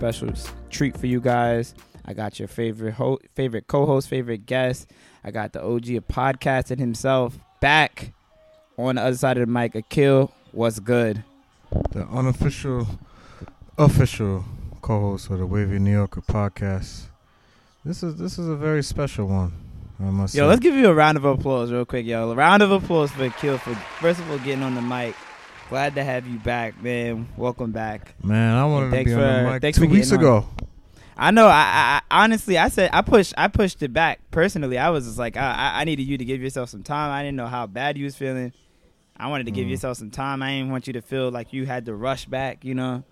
special 0.00 0.32
treat 0.70 0.96
for 0.96 1.06
you 1.06 1.20
guys. 1.20 1.74
I 2.06 2.14
got 2.14 2.38
your 2.38 2.48
favorite 2.48 2.94
ho- 2.94 3.18
favorite 3.34 3.66
co-host, 3.66 4.08
favorite 4.08 4.46
guest. 4.46 4.90
I 5.22 5.30
got 5.30 5.52
the 5.52 5.62
OG 5.62 5.90
of 5.90 6.08
podcasting 6.08 6.78
himself 6.78 7.38
back 7.60 8.12
on 8.78 8.94
the 8.94 9.02
other 9.02 9.16
side 9.16 9.36
of 9.36 9.46
the 9.46 9.52
mic. 9.52 9.74
Akil, 9.74 10.32
what's 10.52 10.78
good? 10.80 11.22
The 11.90 12.06
unofficial, 12.06 12.86
official 13.76 14.46
co-host 14.80 15.28
of 15.28 15.38
the 15.38 15.44
Wavy 15.46 15.78
New 15.78 15.92
Yorker 15.92 16.22
podcast. 16.22 17.02
This 17.84 18.02
is 18.02 18.16
this 18.16 18.38
is 18.38 18.48
a 18.48 18.56
very 18.56 18.82
special 18.82 19.26
one. 19.26 19.52
I 20.00 20.04
must 20.04 20.34
Yo, 20.34 20.44
say. 20.44 20.48
let's 20.48 20.60
give 20.60 20.74
you 20.74 20.86
a 20.88 20.94
round 20.94 21.18
of 21.18 21.26
applause 21.26 21.70
real 21.70 21.84
quick, 21.84 22.06
yo. 22.06 22.30
A 22.30 22.34
round 22.34 22.62
of 22.62 22.70
applause 22.72 23.10
for 23.10 23.24
Akil 23.24 23.58
for 23.58 23.74
first 24.00 24.18
of 24.18 24.30
all 24.30 24.38
getting 24.38 24.62
on 24.62 24.74
the 24.74 24.80
mic. 24.80 25.14
Glad 25.70 25.94
to 25.94 26.02
have 26.04 26.26
you 26.26 26.38
back, 26.40 26.82
man. 26.82 27.28
Welcome 27.36 27.70
back. 27.70 28.14
Man, 28.24 28.56
I 28.56 28.64
wanted 28.66 28.90
to 28.90 29.04
be 29.04 29.14
on 29.14 29.18
for- 29.20 29.60
the 29.60 29.66
mic 29.66 29.74
two 29.76 29.86
weeks 29.86 30.10
getting 30.10 30.26
on. 30.26 30.38
ago. 30.42 30.48
I 31.16 31.30
know. 31.30 31.46
I, 31.46 32.00
I, 32.10 32.22
honestly, 32.24 32.58
I 32.58 32.68
said 32.68 32.90
I 32.92 33.02
pushed. 33.02 33.34
I 33.38 33.46
pushed 33.48 33.80
it 33.82 33.92
back 33.92 34.20
personally. 34.32 34.78
I 34.78 34.88
was 34.90 35.04
just 35.06 35.18
like, 35.18 35.36
I, 35.36 35.52
I- 35.74 35.80
I 35.80 35.84
needed 35.84 36.02
you 36.04 36.18
to 36.18 36.24
give 36.24 36.40
yourself 36.42 36.70
some 36.70 36.82
time. 36.82 37.12
I 37.12 37.22
didn't 37.22 37.36
know 37.36 37.46
how 37.46 37.66
bad 37.66 37.96
you 37.96 38.04
was 38.04 38.16
feeling. 38.16 38.52
I 39.16 39.28
wanted 39.28 39.44
to 39.46 39.52
give 39.52 39.66
Mm. 39.66 39.70
yourself 39.70 39.98
some 39.98 40.10
time. 40.10 40.42
I 40.42 40.50
didn't 40.52 40.70
want 40.70 40.86
you 40.88 40.94
to 40.94 41.02
feel 41.02 41.30
like 41.30 41.52
you 41.52 41.66
had 41.66 41.86
to 41.86 41.94
rush 41.94 42.24
back. 42.24 42.64
You 42.64 42.74
know, 42.74 43.04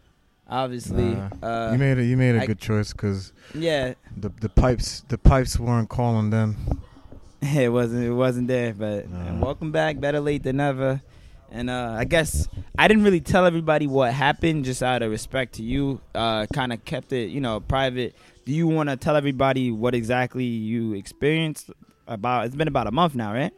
obviously. 0.49 1.15
Nah. 1.15 1.29
uh, 1.43 1.73
you 1.73 1.79
made 1.79 1.99
a 1.99 2.05
you 2.05 2.17
made 2.17 2.35
a 2.35 2.43
I- 2.43 2.47
good 2.47 2.59
choice 2.59 2.93
because 2.93 3.33
yeah, 3.55 3.95
the 4.17 4.31
the 4.41 4.49
pipes 4.49 5.05
the 5.09 5.19
pipes 5.19 5.61
weren't 5.61 5.91
calling 5.91 6.31
then. 6.31 6.57
it 7.43 7.71
wasn't. 7.71 8.05
It 8.05 8.13
wasn't 8.15 8.49
there. 8.49 8.75
But 8.75 9.09
Nah. 9.09 9.39
welcome 9.39 9.71
back. 9.71 10.01
Better 10.01 10.19
late 10.19 10.43
than 10.43 10.57
never. 10.57 11.03
And 11.51 11.71
uh, 11.71 11.95
I 11.99 12.05
guess 12.05 12.47
I 12.79 12.89
didn't 12.89 13.05
really 13.05 13.21
tell 13.21 13.47
everybody 13.47 13.87
what 13.87 14.13
happened, 14.13 14.65
just 14.65 14.83
out 14.83 15.03
of 15.03 15.11
respect 15.11 15.55
to 15.55 15.63
you. 15.63 16.01
Uh, 16.15 16.47
kind 16.53 16.73
of 16.73 16.85
kept 16.85 17.13
it, 17.13 17.31
you 17.31 17.41
know, 17.41 17.61
private. 17.61 18.15
Do 18.45 18.53
you 18.53 18.67
want 18.67 18.91
to 18.91 18.97
tell 18.97 19.17
everybody 19.17 19.71
what 19.71 19.95
exactly 19.95 20.45
you 20.45 20.95
experienced? 20.95 21.71
About 22.07 22.47
it's 22.47 22.57
been 22.57 22.69
about 22.69 22.87
a 22.87 22.91
month 22.91 23.15
now, 23.15 23.33
right? 23.35 23.53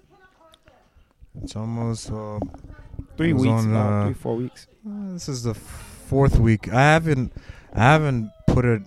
It's 1.42 1.54
almost 1.54 2.10
uh, 2.10 2.40
Three 3.16 3.30
It 3.30 3.34
weeks, 3.34 3.48
on, 3.48 3.70
about 3.70 3.92
uh, 3.92 4.04
three 4.06 4.14
four 4.14 4.36
weeks. 4.36 4.66
Uh, 4.86 5.12
This 5.12 5.28
is 5.28 5.42
the 5.42 5.54
fourth 5.54 6.38
week. 6.38 6.72
I 6.72 6.80
haven't, 6.80 7.32
I 7.74 7.80
haven't 7.80 8.30
put 8.48 8.64
it, 8.64 8.82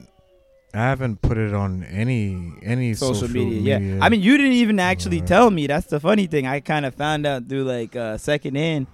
I 0.75 0.79
haven't 0.79 1.21
put 1.21 1.37
it 1.37 1.53
on 1.53 1.83
any 1.83 2.51
any 2.63 2.95
Social, 2.95 3.27
social, 3.27 3.45
media, 3.45 3.79
yeah. 3.79 3.99
I 4.03 4.09
mean, 4.09 4.21
you 4.21 4.37
didn't 4.37 4.53
even 4.53 4.79
actually 4.79 5.21
Uh, 5.21 5.25
tell 5.25 5.51
me. 5.51 5.67
That's 5.67 5.85
the 5.87 5.99
funny 5.99 6.25
thing. 6.25 6.47
I 6.47 6.61
kind 6.61 6.85
of 6.85 6.95
found 6.95 7.25
out 7.27 7.47
through 7.47 7.65
like 7.65 7.95
uh, 7.95 8.17
second 8.17 8.55
hand, 8.55 8.87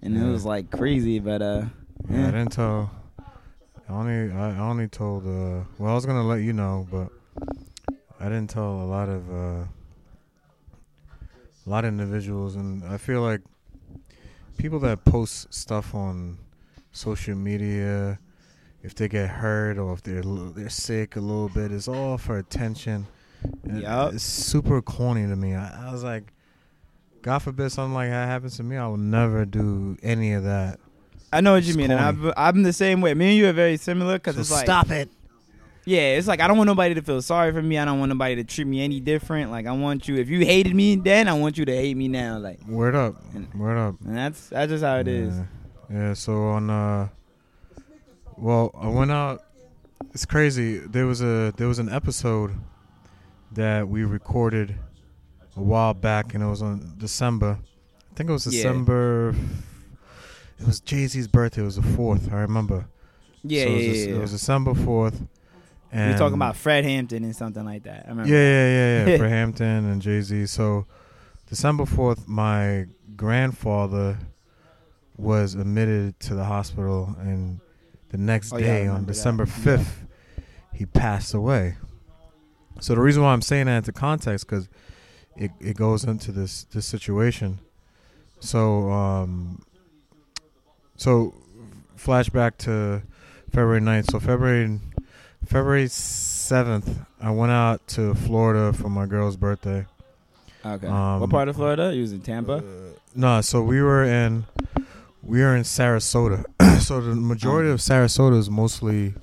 and 0.00 0.16
it 0.16 0.24
was 0.24 0.44
like 0.44 0.70
crazy. 0.70 1.18
But 1.18 1.42
uh, 1.42 1.64
yeah, 2.08 2.16
yeah. 2.20 2.28
I 2.28 2.30
didn't 2.30 2.52
tell. 2.52 2.90
I 3.88 3.92
only, 3.92 4.30
I 4.32 4.58
only 4.60 4.86
told. 4.86 5.26
Uh, 5.26 5.64
well, 5.78 5.90
I 5.90 5.94
was 5.94 6.06
gonna 6.06 6.22
let 6.22 6.42
you 6.42 6.52
know, 6.52 6.86
but 6.90 7.08
I 8.20 8.24
didn't 8.24 8.50
tell 8.50 8.82
a 8.82 8.86
lot 8.86 9.08
of, 9.08 9.28
uh, 9.30 9.64
a 11.66 11.68
lot 11.68 11.84
of 11.84 11.88
individuals, 11.88 12.54
and 12.54 12.84
I 12.84 12.96
feel 12.98 13.22
like 13.22 13.40
people 14.56 14.78
that 14.80 15.04
post 15.04 15.52
stuff 15.52 15.94
on 15.94 16.38
social 16.92 17.34
media, 17.34 18.18
if 18.82 18.94
they 18.94 19.08
get 19.08 19.28
hurt 19.28 19.78
or 19.78 19.92
if 19.92 20.02
they're 20.02 20.22
they're 20.22 20.68
sick 20.68 21.16
a 21.16 21.20
little 21.20 21.48
bit, 21.48 21.72
it's 21.72 21.88
all 21.88 22.18
for 22.18 22.38
attention. 22.38 23.06
And 23.64 23.82
Yup. 23.82 24.14
It's 24.14 24.24
super 24.24 24.82
corny 24.82 25.26
to 25.26 25.36
me. 25.36 25.54
I, 25.54 25.88
I 25.88 25.92
was 25.92 26.02
like, 26.02 26.32
God 27.22 27.38
forbid 27.40 27.70
something 27.70 27.94
like 27.94 28.10
that 28.10 28.26
happens 28.26 28.56
to 28.56 28.62
me. 28.62 28.76
I 28.76 28.86
will 28.88 28.96
never 28.96 29.44
do 29.44 29.96
any 30.02 30.32
of 30.32 30.44
that. 30.44 30.80
I 31.32 31.40
know 31.40 31.52
what 31.52 31.62
you 31.64 31.68
It's 31.70 31.76
mean, 31.76 31.90
and 31.90 32.00
corny. 32.18 32.32
I'm, 32.36 32.56
I'm 32.56 32.62
the 32.62 32.72
same 32.72 33.00
way. 33.00 33.14
Me 33.14 33.28
and 33.30 33.36
you 33.36 33.48
are 33.48 33.52
very 33.52 33.76
similar 33.76 34.14
because 34.14 34.34
So 34.36 34.40
it's 34.40 34.50
like 34.50 34.64
stop 34.64 34.90
it. 34.90 35.08
Yeah, 35.84 36.16
it's 36.16 36.26
like 36.28 36.40
I 36.40 36.48
don't 36.48 36.56
want 36.58 36.68
nobody 36.68 36.94
to 36.94 37.02
feel 37.02 37.22
sorry 37.22 37.50
for 37.52 37.62
me. 37.62 37.78
I 37.78 37.84
don't 37.84 37.98
want 37.98 38.10
nobody 38.10 38.36
to 38.36 38.44
treat 38.44 38.66
me 38.66 38.82
any 38.82 39.00
different. 39.00 39.50
Like 39.50 39.66
I 39.66 39.72
want 39.72 40.06
you. 40.08 40.16
If 40.16 40.28
you 40.28 40.40
hated 40.44 40.74
me 40.74 40.96
then, 40.96 41.28
I 41.28 41.32
want 41.32 41.56
you 41.58 41.64
to 41.64 41.74
hate 41.74 41.96
me 41.96 42.08
now. 42.08 42.38
Like, 42.38 42.60
Word 42.66 42.94
up. 42.94 43.14
And- 43.34 43.52
Word 43.54 43.78
up. 43.78 43.94
and 44.04 44.16
that's 44.16 44.48
that's 44.48 44.70
just 44.70 44.84
how 44.84 44.98
it 44.98 45.08
is. 45.08 45.34
yeah. 45.36 45.44
Yeah, 45.90 46.12
so 46.14 46.42
on 46.48 46.68
uh 46.68 47.08
well, 48.38 48.70
I 48.78 48.88
went 48.88 49.10
out 49.10 49.44
it's 50.14 50.24
crazy. 50.24 50.78
There 50.78 51.06
was 51.06 51.20
a 51.20 51.52
there 51.56 51.68
was 51.68 51.78
an 51.78 51.88
episode 51.88 52.54
that 53.52 53.88
we 53.88 54.04
recorded 54.04 54.74
a 55.56 55.62
while 55.62 55.94
back 55.94 56.34
and 56.34 56.42
it 56.42 56.46
was 56.46 56.62
on 56.62 56.94
December. 56.98 57.58
I 58.10 58.14
think 58.14 58.30
it 58.30 58.32
was 58.32 58.46
Yeah. 58.46 58.62
December 58.62 59.34
it 60.60 60.66
was 60.66 60.80
Jay-Z's 60.80 61.28
birthday. 61.28 61.62
It 61.62 61.66
was 61.66 61.76
the 61.76 61.82
4th, 61.82 62.32
I 62.32 62.40
remember. 62.40 62.86
Yeah, 63.44 63.64
so 63.64 63.70
yeah, 63.70 63.76
it 63.76 63.88
was, 63.88 63.98
yeah. 63.98 64.10
Yeah. 64.10 64.16
It 64.16 64.20
was 64.20 64.30
December 64.32 64.72
4th. 64.74 65.20
we 65.20 65.26
And 65.92 66.12
were 66.12 66.18
talking 66.18 66.34
about 66.34 66.56
Fred 66.56 66.84
Hampton 66.84 67.22
and 67.24 67.34
something 67.36 67.64
like 67.64 67.84
that. 67.84 68.06
I 68.06 68.08
remember. 68.10 68.30
Yeah, 68.32 68.36
yeah, 68.38 68.68
yeah, 69.06 69.06
yeah. 69.10 69.16
for 69.18 69.28
Hampton 69.38 69.84
and 69.90 70.02
Jay 70.02 70.20
Z. 70.20 70.46
So 70.46 70.86
December 71.48 71.86
fourth, 71.86 72.26
my 72.28 72.86
grandfather 73.16 74.18
was 75.16 75.54
admitted 75.54 76.18
to 76.20 76.34
the 76.34 76.44
hospital, 76.44 77.16
and 77.20 77.60
the 78.10 78.18
next 78.18 78.52
Oh, 78.52 78.56
yeah, 78.58 78.66
day, 78.66 78.80
on 78.82 78.86
remember 78.88 79.06
that. 79.06 79.12
December 79.14 79.44
Yeah. 79.46 79.52
fifth, 79.52 80.04
he 80.72 80.86
passed 80.86 81.34
away. 81.34 81.76
So 82.80 82.94
the 82.94 83.00
reason 83.00 83.22
why 83.22 83.32
I'm 83.32 83.42
saying 83.42 83.66
that 83.66 83.78
into 83.78 83.92
context 83.92 84.46
because 84.46 84.68
it 85.36 85.50
it 85.60 85.76
goes 85.76 86.04
into 86.04 86.30
this 86.32 86.64
this 86.64 86.86
situation. 86.86 87.58
So 88.40 88.90
um, 88.90 89.62
so 90.96 91.34
flashback 91.96 92.56
to 92.58 93.02
February 93.50 93.80
9th. 93.80 94.10
So 94.12 94.20
February 94.20 94.80
February 95.46 95.88
seventh, 95.88 97.00
I 97.20 97.30
went 97.30 97.52
out 97.52 97.86
to 97.88 98.14
Florida 98.14 98.72
for 98.72 98.88
my 98.88 99.06
girl's 99.06 99.36
birthday. 99.36 99.86
Okay. 100.64 100.86
Um, 100.86 101.20
what 101.20 101.30
part 101.30 101.48
of 101.48 101.56
Florida? 101.56 101.94
You 101.94 102.02
was 102.02 102.12
in 102.12 102.20
Tampa. 102.20 102.54
Uh, 102.54 102.62
no, 103.14 103.40
so 103.40 103.62
we 103.62 103.80
were 103.80 104.04
in 104.04 104.44
we 105.22 105.40
were 105.40 105.54
in 105.56 105.62
Sarasota. 105.62 106.44
so 106.80 107.00
the 107.00 107.14
majority 107.14 107.70
of 107.70 107.78
Sarasota 107.80 108.36
is 108.38 108.48
mostly, 108.50 109.14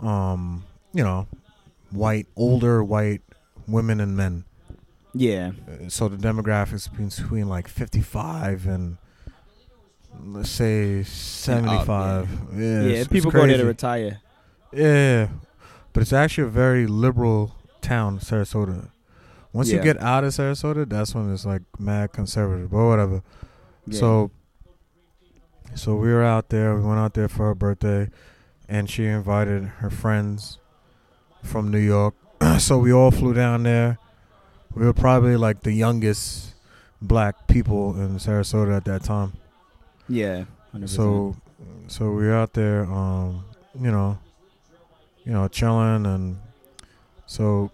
um, 0.00 0.64
you 0.92 1.02
know, 1.04 1.26
white, 1.90 2.26
older 2.36 2.82
white 2.82 3.22
women 3.66 4.00
and 4.00 4.16
men. 4.16 4.44
yeah. 5.14 5.52
Uh, 5.68 5.88
So 5.88 6.08
the 6.08 6.16
demographics 6.16 6.88
between 6.90 7.48
like 7.48 7.68
fifty 7.68 8.00
five 8.00 8.66
and 8.66 8.96
let's 10.24 10.50
say 10.50 11.02
seventy 11.04 11.84
five. 11.84 12.28
Yeah, 12.54 12.58
Yeah. 12.60 12.80
it's- 12.80 12.98
it's 13.02 13.08
people 13.08 13.30
go 13.30 13.46
there 13.46 13.58
to 13.58 13.64
retire. 13.66 14.20
Yeah, 14.72 15.28
but 15.92 16.02
it's 16.02 16.12
actually 16.12 16.44
a 16.44 16.50
very 16.50 16.86
liberal 16.86 17.54
town, 17.80 18.18
Sarasota. 18.20 18.90
Once 19.52 19.68
Yeah. 19.68 19.78
you 19.78 19.82
get 19.82 20.00
out 20.00 20.22
of 20.22 20.32
Sarasota, 20.32 20.88
that's 20.88 21.12
when 21.14 21.32
it's 21.32 21.44
like 21.44 21.62
mad 21.78 22.12
conservative, 22.12 22.70
but 22.70 22.84
whatever. 22.86 23.22
Yeah. 23.86 23.98
So, 23.98 24.30
so 25.74 25.94
we 25.94 26.08
were 26.08 26.24
out 26.24 26.48
there. 26.48 26.74
We 26.74 26.82
went 26.82 26.98
out 26.98 27.14
there 27.14 27.28
for 27.28 27.46
her 27.46 27.54
birthday, 27.54 28.08
and 28.68 28.88
she 28.88 29.06
invited 29.06 29.64
her 29.64 29.90
friends 29.90 30.58
from 31.42 31.70
New 31.70 31.78
York. 31.78 32.14
so 32.58 32.78
we 32.78 32.92
all 32.92 33.10
flew 33.10 33.34
down 33.34 33.62
there. 33.62 33.98
We 34.74 34.84
were 34.84 34.92
probably 34.92 35.36
like 35.36 35.62
the 35.62 35.72
youngest 35.72 36.54
black 37.02 37.46
people 37.48 38.00
in 38.00 38.16
Sarasota 38.18 38.76
at 38.76 38.84
that 38.84 39.04
time. 39.04 39.32
yeah. 40.08 40.44
100%. 40.74 40.88
So, 40.88 41.36
so 41.88 42.12
we 42.12 42.26
were 42.26 42.34
out 42.34 42.52
there, 42.52 42.84
um, 42.84 43.44
you 43.74 43.90
know, 43.90 44.18
you 45.24 45.32
know, 45.32 45.48
chilling, 45.48 46.06
and 46.06 46.38
so 47.26 47.72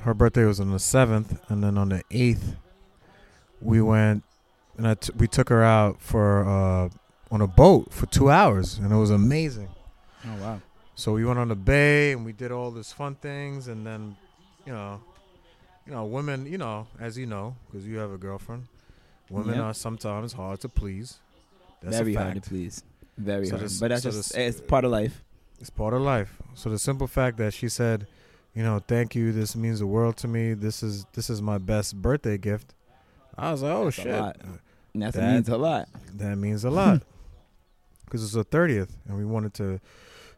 her 0.00 0.14
birthday 0.14 0.44
was 0.46 0.58
on 0.58 0.70
the 0.70 0.78
seventh, 0.78 1.38
and 1.50 1.62
then 1.62 1.76
on 1.76 1.90
the 1.90 2.02
eighth, 2.10 2.56
we 3.60 3.82
went 3.82 4.24
and 4.76 4.86
I 4.86 4.94
t- 4.94 5.12
we 5.16 5.28
took 5.28 5.48
her 5.48 5.62
out 5.62 6.00
for 6.00 6.48
uh, 6.48 6.88
on 7.32 7.40
a 7.40 7.46
boat 7.48 7.92
for 7.92 8.06
two 8.06 8.30
hours, 8.30 8.78
and 8.78 8.92
it 8.92 8.96
was 8.96 9.10
amazing. 9.10 9.68
Oh 10.24 10.36
wow. 10.40 10.60
So 10.94 11.14
we 11.14 11.24
went 11.24 11.38
on 11.38 11.48
the 11.48 11.56
bay 11.56 12.12
and 12.12 12.24
we 12.24 12.32
did 12.32 12.52
all 12.52 12.70
these 12.70 12.92
fun 12.92 13.14
things, 13.16 13.66
and 13.68 13.84
then, 13.86 14.16
you 14.66 14.72
know, 14.72 15.00
you 15.86 15.92
know, 15.92 16.04
women, 16.04 16.46
you 16.46 16.58
know, 16.58 16.86
as 17.00 17.16
you 17.18 17.26
know, 17.26 17.56
because 17.66 17.84
you 17.86 17.96
have 17.98 18.12
a 18.12 18.18
girlfriend, 18.18 18.68
women 19.30 19.56
Yep. 19.56 19.64
are 19.64 19.74
sometimes 19.74 20.34
hard 20.34 20.60
to 20.60 20.68
please. 20.68 21.18
That's 21.82 21.96
Very 21.96 22.14
a 22.14 22.18
hard 22.22 22.34
to 22.42 22.48
please. 22.48 22.84
Very 23.18 23.46
So 23.46 23.52
hard. 23.56 23.64
this- 23.64 23.80
but 23.80 23.88
that's 23.88 24.02
so 24.04 24.10
just 24.10 24.34
this- 24.34 24.58
it's 24.58 24.60
part 24.60 24.84
of 24.84 24.92
life. 24.92 25.24
It's 25.58 25.70
part 25.70 25.94
of 25.94 26.02
life. 26.02 26.40
So 26.54 26.70
the 26.70 26.78
simple 26.78 27.06
fact 27.06 27.38
that 27.38 27.52
she 27.54 27.68
said, 27.68 28.06
you 28.54 28.62
know, 28.62 28.78
thank 28.86 29.14
you. 29.14 29.32
This 29.32 29.56
means 29.56 29.78
the 29.80 29.86
world 29.86 30.16
to 30.18 30.28
me. 30.28 30.52
This 30.54 30.82
is 30.82 31.06
this 31.14 31.30
is 31.30 31.40
my 31.40 31.56
best 31.58 32.00
birthday 32.02 32.36
gift. 32.36 32.74
I 33.38 33.50
was 33.50 33.62
like, 33.62 33.72
oh 33.72 33.84
That's 33.84 33.98
a 33.98 34.02
shit, 34.02 34.20
lot. 34.20 34.36
And 34.92 35.02
that's 35.02 35.16
That- 35.16 35.32
means 35.34 35.48
a 35.48 35.56
lot. 35.56 35.88
that 36.14 36.36
means 36.36 36.64
a 36.64 36.70
lot. 36.70 37.02
Because 38.12 38.24
it's 38.24 38.34
the 38.34 38.44
thirtieth, 38.44 38.94
and 39.08 39.16
we 39.16 39.24
wanted 39.24 39.54
to, 39.54 39.80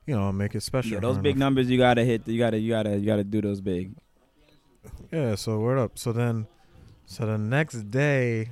you 0.06 0.14
know, 0.14 0.30
make 0.30 0.54
it 0.54 0.60
special. 0.62 0.92
Yeah, 0.92 1.00
those 1.00 1.18
big 1.18 1.32
and 1.32 1.40
numbers 1.40 1.68
you 1.68 1.76
gotta 1.76 2.04
hit. 2.04 2.28
You 2.28 2.38
gotta, 2.38 2.56
you 2.56 2.70
gotta, 2.70 2.96
you 2.96 3.04
gotta 3.04 3.24
do 3.24 3.40
those 3.40 3.60
big. 3.60 3.94
Yeah, 5.10 5.34
so 5.34 5.58
word 5.58 5.78
up. 5.78 5.98
So 5.98 6.12
then, 6.12 6.46
so 7.04 7.26
the 7.26 7.36
next 7.36 7.90
day, 7.90 8.50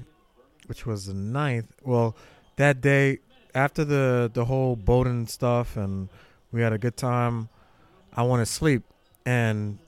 which 0.67 0.87
was 0.87 1.07
the 1.07 1.13
9th, 1.13 1.69
well, 1.85 2.17
that 2.57 2.81
day 2.81 3.19
after 3.55 3.85
the 3.85 4.29
the 4.35 4.47
whole 4.47 4.75
Bowden 4.75 5.29
stuff 5.29 5.77
and 5.77 6.09
We 6.51 6.61
had 6.63 6.73
a 6.73 6.79
good 6.79 6.97
time. 6.97 7.49
I 8.15 8.25
went 8.25 8.45
to 8.45 8.53
sleep 8.53 8.83
and 9.25 9.79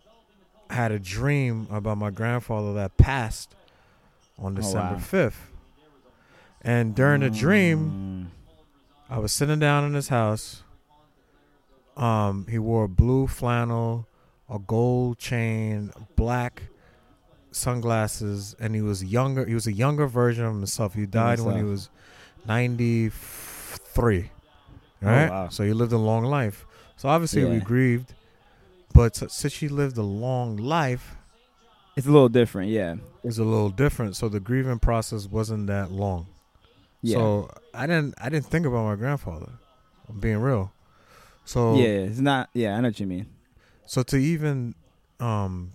had 0.71 0.93
a 0.93 0.99
dream 1.01 1.67
about 1.73 1.99
my 1.99 2.11
grandfather 2.11 2.73
that 2.75 2.97
passed 2.97 3.53
on 4.39 4.53
Oh, 4.53 4.61
December 4.61 4.95
wow. 4.95 5.01
5th. 5.01 5.41
And 6.63 6.95
during 6.95 7.21
the 7.21 7.31
dream, 7.31 8.31
Mm. 8.31 8.44
I 9.11 9.19
was 9.19 9.33
sitting 9.33 9.59
down 9.59 9.85
in 9.85 9.95
his 9.95 10.09
house. 10.09 10.63
Um, 11.97 12.47
he 12.51 12.59
wore 12.59 12.85
a 12.85 12.89
blue 12.89 13.27
flannel, 13.27 14.09
a 14.49 14.59
gold 14.59 15.19
chain, 15.19 15.93
black 16.17 16.65
sunglasses, 17.53 18.57
and 18.59 18.75
he 18.75 18.83
was 18.83 19.05
younger. 19.05 19.45
He 19.45 19.55
was 19.55 19.67
a 19.67 19.73
younger 19.73 20.07
version 20.07 20.45
of 20.45 20.55
himself. 20.55 20.95
He 20.95 21.07
died 21.07 21.41
when 21.41 21.57
he 21.57 21.63
was 21.63 21.89
ninety 22.47 23.11
three. 23.11 24.31
Right. 25.01 25.27
Oh, 25.27 25.31
wow. 25.31 25.49
So 25.51 25.65
he 25.65 25.73
lived 25.73 25.93
a 25.93 25.99
long 25.99 26.25
life. 26.25 26.67
So 26.97 27.09
obviously 27.09 27.45
we 27.45 27.61
grieved, 27.61 28.15
but 28.93 29.15
since 29.17 29.55
he 29.57 29.69
lived 29.69 29.97
a 29.99 30.03
long 30.03 30.57
life, 30.57 31.17
it's 31.97 32.07
a 32.07 32.11
little 32.11 32.29
different. 32.29 32.71
Yeah. 32.71 32.97
it's 33.23 33.39
a 33.39 33.45
little 33.45 33.71
different. 33.71 34.17
So 34.17 34.29
the 34.29 34.41
grieving 34.41 34.79
process 34.79 35.27
wasn't 35.27 35.67
that 35.69 35.93
long. 35.93 36.27
Yeah. 37.05 37.17
So 37.17 37.51
I 37.75 37.87
didn't 37.87 38.15
I 38.21 38.29
didn't 38.29 38.47
think 38.47 38.67
about 38.67 38.85
my 38.85 38.97
grandfather. 38.97 39.53
I'm 40.09 40.19
being 40.21 40.39
real. 40.39 40.73
So 41.45 41.77
yeah. 41.77 41.85
It's 42.09 42.19
not. 42.21 42.49
Yeah. 42.55 42.77
I 42.77 42.81
know 42.81 42.89
what 42.89 42.99
you 43.01 43.07
mean. 43.07 43.27
so 43.87 44.03
to 44.05 44.17
even 44.17 44.75
um 45.21 45.71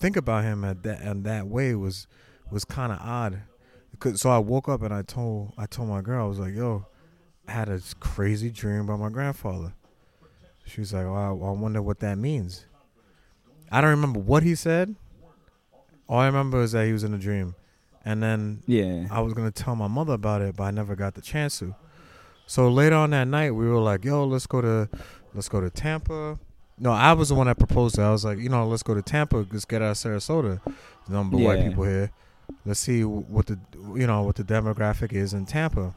think 0.00 0.16
about 0.16 0.44
him 0.44 0.64
at 0.64 0.82
that 0.84 1.02
in 1.02 1.22
that 1.24 1.46
way 1.46 1.74
was 1.74 2.06
was 2.50 2.64
kind 2.64 2.92
of 2.92 2.98
odd. 3.00 3.42
'Cause- 3.98 4.20
so 4.20 4.30
I 4.30 4.38
woke 4.38 4.68
up 4.68 4.82
and 4.82 4.94
I 4.94 5.02
told 5.02 5.52
I 5.58 5.66
told 5.66 5.88
my 5.88 6.00
girl 6.02 6.24
I 6.24 6.28
was 6.28 6.38
like, 6.38 6.54
"Yo, 6.54 6.86
I 7.46 7.52
had 7.52 7.68
a 7.68 7.80
crazy 8.00 8.50
dream 8.50 8.82
about 8.82 9.00
my 9.00 9.08
grandfather." 9.10 9.72
She 10.64 10.80
was 10.80 10.92
like, 10.92 11.04
"Oh, 11.04 11.14
I, 11.14 11.28
I 11.28 11.50
wonder 11.52 11.82
what 11.82 11.98
that 12.00 12.16
means." 12.16 12.64
I 13.70 13.80
don't 13.82 13.90
remember 13.90 14.20
what 14.20 14.42
he 14.44 14.54
said. 14.54 14.94
All 16.08 16.20
I 16.20 16.26
remember 16.26 16.62
is 16.62 16.72
that 16.72 16.86
he 16.86 16.92
was 16.92 17.04
in 17.04 17.12
a 17.12 17.18
dream, 17.18 17.54
and 18.08 18.22
then 18.22 18.62
Yeah. 18.66 19.06
I 19.10 19.20
was 19.20 19.34
gonna 19.34 19.50
tell 19.50 19.76
my 19.76 19.86
mother 19.88 20.14
about 20.14 20.40
it, 20.40 20.56
but 20.56 20.64
I 20.64 20.70
never 20.70 20.96
got 20.96 21.14
the 21.14 21.20
chance 21.20 21.58
to. 21.58 21.74
So 22.46 22.68
later 22.70 22.96
on 22.96 23.10
that 23.10 23.28
night, 23.28 23.50
we 23.54 23.68
were 23.68 23.78
like, 23.78 24.04
"Yo, 24.04 24.24
let's 24.24 24.46
go 24.46 24.62
to, 24.62 24.88
let's 25.34 25.48
go 25.50 25.60
to 25.60 25.68
Tampa." 25.68 26.38
No, 26.78 26.90
I 26.92 27.12
was 27.12 27.28
the 27.28 27.34
one 27.34 27.48
that 27.48 27.58
proposed 27.58 27.98
it. 27.98 28.02
I 28.02 28.10
was 28.10 28.24
like, 28.24 28.38
you 28.38 28.48
know, 28.48 28.66
let's 28.66 28.82
go 28.84 28.94
to 28.94 29.02
Tampa. 29.02 29.44
Let's 29.50 29.64
get 29.66 29.82
out 29.82 29.90
of 29.90 29.96
Sarasota. 29.96 30.60
There's 30.64 31.10
number 31.10 31.36
of 31.36 31.42
white 31.42 31.66
people 31.66 31.84
here. 31.84 32.10
Let's 32.64 32.80
see 32.80 33.04
what 33.04 33.46
the, 33.46 33.58
you 33.94 34.06
know, 34.06 34.22
what 34.22 34.36
the 34.36 34.44
demographic 34.44 35.12
is 35.12 35.34
in 35.34 35.44
Tampa. 35.44 35.92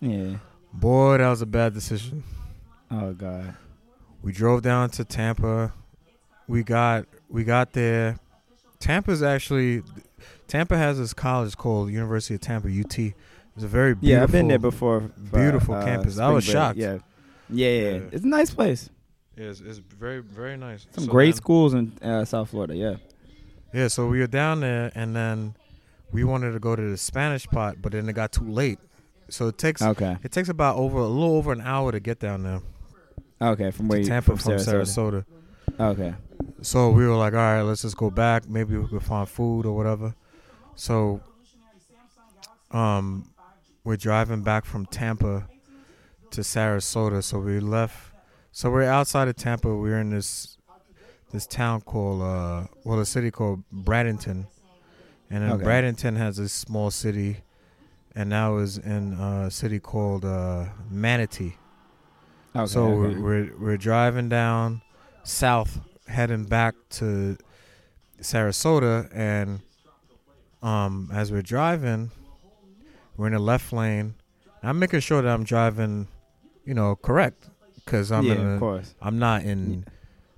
Yeah. 0.00 0.36
Boy, 0.72 1.18
that 1.18 1.28
was 1.28 1.42
a 1.42 1.46
bad 1.46 1.72
decision. 1.74 2.22
Oh 2.90 3.12
God. 3.14 3.56
We 4.22 4.32
drove 4.32 4.62
down 4.62 4.90
to 4.90 5.04
Tampa. 5.04 5.72
We 6.46 6.62
got 6.62 7.06
we 7.28 7.42
got 7.42 7.72
there. 7.72 8.18
Tampa's 8.80 9.22
actually 9.22 9.82
Tampa 10.48 10.76
has 10.76 10.98
this 10.98 11.14
college 11.14 11.56
called 11.56 11.90
University 11.90 12.34
of 12.34 12.40
Tampa 12.40 12.68
UT. 12.68 12.98
It's 12.98 13.14
a 13.64 13.68
very 13.68 13.94
beautiful 13.94 14.08
Yeah, 14.18 14.22
I've 14.22 14.32
been 14.32 14.48
there 14.48 14.58
before. 14.58 15.00
for, 15.00 15.36
beautiful 15.38 15.74
uh, 15.74 15.84
campus. 15.84 16.18
I 16.18 16.28
was 16.30 16.44
break. 16.44 16.52
shocked. 16.52 16.78
Yeah. 16.78 16.98
Yeah, 17.48 17.68
yeah, 17.68 17.90
Yeah. 17.90 18.00
It's 18.12 18.24
a 18.24 18.28
nice 18.28 18.50
place. 18.52 18.90
Yeah, 19.36 19.46
it's, 19.46 19.60
it's 19.60 19.78
very 19.78 20.20
very 20.20 20.56
nice. 20.56 20.86
Some 20.92 21.04
So 21.04 21.10
great 21.10 21.26
then- 21.32 21.36
schools 21.36 21.74
in 21.74 21.92
uh, 22.02 22.24
South 22.24 22.50
Florida. 22.50 22.76
Yeah. 22.76 22.96
Yeah, 23.72 23.88
so 23.88 24.06
we 24.06 24.20
were 24.20 24.28
down 24.28 24.60
there, 24.60 24.92
and 24.94 25.16
then 25.16 25.54
we 26.12 26.22
wanted 26.22 26.52
to 26.52 26.60
go 26.60 26.76
to 26.76 26.82
the 26.90 26.96
Spanish 26.96 27.44
pot, 27.48 27.76
but 27.82 27.90
then 27.90 28.08
it 28.08 28.12
got 28.12 28.30
too 28.30 28.48
late. 28.48 28.78
So 29.30 29.48
it 29.48 29.58
takes 29.58 29.82
Okay. 29.82 30.16
it 30.22 30.30
takes 30.30 30.48
about 30.48 30.76
over 30.76 30.98
a 30.98 31.06
little 31.08 31.34
over 31.36 31.50
an 31.52 31.60
hour 31.62 31.90
to 31.90 31.98
get 31.98 32.20
down 32.20 32.42
there 32.44 32.60
Okay. 33.40 33.70
From 33.72 33.88
where 33.88 33.98
to 33.98 34.02
you 34.04 34.08
Tampa 34.08 34.36
from 34.36 34.38
from 34.38 34.52
Sarasota. 34.54 35.24
Okay. 35.80 36.14
So 36.62 36.90
we 36.90 37.06
were 37.06 37.16
like, 37.16 37.32
all 37.32 37.38
right, 37.40 37.62
let's 37.62 37.82
just 37.82 37.96
go 37.96 38.10
back. 38.10 38.48
Maybe 38.48 38.76
we 38.76 38.86
could 38.86 39.02
find 39.02 39.28
food 39.28 39.66
or 39.66 39.74
whatever. 39.76 40.14
So, 40.76 41.20
um, 42.70 43.30
we're 43.84 43.96
driving 43.96 44.42
back 44.42 44.64
from 44.64 44.86
Tampa 44.86 45.48
to 46.30 46.40
Sarasota. 46.40 47.22
So 47.22 47.38
we 47.38 47.60
left. 47.60 48.12
So 48.52 48.70
we're 48.70 48.84
outside 48.84 49.28
of 49.28 49.36
Tampa. 49.36 49.74
We're 49.74 50.00
in 50.00 50.10
this 50.10 50.58
this 51.32 51.46
town 51.46 51.80
called 51.82 52.22
uh, 52.22 52.66
well, 52.84 53.00
a 53.00 53.06
city 53.06 53.30
called 53.30 53.62
Bradenton, 53.72 54.46
and 55.30 55.42
then 55.42 55.52
Okay. 55.52 55.64
Bradenton 55.64 56.16
has 56.16 56.36
this 56.36 56.52
small 56.52 56.90
city, 56.90 57.38
and 58.14 58.30
now 58.30 58.56
is 58.58 58.78
in 58.78 59.14
a 59.14 59.50
city 59.50 59.80
called 59.80 60.24
uh, 60.24 60.66
Manatee. 60.90 61.56
Okay. 62.54 62.66
So 62.66 62.84
okay. 62.84 63.18
we're, 63.18 63.20
we're 63.20 63.56
we're 63.58 63.76
driving 63.76 64.28
down 64.28 64.82
south, 65.24 65.80
heading 66.06 66.44
back 66.44 66.74
to 66.90 67.36
Sarasota, 68.20 69.08
and 69.12 69.60
um, 70.64 71.10
as 71.12 71.30
we're 71.30 71.42
driving, 71.42 72.10
we're 73.16 73.26
in 73.28 73.32
the 73.34 73.38
left 73.38 73.72
lane. 73.72 74.14
I'm 74.62 74.78
making 74.78 75.00
sure 75.00 75.20
that 75.22 75.28
I'm 75.28 75.44
driving, 75.44 76.08
you 76.64 76.72
know, 76.74 76.96
correct, 76.96 77.48
because 77.84 78.10
I'm 78.10 78.24
yeah, 78.26 78.32
in 78.32 78.54
of 78.54 78.60
course. 78.60 78.94
I'm 79.02 79.18
not 79.18 79.42
in. 79.44 79.84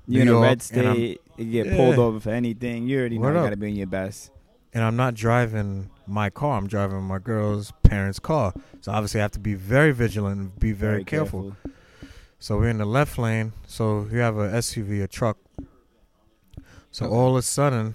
You're 0.08 0.22
in 0.22 0.28
a 0.28 0.32
red 0.40 0.42
York, 0.42 0.50
and 0.50 0.96
state. 0.96 1.20
You 1.38 1.50
get 1.64 1.76
pulled 1.76 1.98
over 1.98 2.20
for 2.20 2.30
anything. 2.30 2.86
You 2.88 2.98
already 3.00 3.18
know 3.18 3.22
Word 3.22 3.32
you 3.34 3.38
up. 3.40 3.44
gotta 3.46 3.56
be 3.56 3.68
in 3.68 3.76
your 3.76 3.86
best. 3.86 4.30
and 4.74 4.82
I'm 4.84 4.96
not 4.96 5.14
driving 5.14 5.90
my 6.06 6.28
car. 6.30 6.58
I'm 6.58 6.66
driving 6.66 7.02
my 7.02 7.18
girl's 7.18 7.72
parents' 7.82 8.18
car. 8.18 8.52
So 8.80 8.92
obviously, 8.92 9.20
I 9.20 9.22
have 9.22 9.32
to 9.32 9.40
be 9.40 9.54
very 9.54 9.92
vigilant 9.92 10.40
and 10.40 10.58
be 10.58 10.72
very, 10.72 11.04
careful. 11.04 11.56
So 12.38 12.58
we're 12.58 12.68
in 12.68 12.78
the 12.78 12.84
left 12.84 13.16
lane. 13.18 13.52
So 13.66 14.06
you 14.12 14.18
have 14.18 14.36
a 14.36 14.48
SUV, 14.50 15.02
a 15.02 15.08
truck. 15.08 15.38
So 16.90 17.06
Okay. 17.06 17.14
all 17.14 17.30
of 17.30 17.36
a 17.36 17.42
sudden, 17.42 17.94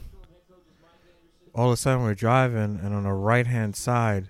all 1.53 1.67
of 1.67 1.73
a 1.73 1.77
sudden 1.77 2.03
we're 2.03 2.15
driving, 2.15 2.79
and 2.81 2.93
on 2.93 3.03
the 3.03 3.13
right 3.13 3.47
hand 3.47 3.75
side, 3.75 4.29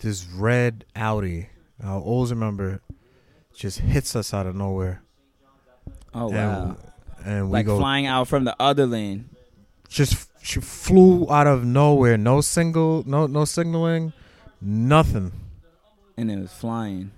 this 0.00 0.26
red 0.26 0.84
Audi. 0.96 1.48
I'll 1.82 2.00
always 2.00 2.30
remember—just 2.30 3.78
hits 3.80 4.14
us 4.14 4.32
out 4.32 4.46
of 4.46 4.54
nowhere. 4.54 5.02
Oh 6.14 6.28
and, 6.28 6.36
wow! 6.36 6.76
And 7.24 7.46
we 7.46 7.52
Like 7.52 7.66
go 7.66 7.78
flying 7.78 8.06
out 8.06 8.28
from 8.28 8.44
the 8.44 8.54
other 8.60 8.86
lane. 8.86 9.30
just 9.88 10.28
she 10.42 10.60
flew 10.60 11.30
out 11.30 11.46
of 11.46 11.64
nowhere. 11.64 12.16
No 12.16 12.40
single, 12.40 13.02
no 13.06 13.26
no 13.26 13.44
signaling, 13.44 14.12
nothing. 14.60 15.32
and 16.16 16.30
it 16.30 16.38
was 16.38 16.52
flying. 16.52 17.10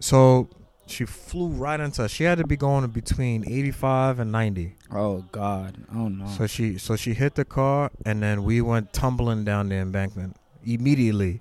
So 0.00 0.48
she 0.86 1.04
flew 1.04 1.48
right 1.48 1.78
into. 1.78 2.04
Us. 2.04 2.10
She 2.10 2.24
had 2.24 2.38
to 2.38 2.46
be 2.46 2.56
going 2.56 2.86
between 2.88 3.44
eighty 3.48 3.70
five 3.70 4.18
and 4.18 4.32
ninety. 4.32 4.74
Oh 4.94 5.24
God! 5.32 5.76
Oh 5.94 6.08
no! 6.08 6.26
So 6.26 6.46
she 6.46 6.76
so 6.78 6.96
she 6.96 7.14
hit 7.14 7.34
the 7.34 7.44
car 7.44 7.90
and 8.04 8.22
then 8.22 8.42
we 8.44 8.60
went 8.60 8.92
tumbling 8.92 9.44
down 9.44 9.68
the 9.70 9.76
embankment 9.76 10.36
immediately. 10.64 11.40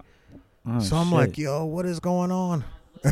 Oh, 0.65 0.79
so 0.79 0.95
I'm 0.97 1.07
shit. 1.07 1.13
like, 1.17 1.37
yo, 1.37 1.65
what 1.65 1.85
is 1.85 1.99
going 1.99 2.31
on? 2.31 2.63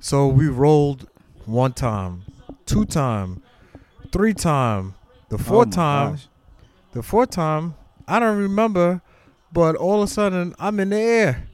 so 0.00 0.26
we 0.28 0.48
rolled 0.48 1.08
one 1.46 1.72
time, 1.72 2.22
two 2.66 2.84
time, 2.84 3.42
three 4.12 4.34
time, 4.34 4.94
the 5.28 5.36
Oh, 5.36 5.38
fourth 5.38 5.68
my 5.68 5.74
time, 5.74 6.10
gosh. 6.12 6.28
the 6.92 7.02
fourth 7.02 7.30
time, 7.30 7.74
I 8.06 8.18
don't 8.20 8.38
remember, 8.38 9.00
but 9.52 9.74
all 9.76 10.02
of 10.02 10.08
a 10.08 10.12
sudden 10.12 10.54
I'm 10.58 10.78
in 10.80 10.90
the 10.90 10.98
air 11.00 11.48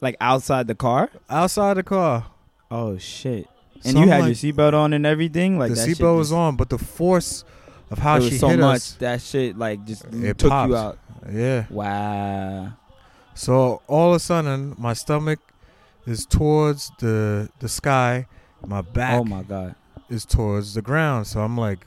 like 0.00 0.16
outside 0.20 0.66
the 0.66 0.74
car. 0.74 1.08
outside 1.30 1.74
the 1.78 1.82
car. 1.82 2.26
Oh 2.70 2.98
shit! 2.98 3.46
And 3.84 3.92
So 3.92 3.98
you 3.98 4.02
I'm 4.04 4.08
had 4.08 4.20
like- 4.22 4.42
your 4.42 4.52
seatbelt 4.54 4.74
on 4.74 4.92
and 4.92 5.04
everything. 5.06 5.58
Like 5.58 5.70
the 5.70 5.76
seatbelt 5.76 6.16
was 6.16 6.32
on, 6.32 6.56
but 6.56 6.68
the 6.70 6.78
force 6.78 7.44
of 7.90 7.98
how 7.98 8.18
she 8.20 8.36
so 8.38 8.48
hit 8.48 8.58
much 8.58 8.76
us, 8.76 8.92
that 8.94 9.20
shit 9.22 9.56
like 9.58 9.84
just 9.86 10.04
It 10.12 10.38
took 10.38 10.50
popped. 10.50 10.70
you 10.70 10.76
out. 10.76 10.98
yeah. 11.32 11.64
Wow. 11.70 12.72
So 13.34 13.82
all 13.86 14.10
of 14.10 14.16
a 14.16 14.18
sudden, 14.20 14.74
my 14.78 14.92
stomach 14.94 15.38
is 16.06 16.24
towards 16.26 16.90
the 17.00 17.48
the 17.60 17.68
sky. 17.68 18.26
My 18.66 18.80
back 18.80 19.20
Oh 19.20 19.24
my 19.24 19.42
god. 19.42 19.74
is 20.08 20.24
towards 20.24 20.74
the 20.74 20.82
ground. 20.82 21.26
So 21.26 21.40
I'm 21.40 21.56
like, 21.56 21.86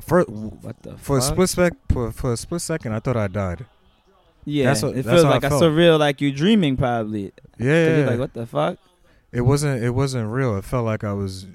for 0.00 0.22
What 0.24 0.82
the 0.82 0.96
for 0.98 1.18
a 1.18 1.22
split 1.22 1.48
sec 1.48 1.72
for, 1.90 2.12
for 2.12 2.32
a 2.32 2.36
split 2.36 2.60
second, 2.60 2.92
I 2.92 3.00
thought 3.00 3.16
I 3.16 3.28
died. 3.28 3.64
Yeah, 4.44 4.66
That's 4.66 4.82
what- 4.82 4.96
it 4.96 5.04
feels 5.04 5.24
like 5.24 5.42
a 5.44 5.50
surreal, 5.50 5.98
like 5.98 6.20
you're 6.20 6.30
dreaming 6.32 6.76
probably. 6.76 7.32
Yeah, 7.58 7.96
you're 7.98 8.06
like 8.06 8.18
what 8.18 8.34
the 8.34 8.46
fuck? 8.46 8.78
It 9.32 9.42
wasn't 9.42 9.82
it 9.82 9.90
wasn't 9.90 10.30
real. 10.30 10.56
It 10.56 10.64
felt 10.64 10.84
like 10.84 11.04
I 11.04 11.12
was 11.12 11.46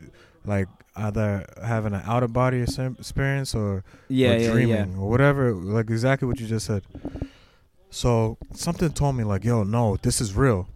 like 0.46 0.68
either 0.96 1.46
having 1.64 1.94
an 1.94 2.02
out 2.06 2.22
of 2.24 2.34
body 2.34 2.62
experience 2.62 3.56
or 3.56 3.84
Yeah, 4.10 4.32
or 4.34 4.38
yeah, 4.38 4.52
dreaming 4.52 4.92
yeah. 4.94 4.98
or 4.98 5.10
whatever. 5.10 5.54
Like 5.54 5.90
exactly 5.90 6.28
what 6.28 6.40
you 6.40 6.48
just 6.48 6.66
said. 6.66 6.84
So 7.90 8.38
something 8.54 8.92
told 8.92 9.16
me 9.16 9.24
like, 9.24 9.44
yo, 9.44 9.64
no, 9.64 9.98
this 9.98 10.22
is 10.22 10.34
real. 10.36 10.68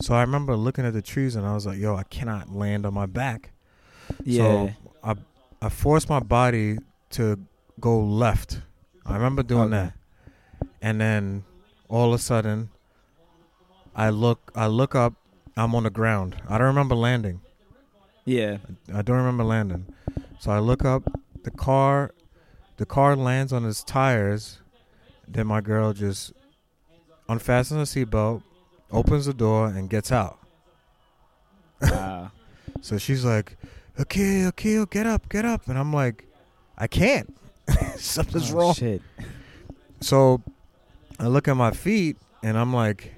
So 0.00 0.14
I 0.14 0.20
remember 0.22 0.56
looking 0.56 0.84
at 0.84 0.92
the 0.92 1.02
trees 1.02 1.36
and 1.36 1.46
I 1.46 1.54
was 1.54 1.66
like, 1.66 1.78
yo, 1.78 1.94
I 1.96 2.04
cannot 2.04 2.50
land 2.54 2.86
on 2.86 2.94
my 2.94 3.06
back. 3.06 3.50
Yeah. 4.24 4.42
So 4.42 4.70
I 5.04 5.14
I 5.60 5.68
forced 5.68 6.08
my 6.08 6.20
body 6.20 6.78
to 7.10 7.38
go 7.80 8.00
left. 8.00 8.60
I 9.06 9.14
remember 9.14 9.42
doing 9.42 9.72
Okay. 9.72 9.90
that. 10.60 10.68
And 10.80 11.00
then 11.00 11.44
all 11.88 12.08
of 12.12 12.20
a 12.20 12.22
sudden 12.22 12.70
I 13.94 14.10
look 14.10 14.50
I 14.54 14.66
look 14.66 14.94
up, 14.94 15.14
I'm 15.56 15.74
on 15.74 15.82
the 15.84 15.90
ground. 15.90 16.36
I 16.48 16.58
don't 16.58 16.66
remember 16.68 16.94
landing. 16.94 17.40
Yeah. 18.24 18.58
I 18.92 19.02
don't 19.02 19.16
remember 19.16 19.44
landing. 19.44 19.86
So 20.40 20.50
I 20.50 20.58
look 20.58 20.84
up 20.84 21.02
the 21.44 21.50
car. 21.50 22.12
The 22.78 22.86
car 22.86 23.14
lands 23.16 23.52
on 23.52 23.64
its 23.64 23.84
tires. 23.84 24.60
Then 25.28 25.46
my 25.46 25.60
girl 25.60 25.92
just 25.92 26.32
unfastens 27.28 27.92
the 27.94 28.04
seatbelt, 28.06 28.42
opens 28.90 29.26
the 29.26 29.34
door, 29.34 29.68
and 29.68 29.88
gets 29.88 30.10
out. 30.12 30.38
Wow. 31.80 32.30
So 32.80 32.98
she's 32.98 33.24
like, 33.24 33.56
"Okay, 34.00 34.46
okay, 34.46 34.78
oh, 34.78 34.86
get 34.86 35.06
up, 35.06 35.28
get 35.28 35.44
up," 35.44 35.68
and 35.68 35.78
I'm 35.78 35.92
like, 35.92 36.24
"I 36.76 36.88
can't. 36.88 37.32
Something's 37.96 38.52
Oh, 38.52 38.56
wrong." 38.56 38.74
Shit. 38.74 39.02
So 40.00 40.42
I 41.20 41.28
look 41.28 41.46
at 41.46 41.54
my 41.56 41.70
feet, 41.70 42.16
and 42.42 42.58
I'm 42.58 42.72
like, 42.74 43.14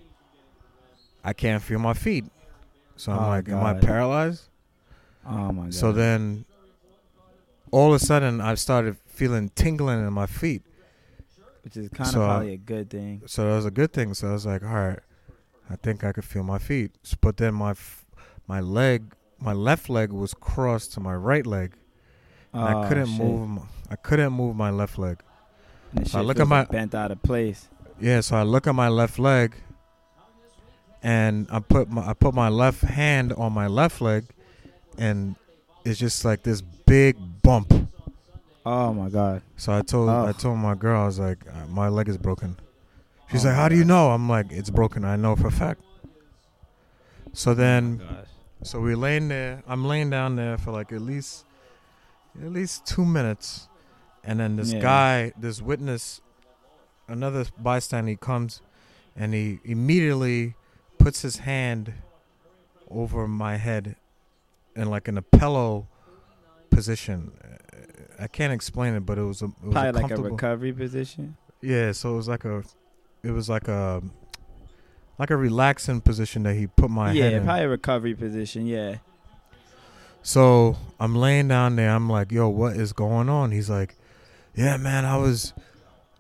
I 1.24 1.32
can't 1.32 1.62
feel 1.62 1.78
my 1.78 1.94
feet. 1.94 2.24
So 2.96 3.12
I'm 3.12 3.18
Oh, 3.18 3.28
like, 3.28 3.48
"Am 3.48 3.64
I 3.64 3.74
paralyzed?" 3.74 4.48
Oh 5.26 5.52
my 5.52 5.64
god. 5.64 5.74
So 5.74 5.90
then, 5.92 6.44
all 7.70 7.92
of 7.94 8.00
a 8.00 8.04
sudden, 8.04 8.40
I 8.40 8.54
started 8.54 8.96
feeling 9.06 9.50
tingling 9.54 10.06
in 10.06 10.12
my 10.12 10.26
feet. 10.26 10.62
which 11.62 11.78
is 11.78 11.88
kind 11.88 12.08
of 12.10 12.14
probably 12.16 12.52
a 12.52 12.56
good 12.58 12.90
thing. 12.90 13.22
So 13.24 13.48
that 13.48 13.56
was 13.56 13.64
a 13.64 13.70
good 13.70 13.90
thing. 13.94 14.12
So 14.12 14.28
I 14.28 14.32
was 14.32 14.44
like, 14.44 14.62
all 14.62 14.68
right, 14.68 14.98
I 15.70 15.76
think 15.76 16.04
I 16.04 16.12
could 16.12 16.26
feel 16.26 16.42
my 16.42 16.58
feet. 16.58 16.90
But 17.22 17.38
then 17.38 17.54
my 17.54 17.70
f- 17.70 18.04
my 18.46 18.60
leg, 18.60 19.14
my 19.40 19.54
left 19.54 19.88
leg 19.88 20.12
was 20.12 20.34
crossed 20.34 20.92
to 20.92 21.00
my 21.00 21.14
right 21.14 21.46
leg. 21.46 21.72
And 22.52 22.62
I 22.62 22.84
Oh, 22.84 22.88
couldn't 22.88 23.06
shit. 23.06 23.18
move. 23.18 23.42
m- 23.48 23.68
I 23.90 23.96
couldn't 23.96 24.34
move 24.34 24.56
my 24.56 24.68
left 24.68 24.98
leg. 24.98 25.20
So 26.04 26.18
I 26.18 26.22
look 26.22 26.38
at 26.38 26.46
my- 26.46 26.66
bent 26.66 26.94
out 26.94 27.10
of 27.10 27.22
place. 27.22 27.70
Yeah. 27.98 28.20
So 28.20 28.36
I 28.36 28.42
look 28.42 28.66
at 28.66 28.74
my 28.74 28.88
left 28.88 29.18
leg, 29.18 29.54
and 31.04 31.46
I 31.50 31.61
put 31.61 31.88
my 31.90 32.08
I 32.08 32.14
put 32.14 32.34
my 32.34 32.49
left 32.49 32.80
hand 32.82 33.32
on 33.34 33.52
my 33.52 33.68
left 33.68 34.00
leg, 34.00 34.25
and 34.99 35.37
it's 35.84 35.99
just 36.00 36.25
like 36.25 36.42
this 36.42 36.61
big 36.62 37.16
bump. 37.42 37.73
Oh 38.66 38.92
my 38.94 39.11
god. 39.11 39.42
So 39.56 39.73
I 39.73 39.82
told 39.82 40.08
I 40.11 40.32
told 40.32 40.58
my 40.58 40.75
girl 40.75 41.02
I 41.02 41.06
was 41.06 41.18
like 41.18 41.44
uh, 41.46 41.66
my 41.68 41.88
leg 41.88 42.08
is 42.08 42.16
broken. 42.18 42.56
She's 43.30 43.44
Oh 43.44 43.49
like, 43.49 43.56
"How 43.56 43.68
do 43.68 43.76
you 43.76 43.84
know?" 43.84 44.11
I'm 44.11 44.28
like, 44.28 44.46
"It's 44.50 44.70
broken. 44.70 45.04
I 45.04 45.16
know 45.16 45.37
for 45.37 45.49
a 45.49 45.52
fact." 45.52 45.80
So 47.32 47.52
then, 47.54 48.00
Oh 48.02 48.25
so 48.62 48.80
we're 48.80 48.96
laying 48.96 49.28
there. 49.28 49.62
I'm 49.66 49.84
laying 49.84 50.08
down 50.08 50.37
there 50.37 50.56
for 50.56 50.70
like 50.70 50.90
at 50.92 51.02
least 51.02 51.44
at 52.42 52.50
least 52.50 52.87
two 52.87 53.04
minutes, 53.04 53.68
and 54.25 54.40
then 54.40 54.56
this 54.56 54.73
Yeah. 54.73 54.80
guy, 54.80 55.32
this 55.38 55.61
witness, 55.61 56.20
another 57.08 57.44
bystander, 57.58 58.11
he 58.11 58.16
comes, 58.16 58.62
and 59.16 59.34
he 59.34 59.61
immediately 59.64 60.54
puts 61.04 61.20
his 61.20 61.37
hand 61.37 61.92
over 62.90 63.28
my 63.28 63.56
head, 63.56 63.96
in 64.75 64.88
like 64.88 65.06
in 65.06 65.18
a 65.18 65.23
pillow 65.23 65.87
position. 66.70 67.30
I 68.18 68.26
can't 68.26 68.52
explain 68.52 68.94
it, 68.94 69.00
but 69.00 69.18
it 69.18 69.23
was 69.23 69.42
a 69.42 69.46
it 69.46 69.50
was 69.62 69.73
Probably 69.73 70.00
a 70.00 70.02
like 70.02 70.11
a 70.12 70.23
recovery 70.23 70.73
position. 70.73 71.37
Yeah, 71.61 71.92
so 71.92 72.14
it 72.14 72.16
was 72.16 72.28
like 72.28 72.44
a, 72.46 72.62
it 73.23 73.32
was 73.32 73.50
like 73.50 73.68
a, 73.68 74.02
like 75.18 75.30
a 75.30 75.37
relaxing 75.37 76.00
position 76.00 76.42
that 76.44 76.54
he 76.54 76.66
put 76.68 76.90
my 76.90 77.12
head 77.12 77.32
yeah, 77.32 77.38
probably 77.40 77.64
a 77.64 77.68
recovery 77.68 78.14
position. 78.14 78.66
Yeah. 78.66 78.96
So 80.23 80.76
I'm 80.99 81.14
laying 81.14 81.49
down 81.49 81.76
there. 81.76 81.90
I'm 81.90 82.08
like, 82.08 82.32
"Yo, 82.32 82.49
what 82.49 82.76
is 82.76 82.94
going 82.94 83.28
on?" 83.28 83.50
He's 83.50 83.68
like, 83.68 83.94
"Yeah, 84.54 84.78
man, 84.78 85.04
I 85.04 85.18
was, 85.18 85.52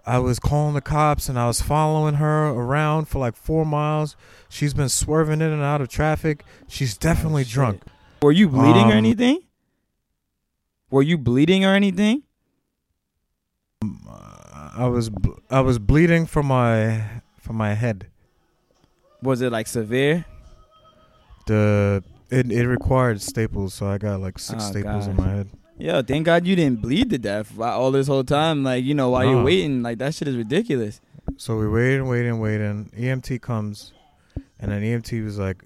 I 0.06 0.18
was 0.18 0.38
calling 0.38 0.74
the 0.74 0.80
cops 0.82 1.28
and 1.28 1.38
I 1.38 1.46
was 1.46 1.62
following 1.62 2.16
her 2.16 2.48
around 2.48 3.06
for 3.08 3.18
like 3.18 3.34
four 3.36 3.64
miles. 3.64 4.16
She's 4.48 4.74
been 4.74 4.88
swerving 4.90 5.40
in 5.40 5.50
and 5.50 5.62
out 5.62 5.80
of 5.80 5.88
traffic. 5.88 6.44
She's 6.68 6.96
definitely 6.96 7.42
Oh, 7.42 7.48
drunk." 7.50 7.82
Were 8.22 8.32
you 8.32 8.48
bleeding 8.48 8.86
or 8.88 8.92
Um, 8.92 8.98
anything? 8.98 9.40
Were 10.90 11.02
you 11.02 11.18
bleeding 11.18 11.64
or 11.64 11.74
anything? 11.74 12.22
I 14.76 14.86
was, 14.88 15.10
I 15.50 15.60
was 15.60 15.78
bleeding 15.78 16.26
from 16.26 16.46
my, 16.46 17.04
from 17.38 17.56
my 17.56 17.74
head. 17.74 18.08
Was 19.22 19.40
it 19.40 19.52
like 19.52 19.66
severe? 19.66 20.24
The 21.46 22.02
it 22.30 22.50
it 22.50 22.66
required 22.66 23.20
staples, 23.20 23.74
so 23.74 23.86
I 23.86 23.98
got 23.98 24.20
like 24.20 24.38
six 24.38 24.64
Oh, 24.64 24.70
staples 24.70 25.06
in 25.06 25.16
my 25.16 25.28
head. 25.28 25.48
Yo, 25.76 26.02
thank 26.02 26.24
God 26.24 26.46
you 26.46 26.54
didn't 26.54 26.80
bleed 26.80 27.10
to 27.10 27.18
death 27.18 27.58
all 27.58 27.90
this 27.90 28.06
whole 28.06 28.22
time. 28.22 28.62
Like, 28.62 28.84
you 28.84 28.94
know, 28.94 29.10
while 29.10 29.24
you're 29.24 29.42
waiting, 29.42 29.82
like 29.82 29.98
that 29.98 30.14
shit 30.14 30.28
is 30.28 30.36
ridiculous. 30.36 31.00
So 31.36 31.56
we 31.56 31.68
waiting, 31.68 32.06
waiting, 32.06 32.38
waiting. 32.38 32.90
EMT 32.96 33.40
comes, 33.42 33.92
and 34.60 34.70
then 34.70 34.82
EMT 34.82 35.24
was 35.24 35.38
like, 35.38 35.64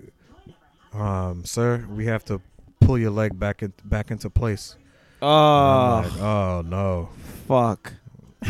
um, 0.95 1.45
"Sir, 1.45 1.85
we 1.91 2.07
have 2.07 2.25
to 2.27 2.41
pull 2.81 2.99
your 2.99 3.11
leg 3.11 3.38
back 3.38 3.62
in, 3.62 3.73
back 3.85 4.11
into 4.11 4.31
place." 4.31 4.77
Oh, 5.21 6.03
like, 6.05 6.21
oh 6.23 6.62
no, 6.65 7.11
fuck. 7.47 7.93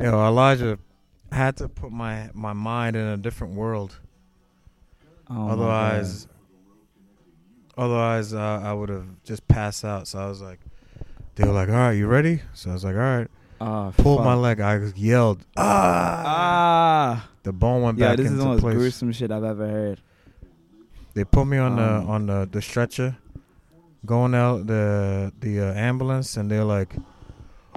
yo, 0.00 0.26
Elijah 0.26 0.78
had 1.30 1.56
to 1.58 1.68
put 1.68 1.92
my 1.92 2.30
my 2.32 2.54
mind 2.54 2.96
in 2.96 3.06
a 3.06 3.16
different 3.18 3.54
world. 3.54 3.98
Oh, 5.28 5.48
otherwise, 5.50 6.26
otherwise, 7.76 8.34
uh, 8.34 8.60
I 8.62 8.72
would 8.72 8.88
have 8.88 9.06
just 9.24 9.46
passed 9.48 9.84
out. 9.84 10.06
So 10.08 10.18
I 10.18 10.26
was 10.26 10.40
like, 10.40 10.60
they 11.36 11.44
were 11.46 11.52
like, 11.52 11.68
"All 11.68 11.74
right, 11.74 11.92
you 11.92 12.06
ready?" 12.06 12.40
So 12.54 12.70
I 12.70 12.72
was 12.74 12.84
like, 12.84 12.94
"All 12.94 13.00
right." 13.00 13.28
Oh, 13.60 13.92
Pulled 13.96 14.18
fuck. 14.18 14.24
my 14.24 14.34
leg. 14.34 14.60
I 14.60 14.78
yelled, 14.96 15.44
"Ah!" 15.56 16.22
Ah, 16.26 17.28
The 17.44 17.52
bone 17.52 17.82
went 17.82 17.98
back. 17.98 18.10
yeah, 18.10 18.16
this 18.16 18.26
is 18.26 18.32
the 18.36 18.38
into 18.42 18.52
most 18.54 18.60
place. 18.60 18.76
gruesome 18.76 19.12
shit 19.12 19.30
I've 19.30 19.44
ever 19.44 19.68
heard. 19.68 20.00
They 21.14 21.24
put 21.24 21.46
me 21.46 21.58
on 21.58 21.72
Um, 21.72 21.76
the 21.78 22.10
on 22.12 22.26
the, 22.26 22.48
the 22.50 22.62
stretcher, 22.62 23.16
going 24.04 24.34
out 24.34 24.66
the 24.66 25.32
the 25.40 25.60
uh, 25.60 25.74
ambulance, 25.74 26.36
and 26.36 26.50
they're 26.50 26.64
like, 26.64 26.96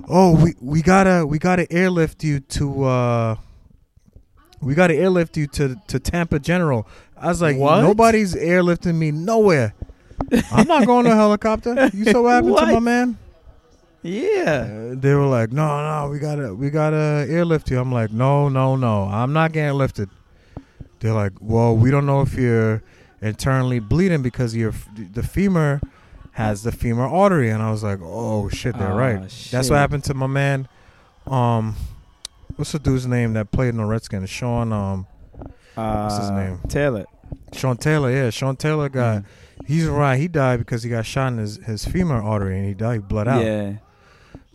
"Oh, 0.10 0.36
we 0.44 0.56
we 0.62 0.82
gotta 0.82 1.26
we 1.26 1.38
gotta 1.40 1.72
airlift 1.72 2.24
you 2.24 2.40
to 2.40 2.84
uh, 2.86 3.36
we 4.62 4.74
gotta 4.74 4.96
airlift 4.96 5.38
you 5.38 5.48
to 5.48 5.76
to 5.88 6.00
Tampa 6.00 6.40
General." 6.40 6.88
I 7.18 7.28
was 7.28 7.42
like, 7.42 7.58
What? 7.58 7.82
"Nobody's 7.82 8.34
airlifting 8.36 8.96
me 8.96 9.12
nowhere. 9.12 9.74
I'm 10.52 10.68
not 10.68 10.86
going 10.86 11.06
to 11.06 11.12
a 11.12 11.16
helicopter. 11.16 11.90
You 11.94 12.06
saw 12.06 12.22
what 12.22 12.32
happened 12.34 12.58
to 12.58 12.66
my 12.74 12.80
man?" 12.80 13.18
Yeah. 14.02 14.92
Uh, 14.92 14.96
they 14.98 15.14
were 15.16 15.26
like, 15.26 15.52
"No, 15.52 15.66
no, 15.68 16.10
we 16.12 16.20
gotta 16.20 16.54
we 16.54 16.70
gotta 16.70 17.26
airlift 17.30 17.72
you." 17.72 17.80
I'm 17.80 17.92
like, 17.92 18.12
"No, 18.12 18.50
no, 18.50 18.76
no, 18.76 19.04
I'm 19.06 19.34
not 19.34 19.52
getting 19.52 19.78
lifted." 19.78 20.10
They're 21.00 21.14
like, 21.14 21.34
"Well, 21.40 21.76
we 21.76 21.90
don't 21.92 22.06
know 22.06 22.22
if 22.22 22.36
you're 22.36 22.84
internally 23.22 23.80
bleeding 23.80 24.22
because 24.22 24.56
your 24.56 24.74
the 25.14 25.24
femur 25.24 25.82
has 26.34 26.64
the 26.64 26.72
femur 26.72 27.06
artery." 27.06 27.50
And 27.50 27.62
I 27.64 27.72
was 27.72 27.84
like, 27.84 28.00
"Oh 28.02 28.48
shit, 28.50 28.78
they're 28.78 28.94
Oh, 28.94 28.96
right." 28.98 29.20
That's 29.52 29.70
what 29.70 29.78
happened 29.78 30.04
to 30.06 30.14
my 30.14 30.28
man. 30.28 30.68
Um, 31.26 31.76
what's 32.56 32.72
the 32.74 32.80
dude's 32.80 33.08
name 33.08 33.34
that 33.34 33.52
played 33.52 33.70
in 33.70 33.78
the 33.78 33.86
Redskins? 33.86 34.30
Sean. 34.30 34.72
Um, 34.72 35.08
Uh, 35.76 36.20
his 36.22 36.30
name? 36.30 36.60
Taylor. 36.70 37.06
Sean 37.52 37.76
Taylor. 37.76 38.10
Yeah, 38.12 38.30
Sean 38.30 38.56
Taylor 38.56 38.88
got. 38.88 39.24
Mm. 39.24 39.26
He's 39.66 39.88
right. 39.88 40.18
He 40.20 40.28
died 40.28 40.60
because 40.60 40.84
he 40.84 40.90
got 40.90 41.06
shot 41.06 41.28
in 41.34 41.38
his, 41.40 41.58
his 41.66 41.86
femur 41.86 42.22
artery 42.22 42.58
and 42.58 42.68
he 42.68 42.74
died. 42.74 42.94
He 42.96 43.00
bled 43.00 43.28
out. 43.28 43.44
Yeah. 43.44 43.78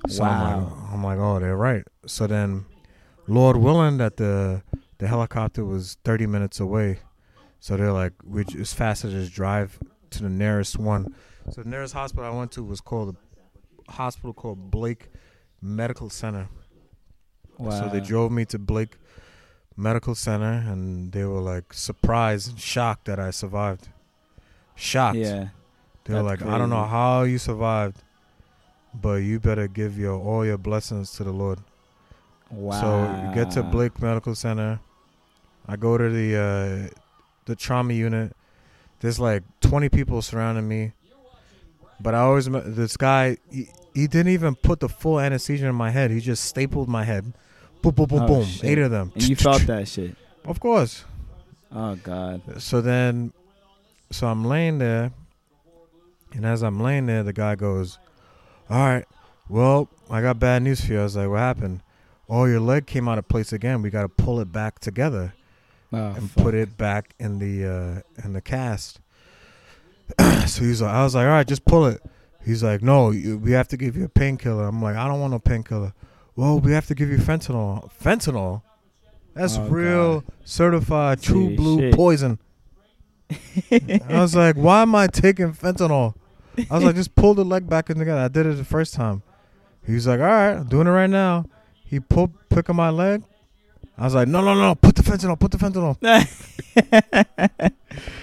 So 0.09 0.25
I'm 0.25 0.40
Wow. 0.40 0.61
like, 0.64 0.92
I'm 0.92 1.04
like, 1.04 1.19
oh, 1.19 1.38
they're 1.40 1.57
right. 1.57 1.85
So 2.07 2.26
then, 2.26 2.64
Lord 3.26 3.57
willing, 3.57 3.99
that 3.99 4.16
the 4.16 4.62
the 4.99 5.09
helicopter 5.09 5.64
was 5.64 5.97
30 6.04 6.26
minutes 6.26 6.61
away. 6.61 7.00
So 7.59 7.76
they're 7.76 7.92
like, 7.92 8.12
we 8.25 8.45
ju- 8.45 8.61
it's 8.61 8.73
faster 8.75 9.09
to 9.09 9.14
just 9.14 9.33
drive 9.33 9.78
to 10.11 10.23
the 10.23 10.28
nearest 10.28 10.78
one. 10.78 11.14
So 11.50 11.62
the 11.62 11.69
nearest 11.69 11.95
hospital 11.95 12.25
I 12.30 12.37
went 12.37 12.52
to 12.52 12.62
was 12.62 12.80
called 12.80 13.16
a 13.88 13.92
hospital 13.92 14.33
called 14.35 14.71
Blake 14.71 15.09
Medical 15.62 16.11
Center. 16.11 16.49
Wow. 17.59 17.71
So 17.71 17.88
they 17.88 18.00
drove 18.00 18.30
me 18.33 18.45
to 18.47 18.59
Blake 18.59 18.97
Medical 19.76 20.14
Center, 20.14 20.52
and 20.71 21.12
they 21.12 21.25
were 21.25 21.40
like 21.40 21.73
surprised 21.73 22.50
and 22.50 22.59
shocked 22.61 23.07
that 23.07 23.19
I 23.19 23.30
survived. 23.30 23.88
Shocked. 24.75 25.17
Yeah. 25.19 25.49
They 26.05 26.15
were 26.15 26.23
That's 26.23 26.43
like, 26.43 26.50
I 26.50 26.59
don't 26.59 26.71
know 26.71 26.85
how 26.85 27.23
you 27.23 27.39
survived, 27.39 27.99
but 28.95 29.17
you 29.17 29.39
better 29.39 29.69
give 29.69 29.99
your 29.99 30.19
all 30.19 30.45
your 30.45 30.59
blessings 30.59 31.12
to 31.12 31.25
the 31.25 31.33
Lord. 31.33 31.59
Wow. 32.50 32.81
So 32.81 33.29
you 33.29 33.35
get 33.35 33.53
to 33.53 33.62
Blake 33.62 34.00
Medical 34.03 34.35
Center. 34.35 34.81
I 35.69 35.77
go 35.77 35.97
to 35.99 36.09
the 36.09 36.37
uh, 36.37 36.95
the 37.45 37.55
trauma 37.55 37.93
unit. 37.93 38.35
There's 39.00 39.21
like 39.21 39.43
20 39.61 39.89
people 39.89 40.21
surrounding 40.21 40.67
me, 40.69 40.93
but 42.00 42.15
I 42.15 42.19
always 42.21 42.47
this 42.49 42.97
guy. 42.97 43.37
He, 43.50 43.69
he 43.95 44.07
didn't 44.07 44.33
even 44.33 44.55
put 44.55 44.81
the 44.81 44.89
full 44.89 45.19
anesthesia 45.21 45.67
in 45.67 45.75
my 45.75 45.91
head. 45.91 46.11
He 46.11 46.21
just 46.21 46.45
stapled 46.45 46.89
my 46.89 47.05
head. 47.05 47.33
Boom, 47.83 47.93
boom, 47.95 48.07
boom, 48.07 48.23
Oh, 48.23 48.27
boom. 48.27 48.45
shit. 48.45 48.65
Eight 48.65 48.79
of 48.79 48.91
them. 48.91 49.11
And 49.15 49.29
you 49.29 49.35
felt 49.37 49.62
that 49.62 49.89
shit. 49.89 50.15
Of 50.45 50.61
course. 50.61 51.05
Oh 51.73 51.95
God. 51.97 52.41
So 52.62 52.81
then, 52.81 53.33
so 54.11 54.26
I'm 54.26 54.45
laying 54.45 54.79
there, 54.79 55.12
and 56.33 56.45
as 56.47 56.62
I'm 56.62 56.81
laying 56.81 57.07
there, 57.07 57.23
the 57.23 57.33
guy 57.33 57.55
goes, 57.55 57.99
"All 58.69 58.79
right, 58.79 59.05
well, 59.49 59.88
I 60.11 60.21
got 60.21 60.38
bad 60.38 60.62
news 60.62 60.85
for 60.85 60.93
you." 60.93 61.00
I 61.00 61.02
was 61.05 61.17
like, 61.17 61.29
"What 61.29 61.38
happened?" 61.38 61.83
Oh, 62.29 62.45
your 62.45 62.61
leg 62.61 62.87
came 62.87 63.09
out 63.09 63.19
of 63.19 63.26
place 63.29 63.52
again. 63.52 63.83
We 63.83 63.90
got 63.90 64.02
to 64.02 64.09
pull 64.09 64.38
it 64.40 64.52
back 64.52 64.79
together 64.79 65.33
Oh, 65.93 65.97
and 66.11 66.31
fuck. 66.31 66.45
put 66.45 66.55
it 66.55 66.76
back 66.79 67.14
in 67.19 67.38
the 67.40 67.67
uh, 67.67 68.25
in 68.25 68.33
the 68.35 68.40
cast. 68.40 69.00
so 70.47 70.62
he's 70.64 70.81
like, 70.83 70.93
I 70.93 71.02
was 71.05 71.14
like, 71.14 71.25
all 71.25 71.31
right, 71.33 71.47
just 71.47 71.64
pull 71.64 71.87
it. 71.87 72.00
He's 72.45 72.62
like, 72.62 72.83
no, 72.83 73.11
you, 73.11 73.37
we 73.38 73.52
have 73.52 73.69
to 73.69 73.76
give 73.76 73.97
you 73.97 74.05
a 74.05 74.09
painkiller. 74.09 74.64
I'm 74.67 74.81
like, 74.83 74.97
I 74.97 75.07
don't 75.09 75.21
want 75.21 75.33
no 75.33 75.38
painkiller. 75.38 75.93
Well, 76.37 76.59
we 76.59 76.73
have 76.73 76.87
to 76.87 76.95
give 76.95 77.11
you 77.11 77.19
fentanyl. 77.19 77.90
Fentanyl? 78.02 78.62
That's 79.35 79.59
Oh, 79.59 79.69
real 79.69 80.21
God. 80.21 80.33
certified 80.45 81.23
true 81.23 81.49
See, 81.50 81.57
blue 81.57 81.79
shit. 81.81 81.95
poison. 81.95 82.38
I 83.71 84.21
was 84.21 84.35
like, 84.35 84.57
why 84.57 84.83
am 84.83 84.95
I 84.95 85.07
taking 85.07 85.53
fentanyl? 85.53 86.15
I 86.71 86.75
was 86.75 86.85
like, 86.85 86.97
just 86.97 87.15
pull 87.15 87.35
the 87.35 87.45
leg 87.45 87.69
back 87.69 87.91
in 87.91 87.99
together. 87.99 88.21
I 88.21 88.29
did 88.29 88.47
it 88.47 88.57
the 88.57 88.65
first 88.65 88.95
time. 88.95 89.23
He's 89.87 90.07
like, 90.07 90.21
all 90.21 90.27
right, 90.27 90.53
I'm 90.53 90.69
doing 90.69 90.87
it 90.87 90.91
right 90.91 91.11
now. 91.11 91.47
He 91.85 92.01
pulled, 92.01 92.33
pick 92.49 92.69
up 92.69 92.77
my 92.77 92.91
leg. 92.91 93.23
I 93.97 94.05
was 94.05 94.15
like, 94.15 94.29
no, 94.29 94.41
no, 94.43 94.55
no, 94.55 94.75
put 94.75 94.97
the 94.97 95.03
fentanyl, 95.03 95.39
put 95.39 95.51
the 95.51 95.59
fentanyl. 95.59 95.97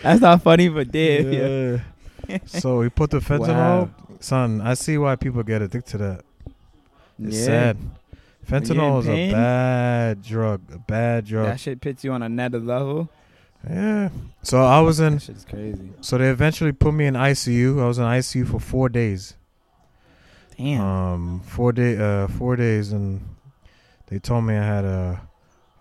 That's 0.04 0.22
not 0.22 0.42
funny, 0.42 0.70
but 0.70 0.92
damn. 0.92 1.32
Yeah. 1.32 1.80
Yeah. 2.28 2.38
so 2.46 2.82
he 2.82 2.90
put 2.90 3.12
the 3.12 3.20
fentanyl. 3.20 3.48
Wow. 3.48 3.90
Son, 4.20 4.62
I 4.62 4.74
see 4.74 4.98
why 4.98 5.16
people 5.16 5.44
get 5.44 5.62
addicted 5.62 5.92
to 5.92 5.98
that. 6.00 6.22
It's 7.24 7.38
Yeah. 7.38 7.46
sad. 7.46 7.78
Fentanyl 8.50 9.02
is 9.02 9.08
a 9.10 9.32
bad 9.32 10.24
drug. 10.24 10.62
A 10.74 10.78
bad 10.80 11.26
drug. 11.26 11.46
That 11.48 11.60
shit 11.60 11.82
puts 11.82 12.04
you 12.04 12.14
on 12.14 12.24
another 12.24 12.60
level. 12.60 13.10
Yeah. 13.70 14.10
So 14.44 14.64
I 14.64 14.80
was 14.80 15.00
in. 15.00 15.14
That 15.16 15.22
shit's 15.22 15.46
crazy. 15.46 15.92
So 16.02 16.18
they 16.18 16.30
eventually 16.30 16.72
put 16.72 16.94
me 16.94 17.06
in 17.06 17.16
ICU. 17.16 17.82
I 17.82 17.88
was 17.88 17.98
in 17.98 18.06
ICU 18.06 18.48
for 18.50 18.60
four 18.60 18.90
days. 18.90 19.36
Damn. 20.58 20.82
Um, 20.82 21.40
four 21.42 21.72
day, 21.72 21.98
uh, 21.98 22.28
four 22.28 22.56
days, 22.56 22.92
and 22.92 23.22
they 24.08 24.20
told 24.20 24.46
me 24.46 24.56
I 24.56 24.64
had 24.64 24.86
a 24.86 25.22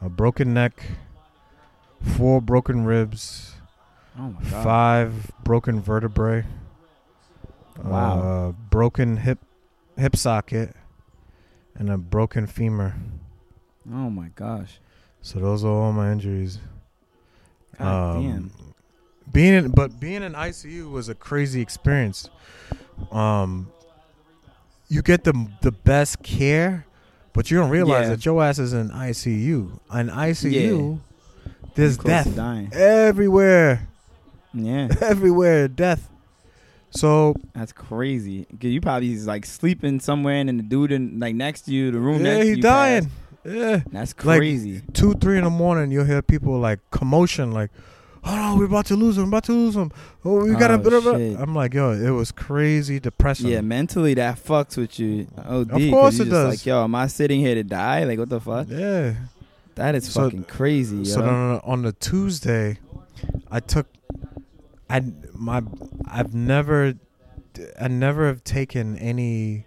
a 0.02 0.08
broken 0.08 0.52
neck, 0.52 0.82
four 2.02 2.42
broken 2.42 2.84
ribs, 2.84 3.54
oh 4.18 4.28
my 4.28 4.50
god. 4.50 4.64
five 4.64 5.30
broken 5.42 5.80
vertebrae. 5.80 6.44
Wow. 7.82 8.20
Uh, 8.20 8.52
broken 8.70 9.18
hip 9.18 9.38
hip 9.96 10.16
socket, 10.16 10.74
and 11.74 11.90
a 11.90 11.96
broken 11.96 12.46
femur. 12.46 12.94
Oh 13.88 14.10
my 14.10 14.28
gosh. 14.34 14.80
So 15.22 15.38
those 15.38 15.64
are 15.64 15.68
all 15.68 15.92
my 15.92 16.12
injuries. 16.12 16.58
God 17.78 18.16
Um, 18.16 18.22
damn. 18.22 18.50
Being 19.32 19.54
in, 19.54 19.70
but 19.72 19.98
being 20.00 20.22
in 20.22 20.32
ICU 20.34 20.90
was 20.90 21.08
a 21.08 21.14
crazy 21.14 21.60
experience. 21.60 22.30
Um, 23.10 23.68
you 24.88 25.02
get 25.02 25.24
the 25.24 25.48
the 25.62 25.72
best 25.72 26.22
care, 26.22 26.86
but 27.32 27.50
you 27.50 27.58
don't 27.58 27.70
realize 27.70 28.04
Yeah. 28.04 28.10
that 28.10 28.24
your 28.24 28.42
ass 28.42 28.58
is 28.58 28.72
in 28.72 28.90
ICU. 28.90 29.78
In 29.92 30.08
ICU, 30.08 31.00
there's 31.74 31.96
close 31.96 32.22
to 32.24 32.30
death 32.30 32.36
dying. 32.36 32.68
everywhere, 32.72 33.88
Yeah. 34.54 34.88
everywhere, 35.00 35.68
death. 35.68 36.08
So 36.90 37.34
That's 37.52 37.72
crazy. 37.72 38.44
Cause 38.44 38.70
you 38.70 38.80
probably 38.80 39.12
is 39.12 39.26
like 39.26 39.44
sleeping 39.44 40.00
somewhere 40.00 40.36
and 40.36 40.48
then 40.48 40.56
the 40.56 40.62
dude 40.62 40.92
in 40.92 41.18
like 41.18 41.34
next 41.34 41.62
to 41.62 41.72
you, 41.72 41.90
the 41.90 41.98
room 41.98 42.24
yeah, 42.24 42.34
next 42.34 42.44
to 42.46 42.50
you. 42.56 42.62
dying. 42.62 43.02
passed. 43.04 43.14
Yeah, 43.46 43.82
That's 43.92 44.12
Like, 44.24 44.38
crazy. 44.40 44.82
two, 44.92 45.14
three 45.14 45.38
in 45.38 45.44
the 45.44 45.50
morning, 45.50 45.90
you'll 45.92 46.04
hear 46.04 46.20
people 46.22 46.58
like 46.58 46.80
commotion, 46.90 47.52
like, 47.52 47.70
"Oh 48.24 48.34
no, 48.34 48.56
we're 48.58 48.64
about 48.64 48.86
to 48.86 48.96
lose 48.96 49.16
him, 49.18 49.28
about 49.28 49.44
to 49.44 49.52
lose 49.52 49.76
him. 49.76 49.92
Oh, 50.24 50.44
we 50.44 50.52
gotta." 50.54 50.74
Oh, 50.74 50.78
blah, 50.78 51.00
blah." 51.00 51.16
shit. 51.16 51.38
I'm 51.38 51.54
like, 51.54 51.72
yo, 51.74 51.92
it 51.92 52.10
was 52.10 52.32
crazy 52.32 52.98
depressing. 52.98 53.48
yeah, 53.48 53.60
mentally 53.60 54.14
that 54.14 54.42
fucks 54.42 54.76
with 54.76 54.98
you. 54.98 55.28
Oh, 55.46 55.60
Of 55.60 55.70
course 55.90 56.18
it 56.18 56.24
does. 56.30 56.48
Like, 56.58 56.66
yo, 56.66 56.82
am 56.84 56.94
I 56.94 57.06
sitting 57.06 57.40
here 57.40 57.54
to 57.54 57.62
die? 57.62 58.04
Like, 58.04 58.18
what 58.18 58.28
the 58.28 58.40
fuck? 58.40 58.66
yeah. 58.68 59.14
That 59.76 59.94
is 59.94 60.08
So- 60.08 60.24
fucking 60.24 60.44
crazy. 60.44 61.04
So 61.04 61.20
yo. 61.22 61.28
on, 61.28 61.60
on 61.64 61.82
the 61.82 61.92
Tuesday, 61.92 62.78
I 63.50 63.60
took, 63.60 63.86
I 64.90 65.02
my 65.34 65.62
I've 66.08 66.34
never, 66.34 66.94
I 67.80 67.88
never 67.88 68.26
have 68.26 68.42
taken 68.42 68.96
any, 68.96 69.64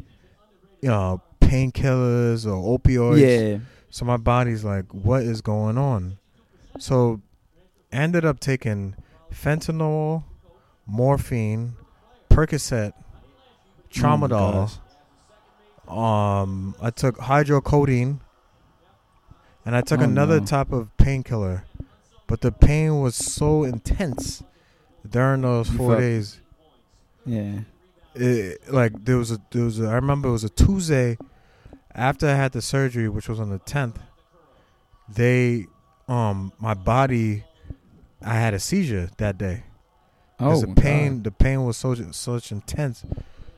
you 0.82 0.90
know, 0.90 1.22
painkillers 1.50 2.46
or 2.46 2.78
opioids. 2.80 3.20
yeah. 3.20 3.60
So 3.90 4.06
my 4.06 4.18
body's 4.18 4.64
like, 4.64 4.86
what 4.94 5.24
is 5.24 5.42
going 5.42 5.78
on? 5.78 6.18
So, 6.78 7.22
ended 7.92 8.24
up 8.24 8.40
taking 8.40 8.96
fentanyl, 9.34 10.24
morphine, 10.86 11.74
Percocet, 12.30 12.94
Oh 12.96 13.04
tramadol. 13.92 14.70
gosh. 15.88 15.94
um, 15.98 16.76
I 16.82 16.92
took 16.92 17.18
hydrocodone, 17.18 18.20
and 19.66 19.76
I 19.76 19.82
took 19.82 20.02
Oh, 20.02 20.04
another 20.04 20.40
no. 20.40 20.46
type 20.46 20.72
of 20.72 20.96
painkiller, 20.98 21.66
but 22.28 22.42
the 22.42 22.52
pain 22.52 23.02
was 23.02 23.16
so 23.16 23.64
intense 23.64 24.44
during 25.10 25.42
those 25.42 25.72
You 25.72 25.78
four 25.78 25.90
felt- 25.94 26.00
days. 26.02 26.42
Yeah. 27.26 27.60
It, 28.16 28.72
like 28.72 29.04
there 29.06 29.18
was 29.18 29.32
a 29.32 29.40
there 29.52 29.64
was 29.66 29.80
a, 29.80 29.88
I 29.88 29.94
remember 29.94 30.30
it 30.30 30.32
was 30.34 30.44
a 30.44 30.50
Tuesday 30.50 31.18
after 31.94 32.28
I 32.28 32.36
had 32.36 32.52
the 32.52 32.62
surgery, 32.62 33.10
which 33.10 33.28
was 33.30 33.40
on 33.40 33.50
the 33.50 33.60
tenth. 33.60 34.00
They, 35.08 35.66
um, 36.08 36.54
my 36.60 36.74
body, 36.74 37.44
I 38.22 38.36
had 38.36 38.54
a 38.54 38.60
seizure 38.60 39.10
that 39.18 39.38
day. 39.38 39.64
Oh, 40.40 40.62
the 40.62 40.68
pain, 40.68 41.16
God. 41.18 41.24
the 41.26 41.32
pain 41.32 41.66
was 41.66 41.78
so 41.78 41.96
such 42.12 42.52
intense. 42.52 43.04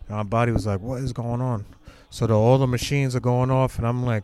My 0.09 0.23
body 0.23 0.51
was 0.51 0.65
like, 0.65 0.79
"What 0.81 1.01
is 1.01 1.13
going 1.13 1.41
on?" 1.41 1.65
So 2.09 2.25
the, 2.27 2.33
all 2.33 2.57
the 2.57 2.67
machines 2.67 3.15
are 3.15 3.19
going 3.19 3.51
off, 3.51 3.77
and 3.77 3.85
I'm 3.87 4.03
like, 4.05 4.23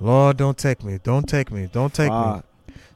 "Lord, 0.00 0.36
don't 0.36 0.56
take 0.56 0.82
me, 0.82 0.98
don't 1.02 1.28
take 1.28 1.50
me, 1.52 1.68
don't 1.70 1.92
take 1.92 2.10
me." 2.10 2.42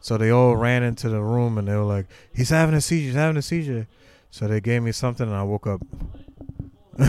So 0.01 0.17
they 0.17 0.31
all 0.31 0.57
ran 0.57 0.83
into 0.83 1.09
the 1.09 1.21
room, 1.21 1.59
and 1.59 1.69
they 1.69 1.75
were 1.75 1.83
like, 1.85 2.07
"He's 2.35 2.51
having 2.51 2.75
a 2.75 2.81
seizure, 2.81 3.07
he's 3.07 3.15
having 3.15 3.37
a 3.37 3.43
seizure." 3.43 3.87
So 4.31 4.47
they 4.49 4.61
gave 4.61 4.83
me 4.83 4.93
something, 4.93 5.27
and 5.27 5.37
I 5.37 5.43
woke 5.43 5.67
up. 5.67 5.81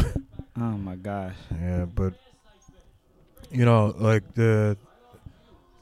Oh 0.60 0.76
my 0.76 0.96
gosh. 0.96 1.36
Yeah, 1.52 1.86
but 1.86 2.14
you 3.52 3.66
know, 3.66 3.94
like 3.98 4.34
the 4.36 4.78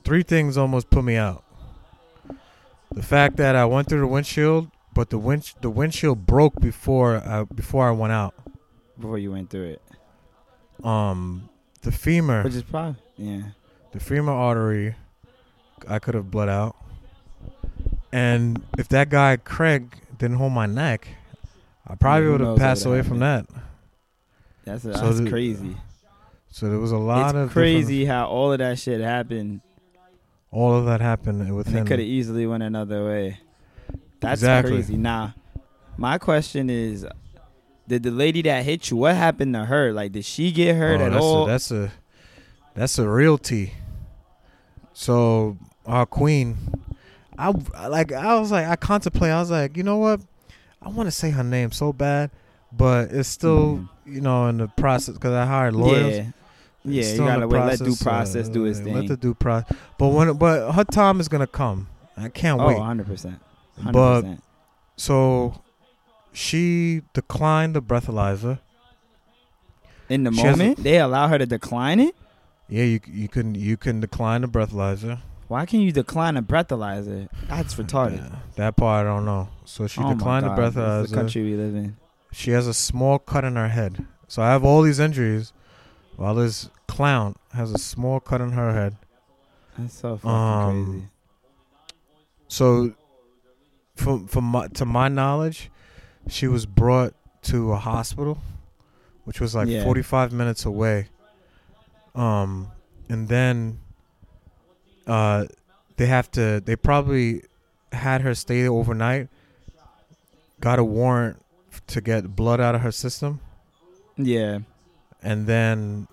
three 0.03 0.23
things 0.23 0.57
almost 0.57 0.89
put 0.89 1.03
me 1.03 1.15
out. 1.15 1.43
The 2.91 3.03
fact 3.03 3.37
that 3.37 3.55
I 3.55 3.65
went 3.65 3.89
through 3.89 3.99
the 4.01 4.07
windshield, 4.07 4.69
but 4.93 5.09
the 5.09 5.17
wind 5.17 5.51
the 5.61 5.69
windshield 5.69 6.25
broke 6.25 6.59
before 6.61 7.17
I, 7.17 7.43
before 7.43 7.87
I 7.87 7.91
went 7.91 8.13
out. 8.13 8.33
Before 8.97 9.17
you 9.17 9.31
went 9.31 9.49
through 9.49 9.75
it, 9.75 10.85
Um, 10.85 11.49
the 11.81 11.91
femur, 11.91 12.43
which 12.43 12.53
is 12.55 12.63
probably 12.63 12.95
yeah. 13.17 13.41
the 13.91 13.99
femur 13.99 14.31
artery, 14.31 14.95
I 15.87 15.99
could 15.99 16.13
have 16.15 16.31
bled 16.31 16.47
out. 16.49 16.75
And 18.13 18.63
if 18.77 18.87
that 18.89 19.09
guy 19.09 19.35
Craig 19.35 19.97
didn't 20.17 20.37
hold 20.37 20.53
my 20.53 20.65
neck, 20.65 21.07
I 21.85 21.95
probably 21.95 22.29
would 22.29 22.39
have 22.41 22.57
passed 22.57 22.85
away 22.85 23.01
from 23.01 23.19
that. 23.19 23.45
That's 24.63 24.83
So 24.83 24.91
that's 24.91 25.19
the- 25.19 25.29
crazy. 25.29 25.75
So 26.55 26.69
there 26.69 26.79
was 26.79 26.93
a 26.93 26.97
lot 26.97 27.35
It's 27.35 27.47
of 27.47 27.51
crazy 27.51 28.05
how 28.05 28.27
all 28.27 28.53
of 28.53 28.59
that 28.59 28.79
shit 28.79 29.01
happened. 29.01 29.59
all 30.51 30.73
of 30.73 30.85
that 30.85 31.01
happened 31.01 31.41
And 31.41 31.53
within. 31.53 31.75
it 31.75 31.85
could 31.85 31.99
have 31.99 32.07
easily 32.07 32.47
went 32.47 32.63
another 32.63 33.03
way. 33.03 33.39
That's 34.21 34.39
Exactly. 34.39 34.71
crazy. 34.75 34.95
Now, 34.95 35.33
my 35.97 36.17
question 36.17 36.69
is, 36.69 37.05
did 37.89 38.03
the 38.03 38.11
lady 38.11 38.41
that 38.43 38.63
hit 38.63 38.89
you? 38.89 38.95
What 38.95 39.15
happened 39.15 39.53
to 39.53 39.65
her? 39.65 39.91
Like, 39.91 40.13
did 40.13 40.23
she 40.23 40.53
get 40.53 40.77
hurt 40.77 41.01
Oh, 41.01 41.05
at 41.07 41.11
that's 41.11 41.25
all? 41.25 41.43
A, 41.43 41.47
that's 41.49 41.71
a 41.71 41.91
that's 42.73 42.97
a 42.99 43.09
real 43.09 43.37
tea. 43.37 43.73
So 44.93 45.57
our 45.85 46.05
queen, 46.05 46.57
I 47.37 47.51
like. 47.89 48.13
I 48.13 48.39
was 48.39 48.49
like, 48.51 48.65
I 48.65 48.77
contemplate. 48.77 49.31
I 49.31 49.41
was 49.41 49.51
like, 49.51 49.75
you 49.75 49.83
know 49.83 49.97
what? 49.97 50.21
I 50.81 50.87
want 50.87 51.07
to 51.07 51.11
say 51.11 51.31
her 51.31 51.43
name 51.43 51.73
so 51.73 51.91
bad, 51.91 52.31
but 52.71 53.11
it's 53.11 53.27
still, 53.27 53.75
Mhm. 53.77 53.89
you 54.05 54.21
know, 54.21 54.47
in 54.47 54.57
the 54.59 54.67
process 54.69 55.15
because 55.15 55.33
I 55.33 55.45
hired 55.45 55.75
lawyers. 55.75 56.15
Yeah, 56.17 56.25
It's 56.85 56.93
yeah. 56.93 57.01
You 57.01 57.03
still 57.03 57.27
in 57.27 57.33
gotta 57.33 57.47
wait. 57.47 57.59
Let 57.59 57.79
due 57.79 57.85
process, 57.85 58.01
uh, 58.01 58.09
process 58.09 58.49
do 58.49 58.65
its 58.65 58.79
uh, 58.79 58.83
thing. 58.83 58.93
Let 58.95 59.07
the 59.07 59.17
due 59.17 59.33
process. 59.33 59.77
But 59.97 60.07
when, 60.09 60.33
but 60.37 60.71
her 60.71 60.83
time 60.83 61.19
is 61.19 61.27
gonna 61.27 61.47
come. 61.47 61.87
I 62.17 62.29
can't 62.29 62.61
oh, 62.61 62.67
wait. 62.67 62.77
100 62.77 63.07
percent. 63.07 63.39
But- 63.91 64.25
So 64.95 65.61
she 66.31 67.01
declined 67.13 67.75
the 67.75 67.81
breathalyzer. 67.81 68.59
In 70.07 70.23
the 70.23 70.31
she 70.31 70.41
has 70.41 70.55
a- 70.55 70.57
moment, 70.57 70.83
they 70.83 70.99
allow 70.99 71.27
her 71.27 71.37
to 71.37 71.45
decline 71.45 71.99
it. 71.99 72.15
Yeah, 72.69 72.83
you 72.83 72.99
you 73.05 73.27
can 73.27 73.55
you 73.55 73.77
can 73.77 73.99
decline 73.99 74.41
the 74.41 74.47
breathalyzer. 74.47 75.19
Why 75.47 75.65
can 75.65 75.81
you 75.81 75.91
decline 75.91 76.37
a 76.37 76.41
breathalyzer? 76.41 77.29
That's 77.47 77.75
retarded. 77.75 78.17
Yeah, 78.17 78.39
that 78.55 78.75
part 78.75 79.05
I 79.05 79.09
don't 79.09 79.25
know. 79.25 79.49
So 79.65 79.85
she 79.85 80.01
oh 80.01 80.13
declined 80.13 80.47
my 80.47 80.55
the 80.55 80.61
God, 80.61 80.73
this 80.73 80.75
is 80.75 80.75
breathalyzer. 80.75 81.09
the 81.09 81.15
country 81.15 81.43
we 81.43 81.55
live 81.55 81.75
in. 81.75 81.97
She 82.31 82.51
has 82.51 82.67
a 82.67 82.73
small 82.73 83.19
cut 83.19 83.43
in 83.43 83.55
her 83.55 83.69
head. 83.69 84.05
So 84.27 84.41
I 84.41 84.49
have 84.49 84.63
all 84.63 84.81
these 84.81 84.99
injuries, 84.99 85.53
while 86.15 86.35
this 86.35 86.69
clown 86.95 87.35
has 87.53 87.71
a 87.73 87.77
small 87.77 88.19
cut 88.19 88.41
in 88.41 88.51
her 88.51 88.73
head. 88.73 88.95
That's 89.77 89.93
so 89.93 90.17
fucking 90.17 90.29
Um, 90.31 90.85
crazy. 90.91 91.07
So, 92.47 92.93
from 93.95 94.27
from 94.27 94.43
my, 94.45 94.67
to 94.69 94.85
my 94.85 95.07
knowledge, 95.09 95.69
she 96.29 96.47
was 96.47 96.65
brought 96.65 97.13
to 97.43 97.71
a 97.73 97.77
hospital, 97.77 98.37
which 99.25 99.41
was 99.41 99.53
like 99.55 99.67
Yeah. 99.67 99.83
45 99.83 100.31
minutes 100.31 100.65
away. 100.65 101.07
Um, 102.13 102.71
and 103.09 103.27
then, 103.27 103.79
uh, 105.05 105.45
they 105.97 106.05
have 106.07 106.31
to. 106.31 106.61
They 106.63 106.75
probably 106.75 107.43
had 107.91 108.21
her 108.21 108.33
stay 108.35 108.61
there 108.61 108.71
overnight. 108.71 109.27
Got 110.61 110.79
a 110.79 110.83
warrant 110.83 111.41
to 111.87 111.99
get 112.01 112.35
blood 112.35 112.61
out 112.61 112.75
of 112.75 112.81
her 112.81 112.91
system, 112.91 113.41
Yeah. 114.17 114.59
and 115.21 115.45
then 115.47 116.07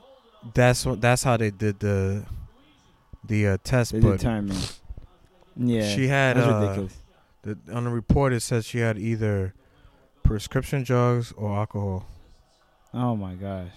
that's 0.54 0.84
what 0.86 1.00
that's 1.00 1.22
how 1.22 1.36
they 1.36 1.50
did 1.50 1.78
the 1.80 2.24
the 3.24 3.46
uh, 3.48 3.56
test. 3.64 3.92
They 3.92 4.00
but 4.00 4.18
determine. 4.18 4.56
Yeah. 5.56 5.86
she 5.94 6.08
had 6.08 6.36
That's 6.36 6.48
uh, 6.48 6.60
ridiculous. 6.60 6.96
the, 7.42 7.58
on 7.74 7.84
the 7.84 7.90
report 7.90 8.32
it 8.32 8.40
says 8.40 8.64
she 8.64 8.78
had 8.78 8.98
either 8.98 9.52
prescription 10.22 10.82
drugs 10.82 11.32
or 11.36 11.54
alcohol. 11.56 12.06
Oh 12.94 13.14
my 13.16 13.34
gosh. 13.34 13.68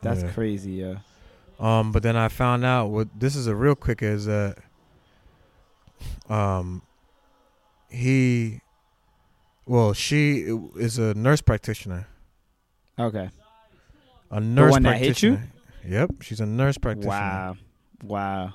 That's 0.00 0.22
Yeah. 0.22 0.30
crazy, 0.30 0.72
yeah. 0.72 0.94
Um, 1.58 1.92
but 1.92 2.02
then 2.02 2.16
I 2.16 2.28
found 2.28 2.64
out 2.64 2.88
what 2.88 3.08
this 3.18 3.34
is 3.36 3.46
a 3.46 3.54
real 3.54 3.74
quick 3.74 4.02
is 4.02 4.26
that 4.26 4.58
um 6.28 6.82
he 7.88 8.60
well 9.66 9.92
she 9.92 10.46
is 10.76 10.98
a 10.98 11.14
nurse 11.14 11.40
practitioner. 11.40 12.06
Okay. 12.98 13.30
A 14.30 14.40
nurse 14.40 14.70
one 14.72 14.82
that 14.84 14.98
hit 14.98 15.22
you? 15.22 15.38
Yep, 15.86 16.22
she's 16.22 16.40
a 16.40 16.46
nurse 16.46 16.78
practitioner. 16.78 17.10
Wow. 17.10 17.56
Wow. 18.04 18.54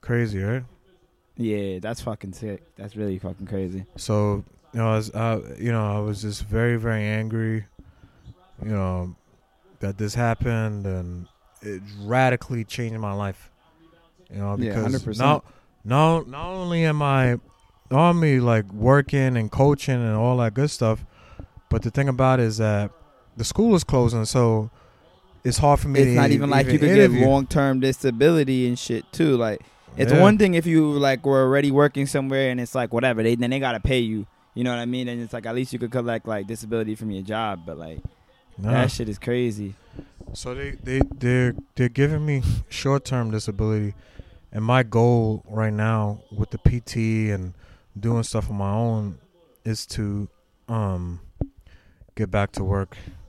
Crazy, 0.00 0.40
right? 0.40 0.64
Yeah, 1.36 1.78
that's 1.78 2.00
fucking 2.00 2.32
sick. 2.32 2.62
That's 2.76 2.96
really 2.96 3.18
fucking 3.18 3.46
crazy. 3.46 3.84
So 3.96 4.44
you 4.72 4.78
know, 4.80 4.92
I 4.92 4.96
was, 4.96 5.10
uh, 5.10 5.56
you 5.58 5.72
know, 5.72 5.96
I 5.96 6.00
was 6.00 6.22
just 6.22 6.44
very, 6.44 6.76
very 6.76 7.02
angry. 7.04 7.66
You 8.62 8.70
know, 8.70 9.16
that 9.80 9.98
this 9.98 10.14
happened, 10.14 10.86
and 10.86 11.26
it 11.62 11.82
radically 12.02 12.64
changed 12.64 12.98
my 13.00 13.12
life. 13.12 13.50
You 14.30 14.38
know, 14.38 14.56
Yeah, 14.58 14.74
because 14.74 15.02
100%. 15.02 15.18
now, 15.18 15.42
now, 15.84 16.20
not 16.26 16.46
only 16.50 16.84
am 16.84 17.02
I, 17.02 17.38
not 17.90 18.10
only 18.10 18.38
like 18.38 18.70
working 18.72 19.36
and 19.36 19.50
coaching 19.50 19.94
and 19.94 20.14
all 20.14 20.36
that 20.38 20.54
good 20.54 20.70
stuff, 20.70 21.04
but 21.68 21.82
the 21.82 21.90
thing 21.90 22.08
about 22.08 22.38
it 22.38 22.44
is 22.44 22.58
that 22.58 22.92
the 23.36 23.44
school 23.44 23.74
is 23.74 23.82
closing, 23.82 24.24
so 24.24 24.70
it's 25.44 25.58
hard 25.58 25.80
for 25.80 25.88
me. 25.88 26.00
It's 26.00 26.10
to 26.10 26.14
not 26.14 26.30
even 26.30 26.50
like 26.50 26.66
you 26.66 26.78
could 26.78 26.94
get 26.94 27.10
long 27.10 27.46
term 27.46 27.80
disability 27.80 28.66
and 28.68 28.78
shit 28.78 29.04
too. 29.12 29.36
Like 29.36 29.60
it's 29.96 30.12
Yeah. 30.12 30.20
one 30.20 30.38
thing 30.38 30.54
if 30.54 30.66
you 30.66 30.90
like 30.92 31.24
were 31.26 31.42
already 31.42 31.70
working 31.70 32.06
somewhere 32.06 32.50
and 32.50 32.60
it's 32.60 32.74
like 32.74 32.92
whatever 32.92 33.22
they 33.22 33.34
then 33.34 33.50
they 33.50 33.58
gotta 33.60 33.80
pay 33.80 34.00
you. 34.00 34.26
You 34.54 34.64
know 34.64 34.70
what 34.70 34.80
I 34.80 34.86
mean? 34.86 35.08
And 35.08 35.20
it's 35.22 35.32
like 35.32 35.46
at 35.46 35.54
least 35.54 35.72
you 35.72 35.78
could 35.78 35.90
collect 35.92 36.26
like 36.26 36.46
disability 36.46 36.94
from 36.94 37.10
your 37.10 37.22
job, 37.22 37.60
but 37.66 37.78
like 37.78 38.00
Nah. 38.58 38.72
that 38.72 38.90
shit 38.90 39.08
is 39.08 39.18
crazy. 39.18 39.74
So 40.32 40.54
they 40.54 40.72
they 40.82 41.00
they're 41.18 41.54
they're 41.76 41.88
giving 41.88 42.24
me 42.26 42.42
short 42.68 43.04
term 43.04 43.30
disability, 43.30 43.94
and 44.52 44.64
my 44.64 44.82
goal 44.82 45.42
right 45.48 45.72
now 45.72 46.20
with 46.30 46.50
the 46.50 46.58
PT 46.58 47.30
and 47.32 47.54
doing 47.98 48.22
stuff 48.22 48.50
on 48.50 48.56
my 48.56 48.70
own 48.70 49.18
is 49.64 49.86
to 49.86 50.28
um 50.68 51.20
get 52.16 52.30
back 52.30 52.52
to 52.52 52.64
work 52.64 52.96
Soon 52.96 53.04
as 53.04 53.19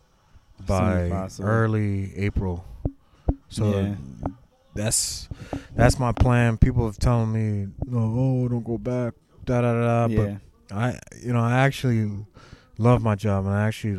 by 0.65 1.27
early 1.41 2.15
April. 2.15 2.63
So 3.49 3.71
Yeah. 3.79 3.95
that's 4.75 5.27
that's 5.75 5.99
my 5.99 6.11
plan. 6.11 6.57
People 6.57 6.85
have 6.85 6.97
telling 6.97 7.31
me, 7.31 7.67
oh, 7.93 8.47
don't 8.47 8.63
go 8.63 8.77
back, 8.77 9.13
da 9.45 9.61
da 9.61 9.73
da. 9.73 10.13
yeah. 10.13 10.37
But 10.69 10.75
I, 10.75 10.99
you 11.21 11.33
know, 11.33 11.41
I 11.41 11.59
actually 11.59 12.09
love 12.77 13.01
my 13.03 13.15
job, 13.15 13.45
and 13.45 13.53
I 13.53 13.67
actually, 13.67 13.93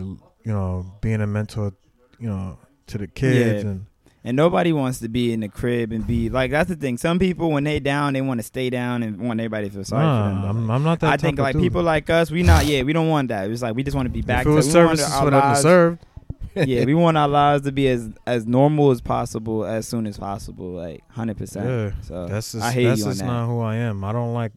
you 0.45 0.53
know, 0.53 0.87
being 1.03 1.21
a 1.21 1.27
mentor, 1.27 1.73
you 2.19 2.29
know, 2.29 2.59
to 2.87 2.99
the 2.99 3.07
kids 3.07 3.63
Yeah. 3.65 3.71
and 3.71 3.87
And 4.25 4.37
nobody 4.37 4.73
wants 4.73 5.01
to 5.01 5.09
be 5.09 5.33
in 5.33 5.41
the 5.41 5.49
crib 5.49 5.93
and 5.93 6.07
be 6.07 6.31
like 6.31 6.51
that's 6.53 6.69
the 6.71 6.77
thing. 6.77 6.97
Some 6.97 7.19
people 7.19 7.51
when 7.51 7.65
they 7.65 7.81
down, 7.81 8.13
they 8.15 8.21
want 8.23 8.39
to 8.39 8.43
stay 8.45 8.71
down 8.71 9.03
and 9.03 9.21
want 9.21 9.41
everybody 9.41 9.69
to 9.69 9.75
feel 9.75 9.85
sorry 9.85 10.05
Nah, 10.07 10.41
for 10.41 10.47
them. 10.47 10.57
I'm, 10.57 10.71
I'm 10.71 10.83
not 10.85 11.01
that. 11.01 11.13
I 11.13 11.17
think 11.19 11.39
like 11.39 11.57
people 11.59 11.83
like 11.83 12.09
us, 12.09 12.31
we 12.31 12.43
not 12.45 12.65
yeah, 12.65 12.83
we 12.85 12.93
don't 12.95 13.09
want 13.09 13.29
that. 13.29 13.51
It's 13.51 13.61
like 13.63 13.75
we 13.75 13.83
just 13.83 13.97
want 13.97 14.07
to 14.07 14.11
be 14.13 14.23
back 14.23 14.43
if 14.43 14.47
it 14.47 14.51
to 14.51 14.55
was 14.57 14.67
we 14.73 14.81
want 14.81 14.99
services 14.99 15.13
our 15.15 15.25
would 15.25 15.33
have 15.35 15.43
been 15.43 15.49
lives- 15.51 15.63
served. 15.63 16.07
yeah, 16.67 16.85
we 16.85 16.95
want 16.95 17.17
our 17.17 17.29
lives 17.29 17.65
to 17.65 17.73
be 17.73 17.89
as 17.89 18.11
as 18.27 18.47
normal 18.47 18.91
as 18.91 19.01
possible 19.01 19.65
as 19.65 19.87
soon 19.89 20.07
as 20.07 20.19
possible, 20.19 20.71
like 20.73 21.03
hundred 21.11 21.39
percent. 21.39 21.67
Yeah, 21.69 22.01
So 22.03 22.27
that's 22.27 22.53
just 22.53 22.65
I 22.65 22.73
hear 22.73 22.89
that's 22.91 23.01
you 23.01 23.05
on 23.07 23.11
just 23.11 23.21
that. 23.21 23.27
not 23.27 23.47
who 23.47 23.61
I 23.61 23.77
am. 23.77 24.05
I 24.05 24.13
don't 24.13 24.35
like 24.35 24.53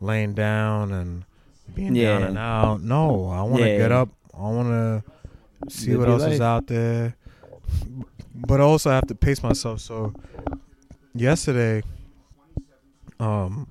laying 0.00 0.34
down 0.34 0.92
and 0.92 1.24
being 1.74 1.94
Yeah. 1.94 2.18
down 2.18 2.22
and 2.24 2.38
out. 2.38 2.82
No, 2.82 3.26
I 3.28 3.42
want 3.42 3.62
to 3.62 3.68
Yeah. 3.70 3.78
get 3.78 3.92
up. 3.92 4.08
I 4.34 4.40
want 4.42 4.68
to 4.68 5.70
see 5.70 5.90
Live 5.92 6.00
what 6.00 6.08
else 6.08 6.22
is 6.32 6.40
out 6.40 6.66
there. 6.66 7.14
But 8.34 8.60
also, 8.60 8.90
I 8.90 8.94
have 8.94 9.06
to 9.08 9.14
pace 9.14 9.42
myself. 9.42 9.80
So 9.80 10.12
yesterday, 11.14 11.82
um, 13.20 13.66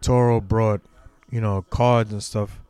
Toro 0.00 0.40
brought 0.40 0.80
you 1.30 1.40
know 1.40 1.62
cards 1.70 2.12
and 2.12 2.22
stuff 2.22 2.60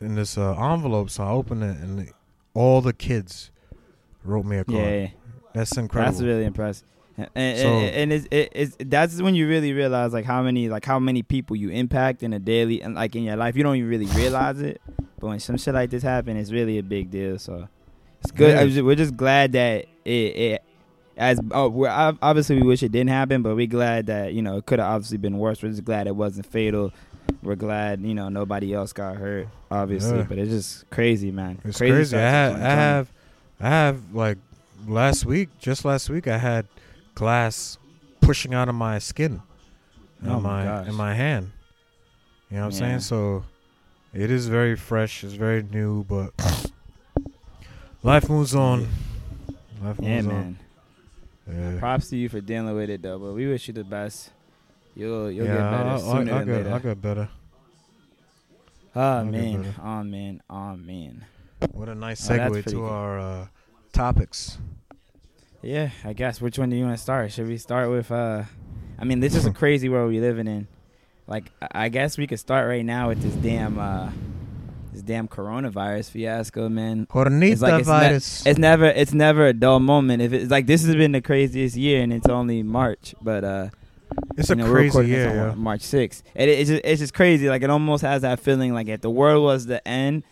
in 0.00 0.14
this 0.14 0.36
uh, 0.36 0.52
envelope. 0.72 1.10
So 1.10 1.24
I 1.24 1.30
opened 1.30 1.62
it, 1.62 1.76
and 1.78 2.12
all 2.54 2.80
the 2.80 2.92
kids 2.92 3.50
wrote 4.24 4.44
me 4.44 4.58
a 4.58 4.64
card. 4.64 4.78
Yeah, 4.78 5.08
That's 5.54 5.76
incredible. 5.76 6.12
that's 6.12 6.22
really 6.22 6.44
impressive. 6.44 6.86
And, 7.16 7.28
and, 7.34 7.58
So- 7.58 7.68
and 7.68 8.12
it's, 8.12 8.26
it, 8.30 8.48
it's 8.54 8.76
that's 8.78 9.20
when 9.20 9.34
you 9.34 9.46
really 9.48 9.72
realize 9.72 10.12
like 10.12 10.24
how 10.24 10.42
many 10.42 10.68
like 10.68 10.84
how 10.84 10.98
many 10.98 11.22
people 11.22 11.56
you 11.56 11.68
impact 11.70 12.22
in 12.22 12.32
a 12.32 12.38
daily 12.38 12.82
and 12.82 12.94
like 12.94 13.14
in 13.14 13.22
your 13.24 13.36
life. 13.36 13.56
You 13.56 13.62
don't 13.62 13.76
even 13.76 13.88
really 13.90 14.06
realize 14.06 14.60
it, 14.62 14.80
but 15.18 15.26
when 15.28 15.38
some 15.40 15.56
shit 15.58 15.74
like 15.74 15.90
this 15.90 16.02
happen, 16.02 16.36
it's 16.36 16.50
really 16.52 16.78
a 16.78 16.82
big 16.82 17.10
deal. 17.10 17.38
So 17.38 17.68
it's 18.22 18.30
good. 18.30 18.54
Yeah. 18.56 18.64
Just- 18.66 18.82
we're 18.84 18.94
just 18.94 19.16
glad 19.16 19.52
that 19.52 19.86
it, 20.04 20.10
it 20.10 20.62
as 21.16 21.38
oh, 21.50 21.68
we're 21.68 21.90
obviously 21.90 22.56
we 22.56 22.62
wish 22.66 22.82
it 22.82 22.90
didn't 22.92 23.10
happen, 23.10 23.42
but 23.42 23.54
we're 23.54 23.66
glad 23.66 24.06
that 24.06 24.32
you 24.32 24.40
know 24.40 24.56
it 24.56 24.64
could 24.66 24.78
have 24.78 24.88
obviously 24.88 25.18
been 25.18 25.36
worse. 25.38 25.62
We're 25.62 25.68
just 25.68 25.84
glad 25.84 26.06
it 26.06 26.16
wasn't 26.16 26.46
fatal. 26.46 26.92
We're 27.42 27.56
glad 27.56 28.00
you 28.02 28.14
know 28.14 28.28
nobody 28.28 28.72
else 28.72 28.92
got 28.92 29.16
hurt, 29.16 29.48
obviously. 29.70 30.18
Yeah. 30.18 30.26
But 30.28 30.38
it's 30.38 30.50
just 30.50 30.88
crazy, 30.90 31.30
man. 31.32 31.58
It's 31.64 31.78
crazy. 31.78 32.16
I 32.16 32.20
have, 32.20 32.54
I 32.54 32.58
have, 32.58 33.12
I 33.60 33.68
have 33.68 34.14
like 34.14 34.38
last 34.86 35.24
week, 35.26 35.48
just 35.58 35.84
last 35.84 36.08
week, 36.08 36.28
I 36.28 36.38
had 36.38 36.66
glass 37.14 37.78
pushing 38.20 38.54
out 38.54 38.68
of 38.68 38.74
my 38.76 38.98
skin, 39.00 39.42
in 40.22 40.28
Oh 40.30 40.38
my 40.40 40.60
my 40.60 40.64
gosh. 40.64 40.88
in 40.88 40.94
my 40.94 41.14
hand. 41.14 41.50
You 42.50 42.58
know 42.58 42.62
what 42.64 42.74
I'm 42.74 42.78
saying? 42.78 43.00
So 43.00 43.44
it 44.14 44.30
is 44.30 44.46
very 44.46 44.76
fresh. 44.76 45.24
It's 45.24 45.32
very 45.34 45.62
new, 45.64 46.04
but 46.04 46.32
life 48.02 48.28
moves 48.28 48.54
on. 48.54 48.86
Life 49.82 49.96
Yeah, 50.00 50.14
moves 50.22 50.26
man. 50.28 50.58
on. 51.48 51.54
Yeah. 51.74 51.78
Props 51.80 52.08
to 52.10 52.16
you 52.16 52.28
for 52.28 52.40
dealing 52.40 52.74
with 52.76 52.88
it 52.90 53.02
though, 53.02 53.18
but 53.18 53.32
we 53.32 53.48
wish 53.48 53.66
you 53.66 53.74
the 53.74 53.82
best. 53.84 54.30
You'll 54.94 55.30
you'll 55.30 55.46
yeah, 55.46 55.54
get 55.54 55.70
better 55.70 55.88
I'll, 55.88 55.98
sooner 55.98 56.12
I'll, 56.12 56.18
I'll 56.18 56.24
than 56.44 56.46
get, 56.46 56.56
later. 56.56 56.70
I'll 56.72 56.80
get 56.80 57.02
better. 57.02 57.28
oh 58.94 59.24
man, 59.24 59.62
better. 59.62 59.74
oh 59.82 60.00
oh 60.50 60.76
man. 60.76 61.24
What 61.72 61.88
a 61.88 61.94
nice 61.94 62.28
Oh, 62.30 62.34
segue 62.34 62.52
pretty 62.52 62.70
to 62.70 62.76
good. 62.76 62.84
our 62.90 63.18
uh, 63.20 63.46
topics. 63.92 64.58
Yeah, 65.62 65.90
I 66.04 66.12
guess. 66.12 66.40
Which 66.40 66.58
one 66.58 66.70
do 66.70 66.76
you 66.76 66.84
want 66.84 66.96
to 66.96 67.02
start? 67.02 67.30
Should 67.32 67.46
we 67.46 67.56
start 67.56 67.88
with? 67.90 68.10
uh 68.10 68.42
I 68.98 69.04
mean, 69.04 69.20
this 69.20 69.34
is 69.34 69.46
a 69.46 69.52
crazy 69.62 69.88
world 69.88 70.12
we're 70.12 70.20
living 70.20 70.46
in. 70.46 70.66
Like, 71.26 71.50
I 71.62 71.84
I 71.84 71.88
guess 71.88 72.18
we 72.18 72.26
could 72.26 72.40
start 72.40 72.68
right 72.68 72.84
now 72.84 73.08
with 73.08 73.22
this 73.22 73.34
damn, 73.34 73.78
uh 73.78 74.10
this 74.92 75.02
damn 75.02 75.28
coronavirus 75.28 76.10
fiasco, 76.10 76.68
man. 76.68 77.06
Hornita 77.06 77.62
like 77.62 77.80
it's 77.80 77.88
ne- 78.44 78.50
It's 78.50 78.58
never, 78.58 78.86
it's 78.86 79.14
never 79.14 79.46
a 79.46 79.52
dull 79.54 79.80
moment. 79.80 80.20
If 80.20 80.32
it's 80.32 80.50
like 80.50 80.66
this 80.66 80.84
has 80.84 80.94
been 80.96 81.12
the 81.12 81.22
craziest 81.22 81.76
year, 81.76 82.02
and 82.02 82.12
it's 82.12 82.28
only 82.28 82.62
March, 82.62 83.14
but 83.22 83.44
uh 83.44 83.68
It's 84.36 84.48
a 84.50 84.52
you 84.52 84.56
know, 84.56 84.64
we're 84.66 84.72
crazy 84.72 84.86
recording 84.88 85.10
this 85.12 85.32
year, 85.32 85.40
on 85.42 85.48
yeah. 85.48 85.54
March 85.54 85.80
6th. 85.82 86.22
And 86.34 86.50
it, 86.50 86.58
it's 86.60 86.70
just 86.70 86.82
it's 86.84 87.00
just 87.00 87.14
crazy. 87.14 87.48
Like 87.48 87.62
it 87.62 87.70
almost 87.70 88.02
has 88.02 88.22
that 88.22 88.40
feeling 88.40 88.72
like 88.74 88.88
if 88.88 89.00
the 89.00 89.10
world 89.10 89.44
was 89.44 89.66
the 89.66 89.86
end, 89.86 90.22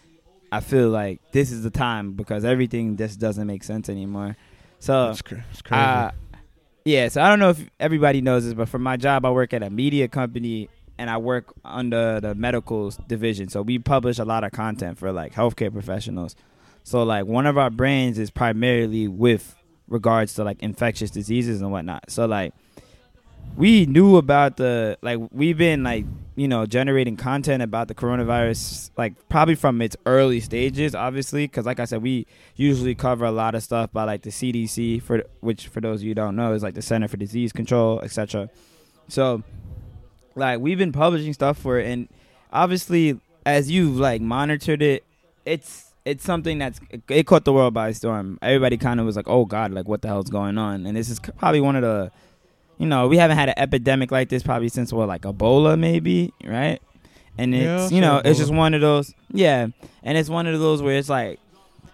I 0.52 0.60
feel 0.60 0.88
like 0.88 1.20
this 1.32 1.50
is 1.52 1.62
the 1.62 1.70
time 1.70 2.12
because 2.12 2.44
everything 2.44 2.96
just 2.96 3.20
doesn't 3.20 3.46
make 3.46 3.62
sense 3.62 3.88
anymore. 3.88 4.36
So 4.78 5.10
It's, 5.10 5.22
cra- 5.22 5.44
it's 5.50 5.62
crazy. 5.62 5.80
uh, 5.82 6.10
yeah, 6.84 7.08
so 7.08 7.20
I 7.22 7.28
don't 7.28 7.38
know 7.38 7.50
if 7.50 7.68
everybody 7.78 8.22
knows 8.22 8.44
this, 8.44 8.54
but 8.54 8.68
for 8.68 8.78
my 8.78 8.96
job, 8.96 9.24
I 9.26 9.30
work 9.30 9.52
at 9.52 9.62
a 9.62 9.68
media 9.70 10.08
company 10.08 10.70
and 10.98 11.10
I 11.10 11.18
work 11.18 11.52
under 11.64 12.20
the 12.20 12.34
medical 12.34 12.90
division. 13.06 13.48
So 13.48 13.62
we 13.62 13.78
publish 13.78 14.18
a 14.18 14.24
lot 14.24 14.44
of 14.44 14.52
content 14.52 14.98
for 14.98 15.12
like 15.12 15.34
healthcare 15.34 15.72
professionals. 15.72 16.34
So 16.82 17.02
like 17.02 17.26
one 17.26 17.46
of 17.46 17.58
our 17.58 17.70
brands 17.70 18.18
is 18.18 18.30
primarily 18.30 19.06
with 19.08 19.54
regards 19.88 20.34
to 20.34 20.44
like 20.44 20.62
infectious 20.62 21.10
diseases 21.10 21.60
and 21.60 21.70
whatnot. 21.70 22.10
So 22.10 22.24
like 22.26 22.54
we 23.56 23.86
knew 23.86 24.16
about 24.16 24.56
the 24.56 24.98
like 25.02 25.18
we've 25.30 25.58
been 25.58 25.82
like 25.82 26.04
you 26.36 26.48
know 26.48 26.64
generating 26.64 27.16
content 27.16 27.62
about 27.62 27.88
the 27.88 27.94
coronavirus 27.94 28.90
like 28.96 29.12
probably 29.28 29.54
from 29.54 29.82
its 29.82 29.96
early 30.06 30.40
stages 30.40 30.94
obviously 30.94 31.46
because 31.46 31.66
like 31.66 31.80
i 31.80 31.84
said 31.84 32.02
we 32.02 32.26
usually 32.56 32.94
cover 32.94 33.24
a 33.24 33.30
lot 33.30 33.54
of 33.54 33.62
stuff 33.62 33.92
by 33.92 34.04
like 34.04 34.22
the 34.22 34.30
cdc 34.30 35.02
for 35.02 35.24
which 35.40 35.68
for 35.68 35.80
those 35.80 36.00
of 36.00 36.06
you 36.06 36.14
don't 36.14 36.36
know 36.36 36.52
is 36.52 36.62
like 36.62 36.74
the 36.74 36.82
center 36.82 37.08
for 37.08 37.16
disease 37.16 37.52
control 37.52 38.00
etc 38.00 38.48
so 39.08 39.42
like 40.36 40.60
we've 40.60 40.78
been 40.78 40.92
publishing 40.92 41.32
stuff 41.32 41.58
for 41.58 41.78
it 41.78 41.86
and 41.86 42.08
obviously 42.52 43.20
as 43.44 43.70
you've 43.70 43.98
like 43.98 44.20
monitored 44.20 44.80
it 44.80 45.04
it's 45.44 45.90
it's 46.04 46.24
something 46.24 46.58
that's 46.58 46.80
it 47.08 47.26
caught 47.26 47.44
the 47.44 47.52
world 47.52 47.74
by 47.74 47.92
storm. 47.92 48.38
Everybody 48.42 48.76
kind 48.76 49.00
of 49.00 49.06
was 49.06 49.16
like 49.16 49.28
oh 49.28 49.44
god 49.44 49.72
like 49.72 49.86
what 49.86 50.02
the 50.02 50.08
hell's 50.08 50.30
going 50.30 50.58
on? 50.58 50.86
And 50.86 50.96
this 50.96 51.10
is 51.10 51.20
probably 51.20 51.60
one 51.60 51.76
of 51.76 51.82
the 51.82 52.10
you 52.80 52.86
know, 52.86 53.06
we 53.06 53.18
haven't 53.18 53.36
had 53.36 53.50
an 53.50 53.54
epidemic 53.58 54.10
like 54.10 54.30
this 54.30 54.42
probably 54.42 54.70
since 54.70 54.92
what, 54.92 55.06
like 55.06 55.22
Ebola, 55.22 55.78
maybe, 55.78 56.32
right? 56.44 56.80
and 57.40 57.54
Yeah, 57.54 57.84
it's 57.84 57.92
you 57.92 58.00
know 58.00 58.20
it's 58.24 58.38
just 58.38 58.52
one 58.52 58.74
of 58.74 58.80
those 58.80 59.14
yeah, 59.32 59.68
and 60.02 60.18
it's 60.18 60.28
one 60.28 60.46
of 60.46 60.58
those 60.58 60.82
where 60.82 60.96
it's 60.96 61.08
like 61.08 61.40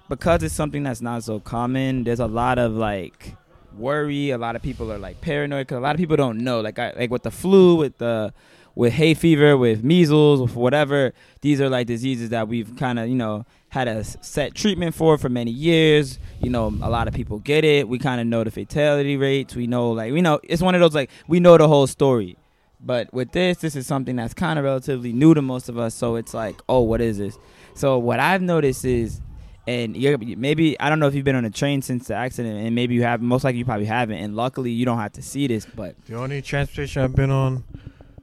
because 0.09 0.43
it's 0.43 0.55
something 0.55 0.83
that's 0.83 1.01
not 1.01 1.25
so 1.25 1.41
common. 1.41 2.05
There's 2.05 2.21
a 2.21 2.27
lot 2.27 2.59
of 2.59 2.73
like 2.73 3.35
worry. 3.77 4.31
A 4.31 4.39
lot 4.39 4.57
of 4.57 4.63
people 4.63 4.93
are 4.93 4.99
like 4.99 5.21
paranoid 5.21 5.67
because 5.67 5.79
a 5.79 5.81
lot 5.81 5.95
of 5.95 5.99
people 5.99 6.17
don't 6.17 6.39
know. 6.39 6.61
Like 6.61 6.79
I, 6.79 6.93
like 6.97 7.11
with 7.11 7.23
the 7.23 7.31
flu, 7.31 7.77
with 7.77 7.99
the 7.99 8.33
with 8.75 8.93
hay 8.93 9.15
fever, 9.15 9.57
with 9.57 9.85
measles, 9.85 10.41
with 10.41 10.55
whatever. 10.55 11.13
These 11.41 11.61
are 11.61 11.69
like 11.69 11.87
diseases 11.87 12.31
that 12.31 12.49
we've 12.49 12.77
kind 12.77 12.99
of 12.99 13.09
you 13.09 13.17
know 13.17 13.45
had 13.77 13.89
a 13.89 14.03
set 14.05 14.55
treatment 14.55 14.95
for 14.95 15.15
it 15.15 15.19
for 15.19 15.29
many 15.29 15.51
years. 15.51 16.19
You 16.41 16.49
know, 16.49 16.69
a 16.81 16.89
lot 16.89 17.09
of 17.09 17.15
people 17.15 17.41
get 17.41 17.63
it. 17.63 17.87
We 17.87 17.99
kind 17.99 18.23
of 18.23 18.27
know 18.27 18.43
the 18.43 18.51
fatality 18.51 19.19
rates. 19.19 19.55
We 19.55 19.67
know 19.67 19.91
like 19.91 20.13
we 20.15 20.23
know 20.23 20.41
it's 20.43 20.63
one 20.63 20.75
of 20.75 20.81
those 20.81 20.95
like 20.95 21.11
we 21.29 21.41
know 21.41 21.59
the 21.59 21.69
whole 21.69 21.87
story. 21.87 22.39
But 22.81 23.13
with 23.13 23.33
this, 23.33 23.59
this 23.59 23.77
is 23.77 23.87
something 23.87 24.17
that's 24.17 24.33
kind 24.33 24.59
of 24.59 24.65
relatively 24.65 25.13
new 25.13 25.35
to 25.35 25.43
most 25.43 25.69
of 25.69 25.79
us. 25.79 25.95
So 25.95 26.17
it's 26.17 26.33
like, 26.33 26.57
oh, 26.69 26.81
what 26.81 27.01
is 27.03 27.19
this? 27.19 27.39
So 27.75 27.99
what 27.99 28.19
I've 28.19 28.43
noticed 28.43 28.85
is, 28.85 29.21
and 29.67 29.97
you're, 29.97 30.17
maybe 30.19 30.79
I 30.81 30.89
don't 30.89 30.99
know 30.99 31.09
if 31.09 31.15
you've 31.15 31.25
been 31.25 31.37
on 31.37 31.45
a 31.45 31.51
train 31.51 31.83
since 31.83 32.09
the 32.09 32.15
accident, 32.15 32.65
and 32.65 32.75
maybe 32.75 32.95
you 32.95 33.03
have. 33.03 33.21
Most 33.21 33.45
likely, 33.45 33.59
you 33.59 33.65
probably 33.67 33.87
haven't. 33.87 34.19
And 34.19 34.37
luckily, 34.37 34.71
you 34.71 34.87
don't 34.87 34.99
have 34.99 35.13
to 35.13 35.23
see 35.23 35.47
this. 35.49 35.67
But 35.67 36.03
The 36.07 36.15
only 36.15 36.41
transportation 36.41 37.03
I've 37.03 37.15
been 37.15 37.31
on 37.31 37.65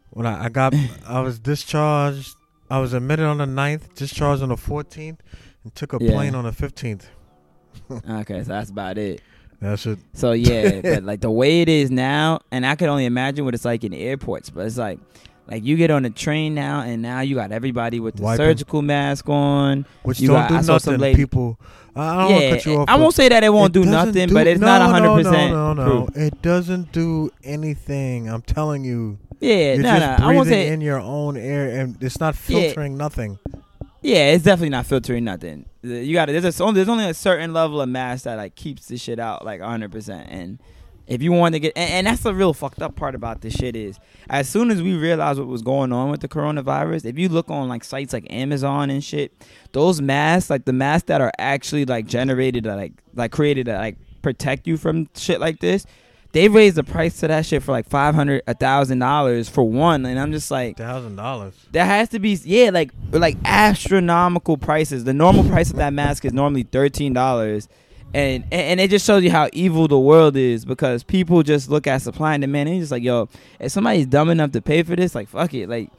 when 0.10 0.26
I, 0.26 0.46
I 0.46 0.50
got 0.50 0.74
I 1.08 1.20
was 1.20 1.38
discharged 1.38 2.36
I 2.74 2.80
was 2.80 2.94
admitted 2.94 3.26
on 3.26 3.38
the 3.38 3.46
9th, 3.46 3.94
discharged 3.94 4.42
on 4.42 4.50
the 4.50 4.56
14th, 4.56 5.20
and 5.64 5.74
took 5.76 5.94
a 5.94 5.98
Yeah. 6.02 6.12
plane 6.12 6.36
on 6.36 6.44
the 6.46 6.52
15th. 6.52 7.04
okay, 8.10 8.44
so 8.44 8.50
that's 8.50 8.70
about 8.70 8.98
it. 8.98 9.22
That's 9.62 9.86
it. 9.86 10.00
So 10.14 10.34
yeah, 10.34 10.82
but 10.84 11.04
like 11.04 11.22
the 11.22 11.32
way 11.32 11.62
it 11.62 11.70
is 11.70 11.90
now, 11.92 12.40
and 12.52 12.66
I 12.66 12.76
can 12.76 12.90
only 12.90 13.06
imagine 13.06 13.46
what 13.46 13.54
it's 13.54 13.66
like 13.66 13.84
in 13.84 13.94
airports. 13.94 14.50
But 14.50 14.66
it's 14.66 14.78
like, 14.78 15.00
like 15.48 15.64
you 15.64 15.76
get 15.78 15.90
on 15.92 16.06
a 16.06 16.10
train 16.10 16.54
now, 16.54 16.82
and 16.82 17.02
now 17.02 17.22
you 17.22 17.36
got 17.36 17.52
everybody 17.52 18.00
with 18.00 18.16
the 18.18 18.24
Wiping. 18.24 18.46
surgical 18.46 18.82
mask 18.82 19.28
on. 19.30 19.86
Which 20.04 20.20
You 20.20 20.30
don't 20.30 20.38
got- 20.50 20.52
I 20.52 20.58
do 20.60 20.64
saw 20.64 20.78
some 20.78 20.94
nothing. 20.94 21.02
lady- 21.02 21.16
People, 21.18 21.60
I 21.96 22.02
I 22.02 22.16
don't 22.24 22.32
want 22.32 22.44
to 22.44 22.50
cut 22.50 22.66
you 22.66 22.78
off. 22.80 22.90
I 22.90 22.96
won't 22.98 23.14
say 23.14 23.30
that 23.30 23.44
it 23.44 23.54
won't 23.54 23.76
it 23.76 23.84
do 23.84 23.90
nothing, 23.90 24.28
do- 24.28 24.34
but 24.34 24.48
it's 24.48 24.60
no, 24.60 24.68
not 24.68 24.80
no, 24.80 24.92
hundred 25.08 25.24
percent. 25.24 25.52
No, 25.54 25.74
no, 25.74 25.86
no. 25.86 26.10
It 26.16 26.42
doesn't 26.42 26.92
do 26.92 27.30
anything. 27.44 28.30
I'm 28.30 28.42
telling 28.42 28.84
you. 28.84 29.18
Yeah, 29.40 29.74
You're 29.74 29.84
no, 29.84 30.00
no. 30.00 30.16
I 30.20 30.34
won't 30.34 30.48
say. 30.48 30.68
in 30.70 30.80
your 30.82 31.00
own 31.00 31.36
air, 31.38 31.70
and 31.80 32.02
it's 32.02 32.20
not 32.20 32.36
Yeah. 32.48 32.60
filtering 32.62 32.96
nothing. 32.98 33.40
Yeah, 34.04 34.32
it's 34.32 34.44
definitely 34.44 34.70
not 34.70 34.86
filtering 34.86 35.24
nothing. 35.24 35.66
You 35.82 36.14
got 36.14 36.26
to 36.26 36.40
There's 36.40 36.60
only 36.60 36.76
there's 36.76 36.90
only 36.90 37.10
a 37.10 37.14
certain 37.14 37.54
level 37.54 37.82
of 37.82 37.88
mass 37.88 38.24
that 38.24 38.36
like 38.36 38.56
keeps 38.56 38.88
the 38.88 38.98
shit 38.98 39.18
out 39.18 39.46
like 39.46 39.62
100. 39.62 39.92
percent 39.92 40.28
And 40.30 40.60
if 41.08 41.22
you 41.22 41.32
want 41.32 41.56
to 41.56 41.60
get, 41.60 41.74
and, 41.76 41.90
and 41.90 42.08
that's 42.08 42.24
the 42.24 42.34
real 42.34 42.54
fucked 42.54 42.82
up 42.82 42.96
part 42.96 43.16
about 43.16 43.42
this 43.42 43.54
shit 43.54 43.76
is, 43.76 44.00
as 44.30 44.48
soon 44.48 44.72
as 44.72 44.82
we 44.82 44.96
realized 44.96 45.40
what 45.40 45.48
was 45.48 45.62
going 45.62 45.92
on 45.92 46.10
with 46.10 46.22
the 46.22 46.28
coronavirus, 46.28 47.06
if 47.06 47.18
you 47.18 47.30
look 47.30 47.50
on 47.50 47.68
like 47.70 47.84
sites 47.84 48.14
like 48.14 48.28
Amazon 48.30 48.90
and 48.90 49.04
shit, 49.04 49.34
those 49.72 50.02
masks, 50.02 50.50
like 50.50 50.66
the 50.66 50.74
masks 50.74 51.08
that 51.08 51.22
are 51.22 51.32
actually 51.40 51.86
like 51.86 52.06
generated, 52.06 52.66
like 52.66 52.94
like 53.14 53.32
created 53.32 53.66
to 53.68 53.74
like 53.74 53.98
protect 54.22 54.68
you 54.68 54.78
from 54.78 55.10
shit 55.16 55.40
like 55.40 55.60
this. 55.60 55.86
They 56.34 56.50
raised 56.50 56.78
the 56.78 56.84
price 56.84 57.20
to 57.20 57.28
that 57.28 57.46
shit 57.46 57.62
for 57.62 57.72
like 57.72 57.88
five 57.88 58.16
hundred, 58.16 58.42
a 58.48 58.56
thousand 58.56 59.00
dollars 59.00 59.48
for 59.48 59.64
one, 59.64 60.04
and 60.06 60.20
I'm 60.20 60.32
just 60.32 60.50
like, 60.50 60.78
Thousand 60.78 61.16
dollars. 61.16 61.54
That 61.72 61.86
has 61.86 62.10
to 62.10 62.20
be 62.20 62.38
yeah, 62.44 62.72
like 62.72 62.92
like 63.12 63.38
astronomical 63.46 64.58
prices. 64.58 65.04
The 65.04 65.14
normal 65.14 65.44
price 65.44 65.70
of 65.70 65.76
that 65.78 65.94
mask 65.94 66.26
is 66.26 66.34
normally 66.34 66.64
thirteen 66.64 67.14
dollars. 67.14 67.70
And, 68.16 68.44
and 68.52 68.62
and 68.62 68.80
it 68.80 68.90
just 68.90 69.06
shows 69.06 69.24
you 69.24 69.32
how 69.32 69.50
evil 69.54 69.88
the 69.88 70.00
world 70.00 70.36
is 70.36 70.66
because 70.66 71.04
people 71.04 71.42
just 71.42 71.70
look 71.70 71.88
at 71.88 72.02
supply 72.02 72.36
and 72.36 72.42
demand 72.42 72.70
and 72.70 72.78
it's 72.78 72.84
just 72.84 72.92
like, 72.92 73.04
yo, 73.04 73.30
if 73.60 73.72
somebody's 73.72 74.06
dumb 74.06 74.30
enough 74.30 74.52
to 74.52 74.62
pay 74.62 74.84
for 74.84 74.96
this, 74.96 75.16
like 75.16 75.28
fuck 75.30 75.54
it. 75.54 75.68
Like 75.70 75.92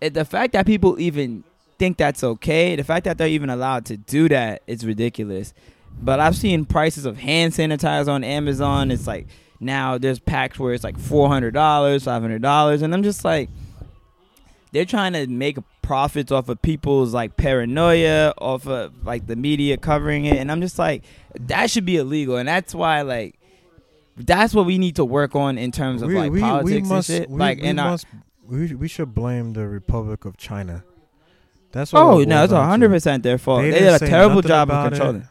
the 0.00 0.24
fact 0.24 0.52
that 0.52 0.66
people 0.66 0.98
even 1.00 1.44
think 1.78 1.96
that's 1.96 2.24
okay, 2.24 2.76
the 2.76 2.84
fact 2.84 3.04
that 3.04 3.18
they're 3.18 3.28
even 3.28 3.50
allowed 3.50 3.84
to 3.86 3.96
do 3.96 4.28
that 4.28 4.62
is 4.66 4.84
ridiculous. 4.84 5.54
But 6.00 6.20
I've 6.20 6.36
seen 6.36 6.64
prices 6.64 7.04
of 7.04 7.18
hand 7.18 7.52
sanitizer 7.52 8.08
on 8.08 8.22
Amazon. 8.24 8.90
It's 8.90 9.06
like 9.06 9.26
now 9.60 9.98
there's 9.98 10.18
packs 10.18 10.58
where 10.58 10.74
it's 10.74 10.84
like 10.84 10.98
four 10.98 11.28
hundred 11.28 11.54
dollars, 11.54 12.04
five 12.04 12.22
hundred 12.22 12.42
dollars, 12.42 12.82
and 12.82 12.92
I'm 12.94 13.02
just 13.02 13.24
like, 13.24 13.48
they're 14.72 14.84
trying 14.84 15.12
to 15.14 15.26
make 15.26 15.58
profits 15.82 16.32
off 16.32 16.48
of 16.48 16.60
people's 16.62 17.14
like 17.14 17.36
paranoia, 17.36 18.34
off 18.38 18.66
of 18.66 19.06
like 19.06 19.26
the 19.26 19.36
media 19.36 19.76
covering 19.76 20.24
it, 20.24 20.36
and 20.36 20.50
I'm 20.50 20.60
just 20.60 20.78
like, 20.78 21.04
that 21.38 21.70
should 21.70 21.84
be 21.84 21.96
illegal, 21.96 22.36
and 22.36 22.48
that's 22.48 22.74
why 22.74 23.02
like. 23.02 23.38
That's 24.18 24.54
what 24.54 24.64
we 24.64 24.78
need 24.78 24.96
to 24.96 25.04
work 25.04 25.36
on 25.36 25.58
in 25.58 25.72
terms 25.72 26.00
of 26.00 26.10
like 26.10 26.32
politics 26.40 26.88
must, 26.88 27.10
and 27.10 27.18
shit. 27.18 27.28
We, 27.28 27.36
like 27.36 27.58
we 27.58 27.64
in 27.64 27.78
our, 27.78 27.90
must, 27.90 28.06
we, 28.46 28.74
we 28.74 28.88
should 28.88 29.12
blame 29.12 29.52
the 29.52 29.68
Republic 29.68 30.24
of 30.24 30.38
China. 30.38 30.84
That's 31.70 31.92
what. 31.92 32.00
Oh 32.00 32.22
no, 32.22 32.44
it's 32.44 32.52
hundred 32.54 32.88
percent 32.88 33.22
their 33.22 33.36
fault. 33.36 33.60
They 33.60 33.72
They, 33.72 33.80
did 33.80 33.92
a 33.92 33.98
terrible 33.98 34.40
job 34.40 34.70
of 34.70 34.88
controlling. 34.90 35.16
it. 35.20 35.26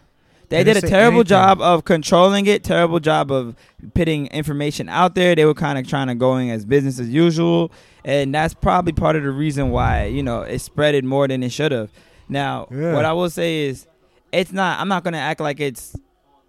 They, 0.49 0.63
did 0.63 0.77
a 0.77 0.81
terrible 0.81 1.19
anything. 1.19 1.29
job 1.29 1.61
of 1.61 1.85
controlling 1.85 2.45
it. 2.45 2.63
Terrible 2.63 2.99
job 2.99 3.31
of 3.31 3.55
putting 3.93 4.27
information 4.27 4.89
out 4.89 5.15
there. 5.15 5.35
They 5.35 5.45
were 5.45 5.53
kind 5.53 5.77
of 5.79 5.87
trying 5.87 6.07
to 6.07 6.15
going 6.15 6.51
as 6.51 6.65
business 6.65 6.99
as 6.99 7.09
usual, 7.09 7.71
and 8.03 8.33
that's 8.33 8.53
probably 8.53 8.93
part 8.93 9.15
of 9.15 9.23
the 9.23 9.31
reason 9.31 9.71
why 9.71 10.05
you 10.05 10.23
know 10.23 10.41
it 10.41 10.57
spreaded 10.57 11.03
more 11.03 11.27
than 11.27 11.41
it 11.43 11.51
should 11.51 11.71
have. 11.71 11.91
Now, 12.29 12.67
Yeah. 12.71 12.93
what 12.93 13.05
I 13.05 13.13
will 13.13 13.29
say 13.29 13.65
is, 13.65 13.87
it's 14.31 14.51
not. 14.51 14.79
I'm 14.79 14.87
not 14.87 15.03
gonna 15.03 15.17
act 15.17 15.39
like 15.39 15.59
it's 15.59 15.95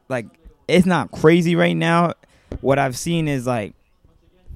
like 0.08 0.26
it's 0.68 0.86
not 0.86 1.10
crazy 1.12 1.56
right 1.56 1.76
now. 1.76 2.12
What 2.60 2.78
I've 2.78 2.96
seen 2.96 3.28
is 3.28 3.46
like 3.46 3.74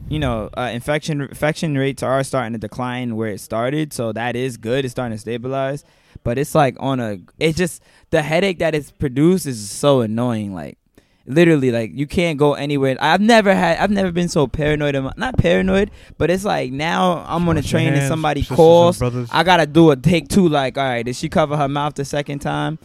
you 0.08 0.18
know, 0.18 0.48
uh, 0.56 0.70
infection 0.72 1.20
infection 1.20 1.76
rates 1.76 2.02
are 2.02 2.24
starting 2.24 2.52
to 2.52 2.58
decline 2.58 3.16
where 3.16 3.28
it 3.28 3.40
started, 3.40 3.92
so 3.92 4.12
that 4.12 4.34
is 4.34 4.56
good. 4.56 4.84
It's 4.84 4.92
starting 4.92 5.16
to 5.16 5.20
stabilize, 5.20 5.84
but 6.24 6.38
it's 6.38 6.54
like 6.54 6.76
on 6.80 7.00
a. 7.00 7.18
It's 7.38 7.56
just 7.56 7.82
the 8.10 8.22
headache 8.22 8.58
that 8.58 8.74
it's 8.74 8.90
produced 8.90 9.46
is 9.46 9.70
so 9.70 10.00
annoying. 10.00 10.54
Like 10.54 10.78
literally, 11.26 11.70
like 11.70 11.92
you 11.94 12.06
can't 12.06 12.38
go 12.38 12.54
anywhere. 12.54 12.96
I've 13.00 13.20
never 13.20 13.54
had. 13.54 13.78
I've 13.78 13.90
never 13.90 14.12
been 14.12 14.28
so 14.28 14.46
paranoid. 14.46 14.96
Not 15.16 15.38
paranoid, 15.38 15.90
but 16.18 16.30
it's 16.30 16.44
like 16.44 16.72
now 16.72 17.24
I'm 17.26 17.48
on 17.48 17.56
a 17.56 17.62
train 17.62 17.94
and 17.94 18.06
somebody 18.08 18.40
sisters 18.40 18.50
and 18.50 18.56
calls. 18.56 19.30
I 19.32 19.42
gotta 19.44 19.66
do 19.66 19.90
a 19.90 19.96
take 19.96 20.28
two. 20.28 20.48
Like, 20.48 20.76
all 20.76 20.84
right, 20.84 21.04
did 21.04 21.16
she 21.16 21.28
cover 21.28 21.56
her 21.56 21.68
mouth 21.68 21.94
the 21.94 22.04
second 22.04 22.40
time? 22.40 22.78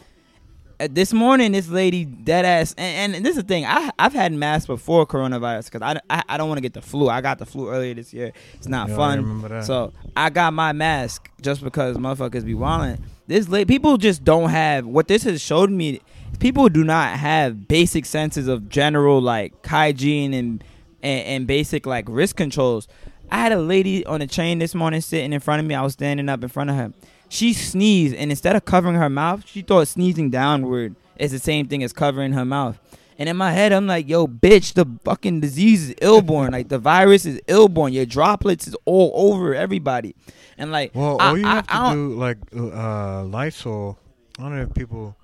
Uh, 0.78 0.90
this 0.92 1.14
morning, 1.14 1.54
this 1.54 1.70
lady 1.70 2.04
dead 2.04 2.44
ass, 2.44 2.76
and, 2.78 3.16
and 3.16 3.26
this 3.26 3.38
is 3.38 3.44
the 3.44 3.48
thing. 3.48 3.66
I 3.66 3.92
I've 3.98 4.12
had 4.12 4.34
masks 4.34 4.68
before 4.68 5.08
coronavirus 5.08 5.72
because 5.72 5.82
I, 5.82 6.00
I 6.10 6.22
I 6.28 6.38
don't 6.38 6.50
want 6.50 6.58
to 6.58 6.62
get 6.62 6.74
the 6.74 6.82
flu. 6.82 7.08
I 7.08 7.22
got 7.22 7.40
the 7.40 7.46
flu 7.46 7.70
earlier 7.70 7.94
this 7.94 8.14
year. 8.14 8.34
It's 8.56 8.68
not 8.68 8.90
fun. 8.90 9.64
So 9.64 9.94
I 10.18 10.30
got 10.30 10.54
my 10.54 10.74
mask 10.74 11.30
just 11.42 11.64
because 11.64 11.96
motherfuckers 11.96 12.44
be 12.46 12.54
wilding. 12.56 13.02
This 13.28 13.50
late 13.50 13.68
people 13.68 13.98
just 13.98 14.24
don't 14.24 14.50
have 14.50 14.86
what 14.86 15.08
this 15.08 15.24
has 15.24 15.42
showed 15.42 15.72
me. 15.72 16.02
People 16.40 16.70
do 16.70 16.84
not 16.84 17.18
have 17.18 17.68
basic 17.68 18.06
senses 18.06 18.48
of 18.48 18.70
general 18.70 19.22
like 19.22 19.66
hygiene 19.66 20.34
and 20.34 20.64
and, 21.02 21.26
and 21.26 21.48
basic 21.48 21.86
like 21.86 22.06
risk 22.08 22.36
controls. 22.36 22.88
I 23.32 23.38
had 23.38 23.52
a 23.52 23.60
lady 23.60 24.06
on 24.06 24.22
a 24.22 24.28
train 24.28 24.60
this 24.60 24.76
morning 24.76 25.02
sitting 25.02 25.34
in 25.34 25.40
front 25.40 25.60
of 25.60 25.66
me. 25.66 25.74
I 25.74 25.82
was 25.82 25.94
standing 25.94 26.30
up 26.30 26.44
in 26.44 26.50
front 26.50 26.70
of 26.70 26.76
her. 26.76 26.94
She 27.28 27.54
sneezed, 27.54 28.16
and 28.16 28.30
instead 28.32 28.56
of 28.56 28.66
covering 28.66 28.96
her 28.96 29.10
mouth, 29.10 29.44
she 29.48 29.62
thought 29.62 29.88
sneezing 29.88 30.30
downward 30.30 30.96
is 31.18 31.32
the 31.32 31.40
same 31.40 31.68
thing 31.68 31.84
as 31.84 31.94
covering 31.94 32.34
her 32.34 32.46
mouth. 32.46 32.80
And 33.18 33.30
in 33.30 33.38
my 33.38 33.52
head, 33.54 33.72
I'm 33.72 33.88
like, 33.88 34.10
yo, 34.10 34.28
bitch, 34.28 34.74
the 34.74 34.86
fucking 35.06 35.40
disease 35.40 35.90
is 35.90 35.96
illborn. 36.02 36.52
like, 36.52 36.68
the 36.68 36.80
virus 36.80 37.26
is 37.26 37.40
illborn. 37.48 37.94
Your 37.94 38.06
droplets 38.06 38.68
is 38.68 38.76
all 38.86 39.12
over 39.16 39.56
everybody. 39.56 40.16
And, 40.58 40.72
like, 40.72 40.94
Well, 40.94 41.18
I, 41.22 41.28
all 41.30 41.38
you 41.38 41.46
I- 41.46 41.56
have 41.56 41.68
to 41.68 41.76
I 41.76 41.94
don't- 41.94 42.10
do, 42.10 42.16
like 42.16 42.38
uh, 42.56 43.24
Lysol. 43.24 43.98
I 44.38 44.42
don't 44.44 44.56
know 44.58 44.62
if 44.64 44.74
people 44.74 45.16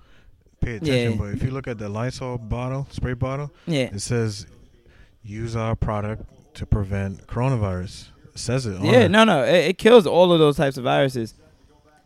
pay 0.61 0.75
attention, 0.77 1.11
Yeah. 1.11 1.17
but 1.17 1.25
if 1.33 1.43
you 1.43 1.51
look 1.51 1.67
at 1.67 1.77
the 1.79 1.89
Lysol 1.89 2.37
bottle, 2.37 2.87
spray 2.91 3.13
bottle, 3.13 3.51
yeah. 3.67 3.89
it 3.93 3.99
says 4.01 4.45
use 5.23 5.55
our 5.55 5.75
product 5.75 6.23
to 6.55 6.65
prevent 6.65 7.27
coronavirus. 7.27 8.07
It 8.33 8.39
says 8.39 8.65
it. 8.65 8.79
Yeah, 8.81 9.01
it. 9.01 9.09
no, 9.11 9.25
no. 9.25 9.43
It, 9.43 9.65
it 9.71 9.77
kills 9.77 10.07
all 10.07 10.31
of 10.31 10.39
those 10.39 10.55
types 10.55 10.77
of 10.77 10.85
viruses. 10.85 11.33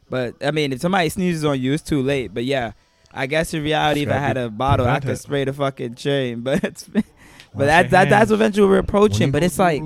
But, 0.09 0.35
I 0.43 0.49
mean, 0.51 0.73
if 0.73 0.81
somebody 0.81 1.09
sneezes 1.09 1.45
on 1.45 1.59
you, 1.59 1.73
it's 1.73 1.83
too 1.83 2.01
late. 2.01 2.33
But, 2.33 2.45
yeah. 2.45 2.71
I 3.15 3.27
guess 3.27 3.53
in 3.53 3.63
reality, 3.63 4.03
if 4.03 4.09
I 4.09 4.17
had 4.17 4.37
a 4.37 4.49
bottle, 4.49 4.85
I 4.87 4.99
could 4.99 5.17
spray 5.17 5.45
the 5.45 5.53
fucking 5.53 5.95
train. 5.95 6.41
But 6.43 6.63
it's, 6.63 6.83
but 6.83 7.65
that, 7.67 7.89
that 7.91 8.09
that's 8.09 8.31
eventually 8.31 8.67
we're 8.67 8.79
approaching. 8.79 9.31
But 9.31 9.41
it's 9.41 9.57
like, 9.57 9.81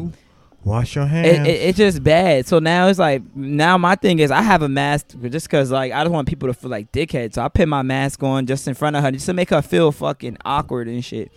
wash 0.64 0.96
your 0.96 1.06
hands. 1.06 1.28
it, 1.28 1.48
it, 1.48 1.62
it's 1.70 1.78
just 1.78 2.04
bad. 2.04 2.48
So 2.48 2.58
now 2.58 2.88
it's 2.88 2.98
like 2.98 3.22
now 3.36 3.78
my 3.78 3.96
thing 3.96 4.18
is 4.20 4.32
I 4.32 4.42
have 4.42 4.64
a 4.64 4.70
mask 4.70 5.16
just 5.30 5.48
because 5.48 5.70
like 5.70 5.92
I 5.92 6.04
don't 6.04 6.12
want 6.12 6.28
people 6.28 6.50
to 6.50 6.54
feel 6.54 6.72
like 6.72 6.92
dickheads. 6.92 7.36
So 7.36 7.44
I 7.44 7.48
put 7.50 7.68
my 7.68 7.84
mask 7.84 8.24
on 8.24 8.48
just 8.48 8.68
in 8.68 8.74
front 8.74 8.96
of 8.96 9.04
her 9.04 9.12
just 9.12 9.28
to 9.28 9.34
make 9.34 9.52
her 9.52 9.62
feel 9.62 9.92
fucking 9.92 10.38
awkward 10.44 10.88
and 10.88 11.06
shit. 11.06 11.32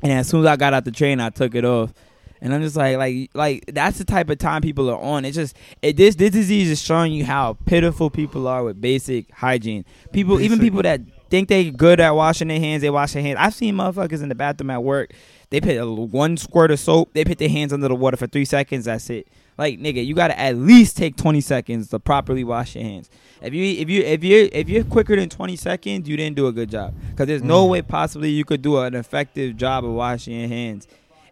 And 0.00 0.12
as 0.12 0.28
soon 0.28 0.40
as 0.40 0.46
I 0.46 0.54
got 0.56 0.74
out 0.74 0.84
the 0.84 0.92
train, 0.92 1.18
I 1.18 1.30
took 1.30 1.56
it 1.56 1.64
off. 1.64 1.92
And 2.40 2.54
I'm 2.54 2.62
just 2.62 2.76
like, 2.76 2.96
like, 2.96 3.30
like 3.34 3.64
that's 3.72 3.98
the 3.98 4.04
type 4.04 4.30
of 4.30 4.38
time 4.38 4.62
people 4.62 4.88
are 4.90 5.00
on. 5.00 5.24
It's 5.24 5.36
just 5.36 5.56
it, 5.82 5.96
this 5.96 6.14
this 6.14 6.30
disease 6.30 6.70
is 6.70 6.80
showing 6.80 7.12
you 7.12 7.24
how 7.24 7.54
pitiful 7.66 8.10
people 8.10 8.46
are 8.46 8.62
with 8.64 8.80
basic 8.80 9.30
hygiene. 9.32 9.84
People, 10.12 10.40
even 10.40 10.58
people 10.58 10.82
that 10.82 11.00
think 11.30 11.48
they're 11.48 11.70
good 11.70 12.00
at 12.00 12.14
washing 12.14 12.48
their 12.48 12.60
hands, 12.60 12.82
they 12.82 12.90
wash 12.90 13.12
their 13.12 13.22
hands. 13.22 13.38
I've 13.40 13.54
seen 13.54 13.74
motherfuckers 13.74 14.22
in 14.22 14.28
the 14.28 14.34
bathroom 14.34 14.70
at 14.70 14.82
work. 14.82 15.12
They 15.50 15.60
put 15.60 15.76
a, 15.76 15.86
one 15.86 16.36
squirt 16.36 16.70
of 16.70 16.78
soap. 16.78 17.12
They 17.14 17.24
put 17.24 17.38
their 17.38 17.48
hands 17.48 17.72
under 17.72 17.88
the 17.88 17.94
water 17.94 18.16
for 18.16 18.26
three 18.26 18.44
seconds. 18.44 18.84
That's 18.84 19.08
it. 19.10 19.26
Like 19.56 19.80
nigga, 19.80 20.06
you 20.06 20.14
gotta 20.14 20.38
at 20.38 20.54
least 20.56 20.96
take 20.96 21.16
twenty 21.16 21.40
seconds 21.40 21.88
to 21.88 21.98
properly 21.98 22.44
wash 22.44 22.76
your 22.76 22.84
hands. 22.84 23.10
If 23.42 23.52
you 23.52 23.64
if 23.64 23.90
you 23.90 24.02
if 24.02 24.22
you 24.22 24.48
if 24.52 24.68
you're 24.68 24.84
quicker 24.84 25.16
than 25.16 25.28
twenty 25.28 25.56
seconds, 25.56 26.08
you 26.08 26.16
didn't 26.16 26.36
do 26.36 26.46
a 26.46 26.52
good 26.52 26.70
job. 26.70 26.94
Cause 27.16 27.26
there's 27.26 27.42
no 27.42 27.66
Mm. 27.66 27.70
way 27.70 27.82
possibly 27.82 28.30
you 28.30 28.44
could 28.44 28.62
do 28.62 28.78
an 28.78 28.94
effective 28.94 29.56
job 29.56 29.84
of 29.84 29.90
washing 29.90 30.38
your 30.38 30.48
hands. 30.48 30.86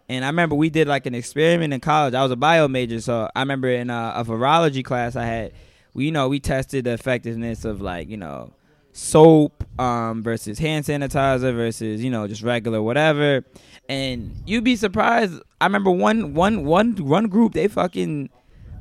And 0.09 0.23
I 0.23 0.29
remember 0.29 0.55
we 0.55 0.69
did 0.69 0.87
like 0.87 1.05
an 1.05 1.15
experiment 1.15 1.73
in 1.73 1.79
college. 1.81 2.13
I 2.13 2.23
was 2.23 2.31
a 2.31 2.37
bio 2.37 2.67
major, 2.67 3.01
so 3.01 3.29
I 3.35 3.41
remember 3.41 3.69
in 3.69 3.89
a, 3.89 4.13
a 4.15 4.23
virology 4.23 4.83
class 4.83 5.15
I 5.15 5.25
had, 5.25 5.53
we 5.93 6.05
you 6.05 6.11
know 6.11 6.29
we 6.29 6.39
tested 6.39 6.85
the 6.85 6.93
effectiveness 6.93 7.65
of 7.65 7.81
like 7.81 8.07
you 8.09 8.17
know 8.17 8.53
soap 8.93 9.63
um, 9.79 10.23
versus 10.23 10.57
hand 10.57 10.85
sanitizer 10.85 11.53
versus 11.53 12.03
you 12.03 12.09
know 12.09 12.27
just 12.27 12.41
regular 12.41 12.81
whatever. 12.81 13.43
And 13.89 14.35
you'd 14.45 14.63
be 14.63 14.75
surprised. 14.75 15.41
I 15.59 15.65
remember 15.65 15.91
one 15.91 16.33
one 16.33 16.63
one 16.63 16.95
one 16.95 17.27
group 17.27 17.53
they 17.53 17.67
fucking 17.67 18.29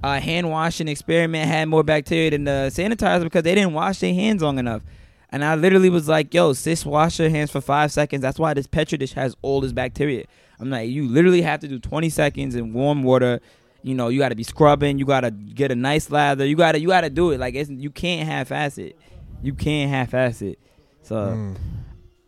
uh, 0.05 0.21
hand 0.21 0.49
washing 0.49 0.87
experiment 0.87 1.49
had 1.49 1.69
more 1.69 1.83
bacteria 1.83 2.31
than 2.31 2.45
the 2.45 2.71
sanitizer 2.73 3.25
because 3.25 3.43
they 3.43 3.55
didn't 3.55 3.73
wash 3.73 3.99
their 3.99 4.15
hands 4.15 4.43
long 4.43 4.59
enough. 4.59 4.83
And 5.31 5.45
I 5.45 5.57
literally 5.57 5.91
was 5.91 6.09
like, 6.09 6.33
"Yo, 6.33 6.53
sis, 6.53 6.87
wash 6.87 7.19
your 7.19 7.31
hands 7.31 7.51
for 7.51 7.61
five 7.61 7.91
seconds. 7.91 8.23
That's 8.23 8.39
why 8.39 8.55
this 8.55 8.69
petri 8.69 8.97
dish 8.97 9.15
has 9.15 9.37
all 9.43 9.61
this 9.61 9.73
bacteria." 9.73 10.27
I'm 10.61 10.71
like, 10.71 10.88
you 10.90 11.09
literally 11.09 11.42
have 11.42 11.61
to 11.61 11.69
do 11.69 11.79
20 11.79 12.09
seconds 12.09 12.55
in 12.55 12.73
warm 12.73 13.03
water. 13.03 13.40
You 13.83 13.95
know, 13.95 14.09
you 14.09 14.19
got 14.19 14.31
to 14.31 14.35
be 14.35 14.42
scrubbing. 14.42 14.99
You 14.99 15.05
got 15.05 15.21
to 15.21 15.31
get 15.31 15.71
a 15.71 15.77
nice 15.77 16.11
lather. 16.11 16.45
You 16.47 16.57
got 16.57 16.73
to 16.73 16.81
you 16.81 16.88
got 16.88 17.03
to 17.03 17.11
do 17.11 17.31
it. 17.31 17.38
Like 17.40 17.55
it's, 17.55 17.71
you 17.71 17.90
can't 17.90 18.27
half-ass 18.29 18.79
it. 18.79 18.99
You 19.42 19.55
can't 19.55 19.90
half-ass 19.90 20.42
it. 20.42 20.59
So 21.03 21.14
Mm. 21.16 21.57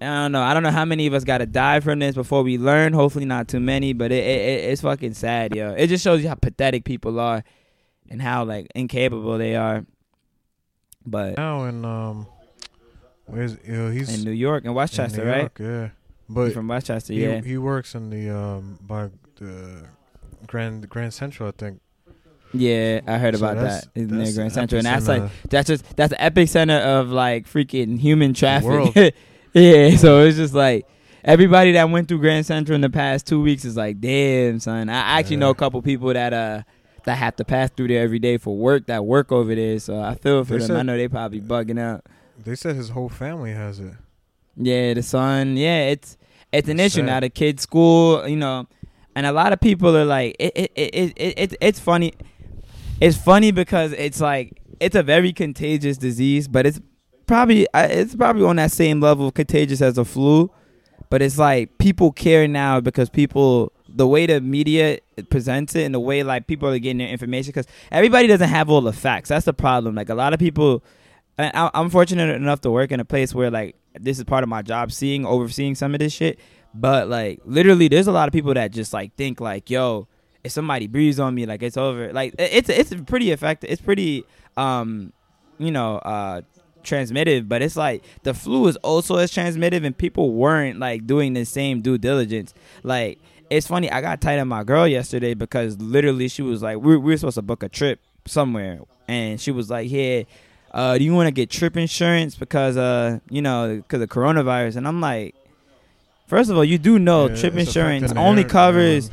I 0.00 0.04
don't 0.22 0.30
know. 0.30 0.42
I 0.42 0.54
don't 0.54 0.62
know 0.62 0.70
how 0.70 0.84
many 0.84 1.08
of 1.08 1.14
us 1.14 1.24
got 1.24 1.38
to 1.38 1.46
die 1.46 1.80
from 1.80 1.98
this 1.98 2.14
before 2.14 2.44
we 2.44 2.56
learn. 2.56 2.92
Hopefully 2.92 3.24
not 3.24 3.48
too 3.48 3.58
many, 3.58 3.92
but 3.92 4.12
it, 4.12 4.22
it, 4.24 4.40
it 4.40 4.70
it's 4.70 4.82
fucking 4.82 5.14
sad, 5.14 5.56
yo. 5.56 5.72
It 5.72 5.88
just 5.88 6.04
shows 6.04 6.22
you 6.22 6.28
how 6.28 6.36
pathetic 6.36 6.84
people 6.84 7.18
are 7.18 7.42
and 8.08 8.22
how 8.22 8.44
like 8.44 8.68
incapable 8.76 9.36
they 9.38 9.56
are. 9.56 9.84
But 11.04 11.36
Now 11.36 11.64
in 11.64 11.84
um, 11.84 12.28
where's 13.26 13.56
you 13.66 13.72
know, 13.72 13.90
he's 13.90 14.14
in 14.16 14.24
New 14.24 14.30
York 14.30 14.62
and 14.62 14.70
in 14.70 14.74
Westchester, 14.76 15.24
New 15.24 15.30
right? 15.30 15.38
York, 15.40 15.58
Yeah, 15.58 15.88
but 16.28 16.52
from 16.52 16.68
Westchester, 16.68 17.12
he 17.12 17.22
yeah. 17.22 17.40
he 17.40 17.56
works 17.58 17.94
in 17.94 18.10
the 18.10 18.30
um 18.34 18.78
by 18.82 19.08
the 19.36 19.84
Grand 20.46 20.88
Grand 20.88 21.12
Central, 21.14 21.48
I 21.48 21.52
think. 21.52 21.80
Yeah, 22.52 23.00
I 23.06 23.18
heard 23.18 23.36
So 23.36 23.44
about 23.44 23.62
that. 23.62 23.88
It's 23.94 24.10
near 24.10 24.32
Grand 24.32 24.52
Central, 24.52 24.78
and 24.78 24.86
that's 24.86 25.06
like 25.08 25.22
that's 25.50 25.66
just 25.68 25.96
that's 25.96 26.10
the 26.10 26.16
epicenter 26.16 26.80
of 26.80 27.10
like 27.10 27.46
freaking 27.46 27.98
human 27.98 28.32
traffic. 28.34 29.14
yeah, 29.52 29.96
so 29.96 30.20
it's 30.22 30.36
just 30.36 30.54
like 30.54 30.86
everybody 31.24 31.72
that 31.72 31.90
went 31.90 32.08
through 32.08 32.20
Grand 32.20 32.46
Central 32.46 32.74
in 32.74 32.80
the 32.80 32.90
past 32.90 33.26
two 33.26 33.40
weeks 33.42 33.64
is 33.64 33.76
like, 33.76 34.00
damn, 34.00 34.60
son. 34.60 34.88
I 34.88 35.18
actually 35.18 35.36
know 35.36 35.50
a 35.50 35.54
couple 35.54 35.82
people 35.82 36.12
that 36.14 36.32
uh 36.32 36.62
that 37.04 37.16
have 37.16 37.36
to 37.36 37.44
pass 37.44 37.70
through 37.70 37.88
there 37.88 38.02
every 38.02 38.18
day 38.18 38.36
for 38.38 38.54
work 38.56 38.86
that 38.86 39.04
work 39.04 39.32
over 39.32 39.54
there. 39.54 39.78
So 39.78 39.98
I 40.00 40.14
feel 40.14 40.44
for 40.44 40.52
They 40.54 40.58
them. 40.58 40.66
said- 40.68 40.76
I 40.76 40.82
know 40.82 40.96
they 40.96 41.08
probably 41.08 41.40
bugging 41.40 41.78
out. 41.80 42.04
They 42.38 42.54
said 42.54 42.76
his 42.76 42.90
whole 42.90 43.08
family 43.08 43.52
has 43.52 43.80
it. 43.80 43.94
Yeah, 44.56 44.92
the 44.94 45.02
son. 45.02 45.56
Yeah, 45.56 45.86
it's 45.86 46.17
it's 46.52 46.68
an 46.68 46.80
issue 46.80 47.02
now. 47.02 47.20
The 47.20 47.30
kids' 47.30 47.62
school, 47.62 48.26
you 48.28 48.36
know, 48.36 48.66
and 49.14 49.26
a 49.26 49.32
lot 49.32 49.52
of 49.52 49.60
people 49.60 49.96
are 49.96 50.04
like, 50.04 50.36
it, 50.38 50.52
it, 50.56 50.72
it, 50.74 50.94
it, 50.94 51.12
it, 51.16 51.38
it 51.52 51.54
it's 51.60 51.80
funny. 51.80 52.14
It's 53.00 53.16
funny 53.16 53.50
because 53.52 53.92
it's 53.92 54.20
like 54.20 54.60
it's 54.80 54.96
a 54.96 55.02
very 55.02 55.32
contagious 55.32 55.98
disease, 55.98 56.48
but 56.48 56.66
it's 56.66 56.80
probably 57.26 57.66
uh, 57.74 57.88
it's 57.90 58.14
probably 58.14 58.44
on 58.44 58.56
that 58.56 58.72
same 58.72 59.00
level 59.00 59.28
of 59.28 59.34
contagious 59.34 59.80
as 59.82 59.98
a 59.98 60.04
flu. 60.04 60.50
But 61.10 61.22
it's 61.22 61.38
like 61.38 61.78
people 61.78 62.12
care 62.12 62.46
now 62.48 62.80
because 62.80 63.08
people 63.08 63.72
the 63.88 64.06
way 64.06 64.26
the 64.26 64.40
media 64.40 64.98
presents 65.30 65.74
it 65.74 65.84
and 65.84 65.94
the 65.94 66.00
way 66.00 66.22
like 66.22 66.46
people 66.46 66.68
are 66.68 66.78
getting 66.78 66.98
their 66.98 67.08
information 67.08 67.48
because 67.50 67.66
everybody 67.90 68.26
doesn't 68.28 68.48
have 68.48 68.68
all 68.68 68.82
the 68.82 68.92
facts. 68.92 69.30
That's 69.30 69.46
the 69.46 69.54
problem. 69.54 69.94
Like 69.94 70.10
a 70.10 70.14
lot 70.14 70.32
of 70.34 70.38
people 70.38 70.84
I- 71.38 71.70
I'm 71.72 71.88
fortunate 71.88 72.34
enough 72.34 72.60
to 72.62 72.70
work 72.70 72.90
in 72.92 73.00
a 73.00 73.04
place 73.04 73.34
where 73.34 73.50
like 73.50 73.76
this 73.94 74.18
is 74.18 74.24
part 74.24 74.42
of 74.42 74.48
my 74.48 74.62
job, 74.62 74.92
seeing 74.92 75.26
overseeing 75.26 75.74
some 75.74 75.94
of 75.94 76.00
this 76.00 76.12
shit. 76.12 76.38
But 76.74 77.08
like 77.08 77.40
literally, 77.44 77.88
there's 77.88 78.06
a 78.06 78.12
lot 78.12 78.28
of 78.28 78.32
people 78.32 78.54
that 78.54 78.70
just 78.70 78.92
like 78.92 79.14
think 79.16 79.40
like, 79.40 79.70
yo, 79.70 80.06
if 80.44 80.52
somebody 80.52 80.86
breathes 80.86 81.18
on 81.18 81.34
me, 81.34 81.46
like 81.46 81.62
it's 81.62 81.76
over. 81.76 82.12
Like 82.12 82.34
it's 82.38 82.68
it's 82.68 82.94
pretty 83.06 83.30
effective. 83.30 83.70
It's 83.70 83.82
pretty 83.82 84.24
um, 84.56 85.12
you 85.58 85.70
know, 85.70 85.96
uh 85.96 86.42
transmittive 86.82 87.48
but 87.48 87.60
it's 87.60 87.76
like 87.76 88.02
the 88.22 88.32
flu 88.32 88.66
is 88.66 88.76
also 88.76 89.16
as 89.16 89.30
transmittive 89.30 89.84
and 89.84 89.98
people 89.98 90.32
weren't 90.32 90.78
like 90.78 91.06
doing 91.06 91.34
the 91.34 91.44
same 91.44 91.82
due 91.82 91.98
diligence 91.98 92.54
like 92.82 93.18
it's 93.50 93.66
funny 93.66 93.90
i 93.90 94.00
got 94.00 94.20
tight 94.20 94.38
on 94.38 94.48
my 94.48 94.64
girl 94.64 94.86
yesterday 94.86 95.34
because 95.34 95.78
literally 95.80 96.28
she 96.28 96.40
was 96.40 96.62
like 96.62 96.78
we, 96.78 96.96
we 96.96 97.12
were 97.12 97.16
supposed 97.16 97.34
to 97.34 97.42
book 97.42 97.62
a 97.62 97.68
trip 97.68 98.00
somewhere 98.26 98.80
and 99.06 99.40
she 99.40 99.50
was 99.50 99.68
like 99.68 99.90
yeah 99.90 100.22
uh, 100.72 100.98
do 100.98 101.04
you 101.04 101.14
want 101.14 101.26
to 101.26 101.30
get 101.32 101.50
trip 101.50 101.76
insurance 101.76 102.34
because 102.36 102.76
uh 102.76 103.18
you 103.30 103.40
know 103.42 103.76
because 103.76 104.00
of 104.02 104.08
coronavirus 104.08 104.76
and 104.76 104.86
i'm 104.86 105.00
like 105.00 105.34
first 106.26 106.50
of 106.50 106.56
all 106.56 106.64
you 106.64 106.78
do 106.78 106.98
know 106.98 107.28
Yeah, 107.28 107.36
trip 107.36 107.54
insurance 107.56 108.12
only 108.12 108.42
their- 108.42 108.50
covers 108.50 109.10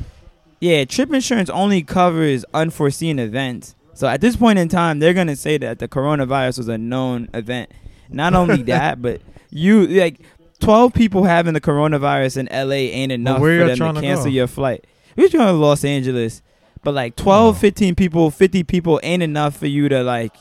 yeah, 0.61 0.85
trip 0.85 1.13
insurance 1.13 1.49
only 1.49 1.83
covers 1.83 2.43
unforeseen 2.53 3.19
events. 3.19 3.75
So 3.93 4.07
at 4.07 4.21
this 4.21 4.35
point 4.37 4.57
in 4.57 4.67
time, 4.69 4.99
they're 4.99 5.13
gonna 5.13 5.35
say 5.35 5.57
that 5.59 5.79
the 5.79 5.87
coronavirus 5.87 6.57
was 6.59 6.69
a 6.69 6.77
known 6.77 7.29
event. 7.33 7.69
Not 8.09 8.33
only 8.33 8.63
that, 8.73 9.01
but 9.01 9.21
you 9.51 9.85
like 9.85 10.21
twelve 10.59 10.93
people 10.93 11.25
having 11.25 11.53
the 11.53 11.61
coronavirus 11.61 12.37
in 12.37 12.45
LA 12.67 12.75
ain't 12.75 13.11
enough 13.11 13.41
where 13.41 13.61
for 13.67 13.75
them 13.75 13.93
to 13.95 13.99
to 14.01 14.07
cancel 14.07 14.25
go? 14.25 14.31
your 14.31 14.47
flight. 14.47 14.87
We're 15.17 15.29
going 15.29 15.45
to 15.45 15.51
Los 15.53 15.83
Angeles, 15.83 16.41
but 16.83 16.93
like 16.93 17.15
12, 17.17 17.55
Oh. 17.55 17.59
15 17.59 17.93
people, 17.95 18.31
fifty 18.31 18.63
people 18.63 18.99
ain't 19.03 19.21
enough 19.21 19.57
for 19.57 19.67
you 19.67 19.87
to 19.89 20.03
like. 20.03 20.33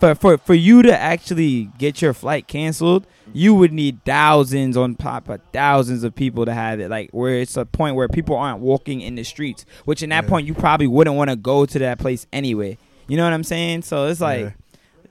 For, 0.00 0.14
for 0.14 0.38
for 0.38 0.54
you 0.54 0.82
to 0.82 0.96
actually 0.96 1.70
get 1.76 2.00
your 2.00 2.14
flight 2.14 2.46
canceled, 2.46 3.04
you 3.32 3.52
would 3.54 3.72
need 3.72 4.04
thousands 4.04 4.76
on 4.76 4.94
top 4.94 5.28
of 5.28 5.40
thousands 5.52 6.04
of 6.04 6.14
people 6.14 6.44
to 6.46 6.54
have 6.54 6.78
it. 6.78 6.88
Like 6.88 7.10
where 7.10 7.34
it's 7.40 7.56
a 7.56 7.66
point 7.66 7.96
where 7.96 8.08
people 8.08 8.36
aren't 8.36 8.60
walking 8.60 9.00
in 9.00 9.16
the 9.16 9.24
streets, 9.24 9.66
which 9.86 10.02
in 10.04 10.10
that 10.10 10.24
Yeah. 10.24 10.30
point 10.30 10.46
you 10.46 10.54
probably 10.54 10.86
wouldn't 10.86 11.16
want 11.16 11.30
to 11.30 11.36
go 11.36 11.66
to 11.66 11.78
that 11.80 11.98
place 11.98 12.26
anyway. 12.32 12.78
You 13.08 13.16
know 13.16 13.24
what 13.24 13.32
I'm 13.32 13.42
saying? 13.42 13.82
So 13.82 14.06
it's 14.06 14.20
like 14.20 14.40
Yeah. 14.40 14.50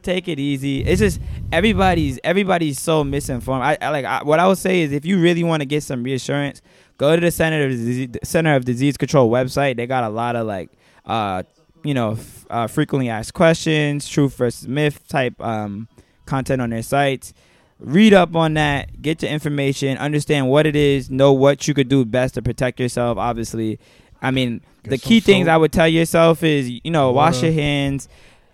take 0.03 0.29
it 0.29 0.39
easy. 0.39 0.85
It's 0.85 0.99
just 1.01 1.19
everybody's 1.51 2.17
everybody's 2.23 2.79
so 2.79 3.03
misinformed. 3.03 3.63
I, 3.63 3.77
I 3.81 3.89
like 3.89 4.05
I, 4.05 4.23
what 4.23 4.39
I 4.39 4.47
would 4.47 4.57
say 4.57 4.81
is 4.83 4.93
if 4.93 5.05
you 5.05 5.19
really 5.19 5.43
want 5.43 5.59
to 5.61 5.65
get 5.65 5.83
some 5.83 6.01
reassurance, 6.01 6.61
go 6.97 7.13
to 7.13 7.19
the 7.19 7.31
Center 7.31 7.65
of 7.65 7.71
Disease, 7.71 8.09
Center 8.23 8.55
of 8.55 8.63
Disease 8.63 8.95
Control 8.95 9.29
website. 9.29 9.75
They 9.75 9.85
got 9.85 10.05
a 10.05 10.09
lot 10.09 10.37
of 10.37 10.47
like 10.47 10.69
uh 11.05 11.43
you 11.87 11.93
know 11.93 12.11
f- 12.11 12.45
uh, 12.49 12.67
frequently 12.67 13.09
asked 13.09 13.33
questions, 13.33 14.07
truth 14.07 14.35
versus 14.35 14.67
myth 14.67 15.07
type 15.07 15.39
um 15.41 15.87
content 16.25 16.61
on 16.61 16.69
their 16.69 16.83
sites. 16.83 17.33
Read 17.79 18.13
up 18.13 18.35
on 18.35 18.55
that, 18.55 19.01
get 19.03 19.21
your 19.21 19.31
information, 19.31 19.97
understand 19.99 20.49
what 20.49 20.65
it 20.65 20.75
is, 20.75 21.11
know 21.11 21.31
what 21.31 21.67
you 21.67 21.73
could 21.75 21.87
do 21.89 22.03
best 22.05 22.33
to 22.33 22.41
protect 22.41 22.79
yourself. 22.79 23.17
Obviously, 23.17 23.79
I 24.21 24.31
mean 24.31 24.61
Get 24.83 24.89
the 24.89 24.97
key 24.97 25.19
things 25.19 25.47
I 25.47 25.57
would 25.57 25.71
tell 25.71 25.87
yourself 25.87 26.43
is 26.43 26.69
you 26.69 26.91
know 26.91 27.11
wash 27.11 27.41
your 27.43 27.51
hands. 27.53 28.09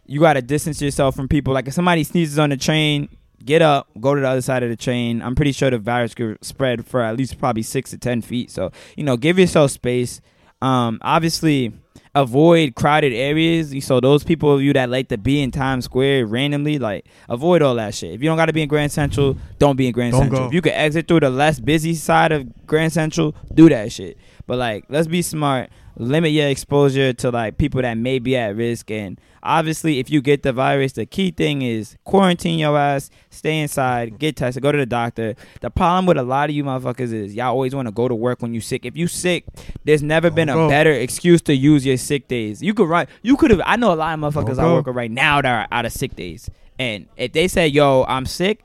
You 0.06 0.20
got 0.20 0.34
to 0.34 0.42
distance 0.42 0.82
yourself 0.82 1.16
from 1.16 1.28
people. 1.30 1.54
Like 1.54 1.68
if 1.68 1.74
somebody 1.74 2.04
sneezes 2.04 2.38
on 2.38 2.50
the 2.50 2.58
train, 2.58 3.08
get 3.46 3.62
up, 3.62 3.88
go 4.02 4.14
to 4.14 4.20
the 4.22 4.28
other 4.28 4.42
side 4.42 4.62
of 4.62 4.70
the 4.70 4.76
train. 4.76 5.22
I'm 5.22 5.36
pretty 5.36 5.54
sure 5.54 5.70
the 5.70 5.78
virus 5.78 6.14
could 6.14 6.44
spread 6.44 6.86
for 6.86 7.02
at 7.02 7.16
least 7.16 7.40
probably 7.40 7.64
six 7.64 7.92
to 7.92 7.98
ten 7.98 8.22
feet. 8.22 8.52
So 8.52 8.72
you 8.98 9.04
know, 9.06 9.16
give 9.18 9.40
yourself 9.40 9.72
space. 9.72 10.20
Um, 10.62 11.00
obviously, 11.02 11.72
avoid 12.16 12.76
crowded 12.76 13.14
areas. 13.14 13.74
So 13.86 14.00
those 14.00 14.24
people 14.24 14.54
of 14.54 14.62
you 14.62 14.74
that 14.74 14.90
like 14.90 15.08
to 15.10 15.18
be 15.18 15.42
in 15.42 15.52
Times 15.52 15.86
Square 15.86 16.28
randomly, 16.28 16.80
like 16.80 17.06
avoid 17.30 17.62
all 17.62 17.76
that 17.76 17.96
shit. 17.96 18.12
If 18.14 18.22
you 18.22 18.30
don't 18.30 18.38
got 18.38 18.46
to 18.48 18.54
be 18.54 18.62
in 18.62 18.68
Grand 18.70 18.92
Central, 18.92 19.38
don't 19.60 19.76
be 19.76 19.88
in 19.88 19.94
Grand 19.94 20.12
Don't 20.12 20.22
Central. 20.24 20.42
go. 20.42 20.48
If 20.48 20.54
you 20.54 20.62
can 20.62 20.74
exit 20.74 21.08
through 21.08 21.22
the 21.22 21.30
less 21.30 21.60
busy 21.60 21.96
side 21.96 22.32
of 22.32 22.66
Grand 22.68 22.94
Central, 22.94 23.36
do 23.54 23.70
that 23.70 23.92
shit. 23.92 24.18
But 24.46 24.58
like, 24.58 24.86
let's 24.90 25.08
be 25.08 25.22
smart. 25.22 25.70
Limit 25.96 26.32
your 26.32 26.48
exposure 26.48 27.14
to 27.14 27.30
like 27.32 27.58
people 27.58 27.82
that 27.82 27.96
may 27.96 28.20
be 28.20 28.36
at 28.36 28.56
risk. 28.56 28.90
And 28.92 29.20
obviously, 29.44 30.00
if 30.00 30.10
you 30.10 30.22
get 30.22 30.44
the 30.44 30.54
virus, 30.54 30.94
the 30.94 31.06
key 31.06 31.32
thing 31.32 31.62
is 31.62 31.96
quarantine 32.04 32.58
your 32.58 32.78
ass, 32.78 33.10
stay 33.30 33.60
inside, 33.60 34.18
get 34.18 34.36
tested, 34.36 34.64
go 34.64 34.72
to 34.72 34.78
the 34.78 34.86
doctor. 34.86 35.36
The 35.62 35.70
problem 35.70 36.06
with 36.06 36.18
a 36.18 36.24
lot 36.24 36.50
of 36.50 36.56
you 36.56 36.64
motherfuckers 36.64 37.14
is 37.14 37.36
y'all 37.36 37.50
always 37.50 37.76
want 37.76 37.88
to 37.88 37.92
go 37.92 38.08
to 38.08 38.16
work 38.16 38.42
when 38.42 38.54
you 38.54 38.62
sick. 38.62 38.86
If 38.86 38.98
you 38.98 39.08
sick, 39.08 39.46
there's 39.84 40.02
never 40.02 40.30
been 40.30 40.50
a 40.50 40.56
better 40.70 40.92
excuse 40.92 41.42
to 41.44 41.56
use 41.56 41.86
your 41.86 41.98
sick 41.98 42.28
days. 42.28 42.64
You 42.64 42.74
could 42.74 42.88
run. 42.90 43.08
You 43.22 43.38
could 43.38 43.52
have. 43.52 43.62
I 43.66 43.76
know 43.76 43.94
a 43.94 43.96
lot 43.96 44.14
of 44.14 44.20
motherfuckers 44.20 44.58
I 44.60 44.64
work 44.74 44.88
with 44.88 44.96
right 44.96 45.12
now 45.12 45.42
that 45.42 45.50
are 45.50 45.68
out 45.72 45.86
of 45.86 45.92
sick 45.92 46.16
days. 46.16 46.50
And 46.80 47.08
if 47.18 47.34
they 47.34 47.48
say, 47.48 47.68
"Yo, 47.68 48.04
I'm 48.08 48.26
sick," 48.26 48.64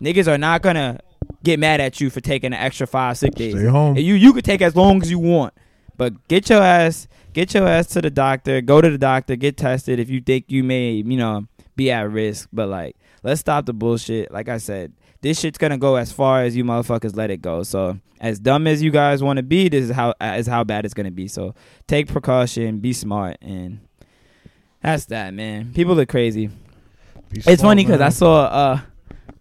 niggas 0.00 0.26
are 0.26 0.38
not 0.38 0.62
gonna 0.62 1.00
get 1.44 1.58
mad 1.58 1.80
at 1.80 2.00
you 2.00 2.10
for 2.10 2.20
taking 2.20 2.52
an 2.52 2.58
extra 2.60 2.86
five 2.86 3.18
sick 3.18 3.34
days. 3.34 3.54
Stay 3.54 3.66
home. 3.66 3.96
You 3.96 4.14
you 4.14 4.32
could 4.32 4.44
take 4.44 4.62
as 4.62 4.74
long 4.76 5.02
as 5.02 5.10
you 5.10 5.18
want, 5.18 5.52
but 5.96 6.28
get 6.28 6.48
your 6.48 6.62
ass 6.62 7.08
get 7.32 7.54
your 7.54 7.66
ass 7.66 7.86
to 7.88 8.00
the 8.02 8.10
doctor. 8.10 8.60
Go 8.60 8.80
to 8.80 8.90
the 8.90 8.98
doctor. 8.98 9.36
Get 9.36 9.56
tested 9.56 9.98
if 9.98 10.10
you 10.10 10.20
think 10.20 10.46
you 10.48 10.62
may 10.64 10.92
you 10.92 11.16
know 11.16 11.46
be 11.76 11.90
at 11.90 12.10
risk. 12.10 12.48
But 12.52 12.68
like, 12.68 12.96
let's 13.22 13.40
stop 13.40 13.66
the 13.66 13.72
bullshit. 13.72 14.30
Like 14.32 14.48
I 14.48 14.58
said, 14.58 14.92
this 15.20 15.40
shit's 15.40 15.58
gonna 15.58 15.78
go 15.78 15.96
as 15.96 16.12
far 16.12 16.42
as 16.42 16.56
you 16.56 16.64
motherfuckers 16.64 17.16
let 17.16 17.30
it 17.30 17.42
go. 17.42 17.62
So 17.62 17.98
as 18.20 18.38
dumb 18.38 18.66
as 18.66 18.82
you 18.82 18.90
guys 18.90 19.22
want 19.22 19.38
to 19.38 19.42
be, 19.42 19.68
this 19.68 19.84
is 19.84 19.90
how 19.90 20.14
is 20.20 20.46
how 20.46 20.64
bad 20.64 20.84
it's 20.84 20.94
gonna 20.94 21.10
be. 21.10 21.28
So 21.28 21.54
take 21.86 22.08
precaution, 22.08 22.78
be 22.78 22.92
smart, 22.92 23.38
and 23.40 23.80
that's 24.82 25.06
that, 25.06 25.32
man. 25.34 25.72
People 25.72 25.98
are 26.00 26.06
crazy. 26.06 26.48
Be 26.48 27.38
It's 27.38 27.44
smart, 27.44 27.60
funny 27.60 27.84
because 27.84 28.00
I 28.00 28.10
saw 28.10 28.44
uh 28.44 28.80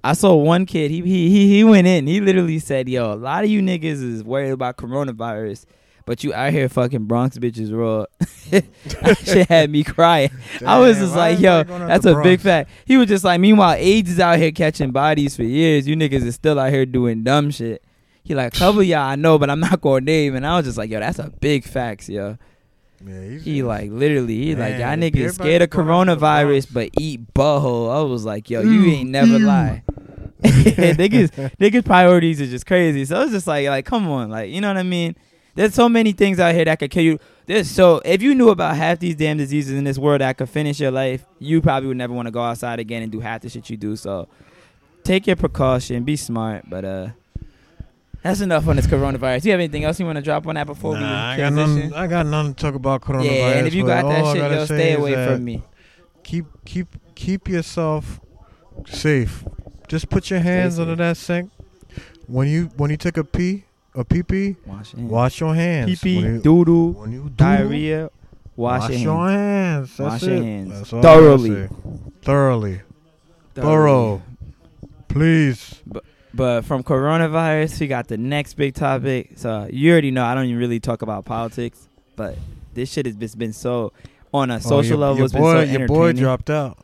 I 0.04 0.14
saw 0.14 0.34
one 0.36 0.66
kid. 0.66 0.90
He 0.92 1.02
he 1.02 1.30
he 1.30 1.48
he 1.58 1.64
went 1.64 1.88
in. 1.88 2.08
He 2.08 2.22
literally 2.22 2.60
said, 2.60 2.90
"Yo, 2.90 3.14
a 3.14 3.16
lot 3.16 3.44
of 3.44 3.50
you 3.50 3.62
niggas 3.62 4.02
is 4.02 4.24
worried 4.24 4.52
about 4.52 4.78
coronavirus, 4.78 5.66
but 6.06 6.24
you 6.24 6.34
out 6.34 6.52
here 6.52 6.68
fucking 6.70 7.06
Bronx 7.06 7.38
bitches 7.38 7.72
raw." 7.72 8.06
that 8.52 9.18
shit 9.24 9.48
had 9.48 9.70
me 9.70 9.84
crying. 9.84 10.32
I 10.66 10.80
was 10.80 10.98
just 10.98 11.16
like, 11.16 11.40
"Yo, 11.40 11.60
everybody 11.60 11.68
going 11.68 11.82
out 11.84 11.88
that's 11.88 12.06
a 12.06 12.22
big 12.22 12.40
fact." 12.40 12.70
He 12.86 12.98
was 12.98 13.08
just 13.08 13.24
like, 13.24 13.40
"Meanwhile, 13.40 13.76
AIDS 13.78 14.12
is 14.12 14.20
out 14.20 14.38
here 14.40 14.52
catching 14.52 14.92
bodies 14.92 15.36
for 15.36 15.44
years. 15.44 15.88
You 15.88 15.96
niggas 15.96 16.24
is 16.24 16.36
still 16.36 16.60
out 16.60 16.72
here 16.72 16.86
doing 16.86 17.24
dumb 17.24 17.52
shit." 17.52 17.84
He 18.24 18.36
like, 18.36 18.54
"Couple 18.54 18.82
of 18.82 18.88
y'all 18.88 19.00
I 19.00 19.16
know, 19.16 19.38
but 19.38 19.50
I'm 19.50 19.60
not 19.60 19.82
gonna 19.82 20.02
name." 20.02 20.36
And 20.36 20.46
I 20.46 20.58
was 20.58 20.66
just 20.66 20.78
like, 20.78 20.90
"Yo, 20.90 21.00
that's 21.00 21.20
a 21.20 21.30
big 21.40 21.64
facts, 21.64 22.10
yo." 22.10 22.38
Yeah, 23.06 23.38
He 23.40 23.64
like 23.64 23.90
literally, 23.90 24.36
he 24.36 24.56
like 24.56 24.74
y'all 24.78 24.96
niggas 24.96 25.34
scared 25.34 25.62
of 25.64 25.70
going 25.72 25.90
out 25.90 26.06
to 26.06 26.16
the 26.16 26.22
coronavirus, 26.22 26.74
but 26.74 26.90
eat 27.00 27.34
butthole. 27.34 27.92
I 27.92 28.02
was 28.02 28.26
like, 28.26 28.50
yo, 28.50 28.62
you 28.62 28.86
ain't 28.92 29.10
never 29.10 29.40
lie. 29.40 29.84
niggas, 30.44 31.32
niggas 31.58 31.86
priorities 31.86 32.42
are 32.42 32.48
just 32.48 32.66
crazy. 32.66 33.06
So 33.06 33.22
it's 33.22 33.32
just 33.32 33.48
like, 33.48 33.68
like, 33.68 33.86
come 33.86 34.08
on, 34.08 34.30
like, 34.30 34.50
you 34.52 34.62
know 34.62 34.68
what 34.68 34.78
I 34.78 34.84
mean? 34.84 35.16
There's 35.56 35.74
so 35.74 35.90
many 35.90 36.12
things 36.14 36.40
out 36.40 36.56
here 36.56 36.66
that 36.66 36.80
could 36.80 36.92
kill 36.92 37.04
you. 37.04 37.20
There's 37.46 37.70
so 37.70 38.02
if 38.06 38.22
you 38.22 38.34
knew 38.36 38.50
about 38.50 38.76
half 38.76 39.00
these 39.00 39.16
damn 39.16 39.38
diseases 39.38 39.78
in 39.78 39.84
this 39.84 39.98
world 39.98 40.22
that 40.22 40.38
could 40.38 40.50
finish 40.50 40.80
your 40.80 40.92
life, 40.92 41.26
you 41.40 41.62
probably 41.62 41.88
would 41.88 41.98
never 41.98 42.14
want 42.14 42.28
to 42.28 42.32
go 42.32 42.42
outside 42.42 42.80
again 42.80 43.04
and 43.04 43.12
do 43.12 43.20
half 43.20 43.42
the 43.42 43.50
shit 43.50 43.70
you 43.70 43.78
do. 43.78 43.96
So 43.96 44.28
take 45.04 45.28
your 45.28 45.36
precaution, 45.36 46.04
be 46.04 46.16
smart, 46.16 46.70
but 46.70 46.86
uh. 46.86 47.08
That's 48.24 48.40
enough 48.40 48.68
on 48.68 48.76
this 48.76 48.86
coronavirus. 48.86 49.42
Do 49.42 49.48
you 49.48 49.52
have 49.54 49.60
anything 49.60 49.84
else 49.84 50.00
you 50.00 50.06
want 50.06 50.18
to 50.18 50.22
drop 50.22 50.46
on 50.46 50.54
that 50.54 50.68
before 50.68 50.94
Nah, 50.94 51.00
I 51.32 51.36
we 51.36 51.42
got 51.42 51.54
transition? 51.54 51.76
nothing. 51.90 51.94
I 51.96 52.06
got 52.08 52.26
nothing 52.28 52.54
to 52.54 52.62
talk 52.62 52.76
about 52.76 53.02
coronavirus. 53.02 53.26
Yeah, 53.26 53.50
and 53.58 53.68
if 53.68 53.74
you 53.74 53.84
got 53.84 54.06
that 54.08 54.26
shit, 54.34 54.52
yo, 54.52 54.66
stay 54.66 54.94
away 54.94 55.14
from 55.26 55.44
me. 55.44 55.64
Keep 56.24 56.46
keep 56.64 56.88
keep 57.16 57.48
yourself 57.50 58.20
safe. 58.86 59.44
Just 59.88 60.10
put 60.12 60.30
your 60.30 60.40
hands 60.40 60.78
under 60.78 60.96
that 60.98 61.18
sink. 61.18 61.50
When 62.28 62.48
you 62.48 62.70
when 62.78 62.92
you 62.92 62.98
take 62.98 63.18
a 63.18 63.24
pee, 63.24 63.64
a 63.96 64.04
pee 64.06 64.24
pee, 64.24 64.56
Wash 64.66 64.94
your 64.94 65.00
hands. 65.02 65.12
wash 65.12 65.40
your 65.42 65.56
hands. 65.56 66.00
Pee 66.00 66.20
pee, 66.20 66.24
When 66.24 66.42
doo 66.42 66.66
doo, 66.66 66.88
when 66.92 67.12
you 67.12 67.24
do, 67.24 67.30
diarrhea. 67.30 68.10
Wash, 68.56 68.82
wash 68.82 68.90
your 68.92 69.00
your 69.00 69.30
hands. 69.30 69.98
hands. 69.98 69.98
That's 69.98 70.10
Wash 70.12 70.24
it. 70.24 70.36
your 70.36 70.44
hands. 70.44 70.70
That's 70.72 70.94
all 70.94 71.00
I 71.00 71.02
Thoroughly. 71.02 71.68
Thoroughly. 72.22 72.82
Thorough. 73.56 74.22
Please. 75.08 75.82
But 76.34 76.64
from 76.64 76.84
coronavirus, 76.84 77.80
we 77.82 77.88
got 77.88 78.08
the 78.08 78.18
next 78.18 78.54
big 78.54 78.74
topic. 78.76 79.32
So 79.36 79.68
you 79.72 79.92
already 79.92 80.12
know 80.12 80.24
I 80.24 80.34
don't 80.36 80.46
even 80.46 80.58
really 80.58 80.80
talk 80.80 81.02
about 81.02 81.26
politics, 81.26 81.88
but 82.16 82.38
this 82.74 82.90
shit 82.92 83.06
has 83.06 83.16
just 83.16 83.38
been 83.38 83.52
so 83.54 83.92
on 84.34 84.50
a 84.52 84.56
Oh, 84.56 84.60
social 84.60 84.90
your, 84.92 84.98
level. 85.00 85.18
Your 85.18 85.30
boy, 85.30 85.66
so 85.66 85.72
your 85.80 85.88
boy 85.88 86.14
dropped 86.14 86.50
out. 86.50 86.78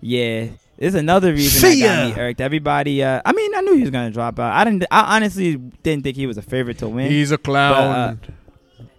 Yeah, 0.00 0.46
there's 0.80 0.94
another 0.94 1.32
reason 1.32 1.60
See 1.70 1.82
that 1.82 2.10
got 2.10 2.16
me 2.16 2.22
irked. 2.22 2.40
Everybody, 2.40 3.02
uh, 3.04 3.20
I 3.24 3.32
mean, 3.32 3.54
I 3.54 3.60
knew 3.60 3.74
he 3.74 3.82
was 3.82 3.90
gonna 3.90 4.10
drop 4.10 4.38
out. 4.40 4.52
I 4.52 4.64
didn't. 4.64 4.84
I 4.90 5.14
honestly 5.16 5.56
didn't 5.56 6.02
think 6.04 6.16
he 6.16 6.26
was 6.26 6.38
a 6.38 6.42
favorite 6.42 6.78
to 6.78 6.88
win. 6.88 7.10
He's 7.10 7.30
a 7.30 7.38
clown. 7.38 8.18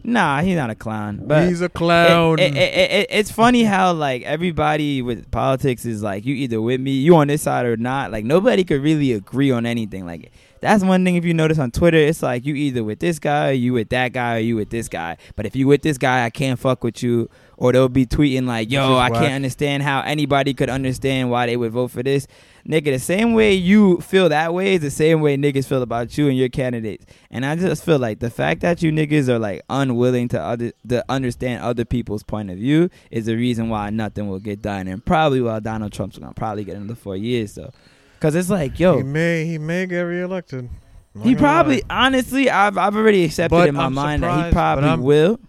nah, 0.03 0.41
he's 0.41 0.55
not 0.55 0.69
a 0.69 0.75
clown. 0.75 1.21
But 1.25 1.47
He's 1.47 1.61
a 1.61 1.69
clown. 1.69 2.39
It- 2.39 2.55
it- 2.55 2.91
it- 2.91 3.07
it's 3.11 3.31
funny 3.31 3.63
how 3.63 3.93
like 3.93 4.23
everybody 4.23 5.01
with 5.01 5.29
politics 5.31 5.85
is 5.85 6.01
like 6.01 6.25
you 6.25 6.33
either 6.35 6.61
with 6.61 6.79
me, 6.81 6.91
you 6.91 7.15
on 7.15 7.27
this 7.27 7.41
side 7.43 7.65
or 7.65 7.77
not. 7.77 8.11
Like 8.11 8.25
nobody 8.25 8.63
could 8.63 8.81
really 8.81 9.11
agree 9.13 9.51
on 9.51 9.65
anything. 9.65 10.05
Like 10.05 10.31
that's 10.59 10.83
one 10.83 11.03
thing 11.03 11.15
if 11.15 11.25
you 11.25 11.33
notice 11.33 11.57
on 11.59 11.71
Twitter, 11.71 11.97
it's 11.97 12.21
like 12.21 12.45
you 12.45 12.53
either 12.55 12.83
with 12.83 12.99
this 12.99 13.17
guy, 13.19 13.49
or 13.49 13.53
you 13.53 13.73
with 13.73 13.89
that 13.89 14.13
guy, 14.13 14.35
or 14.37 14.39
you 14.39 14.55
with 14.55 14.69
this 14.69 14.87
guy. 14.87 15.17
But 15.35 15.45
if 15.47 15.55
you 15.55 15.67
with 15.67 15.81
this 15.81 15.97
guy, 15.97 16.25
I 16.25 16.29
can't 16.29 16.59
fuck 16.59 16.83
with 16.83 17.01
you. 17.01 17.29
Or 17.61 17.71
they'll 17.71 17.89
be 17.89 18.07
tweeting 18.07 18.47
like, 18.47 18.71
"Yo, 18.71 18.95
I 18.95 19.11
whack. 19.11 19.21
can't 19.21 19.33
understand 19.33 19.83
how 19.83 20.01
anybody 20.01 20.51
could 20.55 20.67
understand 20.67 21.29
why 21.29 21.45
they 21.45 21.55
would 21.55 21.71
vote 21.71 21.91
for 21.91 22.01
this." 22.01 22.25
Nigga, 22.67 22.85
the 22.85 22.97
same 22.97 23.33
way 23.33 23.53
you 23.53 23.97
feel 24.01 24.29
that 24.29 24.51
way 24.55 24.73
is 24.73 24.81
the 24.81 24.89
same 24.89 25.21
way 25.21 25.37
niggas 25.37 25.67
feel 25.67 25.83
about 25.83 26.17
you 26.17 26.27
and 26.27 26.35
your 26.35 26.49
candidates. 26.49 27.05
And 27.29 27.45
I 27.45 27.55
just 27.55 27.85
feel 27.85 27.99
like 27.99 28.17
the 28.17 28.31
fact 28.31 28.61
that 28.61 28.81
you 28.81 28.91
niggas 28.91 29.29
are 29.29 29.37
like 29.37 29.61
unwilling 29.69 30.27
to 30.29 30.41
other 30.41 30.71
to 30.89 31.05
understand 31.07 31.61
other 31.61 31.85
people's 31.85 32.23
point 32.23 32.49
of 32.49 32.57
view 32.57 32.89
is 33.11 33.27
the 33.27 33.35
reason 33.35 33.69
why 33.69 33.91
nothing 33.91 34.27
will 34.27 34.39
get 34.39 34.63
done, 34.63 34.87
and 34.87 35.05
probably 35.05 35.39
why 35.39 35.59
Donald 35.59 35.91
Trump's 35.93 36.17
gonna 36.17 36.33
probably 36.33 36.63
get 36.63 36.75
another 36.77 36.95
four 36.95 37.15
years. 37.15 37.53
So, 37.53 37.71
because 38.19 38.33
it's 38.33 38.49
like, 38.49 38.79
yo, 38.79 38.93
he 38.93 38.99
yo, 39.01 39.05
may 39.05 39.45
he 39.45 39.59
may 39.59 39.85
get 39.85 40.01
reelected. 40.01 40.67
Not 41.13 41.27
he 41.27 41.35
probably 41.35 41.83
lie. 41.89 42.05
honestly, 42.07 42.49
I've 42.49 42.77
I've 42.77 42.95
already 42.95 43.23
accepted 43.23 43.55
But 43.55 43.69
in 43.69 43.75
my 43.75 43.85
I'm 43.85 43.93
mind 43.93 44.23
that 44.23 44.31
he 44.31 44.49
surprised, 44.49 44.55
but 44.81 44.81
probably 44.87 45.05
will. 45.05 45.39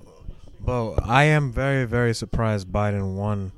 But 0.65 1.03
I 1.05 1.25
am 1.25 1.53
very 1.53 1.85
very 1.85 2.15
surprised 2.15 2.69
Biden 2.69 3.17
won 3.17 3.53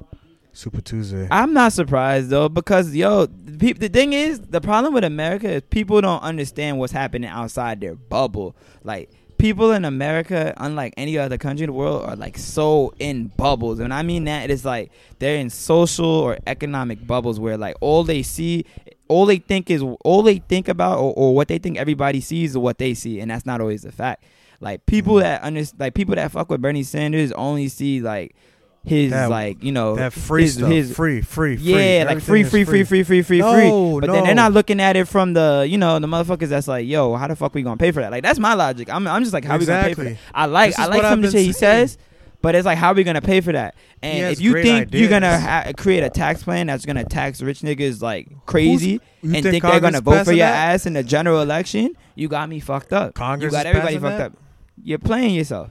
Super 0.52 0.80
Tuesday. 0.80 1.28
I'm 1.30 1.52
not 1.52 1.72
surprised 1.72 2.30
though 2.30 2.48
because 2.48 2.94
yo, 2.94 3.26
the, 3.26 3.72
the 3.72 3.88
thing 3.88 4.12
is, 4.12 4.40
the 4.40 4.60
problem 4.60 4.94
with 4.94 5.04
America 5.04 5.48
is 5.48 5.62
people 5.68 6.00
don't 6.00 6.22
understand 6.22 6.78
what's 6.78 6.92
happening 6.92 7.28
outside 7.28 7.80
their 7.80 7.94
bubble. 7.94 8.56
Like 8.82 9.10
people 9.36 9.72
in 9.72 9.84
America, 9.84 10.54
unlike 10.56 10.94
any 10.96 11.18
other 11.18 11.36
country 11.36 11.64
in 11.64 11.70
the 11.70 11.74
world, 11.74 12.08
are 12.08 12.16
like 12.16 12.38
so 12.38 12.94
in 12.98 13.26
bubbles, 13.36 13.80
and 13.80 13.92
I 13.92 14.02
mean 14.02 14.24
that 14.24 14.44
it 14.44 14.50
is 14.50 14.64
like 14.64 14.92
they're 15.18 15.36
in 15.36 15.50
social 15.50 16.06
or 16.06 16.38
economic 16.46 17.06
bubbles 17.06 17.38
where 17.38 17.58
like 17.58 17.76
all 17.80 18.04
they 18.04 18.22
see. 18.22 18.64
All 19.06 19.26
they 19.26 19.36
think 19.36 19.70
is 19.70 19.82
all 19.82 20.22
they 20.22 20.38
think 20.38 20.66
about, 20.66 20.98
or, 20.98 21.12
or 21.14 21.34
what 21.34 21.48
they 21.48 21.58
think 21.58 21.76
everybody 21.76 22.22
sees, 22.22 22.52
is 22.52 22.58
what 22.58 22.78
they 22.78 22.94
see, 22.94 23.20
and 23.20 23.30
that's 23.30 23.44
not 23.44 23.60
always 23.60 23.82
the 23.82 23.92
fact. 23.92 24.24
Like 24.64 24.86
people 24.86 25.16
that 25.16 25.44
under, 25.44 25.62
like 25.78 25.94
people 25.94 26.14
that 26.16 26.32
fuck 26.32 26.48
with 26.50 26.62
Bernie 26.62 26.82
Sanders 26.82 27.30
only 27.32 27.68
see 27.68 28.00
like 28.00 28.34
his 28.82 29.12
That- 29.12 29.30
like 29.30 29.62
you 29.62 29.72
know 29.72 29.96
that 29.96 30.12
free 30.12 30.42
his- 30.42 30.54
stuff, 30.54 30.70
his- 30.70 30.94
free, 30.96 31.20
free, 31.20 31.56
free. 31.56 31.64
yeah, 31.64 32.04
like 32.06 32.20
free, 32.20 32.40
Everything 32.40 32.50
free, 32.50 32.64
free, 32.64 32.84
free, 32.84 33.02
free, 33.02 33.22
free, 33.22 33.38
No, 33.38 33.52
free. 33.52 34.00
But 34.06 34.12
then 34.12 34.24
they're 34.24 34.34
not 34.34 34.52
looking 34.52 34.80
at 34.80 34.96
it 34.96 35.06
from 35.06 35.32
the, 35.34 35.66
you 35.68 35.78
know, 35.78 35.98
the 35.98 36.06
motherfuckers 36.06 36.48
that's 36.48 36.66
like, 36.68 36.86
yo, 36.86 37.14
how 37.14 37.28
the 37.28 37.36
fuck 37.36 37.54
we 37.54 37.62
gonna 37.62 37.76
pay 37.76 37.92
for 37.92 38.00
that? 38.00 38.10
Like 38.10 38.22
that's 38.22 38.38
my 38.38 38.54
logic. 38.54 38.88
I'm, 38.92 39.06
I'm 39.06 39.22
just 39.22 39.32
like, 39.34 39.44
how 39.44 39.56
we 39.58 39.66
gonna 39.66 39.84
pay 39.84 39.94
for 39.94 40.04
that? 40.04 40.16
I 40.34 40.46
like, 40.46 40.78
I 40.78 40.86
like 40.86 41.02
some 41.02 41.22
of 41.24 41.30
the 41.30 41.38
shit 41.38 41.46
he 41.46 41.52
says, 41.52 41.96
but 42.42 42.54
it's 42.54 42.66
like, 42.66 42.76
how 42.78 42.92
we 42.92 43.04
gonna 43.04 43.22
pay 43.22 43.40
for 43.40 43.52
that? 43.52 43.74
And 44.02 44.32
if 44.32 44.40
you 44.40 44.52
think 44.62 44.92
you're 44.92 45.08
gonna 45.08 45.38
ha- 45.38 45.72
create 45.76 46.02
a 46.04 46.10
tax 46.10 46.42
plan 46.42 46.66
that's 46.66 46.84
gonna 46.84 47.04
tax 47.04 47.40
rich 47.40 47.60
niggas 47.60 48.02
like 48.02 48.28
crazy 48.46 49.00
and 49.22 49.32
think, 49.42 49.62
they're 49.62 49.80
gonna 49.80 50.00
vote 50.02 50.24
for 50.24 50.32
your 50.32 50.46
that? 50.46 50.74
ass 50.74 50.84
in 50.86 50.92
the 50.94 51.02
general 51.02 51.40
election, 51.40 51.94
you 52.16 52.28
got 52.28 52.48
me 52.50 52.60
fucked 52.60 52.92
up. 52.92 53.14
Congress 53.14 53.50
you 53.52 53.56
got 53.58 53.66
everybody 53.66 53.98
fucked 53.98 54.18
that? 54.18 54.32
up. 54.32 54.38
You're 54.82 54.98
playing 54.98 55.34
yourself. 55.34 55.70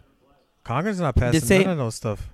Congress 0.63 0.95
is 0.95 1.01
not 1.01 1.15
passing 1.15 1.41
same- 1.41 1.61
none 1.63 1.71
of 1.71 1.77
those 1.77 1.95
stuff. 1.95 2.29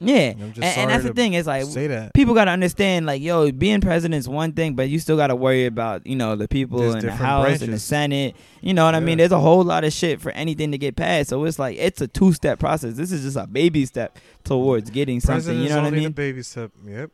Yeah, 0.00 0.34
I'm 0.36 0.42
and, 0.42 0.62
and 0.64 0.90
that's 0.90 1.02
the 1.02 1.12
thing. 1.12 1.32
It's 1.32 1.48
like 1.48 1.64
Say 1.64 1.88
that. 1.88 2.14
people 2.14 2.32
gotta 2.32 2.52
understand, 2.52 3.04
like, 3.04 3.20
yo, 3.20 3.50
being 3.50 3.80
president's 3.80 4.28
one 4.28 4.52
thing, 4.52 4.74
but 4.74 4.88
you 4.88 5.00
still 5.00 5.16
gotta 5.16 5.34
worry 5.34 5.66
about, 5.66 6.06
you 6.06 6.14
know, 6.14 6.36
the 6.36 6.46
people 6.46 6.78
There's 6.78 6.94
in 6.94 7.00
the 7.06 7.10
House 7.12 7.62
and 7.62 7.72
the. 7.72 7.80
Senate. 7.80 8.36
You 8.60 8.74
know 8.74 8.84
what 8.84 8.94
I 8.94 9.00
mean? 9.00 9.18
There's 9.18 9.32
a 9.32 9.40
whole 9.40 9.64
lot 9.64 9.82
of 9.82 9.92
shit 9.92 10.20
for 10.20 10.30
anything 10.32 10.70
to 10.70 10.78
get 10.78 10.94
passed. 10.94 11.30
So 11.30 11.42
it's 11.46 11.58
like 11.58 11.76
it's 11.78 12.00
a 12.00 12.06
two 12.06 12.32
step 12.32 12.60
process. 12.60 12.94
This 12.94 13.10
is 13.10 13.22
just 13.24 13.36
a 13.36 13.48
baby 13.48 13.86
step 13.86 14.16
towards 14.44 14.90
getting 14.90 15.18
something. 15.18 15.58
You 15.58 15.68
know 15.68 15.82
what 15.82 15.86
I 15.86 15.90
mean? 15.90 16.12
baby 16.12 16.44
step. 16.44 16.70
Yep. 16.86 17.10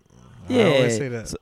Yeah, 0.50 0.64
I 0.64 0.76
always 0.76 0.96
say 0.98 1.08
that. 1.08 1.28
so- 1.28 1.36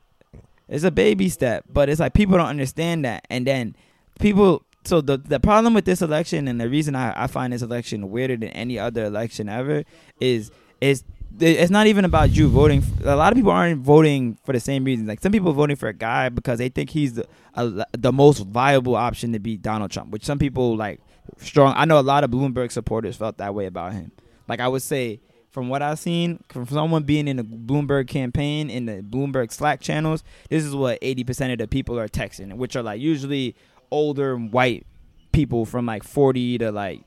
it's 0.68 0.84
a 0.84 0.92
baby 0.92 1.28
step, 1.28 1.64
but 1.68 1.88
it's 1.88 1.98
like 1.98 2.14
people 2.14 2.36
don't 2.38 2.46
understand 2.46 3.04
that, 3.04 3.26
and 3.28 3.44
then 3.44 3.74
people. 4.20 4.62
So 4.84 5.00
the 5.00 5.16
the 5.16 5.38
problem 5.38 5.74
with 5.74 5.84
this 5.84 6.02
election, 6.02 6.48
and 6.48 6.60
the 6.60 6.68
reason 6.68 6.94
I, 6.96 7.24
I 7.24 7.26
find 7.26 7.52
this 7.52 7.62
election 7.62 8.10
weirder 8.10 8.36
than 8.36 8.50
any 8.50 8.78
other 8.78 9.04
election 9.04 9.48
ever, 9.48 9.84
is 10.20 10.50
is 10.80 11.04
it's 11.40 11.70
not 11.70 11.86
even 11.86 12.04
about 12.04 12.30
you 12.30 12.48
voting. 12.48 12.82
A 13.04 13.16
lot 13.16 13.32
of 13.32 13.36
people 13.36 13.52
aren't 13.52 13.80
voting 13.80 14.36
for 14.44 14.52
the 14.52 14.60
same 14.60 14.84
reasons. 14.84 15.08
Like 15.08 15.22
some 15.22 15.32
people 15.32 15.50
are 15.50 15.54
voting 15.54 15.76
for 15.76 15.88
a 15.88 15.94
guy 15.94 16.28
because 16.28 16.58
they 16.58 16.68
think 16.68 16.90
he's 16.90 17.14
the 17.14 17.26
a, 17.54 17.86
the 17.92 18.12
most 18.12 18.40
viable 18.40 18.96
option 18.96 19.32
to 19.32 19.38
beat 19.38 19.62
Donald 19.62 19.90
Trump. 19.90 20.10
Which 20.10 20.24
some 20.24 20.38
people 20.38 20.76
like 20.76 21.00
strong. 21.38 21.74
I 21.76 21.84
know 21.84 21.98
a 21.98 22.02
lot 22.02 22.24
of 22.24 22.30
Bloomberg 22.30 22.72
supporters 22.72 23.16
felt 23.16 23.38
that 23.38 23.54
way 23.54 23.66
about 23.66 23.92
him. 23.92 24.12
Like 24.48 24.60
I 24.60 24.68
would 24.68 24.82
say, 24.82 25.20
from 25.50 25.68
what 25.68 25.80
I've 25.80 25.98
seen, 25.98 26.42
from 26.48 26.66
someone 26.66 27.04
being 27.04 27.28
in 27.28 27.36
the 27.36 27.44
Bloomberg 27.44 28.08
campaign 28.08 28.68
in 28.68 28.86
the 28.86 29.02
Bloomberg 29.02 29.52
Slack 29.52 29.80
channels, 29.80 30.24
this 30.50 30.64
is 30.64 30.74
what 30.74 30.98
eighty 31.00 31.24
percent 31.24 31.52
of 31.52 31.58
the 31.58 31.68
people 31.68 31.98
are 31.98 32.08
texting, 32.08 32.54
which 32.56 32.74
are 32.74 32.82
like 32.82 33.00
usually 33.00 33.54
older 33.92 34.36
white 34.36 34.86
people 35.30 35.64
from 35.64 35.86
like 35.86 36.02
forty 36.02 36.58
to 36.58 36.72
like 36.72 37.02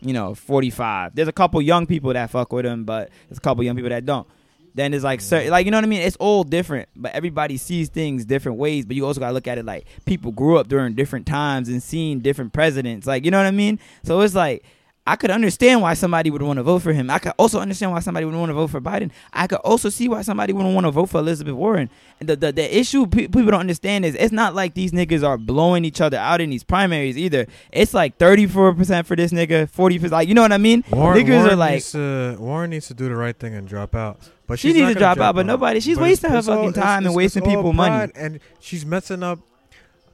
you 0.00 0.12
know 0.12 0.34
forty 0.34 0.70
five. 0.70 1.14
There's 1.14 1.28
a 1.28 1.32
couple 1.32 1.60
young 1.60 1.86
people 1.86 2.12
that 2.12 2.30
fuck 2.30 2.52
with 2.52 2.66
him, 2.66 2.84
but 2.84 3.10
there's 3.28 3.38
a 3.38 3.40
couple 3.40 3.64
young 3.64 3.74
people 3.74 3.90
that 3.90 4.04
don't. 4.06 4.28
Then 4.74 4.92
there's 4.92 5.02
like 5.02 5.20
certain, 5.20 5.50
like 5.50 5.64
you 5.64 5.72
know 5.72 5.78
what 5.78 5.84
I 5.84 5.88
mean. 5.88 6.02
It's 6.02 6.16
all 6.16 6.44
different, 6.44 6.88
but 6.94 7.12
everybody 7.12 7.56
sees 7.56 7.88
things 7.88 8.24
different 8.24 8.58
ways. 8.58 8.86
But 8.86 8.94
you 8.94 9.06
also 9.06 9.18
gotta 9.18 9.32
look 9.32 9.48
at 9.48 9.58
it 9.58 9.64
like 9.64 9.86
people 10.04 10.30
grew 10.30 10.56
up 10.58 10.68
during 10.68 10.94
different 10.94 11.26
times 11.26 11.68
and 11.68 11.82
seeing 11.82 12.20
different 12.20 12.52
presidents. 12.52 13.06
Like 13.06 13.24
you 13.24 13.32
know 13.32 13.38
what 13.38 13.46
I 13.46 13.50
mean. 13.50 13.80
So 14.04 14.20
it's 14.20 14.36
like 14.36 14.64
I 15.10 15.16
could 15.16 15.30
understand 15.30 15.80
why 15.80 15.94
somebody 15.94 16.30
would 16.30 16.42
want 16.42 16.58
to 16.58 16.62
vote 16.62 16.80
for 16.82 16.92
him. 16.92 17.08
I 17.10 17.18
could 17.18 17.32
also 17.38 17.60
understand 17.60 17.92
why 17.92 18.00
somebody 18.00 18.26
would 18.26 18.34
want 18.34 18.50
to 18.50 18.54
vote 18.54 18.66
for 18.68 18.80
Biden. 18.80 19.10
I 19.32 19.46
could 19.46 19.58
also 19.60 19.88
see 19.88 20.06
why 20.06 20.20
somebody 20.22 20.52
wouldn't 20.52 20.74
want 20.74 20.86
to 20.86 20.90
vote 20.90 21.06
for 21.08 21.18
Elizabeth 21.20 21.54
Warren. 21.54 21.88
And 22.20 22.28
the 22.28 22.36
the, 22.36 22.52
the 22.52 22.78
issue 22.78 23.06
pe- 23.06 23.26
people 23.28 23.46
don't 23.46 23.60
understand 23.60 24.04
is 24.04 24.14
it's 24.14 24.32
not 24.32 24.54
like 24.54 24.74
these 24.74 24.92
niggas 24.92 25.26
are 25.26 25.38
blowing 25.38 25.84
each 25.86 26.00
other 26.02 26.18
out 26.18 26.40
in 26.42 26.50
these 26.50 26.62
primaries 26.62 27.16
either. 27.16 27.46
It's 27.72 27.94
like 27.94 28.18
34% 28.18 29.06
for 29.06 29.16
this 29.16 29.32
nigga, 29.32 29.70
40%. 29.70 30.10
Like, 30.10 30.28
you 30.28 30.34
know 30.34 30.42
what 30.42 30.52
I 30.52 30.58
mean? 30.58 30.84
Warren, 30.90 31.18
niggas 31.24 31.28
Warren 31.30 31.50
are 31.52 31.56
like, 31.56 31.72
needs 31.74 31.92
to, 31.92 32.36
Warren 32.38 32.70
needs 32.70 32.88
to 32.88 32.94
do 32.94 33.08
the 33.08 33.16
right 33.16 33.36
thing 33.38 33.54
and 33.54 33.66
drop 33.66 33.94
out. 33.94 34.20
But 34.46 34.58
She 34.58 34.68
needs 34.68 34.78
to 34.78 34.82
gonna 34.94 34.94
drop 34.94 35.18
out, 35.18 35.34
but 35.34 35.46
nobody- 35.46 35.80
she's 35.80 35.96
But 35.96 36.02
wasting 36.02 36.30
her 36.30 36.38
it's 36.38 36.48
all- 36.48 36.56
fucking 36.56 36.70
it's- 36.70 36.84
time 36.84 36.98
and 36.98 37.06
it's- 37.06 37.16
wasting 37.16 37.44
it's 37.44 37.50
people 37.54 37.72
money. 37.72 38.12
and 38.14 38.40
she's 38.60 38.84
messing 38.84 39.22
up. 39.22 39.38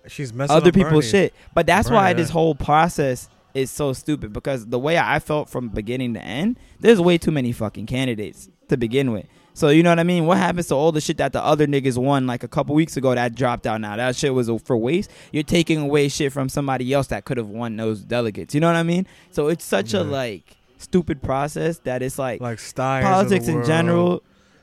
She's 0.06 0.32
messing 0.32 0.54
other 0.54 0.70
people's 0.70 1.10
Bernie. 1.10 1.24
shit. 1.26 1.34
But 1.54 1.66
that's 1.66 1.88
Bernie, 1.88 1.96
why 1.96 2.08
yeah. 2.10 2.14
this 2.14 2.30
whole 2.30 2.54
process 2.54 3.28
is 3.54 3.70
so 3.70 3.92
stupid 3.92 4.32
because 4.32 4.66
the 4.66 4.78
way 4.78 4.98
I 4.98 5.18
felt 5.20 5.48
from 5.48 5.68
beginning 5.68 6.14
to 6.14 6.22
end, 6.22 6.58
there's 6.80 7.00
way 7.00 7.18
too 7.18 7.30
many 7.30 7.52
fucking 7.52 7.86
candidates 7.86 8.48
to 8.68 8.76
begin 8.76 9.12
with. 9.12 9.26
So 9.56 9.68
you 9.68 9.84
know 9.84 9.90
what 9.90 10.00
I 10.00 10.04
mean? 10.04 10.26
What 10.26 10.38
happens 10.38 10.66
to 10.68 10.74
all 10.74 10.90
the 10.90 11.00
shit 11.00 11.18
that 11.18 11.32
the 11.32 11.42
other 11.42 11.66
niggas 11.68 11.96
won 11.96 12.26
like 12.26 12.42
a 12.42 12.48
couple 12.48 12.74
weeks 12.74 12.96
ago 12.96 13.14
that 13.14 13.36
dropped 13.36 13.66
out 13.68 13.80
now? 13.80 13.94
That 13.96 14.16
shit 14.16 14.34
was 14.34 14.50
for 14.64 14.76
waste. 14.76 15.10
You're 15.32 15.44
taking 15.44 15.78
away 15.80 16.08
shit 16.08 16.32
from 16.32 16.48
somebody 16.48 16.92
else 16.92 17.06
that 17.08 17.24
could 17.24 17.36
have 17.36 17.48
won 17.48 17.76
those 17.76 18.00
delegates. 18.00 18.52
You 18.54 18.60
know 18.60 18.66
what 18.66 18.76
I 18.76 18.82
mean? 18.82 19.06
So 19.30 19.46
it's 19.46 19.64
such 19.64 19.94
a 19.94 20.02
like 20.02 20.56
stupid 20.78 21.22
process 21.22 21.78
that 21.80 22.02
it's 22.02 22.18
like, 22.18 22.40
Like 22.40 22.58
Steyer. 22.58 23.02
politics 23.02 23.46
in 23.46 23.64
general. 23.64 24.22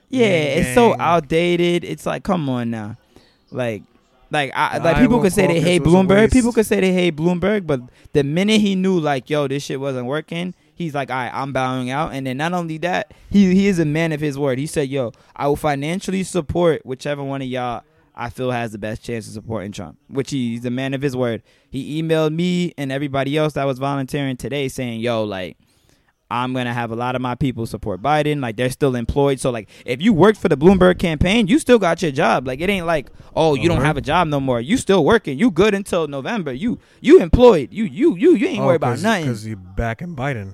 Yeah, 0.10 0.26
it's 0.28 0.76
so 0.76 0.94
outdated. 1.00 1.86
It's 1.86 2.06
like, 2.06 2.24
come 2.26 2.50
on 2.50 2.70
now, 2.70 2.98
like, 3.50 3.84
like, 4.32 4.52
I, 4.56 4.78
like 4.78 4.98
people 4.98 5.22
could 5.22 5.34
say 5.34 5.46
they 5.46 5.60
hate 5.60 5.84
Bloomberg. 5.84 6.32
People 6.32 6.54
could 6.54 6.66
say 6.66 6.80
they 6.80 6.94
hate 6.94 7.16
Bloomberg, 7.18 7.68
but 7.68 7.82
the 8.14 8.24
minute 8.24 8.62
he 8.62 8.76
knew, 8.76 8.98
like, 9.00 9.30
yo, 9.30 9.48
this 9.48 9.64
shit 9.64 9.80
wasn't 9.80 10.08
working, 10.08 10.56
he's 10.74 10.96
like, 10.96 11.12
all 11.12 11.18
right, 11.18 11.32
I'm 11.34 11.52
bowing 11.52 11.90
out. 11.90 12.14
And 12.14 12.26
then 12.26 12.38
not 12.38 12.54
only 12.54 12.78
that, 12.80 13.14
he 13.30 13.54
he 13.54 13.68
is 13.68 13.78
a 13.78 13.86
man 13.86 14.12
of 14.14 14.22
his 14.22 14.38
word. 14.40 14.58
He 14.58 14.68
said, 14.68 14.90
yo, 14.90 15.12
I 15.36 15.48
will 15.48 15.58
financially 15.58 16.24
support 16.24 16.86
whichever 16.86 17.24
one 17.24 17.42
of 17.42 17.48
y'all. 17.48 17.84
I 18.14 18.30
feel 18.30 18.52
has 18.52 18.72
the 18.72 18.78
best 18.78 19.04
chance 19.04 19.28
of 19.28 19.34
supporting 19.34 19.72
Trump, 19.72 19.98
which 20.08 20.32
he, 20.32 20.52
he's 20.52 20.66
a 20.66 20.70
man 20.70 20.94
of 20.94 21.02
his 21.02 21.16
word. 21.16 21.44
He 21.70 22.02
emailed 22.02 22.34
me 22.34 22.74
and 22.78 22.92
everybody 22.92 23.38
else 23.38 23.54
that 23.54 23.66
was 23.66 23.80
volunteering 23.80 24.38
today 24.38 24.68
saying, 24.68 25.00
"Yo, 25.00 25.24
like, 25.24 25.58
I'm 26.32 26.54
gonna 26.54 26.74
have 26.74 26.92
a 26.92 26.96
lot 26.96 27.16
of 27.16 27.22
my 27.22 27.36
people 27.36 27.66
support 27.66 28.02
Biden. 28.02 28.42
Like 28.42 28.56
they're 28.56 28.70
still 28.70 28.96
employed. 28.96 29.40
So 29.40 29.52
like 29.52 29.70
if 29.86 30.02
you 30.02 30.14
worked 30.14 30.40
for 30.40 30.50
the 30.50 30.58
Bloomberg 30.58 30.98
campaign, 31.00 31.48
you 31.48 31.60
still 31.60 31.78
got 31.80 32.02
your 32.02 32.12
job. 32.12 32.48
Like 32.48 32.62
it 32.62 32.70
ain't 32.70 32.86
like 32.86 33.10
oh 33.36 33.56
you 33.56 33.68
don't 33.68 33.78
Uh-huh. 33.80 33.86
have 33.88 33.98
a 33.98 34.02
job 34.02 34.28
no 34.30 34.40
more. 34.40 34.62
You 34.62 34.78
still 34.78 35.04
working. 35.06 35.38
You 35.38 35.52
good 35.52 35.74
until 35.74 36.08
November. 36.08 36.54
You 36.54 36.80
you 37.02 37.20
employed. 37.22 37.74
You 37.74 37.84
you 37.84 38.16
you 38.16 38.36
you 38.36 38.48
ain't 38.48 38.60
Oh, 38.62 38.68
worried 38.68 38.78
about 38.78 39.00
nothing. 39.00 39.26
Because 39.26 39.46
you 39.46 39.56
backing 39.58 40.16
Biden. 40.16 40.54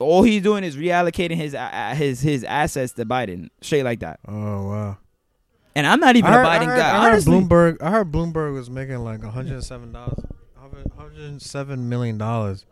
All 0.00 0.22
he's 0.22 0.42
doing 0.42 0.62
is 0.64 0.76
reallocating 0.76 1.36
his 1.36 1.54
uh, 1.54 1.58
uh, 1.58 1.94
his 1.94 2.20
his 2.20 2.44
assets 2.44 2.92
to 2.92 3.04
Biden, 3.04 3.50
straight 3.60 3.82
like 3.82 4.00
that. 4.00 4.20
Oh 4.28 4.68
wow. 4.68 4.98
And 5.74 5.86
I'm 5.86 6.00
not 6.00 6.16
even 6.16 6.32
heard, 6.32 6.42
a 6.44 6.46
Biden 6.46 6.60
I 6.60 6.64
heard, 6.64 6.78
guy. 6.78 6.88
I 6.96 7.02
heard 7.02 7.12
Honestly, 7.12 7.32
Bloomberg. 7.32 7.82
I 7.82 7.90
heard 7.90 8.10
Bloomberg 8.12 8.54
was 8.54 8.70
making 8.70 8.98
like 8.98 9.22
107 9.22 9.92
dollars, 9.92 10.24
107 10.56 11.88
million 11.88 12.18
dollars 12.18 12.64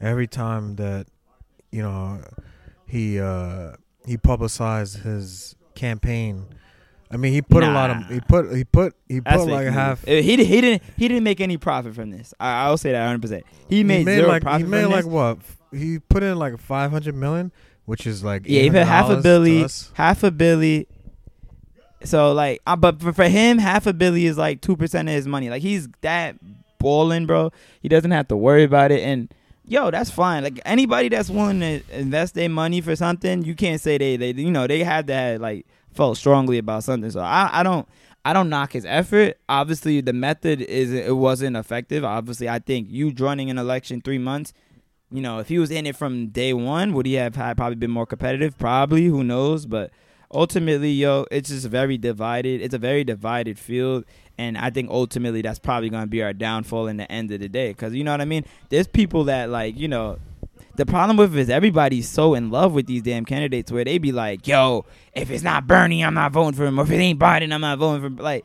every 0.00 0.26
time 0.26 0.76
that 0.76 1.06
you 1.70 1.82
know 1.82 2.20
he 2.86 3.20
uh 3.20 3.72
he 4.06 4.16
publicized 4.16 4.98
his 4.98 5.56
campaign. 5.74 6.46
I 7.10 7.16
mean, 7.18 7.32
he 7.32 7.40
put 7.40 7.62
a 7.62 7.70
lot 7.70 7.90
of 7.90 8.06
he 8.08 8.20
put 8.20 8.52
he 8.54 8.64
put 8.64 8.94
he 9.08 9.20
that's 9.20 9.44
put 9.44 9.50
like 9.50 9.68
half. 9.68 10.04
He 10.04 10.36
di- 10.36 10.44
he 10.44 10.60
didn't 10.60 10.82
he 10.96 11.06
didn't 11.08 11.22
make 11.24 11.40
any 11.40 11.56
profit 11.56 11.94
from 11.94 12.10
this. 12.10 12.34
I, 12.40 12.64
I'll 12.64 12.78
say 12.78 12.92
that 12.92 13.00
100. 13.00 13.22
percent 13.22 13.44
He 13.68 13.84
made, 13.84 13.98
he 14.00 14.04
made 14.04 14.16
zero 14.16 14.28
like 14.28 14.42
profit. 14.42 14.62
he 14.62 14.66
made 14.70 14.86
like 14.86 15.04
this. 15.04 15.12
what? 15.12 15.38
He 15.72 15.98
put 16.00 16.22
in 16.22 16.38
like 16.38 16.58
500 16.58 17.14
million, 17.14 17.52
which 17.84 18.06
is 18.06 18.24
like 18.24 18.42
Yeah, 18.46 18.62
he 18.62 18.70
put 18.70 18.86
half 18.86 19.08
a 19.10 19.16
$800 19.16 19.22
billy, 19.22 19.66
half 19.94 20.22
a 20.24 20.30
billy. 20.30 20.88
So 22.02 22.32
like, 22.32 22.60
uh, 22.66 22.76
but 22.76 23.00
for, 23.00 23.12
for 23.12 23.28
him, 23.28 23.58
half 23.58 23.86
a 23.86 23.92
billy 23.92 24.26
is 24.26 24.36
like 24.36 24.60
two 24.60 24.76
percent 24.76 25.08
of 25.08 25.14
his 25.14 25.26
money. 25.28 25.48
Like 25.50 25.62
he's 25.62 25.88
that 26.02 26.36
balling, 26.78 27.26
bro. 27.26 27.52
He 27.80 27.88
doesn't 27.88 28.10
have 28.10 28.28
to 28.28 28.36
worry 28.36 28.64
about 28.64 28.90
it. 28.90 29.00
And 29.00 29.32
yo, 29.66 29.90
that's 29.90 30.10
fine. 30.10 30.42
Like 30.42 30.60
anybody 30.64 31.08
that's 31.08 31.30
willing 31.30 31.60
to 31.60 31.80
invest 31.92 32.34
their 32.34 32.48
money 32.48 32.80
for 32.80 32.96
something, 32.96 33.42
you 33.44 33.54
can't 33.54 33.80
say 33.80 33.98
they 33.98 34.16
they 34.16 34.30
you 34.30 34.50
know 34.50 34.66
they 34.66 34.82
had 34.82 35.06
that 35.08 35.40
like 35.40 35.66
felt 35.92 36.16
strongly 36.16 36.58
about 36.58 36.84
something. 36.84 37.10
So 37.10 37.20
I 37.20 37.50
I 37.52 37.62
don't. 37.62 37.88
I 38.24 38.32
don't 38.32 38.48
knock 38.48 38.72
his 38.72 38.84
effort. 38.84 39.38
Obviously, 39.48 40.00
the 40.00 40.12
method 40.12 40.60
is 40.60 40.92
it 40.92 41.14
wasn't 41.14 41.56
effective. 41.56 42.04
Obviously, 42.04 42.48
I 42.48 42.58
think 42.58 42.88
you 42.90 43.14
running 43.16 43.50
an 43.50 43.56
election 43.56 44.00
three 44.00 44.18
months 44.18 44.52
you 45.10 45.20
know, 45.20 45.38
if 45.38 45.48
he 45.48 45.58
was 45.58 45.70
in 45.70 45.86
it 45.86 45.96
from 45.96 46.28
day 46.28 46.52
one, 46.52 46.92
would 46.92 47.06
he 47.06 47.14
have 47.14 47.36
had 47.36 47.56
probably 47.56 47.76
been 47.76 47.90
more 47.90 48.06
competitive? 48.06 48.58
Probably, 48.58 49.06
who 49.06 49.22
knows? 49.22 49.66
But 49.66 49.90
ultimately, 50.32 50.90
yo, 50.90 51.26
it's 51.30 51.48
just 51.48 51.66
very 51.66 51.96
divided. 51.96 52.60
It's 52.60 52.74
a 52.74 52.78
very 52.78 53.04
divided 53.04 53.58
field, 53.58 54.04
and 54.38 54.56
I 54.58 54.70
think 54.70 54.90
ultimately 54.90 55.42
that's 55.42 55.58
probably 55.58 55.88
going 55.88 56.02
to 56.02 56.08
be 56.08 56.22
our 56.22 56.32
downfall 56.32 56.88
in 56.88 56.96
the 56.98 57.10
end 57.10 57.30
of 57.32 57.40
the 57.40 57.48
day. 57.48 57.68
Because 57.68 57.94
you 57.94 58.04
know 58.04 58.10
what 58.12 58.20
I 58.20 58.24
mean? 58.26 58.44
There's 58.68 58.86
people 58.86 59.24
that 59.24 59.48
like, 59.50 59.78
you 59.78 59.88
know, 59.88 60.18
the 60.76 60.84
problem 60.84 61.16
with 61.16 61.34
it 61.36 61.40
is 61.40 61.48
everybody's 61.50 62.08
so 62.08 62.34
in 62.34 62.50
love 62.50 62.72
with 62.74 62.86
these 62.86 63.00
damn 63.02 63.24
candidates 63.24 63.72
where 63.72 63.84
they 63.84 63.96
be 63.98 64.12
like, 64.12 64.46
yo, 64.46 64.84
if 65.14 65.30
it's 65.30 65.42
not 65.42 65.66
Bernie, 65.66 66.04
I'm 66.04 66.12
not 66.14 66.32
voting 66.32 66.52
for 66.54 66.66
him, 66.66 66.78
or 66.78 66.82
if 66.82 66.90
it 66.90 66.96
ain't 66.96 67.18
Biden, 67.18 67.52
I'm 67.52 67.62
not 67.62 67.78
voting 67.78 68.00
for 68.02 68.06
him. 68.08 68.16
Like, 68.16 68.44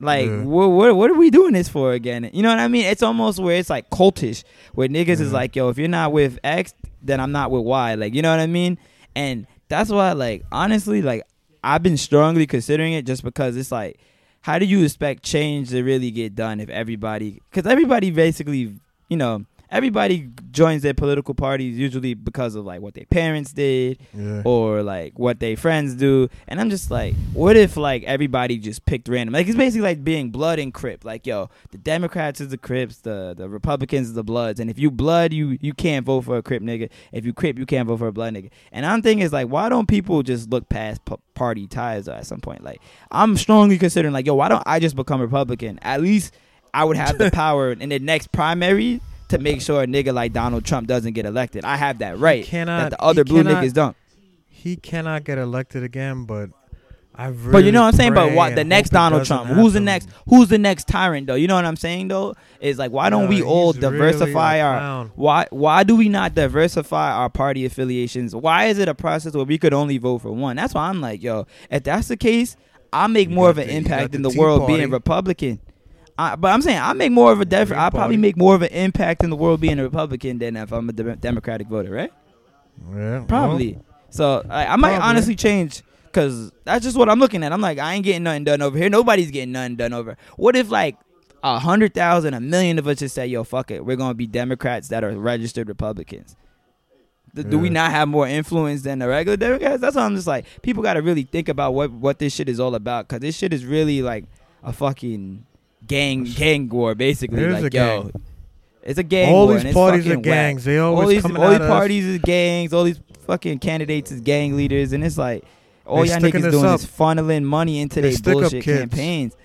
like, 0.00 0.26
Yeah. 0.28 0.42
what, 0.44 0.68
what, 0.68 0.96
what 0.96 1.10
are 1.10 1.14
we 1.14 1.30
doing 1.30 1.52
this 1.52 1.68
for 1.68 1.92
again? 1.92 2.30
You 2.32 2.42
know 2.42 2.48
what 2.48 2.58
I 2.58 2.68
mean? 2.68 2.86
It's 2.86 3.02
almost 3.02 3.38
where 3.38 3.56
it's 3.58 3.68
like 3.70 3.90
cultish, 3.90 4.44
where 4.72 4.88
niggas 4.88 5.20
is 5.20 5.32
like, 5.32 5.54
yo, 5.54 5.68
if 5.68 5.76
you're 5.78 5.88
not 5.88 6.12
with 6.12 6.38
X, 6.42 6.74
then 7.02 7.20
I'm 7.20 7.32
not 7.32 7.50
with 7.50 7.62
Y. 7.64 7.94
Like, 7.96 8.14
you 8.14 8.22
know 8.22 8.30
what 8.30 8.40
I 8.40 8.46
mean? 8.46 8.78
And 9.14 9.46
that's 9.68 9.90
why, 9.90 10.12
like, 10.12 10.44
honestly, 10.50 11.02
like, 11.02 11.22
I've 11.62 11.82
been 11.82 11.98
strongly 11.98 12.46
considering 12.46 12.94
it 12.94 13.04
just 13.06 13.22
because 13.22 13.56
it's 13.58 13.70
like, 13.70 14.00
how 14.42 14.58
do 14.58 14.66
you 14.66 14.84
expect 14.84 15.22
change 15.22 15.70
to 15.70 15.82
really 15.82 16.10
get 16.10 16.34
done 16.34 16.60
if 16.60 16.68
everybody, 16.68 17.40
because 17.50 17.70
everybody 17.70 18.10
basically, 18.10 18.74
you 19.08 19.16
know, 19.16 19.44
everybody 19.72 20.28
joins 20.52 20.82
their 20.82 20.92
political 20.94 21.34
parties 21.34 21.78
usually 21.78 22.12
because 22.14 22.54
of 22.54 22.64
like 22.64 22.80
what 22.82 22.92
their 22.94 23.06
parents 23.06 23.52
did 23.52 23.98
Yeah. 24.14 24.42
or 24.44 24.82
like 24.82 25.18
what 25.18 25.40
their 25.40 25.56
friends 25.56 25.94
do. 25.94 26.28
And 26.46 26.60
I'm 26.60 26.68
just 26.70 26.90
like, 26.90 27.14
what 27.32 27.56
if 27.56 27.76
like 27.76 28.04
everybody 28.04 28.58
just 28.58 28.84
picked 28.84 29.08
random? 29.08 29.32
Like 29.32 29.48
it's 29.48 29.56
basically 29.56 29.82
like 29.88 30.04
being 30.04 30.30
blood 30.30 30.58
and 30.58 30.72
crip. 30.74 31.04
Like 31.04 31.26
yo, 31.26 31.48
the 31.70 31.78
Democrats 31.78 32.40
is 32.40 32.48
the 32.48 32.58
Crips, 32.58 32.98
the 32.98 33.34
the 33.36 33.48
Republicans 33.48 34.08
is 34.08 34.14
the 34.14 34.22
Bloods. 34.22 34.60
And 34.60 34.68
if 34.70 34.78
you 34.78 34.90
blood, 34.90 35.32
you 35.32 35.56
you 35.60 35.72
can't 35.72 36.04
vote 36.06 36.22
for 36.26 36.36
a 36.36 36.42
Crip 36.42 36.62
nigga. 36.62 36.90
If 37.10 37.24
you 37.24 37.32
Crip, 37.32 37.58
you 37.58 37.66
can't 37.66 37.88
vote 37.88 37.98
for 37.98 38.08
a 38.08 38.12
Blood 38.12 38.34
nigga. 38.34 38.50
And 38.72 38.84
I'm 38.86 39.00
thinking 39.02 39.24
is 39.24 39.32
like, 39.32 39.48
why 39.48 39.68
don't 39.70 39.88
people 39.88 40.22
just 40.22 40.50
look 40.50 40.68
past 40.68 41.02
p- 41.06 41.16
party 41.34 41.66
ties 41.66 42.08
at 42.08 42.26
some 42.26 42.40
point? 42.40 42.62
Like 42.62 42.80
I'm 43.10 43.36
strongly 43.38 43.78
considering 43.78 44.12
like, 44.12 44.26
yo, 44.26 44.34
why 44.34 44.48
don't 44.50 44.62
I 44.66 44.78
just 44.80 44.96
become 44.96 45.20
Republican? 45.20 45.78
At 45.80 46.02
least 46.02 46.34
I 46.74 46.84
would 46.84 46.98
have 46.98 47.16
the 47.16 47.30
power 47.32 47.72
in 47.72 47.88
the 47.88 47.98
next 47.98 48.32
primary. 48.32 49.00
To 49.32 49.38
make 49.38 49.60
sure 49.62 49.82
a 49.82 49.86
nigga 49.86 50.12
like 50.14 50.32
Donald 50.32 50.64
Trump 50.64 50.86
doesn't 50.88 51.12
get 51.14 51.24
elected, 51.26 51.64
I 51.64 51.76
have 51.76 51.98
that 51.98 52.18
right. 52.18 52.44
cannot- 52.44 52.90
that 52.90 52.90
the 52.90 53.02
other 53.02 53.24
blue 53.24 53.42
cannot- 53.42 53.64
niggas 53.64 53.72
don't. 53.72 53.96
He 54.48 54.76
cannot 54.76 55.24
get 55.24 55.38
elected 55.38 55.82
again, 55.82 56.24
but 56.24 56.50
I 57.14 57.26
really 57.28 57.52
But 57.52 57.64
you 57.64 57.72
know 57.72 57.82
what 57.82 57.88
I'm 57.88 57.94
saying. 57.94 58.14
But 58.14 58.32
what 58.32 58.54
the 58.54 58.64
next 58.64 58.90
Donald 58.90 59.24
Trump? 59.26 59.48
Who's 59.50 59.72
the 59.74 59.80
next? 59.80 60.08
Who's 60.28 60.48
the 60.48 60.56
next 60.58 60.86
tyrant 60.88 61.26
though? 61.26 61.34
You 61.34 61.46
know 61.46 61.54
what 61.56 61.64
I'm 61.64 61.76
saying 61.76 62.08
though? 62.08 62.34
Is 62.60 62.78
like 62.78 62.90
why 62.90 63.10
don't 63.10 63.24
Yeah, 63.24 63.28
we 63.28 63.42
all 63.42 63.72
he's 63.72 63.82
really 63.82 63.98
diversify 63.98 64.60
our 64.60 65.06
why 65.14 65.46
why 65.50 65.82
do 65.82 65.94
we 65.96 66.08
not 66.08 66.34
diversify 66.34 67.12
our 67.12 67.28
party 67.28 67.64
affiliations? 67.66 68.34
Why 68.34 68.66
is 68.66 68.78
it 68.78 68.88
a 68.88 68.94
process 68.94 69.34
where 69.34 69.44
we 69.44 69.58
could 69.58 69.74
only 69.74 69.98
vote 69.98 70.18
for 70.22 70.32
one? 70.32 70.56
That's 70.56 70.72
why 70.74 70.88
I'm 70.88 71.00
like, 71.00 71.22
yo, 71.22 71.46
if 71.70 71.82
that's 71.84 72.08
the 72.08 72.16
case, 72.16 72.56
I 72.92 73.06
make 73.08 73.28
You 73.30 73.34
more 73.34 73.50
of 73.50 73.58
an 73.58 73.66
the- 73.66 73.74
impact 73.76 74.14
in 74.14 74.22
the 74.22 74.30
the 74.30 74.38
world 74.38 74.60
Party. 74.60 74.76
being 74.76 74.90
Republican. 74.90 75.58
I, 76.22 76.36
but 76.36 76.52
I'm 76.52 76.62
saying 76.62 76.78
I 76.78 76.92
make 76.92 77.12
more 77.12 77.32
of 77.32 77.40
a 77.40 77.44
def- 77.44 77.72
I 77.72 77.90
probably 77.90 78.16
make 78.16 78.36
more 78.36 78.54
of 78.54 78.62
an 78.62 78.70
impact 78.70 79.22
in 79.24 79.30
the 79.30 79.36
world 79.36 79.60
being 79.60 79.78
a 79.78 79.82
Republican 79.82 80.38
than 80.38 80.56
if 80.56 80.72
I'm 80.72 80.88
a 80.88 80.92
de- 80.92 81.16
Democratic 81.16 81.68
voter, 81.68 81.90
right? 81.90 82.12
Yeah, 82.90 83.18
well, 83.18 83.24
Probably. 83.26 83.78
So 84.10 84.44
I, 84.48 84.66
I 84.66 84.76
might 84.76 84.90
Probably. 84.96 85.08
honestly 85.08 85.36
change 85.36 85.82
because 86.06 86.52
that's 86.64 86.84
just 86.84 86.96
what 86.96 87.08
I'm 87.08 87.18
looking 87.18 87.42
at. 87.42 87.52
I'm 87.52 87.60
like, 87.60 87.78
I 87.78 87.94
ain't 87.94 88.04
getting 88.04 88.22
nothing 88.24 88.44
done 88.44 88.60
over 88.62 88.76
here. 88.76 88.90
Nobody's 88.90 89.30
getting 89.30 89.52
nothing 89.52 89.76
done 89.76 89.92
over. 89.92 90.16
What 90.36 90.54
if 90.56 90.70
like 90.70 90.96
a 91.42 91.58
hundred 91.58 91.94
thousand, 91.94 92.34
a 92.34 92.40
million 92.40 92.78
of 92.78 92.86
us 92.86 92.98
just 92.98 93.14
say, 93.14 93.26
"Yo, 93.26 93.42
fuck 93.44 93.70
it, 93.70 93.84
we're 93.84 93.96
gonna 93.96 94.14
be 94.14 94.26
Democrats 94.26 94.88
that 94.88 95.02
are 95.04 95.10
registered 95.18 95.68
Republicans." 95.68 96.36
Th- 97.34 97.48
Do 97.48 97.58
we 97.58 97.70
not 97.70 97.90
have 97.90 98.08
more 98.08 98.28
influence 98.28 98.82
than 98.82 98.98
the 98.98 99.08
regular 99.08 99.36
Democrats? 99.38 99.80
That's 99.80 99.96
why 99.96 100.02
I'm 100.04 100.14
just 100.14 100.26
like, 100.26 100.44
people 100.60 100.82
got 100.82 100.94
to 100.94 101.00
really 101.02 101.22
think 101.22 101.48
about 101.48 101.72
what 101.72 101.90
what 101.90 102.18
this 102.18 102.34
shit 102.34 102.48
is 102.50 102.60
all 102.60 102.74
about 102.74 103.08
because 103.08 103.20
this 103.20 103.36
shit 103.36 103.52
is 103.54 103.64
really 103.64 104.02
like 104.02 104.24
a 104.62 104.72
fucking 104.72 105.46
gang 105.86 106.24
gang 106.24 106.68
war, 106.68 106.94
basically. 106.94 107.42
It 107.42 107.50
like, 107.50 107.60
a 107.60 107.76
yo, 107.76 108.02
gang. 108.02 108.12
it's 108.82 108.98
a 108.98 109.02
gang 109.02 109.34
all 109.34 109.46
war. 109.48 109.58
these 109.58 109.74
parties 109.74 110.06
are 110.06 110.10
fucking 110.10 110.16
whack 110.18 110.22
gangs. 110.22 110.64
They 110.64 110.78
always 110.78 111.24
all 111.24 111.30
these 111.30 111.36
all 111.38 111.48
these 111.48 111.56
at 111.56 111.62
us. 111.62 111.68
parties 111.68 112.04
is 112.04 112.18
gangs. 112.18 112.72
All 112.72 112.84
these 112.84 113.00
fucking 113.26 113.58
candidates 113.60 114.10
is 114.12 114.20
gang 114.20 114.56
leaders, 114.56 114.92
and 114.92 115.04
it's 115.04 115.18
like 115.18 115.44
all 115.86 116.02
They 116.02 116.08
y'all 116.08 116.18
niggas 116.20 116.50
doing 116.50 116.64
up. 116.64 116.80
is 116.80 116.86
funneling 116.86 117.44
money 117.44 117.80
into 117.80 118.00
their 118.00 118.16
bullshit 118.22 118.64
campaigns. 118.64 119.36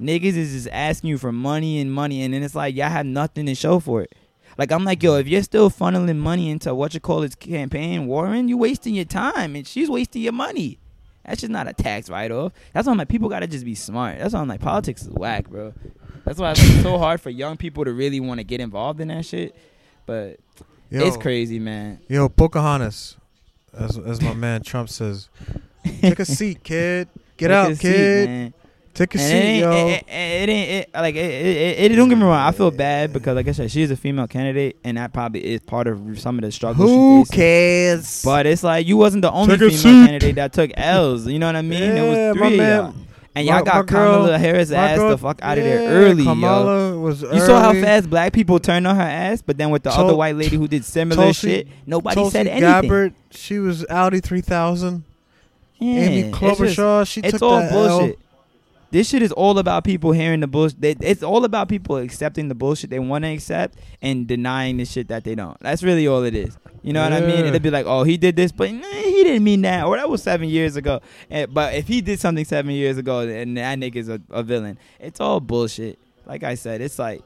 Niggas 0.00 0.36
is 0.36 0.52
just 0.52 0.68
asking 0.72 1.10
you 1.10 1.18
for 1.18 1.32
money 1.32 1.80
and 1.80 1.92
money, 1.92 2.22
and 2.22 2.34
then 2.34 2.42
it's 2.42 2.54
like 2.54 2.74
y'all 2.76 2.90
have 2.90 3.06
nothing 3.06 3.46
to 3.46 3.54
show 3.54 3.80
for 3.80 4.02
it. 4.02 4.14
Like 4.58 4.70
I'm 4.70 4.84
like, 4.84 5.02
yo, 5.02 5.16
if 5.16 5.26
you're 5.26 5.42
still 5.42 5.70
funneling 5.70 6.16
money 6.16 6.50
into 6.50 6.74
what 6.74 6.94
you 6.94 7.00
call 7.00 7.22
its 7.22 7.34
campaign, 7.34 8.06
Warren, 8.06 8.48
you're 8.48 8.58
wasting 8.58 8.94
your 8.94 9.04
time, 9.04 9.54
and 9.56 9.66
she's 9.66 9.88
wasting 9.90 10.22
your 10.22 10.32
money. 10.32 10.78
That's 11.26 11.40
just 11.40 11.50
not 11.50 11.68
a 11.68 11.72
tax 11.72 12.08
write 12.08 12.30
off. 12.30 12.52
That's 12.72 12.86
why 12.86 12.92
I'm 12.92 12.98
like, 12.98 13.08
people 13.08 13.28
gotta 13.28 13.46
just 13.46 13.64
be 13.64 13.74
smart. 13.74 14.18
That's 14.18 14.34
why 14.34 14.40
I'm 14.40 14.48
like, 14.48 14.60
politics 14.60 15.02
is 15.02 15.10
whack, 15.10 15.48
bro. 15.48 15.74
That's 16.24 16.38
why 16.38 16.52
it's 16.52 16.60
like 16.60 16.82
so 16.82 16.98
hard 16.98 17.20
for 17.20 17.30
young 17.30 17.56
people 17.56 17.84
to 17.84 17.92
really 17.92 18.20
want 18.20 18.38
to 18.38 18.44
get 18.44 18.60
involved 18.60 19.00
in 19.00 19.08
that 19.08 19.24
shit. 19.24 19.54
But 20.06 20.38
Yo, 20.90 21.04
it's 21.06 21.16
crazy, 21.16 21.58
man. 21.58 22.00
Yo, 22.08 22.28
Pocahontas, 22.28 23.16
as 23.76 23.98
as 23.98 24.20
my 24.22 24.34
man 24.34 24.62
Trump 24.62 24.88
says, 24.88 25.28
take 26.00 26.18
a 26.18 26.24
seat, 26.24 26.62
kid. 26.62 27.08
Get 27.36 27.48
Take 27.48 27.54
out, 27.54 27.68
seat, 27.76 27.80
kid. 27.80 28.28
man. 28.28 28.54
Take 28.96 29.14
a 29.14 29.18
And 29.18 29.26
it 29.26 29.30
seat, 29.30 29.36
ain't, 29.46 29.60
yo. 29.60 29.70
it, 29.70 29.92
it, 29.92 30.04
it 30.08 30.48
ain't 30.48 30.70
it, 30.70 30.90
like 30.94 31.14
it, 31.14 31.18
it, 31.18 31.92
it, 31.92 31.96
Don't 31.96 32.08
get 32.08 32.16
me 32.16 32.24
wrong. 32.24 32.32
I 32.32 32.50
feel 32.50 32.70
bad 32.70 33.12
because, 33.12 33.36
like 33.36 33.46
I 33.46 33.52
said, 33.52 33.70
she's 33.70 33.90
a 33.90 33.96
female 33.96 34.26
candidate, 34.26 34.78
and 34.84 34.96
that 34.96 35.12
probably 35.12 35.44
is 35.46 35.60
part 35.60 35.86
of 35.86 36.18
some 36.18 36.38
of 36.38 36.42
the 36.42 36.50
struggles. 36.50 36.88
Who 36.90 37.24
she 37.30 37.36
cares? 37.36 38.22
But 38.24 38.46
it's 38.46 38.62
like 38.64 38.86
you 38.86 38.96
wasn't 38.96 39.20
the 39.22 39.30
only 39.30 39.58
Take 39.58 39.72
female 39.72 40.06
candidate 40.06 40.34
that 40.36 40.52
took 40.54 40.70
L's. 40.74 41.26
You 41.26 41.38
know 41.38 41.46
what 41.46 41.56
I 41.56 41.62
mean? 41.62 41.80
yeah, 41.82 42.02
it 42.02 42.08
was 42.32 42.38
three 42.38 42.52
of 42.54 42.56
man. 42.58 42.76
y'all. 42.84 42.94
And 43.34 43.46
my- 43.46 43.52
y'all 43.56 43.64
got 43.64 43.74
my 43.74 43.82
girl- 43.82 44.14
Kamala 44.14 44.38
Harris' 44.38 44.70
ass 44.70 44.96
girl- 44.96 45.10
the 45.10 45.18
fuck 45.18 45.40
out 45.42 45.58
of 45.58 45.64
yeah, 45.64 45.76
there 45.76 45.88
early, 45.90 46.22
yo. 46.22 46.30
Kamala 46.30 46.98
was 46.98 47.20
You 47.20 47.38
saw 47.40 47.60
how 47.60 47.72
fast 47.74 48.08
black 48.08 48.32
people 48.32 48.58
turned 48.58 48.86
on 48.86 48.96
her 48.96 49.02
ass, 49.02 49.42
but 49.42 49.58
then 49.58 49.68
with 49.68 49.82
the 49.82 49.90
Tul- 49.90 50.06
other 50.06 50.16
white 50.16 50.36
lady 50.36 50.56
who 50.56 50.66
did 50.66 50.86
similar 50.86 51.22
Tulsi- 51.24 51.48
shit, 51.50 51.68
nobody 51.86 52.14
Tulsi 52.14 52.30
said 52.32 52.46
anything. 52.46 52.62
Gabbard, 52.82 53.12
she 53.30 53.58
was 53.58 53.84
Audi 53.90 54.20
3000. 54.20 55.04
Yeah, 55.78 56.00
Amy 56.00 56.18
it's 56.20 56.38
just- 56.40 56.60
Klobuchar, 56.78 57.06
she 57.06 57.20
it's 57.20 57.32
took 57.32 57.42
all 57.42 57.60
bullshit. 57.68 58.10
L. 58.18 58.25
This 58.90 59.08
shit 59.08 59.20
is 59.22 59.32
all 59.32 59.58
about 59.58 59.84
people 59.84 60.12
hearing 60.12 60.40
the 60.40 60.46
bullshit. 60.46 60.76
It's 61.02 61.22
all 61.22 61.44
about 61.44 61.68
people 61.68 61.96
accepting 61.96 62.48
the 62.48 62.54
bullshit 62.54 62.88
they 62.90 62.98
want 63.00 63.24
to 63.24 63.32
accept 63.32 63.78
and 64.00 64.26
denying 64.26 64.76
the 64.76 64.84
shit 64.84 65.08
that 65.08 65.24
they 65.24 65.34
don't. 65.34 65.58
That's 65.60 65.82
really 65.82 66.06
all 66.06 66.22
it 66.22 66.34
is. 66.34 66.56
You 66.82 66.92
know 66.92 67.02
what 67.02 67.12
I 67.12 67.20
mean? 67.20 67.44
It'll 67.44 67.58
be 67.58 67.70
like, 67.70 67.84
oh, 67.86 68.04
he 68.04 68.16
did 68.16 68.36
this, 68.36 68.52
but 68.52 68.70
nah, 68.72 68.86
he 68.86 69.24
didn't 69.24 69.42
mean 69.42 69.62
that, 69.62 69.84
or 69.86 69.96
that 69.96 70.08
was 70.08 70.22
seven 70.22 70.48
years 70.48 70.76
ago. 70.76 71.00
And, 71.28 71.52
but 71.52 71.74
if 71.74 71.88
he 71.88 72.00
did 72.00 72.20
something 72.20 72.44
seven 72.44 72.70
years 72.72 72.96
ago, 72.96 73.20
and 73.20 73.56
that 73.56 73.76
nigga's 73.78 74.08
a, 74.08 74.20
a 74.30 74.44
villain, 74.44 74.78
it's 75.00 75.20
all 75.20 75.40
bullshit. 75.40 75.98
Like 76.24 76.44
I 76.44 76.54
said, 76.54 76.80
it's 76.80 76.98
like 76.98 77.22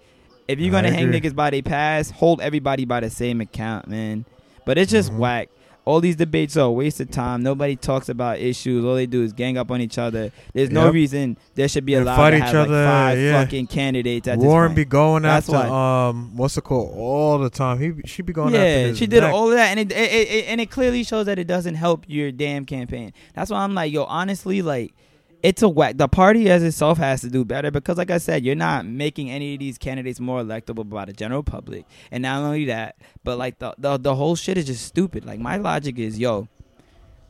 if 0.48 0.58
you're 0.58 0.72
gonna 0.72 0.90
hang 0.90 1.08
niggas 1.12 1.34
by 1.34 1.50
their 1.50 1.62
past, 1.62 2.12
hold 2.12 2.40
everybody 2.40 2.86
by 2.86 3.00
the 3.00 3.10
same 3.10 3.40
account, 3.42 3.86
man. 3.86 4.24
But 4.64 4.78
it's 4.78 4.90
just 4.90 5.12
Mhm. 5.12 5.18
whack. 5.18 5.48
All 5.84 6.00
these 6.00 6.16
debates 6.16 6.56
are 6.56 6.66
a 6.66 6.70
waste 6.70 7.00
of 7.00 7.10
time. 7.10 7.42
Nobody 7.42 7.74
talks 7.74 8.08
about 8.08 8.38
issues. 8.38 8.84
All 8.84 8.94
they 8.94 9.06
do 9.06 9.22
is 9.22 9.32
gang 9.32 9.56
up 9.56 9.70
on 9.70 9.80
each 9.80 9.98
other. 9.98 10.30
There's 10.52 10.70
no 10.70 10.86
Yep. 10.86 10.94
reason 10.94 11.36
there 11.54 11.68
should 11.68 11.86
be 11.86 11.94
allowed 11.94 12.16
fight 12.16 12.30
to 12.30 12.36
each 12.36 12.42
have 12.42 12.54
like 12.54 12.86
five 12.86 13.18
yeah. 13.18 13.42
fucking 13.42 13.66
candidates 13.66 14.28
at 14.28 14.38
Warren 14.38 14.74
be 14.74 14.84
going 14.84 15.22
That's 15.22 15.48
after 15.48 15.72
um 15.72 16.36
what's 16.36 16.56
it 16.56 16.64
called 16.64 16.94
all 16.96 17.38
the 17.38 17.50
time. 17.50 17.78
He 17.78 17.92
she 18.06 18.22
be 18.22 18.32
going 18.32 18.54
after 18.54 18.88
yeah, 18.88 18.92
she 18.94 19.06
did 19.06 19.22
neck. 19.22 19.32
all 19.32 19.48
of 19.48 19.56
that, 19.56 19.76
and 19.76 19.80
it, 19.80 19.92
it, 19.92 20.12
it 20.30 20.44
and 20.48 20.60
it 20.60 20.70
clearly 20.70 21.02
shows 21.02 21.26
that 21.26 21.38
it 21.38 21.46
doesn't 21.46 21.76
help 21.76 22.04
your 22.06 22.30
damn 22.30 22.66
campaign. 22.66 23.12
That's 23.34 23.50
why 23.50 23.58
I'm 23.60 23.74
like, 23.74 23.92
yo, 23.92 24.04
honestly, 24.04 24.62
like, 24.62 24.94
it's 25.42 25.62
a 25.62 25.68
whack. 25.68 25.96
The 25.96 26.08
party 26.08 26.50
as 26.50 26.62
itself 26.62 26.98
has 26.98 27.20
to 27.22 27.30
do 27.30 27.44
better 27.44 27.70
because, 27.70 27.96
like 27.98 28.10
I 28.10 28.18
said, 28.18 28.44
you're 28.44 28.54
not 28.54 28.86
making 28.86 29.30
any 29.30 29.54
of 29.54 29.60
these 29.60 29.78
candidates 29.78 30.20
more 30.20 30.42
electable 30.42 30.88
by 30.88 31.04
the 31.04 31.12
general 31.12 31.42
public, 31.42 31.86
and 32.10 32.22
not 32.22 32.42
only 32.42 32.66
that, 32.66 32.96
but 33.24 33.38
like 33.38 33.58
the 33.58 33.74
the 33.78 33.98
the 33.98 34.14
whole 34.14 34.36
shit 34.36 34.58
is 34.58 34.66
just 34.66 34.84
stupid. 34.84 35.24
Like 35.24 35.40
my 35.40 35.56
logic 35.56 35.98
is, 35.98 36.18
yo. 36.18 36.48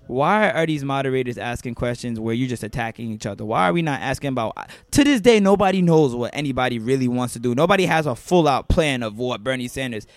Why 0.07 0.51
are 0.51 0.67
these 0.67 0.83
moderators 0.83 1.39
asking 1.39 1.77
questions 1.77 2.19
where 2.19 2.35
you're 2.35 2.49
just 2.49 2.65
attacking 2.65 3.13
each 3.13 3.27
other? 3.27 3.45
Why 3.45 3.69
are 3.69 3.73
we 3.73 3.81
not 3.81 4.01
asking 4.01 4.31
about? 4.31 4.55
Uh, 4.57 4.65
to 4.91 5.05
this 5.05 5.21
day, 5.21 5.39
nobody 5.39 5.83
knows 5.83 6.17
what 6.17 6.33
anybody 6.35 6.81
really 6.81 7.07
wants 7.07 7.35
to 7.35 7.39
do. 7.39 7.55
Nobody 7.55 7.87
has 7.87 8.07
a 8.07 8.17
full 8.17 8.49
out 8.49 8.69
plan 8.69 9.05
of 9.05 9.19
what 9.19 9.45
Bernie 9.45 9.69
Sanders 9.69 10.09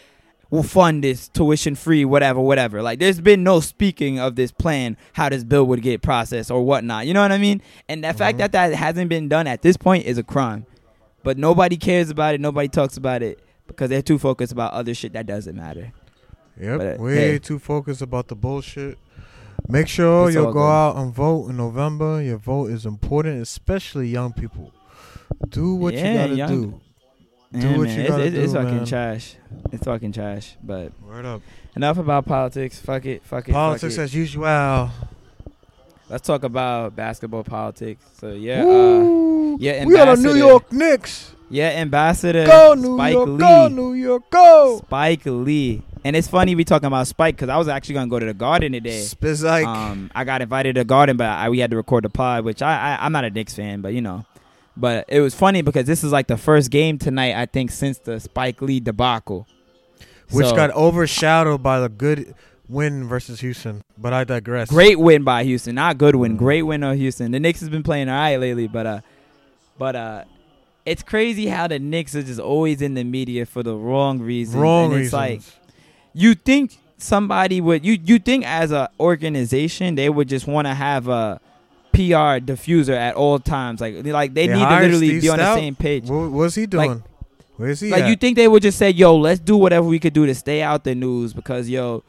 will 0.53 0.61
fund 0.61 1.03
this 1.03 1.27
tuition 1.29 1.73
free, 1.73 2.05
whatever, 2.05 2.39
whatever. 2.39 2.83
Like, 2.83 2.99
there's 2.99 3.19
been 3.19 3.41
no 3.43 3.59
speaking 3.59 4.19
of 4.19 4.35
this 4.35 4.51
plan, 4.51 4.97
how 5.13 5.27
this 5.29 5.43
bill 5.43 5.65
would 5.65 5.81
get 5.81 6.03
processed 6.03 6.51
or 6.51 6.61
whatnot. 6.63 7.07
You 7.07 7.13
know 7.15 7.23
what 7.23 7.31
I 7.31 7.39
mean? 7.39 7.59
And 7.89 8.03
the 8.03 8.13
fact 8.13 8.35
Mhm. 8.35 8.37
that 8.39 8.51
that 8.51 8.73
hasn't 8.75 9.09
been 9.09 9.27
done 9.27 9.47
at 9.47 9.63
this 9.63 9.77
point 9.77 10.05
is 10.05 10.19
a 10.19 10.23
crime. 10.23 10.67
But 11.23 11.39
nobody 11.39 11.75
cares 11.75 12.11
about 12.11 12.35
it. 12.35 12.39
Nobody 12.41 12.67
talks 12.67 12.97
about 12.97 13.23
it 13.23 13.39
because 13.65 13.89
they're 13.89 14.03
too 14.03 14.19
focused 14.19 14.51
about 14.53 14.73
other 14.73 14.93
shit 14.93 15.13
that 15.13 15.25
doesn't 15.25 15.55
matter. 15.55 15.91
Yep, 16.61 16.77
But, 16.77 16.99
way 16.99 17.15
hey. 17.15 17.39
too 17.39 17.57
focused 17.57 18.03
about 18.03 18.27
the 18.27 18.35
bullshit. 18.35 18.99
Make 19.67 19.87
sure 19.87 20.29
you'll 20.29 20.47
go 20.47 20.53
good. 20.53 20.59
out 20.69 20.97
and 20.97 21.11
vote 21.15 21.49
in 21.49 21.57
November. 21.57 22.21
Your 22.21 22.37
vote 22.37 22.69
is 22.69 22.85
important, 22.85 23.41
especially 23.41 24.07
young 24.07 24.33
people. 24.33 24.71
Do 25.49 25.73
what 25.73 25.95
Yeah, 25.95 26.11
you 26.11 26.17
gotta 26.19 26.35
young- 26.35 26.49
do. 26.61 26.81
Do 27.53 27.59
Yeah, 27.59 27.77
what 27.77 27.87
man, 27.87 27.95
you 27.97 28.01
it's, 28.01 28.09
gotta 28.09 28.23
it's, 28.25 28.35
it's 28.35 28.53
do, 28.53 28.59
fucking 28.59 28.75
man. 28.77 28.85
trash. 28.85 29.35
It's 29.71 29.83
fucking 29.85 30.11
trash. 30.11 30.55
But 30.63 30.91
Word 31.01 31.25
up. 31.25 31.41
enough 31.75 31.97
about 31.99 32.25
politics. 32.25 32.79
Fuck 32.79 33.05
it. 33.05 33.23
Fuck 33.23 33.47
it. 33.49 33.51
Politics 33.53 33.95
fuck 33.95 34.01
it. 34.01 34.05
as 34.05 34.15
usual. 34.15 34.89
Let's 36.09 36.27
talk 36.27 36.43
about 36.43 36.95
basketball 36.95 37.43
politics. 37.43 38.03
So 38.19 38.29
yeah, 38.31 38.61
uh, 38.63 38.65
Woo. 38.65 39.57
yeah, 39.59 39.85
we 39.85 39.93
got 39.93 40.17
a 40.17 40.21
New. 40.21 40.33
York 40.35 40.71
Knicks. 40.71 41.33
yeah, 41.49 41.69
ambassador 41.69 42.45
Go 42.45 42.73
New 42.73 42.95
Spike 42.97 43.13
York. 43.13 43.29
Lee. 43.29 43.37
Go 43.37 43.67
New 43.69 43.93
York. 43.93 44.29
Go. 44.29 44.81
Spike 44.85 45.21
Lee. 45.25 45.81
And 46.05 46.15
it's 46.17 46.27
funny 46.27 46.53
we 46.55 46.65
talking 46.65 46.87
about 46.87 47.07
Spike 47.07 47.35
because 47.35 47.47
I 47.49 47.57
was 47.57 47.67
actually 47.69 47.95
gonna 47.95 48.09
go 48.09 48.19
to 48.19 48.25
the 48.25 48.33
Garden 48.33 48.73
today. 48.73 48.99
Spizike. 49.01 49.65
Um, 49.65 50.11
I 50.13 50.23
got 50.25 50.41
invited 50.41 50.75
to 50.75 50.81
the 50.81 50.85
Garden, 50.85 51.15
but 51.17 51.27
I, 51.29 51.49
we 51.49 51.59
had 51.59 51.71
to 51.71 51.77
record 51.77 52.03
the 52.03 52.09
pod, 52.09 52.43
which 52.43 52.61
I, 52.61 52.97
I 52.97 53.05
I'm 53.05 53.11
not 53.13 53.23
a 53.23 53.29
Knicks 53.29 53.55
fan, 53.55 53.81
but 53.81 53.93
you 53.93 54.01
know. 54.01 54.25
But 54.75 55.05
it 55.07 55.19
was 55.19 55.35
funny 55.35 55.61
because 55.61 55.85
this 55.85 56.03
is 56.03 56.11
like 56.11 56.27
the 56.27 56.37
first 56.37 56.71
game 56.71 56.97
tonight, 56.97 57.35
I 57.35 57.45
think, 57.45 57.69
since 57.71 57.99
the 57.99 58.19
Spike 58.19 58.61
Lee 58.61 58.79
debacle. 58.79 59.47
which 60.31 60.47
So, 60.47 60.55
got 60.55 60.71
overshadowed 60.71 61.61
by 61.61 61.79
the 61.79 61.89
good 61.89 62.33
win 62.67 63.07
versus 63.07 63.41
Houston. 63.41 63.83
But 63.97 64.13
I 64.13 64.23
digress. 64.23 64.67
great 64.69 64.97
win 64.99 65.23
by 65.23 65.43
Houston, 65.43 65.75
not 65.75 65.99
good 65.99 66.15
win, 66.15 66.35
Mm. 66.35 66.37
great 66.39 66.61
win 66.63 66.81
of 66.81 66.97
Houston. 66.97 67.31
The 67.31 67.39
Knicks 67.39 67.59
has 67.59 67.69
been 67.69 67.83
playing 67.83 68.09
all 68.09 68.15
right 68.15 68.39
lately, 68.39 68.67
but 68.67 68.85
uh, 68.87 69.01
but 69.77 69.95
uh, 69.95 70.23
it's 70.87 71.03
crazy 71.03 71.45
how 71.47 71.67
the 71.67 71.77
Knicks 71.77 72.15
are 72.15 72.23
just 72.23 72.39
always 72.39 72.81
in 72.81 72.95
the 72.95 73.03
media 73.03 73.45
for 73.45 73.61
the 73.61 73.75
wrong 73.75 74.19
reasons. 74.19 74.55
Wrong 74.57 74.85
and 74.93 75.03
it's 75.03 75.13
reasons. 75.13 75.13
like 75.13 75.41
you 76.15 76.33
think 76.33 76.77
somebody 76.97 77.61
would 77.61 77.85
you 77.85 77.99
you 78.03 78.17
think 78.17 78.43
as 78.47 78.71
a 78.71 78.89
organization 78.99 79.95
they 79.95 80.09
would 80.09 80.29
just 80.29 80.47
want 80.47 80.65
to 80.67 80.73
have 80.73 81.07
a 81.09 81.39
PR 81.93 82.39
diffuser 82.43 82.95
at 82.95 83.15
all 83.15 83.39
times 83.39 83.79
like 83.79 84.05
like 84.05 84.33
they 84.33 84.47
They 84.47 84.53
need 84.55 84.67
to 84.67 84.75
literally 84.79 85.07
Steve 85.09 85.21
be 85.21 85.29
on 85.29 85.37
the 85.37 85.55
same 85.55 85.75
page 85.75 86.09
what 86.09 86.31
was 86.31 86.55
he 86.55 86.63
Like- 86.63 86.89
doing? 86.89 87.03
Where's 87.55 87.79
he 87.81 87.91
like 87.91 88.03
at? 88.03 88.09
you 88.09 88.15
think 88.15 88.35
they 88.35 88.47
would 88.47 88.63
just 88.63 88.77
say 88.79 88.89
yo 88.89 89.15
let's 89.15 89.39
do 89.39 89.55
whatever 89.55 89.85
we 89.87 89.99
could 89.99 90.13
do 90.13 90.25
to 90.25 90.33
stay 90.33 90.61
out 90.63 90.83
the 90.83 90.95
news 90.95 91.33
because 91.33 91.69
yo 91.69 92.03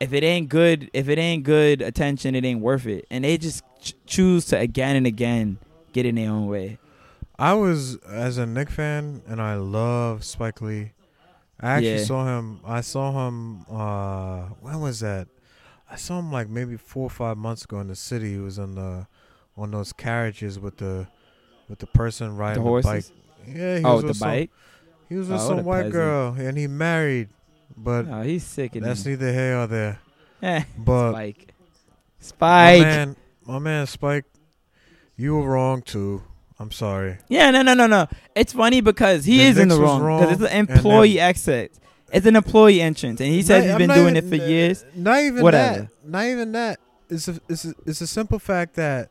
if 0.00 0.12
it 0.14 0.22
ain't 0.24 0.48
good 0.48 0.88
if 0.94 1.08
it 1.10 1.18
ain't 1.18 1.44
good 1.44 1.82
attention 1.82 2.34
it 2.34 2.44
ain't 2.46 2.60
worth 2.60 2.86
it 2.86 3.04
and 3.10 3.24
they 3.24 3.36
just 3.36 3.62
ch- 3.82 3.94
choose 4.06 4.46
to 4.46 4.58
again 4.58 4.96
and 4.96 5.06
again 5.06 5.58
get 5.92 6.06
in 6.06 6.14
their 6.14 6.30
own 6.30 6.46
way 6.46 6.78
I 7.38 7.54
was 7.54 7.96
as 8.06 8.36
a 8.36 8.44
Knick 8.44 8.68
fan, 8.68 9.22
and 9.26 9.40
I 9.40 9.54
love 9.54 10.24
Spike 10.24 10.60
Lee. 10.60 10.92
I 11.58 11.70
actually 11.70 11.94
Yeah. 11.96 12.04
saw 12.04 12.26
him. 12.26 12.60
I 12.66 12.82
saw 12.82 13.26
him. 13.28 13.64
uh 13.70 14.40
When 14.60 14.78
was 14.82 15.00
that? 15.00 15.26
I 15.90 15.96
saw 15.96 16.18
him 16.18 16.30
like 16.30 16.48
maybe 16.48 16.76
four 16.76 17.04
or 17.04 17.10
five 17.10 17.36
months 17.36 17.64
ago 17.64 17.80
in 17.80 17.88
the 17.88 17.96
city. 17.96 18.32
He 18.32 18.38
was 18.38 18.58
on 18.58 18.74
the 18.74 19.06
on 19.56 19.72
those 19.72 19.92
carriages 19.92 20.58
with 20.58 20.76
the 20.76 21.08
with 21.68 21.80
the 21.80 21.86
person 21.86 22.36
riding 22.36 22.62
the 22.62 22.76
the, 22.76 22.82
bike. 22.82 23.04
Yeah, 23.46 23.78
he 23.78 23.84
oh 23.84 23.94
was 23.94 24.02
the 24.02 24.08
with 24.08 24.16
some, 24.18 24.28
bike 24.28 24.50
He 25.08 25.16
was 25.16 25.28
with 25.28 25.40
Oh, 25.40 25.48
some 25.48 25.64
white 25.64 25.76
peasant. 25.78 25.92
girl, 25.92 26.34
and 26.38 26.56
he 26.56 26.66
married. 26.66 27.28
But 27.76 28.06
oh 28.08 28.22
he's 28.22 28.44
sick 28.44 28.72
that's 28.74 29.04
neither 29.04 29.32
here 29.32 29.58
or 29.58 29.66
there. 29.66 29.98
eh, 30.42 30.64
But 30.78 31.12
Spike 31.12 31.54
Spike, 32.18 32.78
my 32.80 32.84
man, 32.84 33.16
my 33.46 33.58
man 33.58 33.86
Spike, 33.86 34.24
you 35.16 35.36
were 35.36 35.48
wrong 35.50 35.82
too. 35.82 36.22
I'm 36.58 36.70
sorry. 36.70 37.16
Yeah, 37.28 37.50
no, 37.50 37.62
no, 37.62 37.72
no, 37.72 37.86
no. 37.86 38.06
It's 38.34 38.52
funny 38.52 38.82
because 38.82 39.24
he 39.24 39.38
The 39.38 39.44
is 39.44 39.58
in 39.58 39.68
the 39.68 39.80
wrong 39.80 40.02
wrong, 40.02 40.20
because 40.20 40.42
it's 40.42 40.52
an 40.52 40.68
employee 40.68 41.18
exit. 41.18 41.72
It's 42.12 42.26
an 42.26 42.36
employee 42.36 42.80
entrance, 42.80 43.20
and 43.20 43.30
he 43.30 43.42
says 43.42 43.64
Not- 43.66 43.80
he's 43.80 43.86
been 43.88 43.96
doing 43.96 44.16
even- 44.16 44.32
it 44.32 44.38
for 44.40 44.46
years. 44.48 44.84
Not 44.94 45.20
even 45.22 45.42
Whatever. 45.42 45.80
that. 45.82 46.08
Not 46.08 46.24
even 46.26 46.52
that. 46.52 46.80
It's 47.08 47.28
a, 47.28 47.40
it's 47.48 47.64
a, 47.64 47.74
it's 47.86 48.00
a 48.00 48.06
simple 48.06 48.38
fact 48.38 48.74
that 48.76 49.10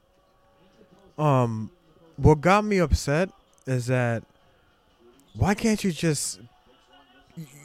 um 1.17 1.69
what 2.17 2.39
got 2.41 2.63
me 2.63 2.77
upset 2.77 3.29
is 3.67 3.87
that 3.87 4.23
why 5.35 5.53
can't 5.53 5.83
you 5.83 5.91
just 5.91 6.39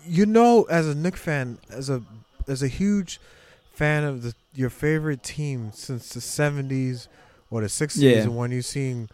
you 0.06 0.26
know 0.26 0.64
as 0.64 0.88
a 0.88 0.94
Knick 0.94 1.16
fan 1.16 1.58
as 1.70 1.88
a 1.88 2.02
as 2.48 2.62
a 2.62 2.68
huge 2.68 3.20
fan 3.72 4.04
of 4.04 4.22
the 4.22 4.34
your 4.54 4.70
favorite 4.70 5.22
team 5.22 5.70
since 5.72 6.10
the 6.10 6.20
70s 6.20 7.08
or 7.50 7.60
the 7.60 7.66
60s 7.68 8.00
Yeah. 8.00 8.18
and 8.22 8.36
when 8.36 8.50
you 8.52 8.62
seen 8.62 9.08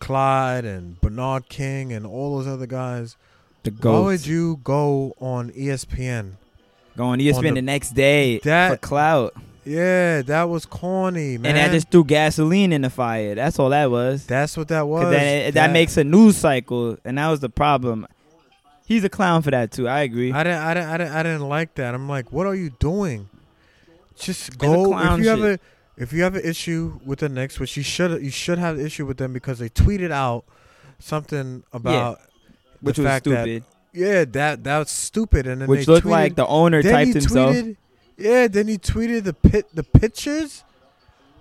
Clyde 0.00 0.64
and 0.64 1.00
Bernard 1.00 1.48
King 1.48 1.92
and 1.92 2.06
all 2.06 2.36
those 2.36 2.46
other 2.46 2.66
guys 2.66 3.16
The 3.62 3.70
why 3.70 3.98
would 4.00 4.26
you 4.26 4.60
go 4.64 5.14
on 5.20 5.50
ESPN 5.50 6.32
going 6.96 7.20
ESPN 7.20 7.36
on 7.36 7.44
the, 7.44 7.50
the- 7.52 7.62
next 7.62 7.92
day 7.92 8.38
for 8.38 8.44
That- 8.48 8.80
clout, 8.80 9.34
yeah 9.64 10.22
that 10.22 10.44
was 10.48 10.66
corny 10.66 11.38
man 11.38 11.54
and 11.54 11.56
that 11.56 11.70
just 11.70 11.88
threw 11.90 12.04
gasoline 12.04 12.72
in 12.72 12.82
the 12.82 12.90
fire. 12.90 13.34
That's 13.36 13.58
all 13.60 13.70
that 13.70 13.90
was. 13.90 14.26
That's 14.26 14.56
what 14.56 14.68
that 14.68 14.88
was. 14.88 15.10
then 15.10 15.48
it, 15.48 15.54
that, 15.54 15.70
makes 15.70 15.96
a 15.96 16.02
news 16.04 16.36
cycle, 16.36 16.98
and 17.04 17.18
that 17.18 17.28
was 17.30 17.40
the 17.40 17.48
problem. 17.48 18.06
he's 18.86 19.04
a 19.04 19.08
clown 19.08 19.42
for 19.42 19.52
that 19.52 19.70
too. 19.70 19.86
I 19.86 20.00
agree. 20.00 20.32
I 20.32 20.42
didn't, 20.42 20.58
I 20.58 20.74
didn't, 20.74 20.88
I 20.88 20.96
didn't, 20.98 21.12
I 21.12 21.22
didn't 21.22 21.48
like 21.48 21.74
that. 21.76 21.94
I'm 21.94 22.08
like, 22.08 22.32
what 22.32 22.46
are 22.46 22.54
you 22.56 22.70
doing? 22.80 23.28
Just 24.18 24.58
go. 24.58 24.98
If 24.98 25.18
you 25.20 25.28
have 25.28 25.42
a, 25.42 25.58
if 25.96 26.12
you 26.12 26.22
have 26.24 26.34
an 26.34 26.44
issue 26.44 26.98
with 27.04 27.20
the 27.20 27.28
Knicks, 27.28 27.60
which 27.60 27.76
you 27.76 27.82
should, 27.82 28.20
you 28.22 28.30
should 28.30 28.58
have 28.58 28.78
an 28.78 28.84
issue 28.84 29.06
with 29.06 29.18
them 29.18 29.32
because 29.32 29.58
they 29.60 29.68
tweeted 29.68 30.10
out 30.10 30.44
something 30.98 31.62
about 31.72 32.20
which 32.82 32.96
the 32.96 33.02
was 33.02 33.08
fact 33.10 33.24
that- 33.26 33.44
stupid. 33.44 33.64
yeah, 33.92 34.24
that 34.26 34.64
that 34.64 34.78
was 34.78 34.90
stupid, 34.90 35.46
and 35.46 35.60
then 35.62 35.68
Which 35.68 35.86
they 35.86 35.92
looked 35.92 36.06
tweeted, 36.06 36.10
like 36.10 36.36
the 36.36 36.46
owner 36.46 36.82
then 36.82 36.92
typed 36.92 37.06
he 37.08 37.12
himself. 37.14 37.56
tweeted, 37.56 37.76
yeah, 38.18 38.48
then 38.48 38.68
he 38.68 38.78
tweeted 38.78 39.24
the 39.24 39.32
pit, 39.32 39.66
the 39.74 39.82
pictures 39.82 40.64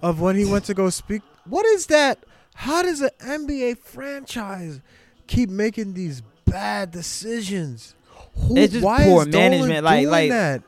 of 0.01 0.19
when 0.21 0.35
he 0.35 0.45
went 0.45 0.65
to 0.65 0.73
go 0.73 0.89
speak. 0.89 1.21
What 1.45 1.65
is 1.65 1.87
that? 1.87 2.19
How 2.55 2.81
does 2.81 3.01
an 3.01 3.09
NBA 3.19 3.77
franchise 3.79 4.81
keep 5.27 5.49
making 5.49 5.93
these 5.93 6.21
bad 6.45 6.91
decisions? 6.91 7.95
Who, 8.35 8.57
It's 8.57 8.73
just 8.73 8.85
why 8.85 9.03
poor 9.03 9.25
management, 9.25 9.83
like- 9.83 10.07
like- 10.07 10.29
that? 10.31 10.63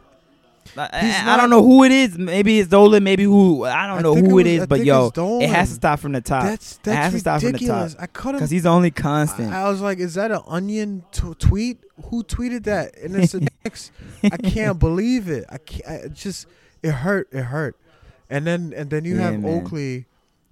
Like, 0.76 0.90
I, 0.94 1.24
not- 1.26 1.38
don't 1.38 1.50
know 1.50 1.64
who 1.64 1.84
it 1.84 1.92
is. 1.92 2.18
Maybe 2.18 2.60
it's 2.60 2.70
Dolan. 2.70 3.04
Maybe 3.04 3.24
who 3.24 3.66
I 3.66 3.88
don't 3.88 4.00
I 4.00 4.02
know 4.02 4.16
who 4.16 4.40
it 4.40 4.48
it 4.48 4.50
was- 4.50 4.54
is. 4.56 4.62
I 4.62 4.66
But 4.66 4.86
yo, 4.86 5.12
it 5.42 5.50
has 5.50 5.70
to 5.70 5.76
stop 5.76 6.00
from 6.00 6.14
the 6.14 6.22
top. 6.22 6.44
That's 6.44 6.80
it 6.86 6.94
has 6.94 7.14
to 7.14 7.24
that's 7.24 7.44
the 7.44 7.52
top 7.52 7.54
ridiculous. 7.54 7.96
I 8.00 8.06
couldn't. 8.08 8.36
because 8.40 8.50
he's 8.52 8.66
only 8.66 8.92
constant. 8.92 9.54
I, 9.54 9.64
I 9.64 9.70
was 9.70 9.82
like, 9.82 10.00
is 10.00 10.14
that 10.16 10.32
an 10.32 10.42
onion 10.48 11.04
t- 11.12 11.34
tweet? 11.38 11.80
Who 12.06 12.24
tweeted 12.24 12.64
that? 12.64 12.98
And 12.98 13.16
it's 13.16 13.34
the 13.34 13.42
Knicks. 13.64 13.92
I 14.24 14.38
can't 14.38 14.80
believe 14.80 15.30
it. 15.30 15.46
I 15.50 15.58
can't. 15.60 16.06
I 16.06 16.08
just 16.08 16.48
it 16.82 16.92
hurt. 16.92 17.30
It 17.32 17.44
hurt. 17.44 17.78
And 18.30 18.48
then 18.48 18.74
and 18.76 18.90
then 18.90 19.06
you 19.06 19.16
Yeah, 19.18 19.32
have 19.32 19.40
man. 19.42 19.62
Oakley, 19.62 20.06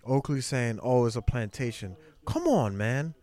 Oakley 0.05 0.41
saying, 0.41 0.79
"Oh, 0.83 1.05
it's 1.05 1.15
a 1.15 1.21
plantation." 1.21 1.95
Come 2.25 2.47
on, 2.47 2.77
man. 2.77 3.15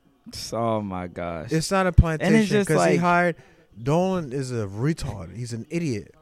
oh 0.52 0.80
my 0.82 1.06
gosh. 1.06 1.52
It's 1.52 1.70
not 1.70 1.86
a 1.86 1.92
plantation 1.92 2.46
just 2.46 2.68
because 2.68 2.84
he 2.86 2.96
hired. 2.96 3.36
Dolan 3.80 4.32
is 4.32 4.50
a 4.50 4.66
retard. 4.66 5.36
He's 5.36 5.52
an 5.52 5.64
idiot, 5.70 6.12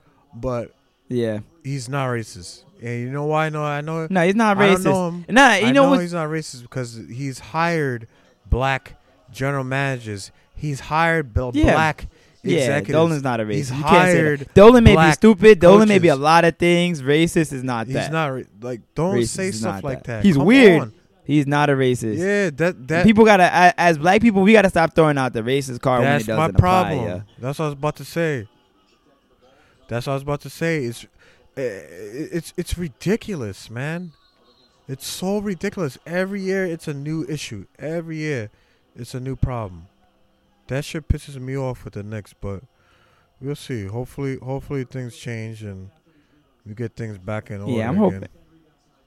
but 0.41 0.75
yeah. 1.09 1.41
he's 1.65 1.89
not 1.89 2.09
racist. 2.09 2.63
And 2.83 3.01
you 3.01 3.11
know 3.11 3.25
why? 3.25 3.47
I 3.47 3.49
know. 3.49 3.65
I 3.65 3.81
know. 3.81 4.07
No, 4.11 4.21
he's 4.25 4.35
not 4.35 4.59
I 4.59 4.67
don't 4.67 4.77
racist. 4.79 4.85
know 4.85 5.09
him. 5.09 5.25
Nah, 5.31 5.55
you 5.55 5.67
I 5.67 5.73
know 5.73 5.93
know 5.95 5.99
he's 5.99 6.13
not 6.13 6.29
racist 6.29 6.63
because 6.63 7.01
he's 7.11 7.39
hired 7.39 8.07
black 8.49 9.01
general 9.33 9.65
managers. 9.65 10.31
He's 10.55 10.81
hired 10.81 11.31
Yeah. 11.55 11.73
black 11.73 12.07
Yeah, 12.43 12.59
executives. 12.59 12.93
Dolan's 12.93 13.23
not 13.23 13.41
a 13.41 13.45
racist. 13.45 13.55
He's 13.55 13.71
you 13.71 13.77
hired 13.77 14.41
that. 14.41 14.55
Dolan 14.55 14.85
may 14.85 14.95
be 14.95 15.13
stupid. 15.13 15.59
Dolan 15.59 15.89
may 15.89 15.99
be 15.99 16.09
a 16.09 16.17
lot 16.17 16.45
of 16.45 16.57
things. 16.59 17.03
Racist 17.03 17.53
is 17.53 17.65
not 17.65 17.87
He's 17.87 18.11
not 18.11 18.43
like 18.61 18.83
don't 18.95 19.15
Racist 19.17 19.29
say 19.29 19.51
stuff 19.53 19.83
like 19.83 20.05
that. 20.05 20.19
that. 20.19 20.25
He's 20.25 20.37
Come 20.37 20.47
weird. 20.47 20.83
on. 20.83 20.93
He's 21.25 21.47
not 21.47 21.71
a 21.71 21.73
racist. 21.73 22.19
Yeah, 22.19 22.51
that 22.57 22.87
that 22.87 23.05
People 23.05 23.25
gotta, 23.25 23.75
as 23.81 23.99
black 23.99 24.21
people, 24.23 24.43
we 24.43 24.53
gotta 24.53 24.71
stop 24.71 24.95
throwing 24.95 25.19
out 25.19 25.33
the 25.33 25.41
racist 25.43 25.81
card 25.81 26.03
when 26.03 26.13
it 26.21 26.27
that's 26.27 26.29
my 26.29 26.47
apply. 26.47 26.59
problem. 26.61 27.05
yeah. 27.05 27.21
That's 27.41 27.59
what 27.59 27.65
I 27.65 27.69
was 27.69 27.73
about 27.73 27.97
to 27.97 28.05
say. 28.05 28.47
That's 29.89 30.07
what 30.07 30.13
I 30.13 30.17
was 30.17 30.23
about 30.23 30.41
to 30.43 30.51
say. 30.51 30.85
It's 30.85 31.05
eh, 31.57 31.83
it's 32.33 32.53
it's 32.57 32.77
ridiculous, 32.77 33.71
man. 33.71 34.13
It's 34.89 35.07
so 35.07 35.39
ridiculous. 35.39 35.99
Every 36.07 36.41
year 36.41 36.65
it's 36.65 36.87
a 36.89 36.95
new 36.95 37.25
issue. 37.29 37.67
Every 37.79 38.19
year 38.19 38.51
it's 38.95 39.15
a 39.15 39.21
new 39.21 39.37
problem. 39.37 39.89
That 40.69 40.85
shit 40.85 41.09
pisses 41.09 41.41
me 41.41 41.57
off 41.57 41.85
with 41.85 41.95
the 41.95 42.03
Knicks, 42.03 42.35
but 42.35 42.63
we'll 43.41 43.55
see. 43.55 43.87
Hopefully, 43.87 44.39
hopefully 44.43 44.85
things 44.85 45.17
change 45.17 45.63
and 45.63 45.91
we 46.65 46.75
get 46.75 46.97
things 46.97 47.19
back 47.19 47.51
in 47.51 47.61
order. 47.61 47.73
Yeah, 47.73 47.89
I'm 47.89 48.03
again. 48.03 48.13
hoping. 48.13 48.29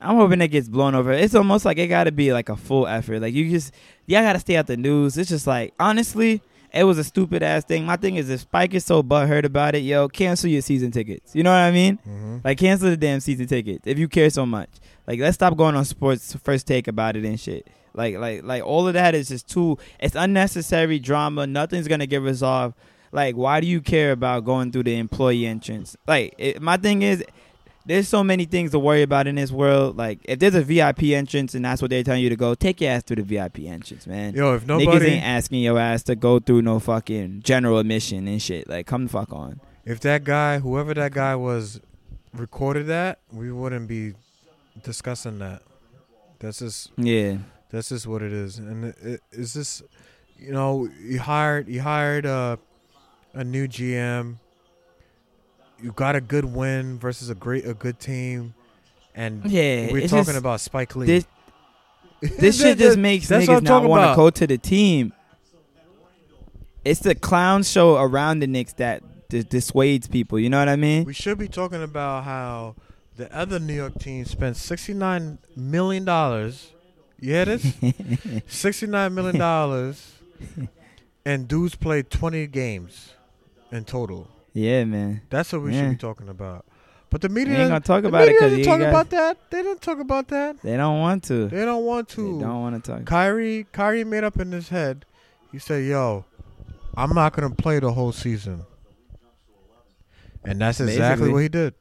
I'm 0.01 0.15
hoping 0.15 0.41
it 0.41 0.47
gets 0.47 0.69
blown 0.69 0.95
over. 0.95 1.11
It's 1.11 1.35
almost 1.35 1.65
like 1.65 1.77
it 1.77 1.87
got 1.87 2.05
to 2.05 2.13
be 2.13 2.31
like 2.31 2.47
a 2.47 2.55
full 2.55 2.87
effort. 2.87 3.19
Like 3.19 3.33
you 3.33 3.49
just, 3.49 3.73
y'all 4.05 4.21
got 4.21 4.33
to 4.33 4.39
stay 4.39 4.55
out 4.55 4.67
the 4.67 4.77
news. 4.77 5.17
It's 5.17 5.29
just 5.29 5.45
like 5.45 5.73
honestly, 5.77 6.41
it 6.73 6.83
was 6.83 6.97
a 6.97 7.03
stupid 7.03 7.41
ass 7.43 7.63
thing. 7.63 7.85
My 7.85 7.95
thing 7.97 8.15
is, 8.15 8.29
if 8.29 8.41
Spike 8.41 8.73
is 8.73 8.85
so 8.85 9.01
butthurt 9.03 9.43
about 9.45 9.75
it, 9.75 9.79
yo, 9.79 10.07
cancel 10.07 10.49
your 10.49 10.61
season 10.61 10.91
tickets. 10.91 11.35
You 11.35 11.43
know 11.43 11.51
what 11.51 11.57
I 11.57 11.71
mean? 11.71 11.99
Mhm. 12.07 12.43
Like 12.45 12.57
cancel 12.57 12.89
the 12.89 12.97
damn 12.97 13.19
season 13.19 13.47
tickets 13.47 13.83
if 13.85 13.97
you 13.97 14.07
care 14.07 14.29
so 14.29 14.45
much. 14.45 14.69
Like 15.07 15.19
let's 15.19 15.35
stop 15.35 15.57
going 15.57 15.75
on 15.75 15.85
sports 15.85 16.35
first 16.43 16.67
take 16.67 16.87
about 16.87 17.15
it 17.15 17.25
and 17.25 17.39
shit. 17.39 17.67
Like 17.93 18.17
like 18.17 18.43
like 18.43 18.63
all 18.63 18.87
of 18.87 18.93
that 18.93 19.15
is 19.15 19.29
just 19.29 19.47
too. 19.49 19.77
It's 19.99 20.15
unnecessary 20.15 20.99
drama. 20.99 21.47
Nothing's 21.47 21.87
gonna 21.87 22.05
get 22.07 22.21
resolved. 22.21 22.75
Like 23.11 23.35
why 23.35 23.59
do 23.59 23.67
you 23.67 23.81
care 23.81 24.11
about 24.11 24.45
going 24.45 24.71
through 24.71 24.83
the 24.83 24.97
employee 24.97 25.45
entrance? 25.47 25.97
Like 26.07 26.35
it, 26.37 26.61
my 26.61 26.77
thing 26.77 27.01
is. 27.01 27.23
There's 27.85 28.07
so 28.07 28.23
many 28.23 28.45
things 28.45 28.71
to 28.71 28.79
worry 28.79 29.01
about 29.01 29.25
in 29.25 29.35
this 29.35 29.51
world. 29.51 29.97
Like, 29.97 30.19
if 30.25 30.39
there's 30.39 30.53
a 30.55 30.61
VIP 30.61 31.03
entrance 31.03 31.55
and 31.55 31.65
that's 31.65 31.81
what 31.81 31.89
they're 31.89 32.03
telling 32.03 32.21
you 32.21 32.29
to 32.29 32.35
go, 32.35 32.53
take 32.53 32.81
your 32.81 32.91
ass 32.91 33.03
through 33.03 33.15
the 33.17 33.23
VIP 33.23 33.59
entrance, 33.61 34.05
man. 34.05 34.33
Yo, 34.35 34.53
if 34.53 34.65
Niggas 34.65 35.01
ain't 35.07 35.23
asking 35.23 35.61
your 35.61 35.79
ass 35.79 36.03
to 36.03 36.15
go 36.15 36.39
through 36.39 36.61
no 36.61 36.79
fucking 36.79 37.41
general 37.41 37.79
admission 37.79 38.27
and 38.27 38.41
shit. 38.41 38.69
Like, 38.69 38.85
come 38.85 39.05
the 39.05 39.09
fuck 39.09 39.31
on. 39.33 39.59
if 39.85 39.99
that 40.01 40.23
guy, 40.23 40.59
whoever 40.59 40.93
that 40.93 41.13
guy 41.13 41.35
was, 41.35 41.79
recorded 42.33 42.85
that, 42.87 43.19
we 43.31 43.51
wouldn't 43.51 43.87
be 43.87 44.13
discussing 44.83 45.39
that. 45.39 45.63
That's 46.39 46.59
just 46.59 46.91
Yeah. 46.97 47.37
That's 47.71 47.89
just 47.89 48.07
what 48.07 48.21
it 48.21 48.31
is, 48.33 48.57
and 48.57 48.85
it, 48.85 48.95
it, 49.01 49.21
it's 49.31 49.53
just, 49.53 49.83
you 50.37 50.51
know, 50.51 50.89
you 51.01 51.19
hired 51.19 51.67
you 51.67 51.81
hired 51.81 52.25
a 52.25 52.57
a 53.33 53.43
new 53.43 53.67
GM. 53.67 54.37
You 55.81 55.91
got 55.93 56.15
a 56.15 56.21
good 56.21 56.45
win 56.45 56.99
versus 56.99 57.29
a 57.29 57.35
great 57.35 57.65
a 57.65 57.73
good 57.73 57.99
team, 57.99 58.53
and 59.15 59.45
Yeah. 59.45 59.91
we're 59.91 60.07
talking 60.07 60.25
just- 60.25 60.37
about 60.37 60.61
Spike 60.61 60.95
Lee. 60.95 61.05
this- 61.07 61.25
This 62.21 62.57
shit 62.61 62.77
just 62.77 62.97
makes 62.97 63.27
that's 63.29 63.45
niggas 63.47 63.61
not 63.63 63.83
want 63.85 64.09
to 64.11 64.15
go 64.15 64.29
to 64.29 64.45
the 64.47 64.57
team. 64.57 65.13
It's 66.83 66.99
the 67.01 67.15
clown 67.15 67.63
show 67.63 67.95
around 67.97 68.39
the 68.39 68.47
Knicks 68.47 68.73
that 68.73 69.03
dis- 69.29 69.45
dissuades 69.45 70.07
people. 70.09 70.37
You 70.39 70.49
know 70.49 70.59
what 70.59 70.69
I 70.69 70.75
mean? 70.75 71.05
We 71.05 71.13
should 71.13 71.37
be 71.37 71.47
talking 71.47 71.81
about 71.83 72.23
how 72.25 72.75
the 73.15 73.33
other 73.35 73.59
New 73.59 73.73
York 73.73 73.99
team 73.99 74.25
spent 74.25 74.57
sixty 74.57 74.93
nine 74.93 75.37
million 75.55 76.03
dollars. 76.05 76.71
You 77.21 77.33
hear 77.33 77.45
this? 77.45 77.73
sixty 78.47 78.87
nine 78.87 79.13
million 79.13 79.37
dollars, 79.37 80.13
and 81.25 81.47
dudes 81.47 81.75
played 81.75 82.09
twenty 82.09 82.47
games 82.47 83.13
in 83.71 83.83
total. 83.85 84.27
Yeah, 84.59 84.83
man. 84.85 85.21
That's 85.29 85.51
what 85.53 85.61
we 85.63 85.73
Yeah. 85.73 85.81
should 85.83 85.89
be 85.91 85.95
talking 85.97 86.29
about. 86.29 86.65
But 87.11 87.21
the 87.21 87.29
media 87.29 87.57
ain't 87.57 87.69
gonna 87.69 87.79
talk 87.79 88.03
about 88.03 88.27
it 88.27 88.33
because 88.39 88.65
talk 88.65 88.79
guys, 88.79 88.89
about 88.89 89.09
that. 89.09 89.37
They 89.49 89.63
didn't 89.63 89.81
talk 89.81 89.99
about 89.99 90.27
that. 90.27 90.61
they 90.61 90.77
don't 90.77 90.99
want 90.99 91.23
to. 91.25 91.47
They 91.47 91.65
don't 91.65 91.83
want 91.83 92.07
to. 92.09 92.37
They 92.37 92.43
don't 92.43 92.61
want 92.61 92.83
to 92.83 92.91
talk. 92.91 93.05
Kyrie, 93.05 93.65
Kyrie 93.71 94.03
made 94.03 94.23
up 94.23 94.39
in 94.39 94.51
his 94.51 94.69
head. 94.69 95.05
He 95.51 95.57
said, 95.57 95.85
"Yo, 95.85 96.25
I'm 96.95 97.13
not 97.15 97.33
gonna 97.33 97.49
play 97.55 97.79
the 97.79 97.91
whole 97.93 98.11
season," 98.11 98.61
and 100.45 100.61
that's 100.61 100.79
exactly 100.79 100.99
Basically. 101.29 101.33
what 101.33 101.41
he 101.41 101.49
did. 101.49 101.73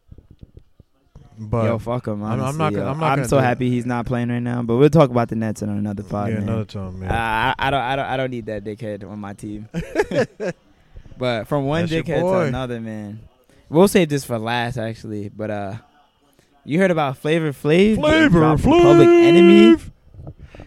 But 1.41 1.65
Yo, 1.67 1.79
fuck 1.79 2.09
him. 2.09 2.25
I'm- 2.25 2.41
I'm 2.41 2.57
not 2.57 2.73
yo. 2.73 2.79
gonna- 2.81 2.91
I'm 2.91 2.99
not 2.99 3.17
gonna 3.17 3.29
so 3.29 3.39
happy 3.39 3.71
he's 3.71 3.87
not 3.87 4.07
playing 4.07 4.29
right 4.31 4.41
now. 4.43 4.63
But 4.63 4.77
we'll 4.77 4.89
talk 4.91 5.11
about 5.11 5.29
the 5.29 5.37
Nets 5.37 5.63
in 5.63 5.69
another 5.69 6.03
pod, 6.03 6.31
yeah, 6.31 6.35
man. 6.37 6.43
another 6.45 6.65
time, 6.65 6.99
man. 7.01 7.11
I, 7.13 7.55
I 7.59 7.71
don't, 7.71 7.81
I 7.81 7.97
don't, 7.97 8.05
I 8.07 8.17
don't 8.17 8.31
need 8.31 8.47
that 8.47 8.65
dickhead 8.65 9.09
on 9.09 9.19
my 9.21 9.35
team. 9.35 9.69
but 11.19 11.47
from 11.49 11.67
one 11.67 11.83
That's 11.83 11.93
your 11.93 12.03
dickhead 12.03 12.17
to 12.19 12.23
boy. 12.23 12.45
another, 12.47 12.81
man. 12.81 13.21
We'll 13.69 13.89
save 13.89 14.09
this 14.09 14.25
for 14.25 14.39
last, 14.39 14.79
actually. 14.79 15.29
But 15.29 15.51
uh, 15.51 15.75
you 16.65 16.79
heard 16.79 16.91
about 16.91 17.19
Flavor 17.19 17.53
Flav? 17.53 17.97
Flavor 17.97 18.29
dropped 18.29 18.63
from 18.63 18.73
Public 18.83 19.09
Enemy. 19.09 19.77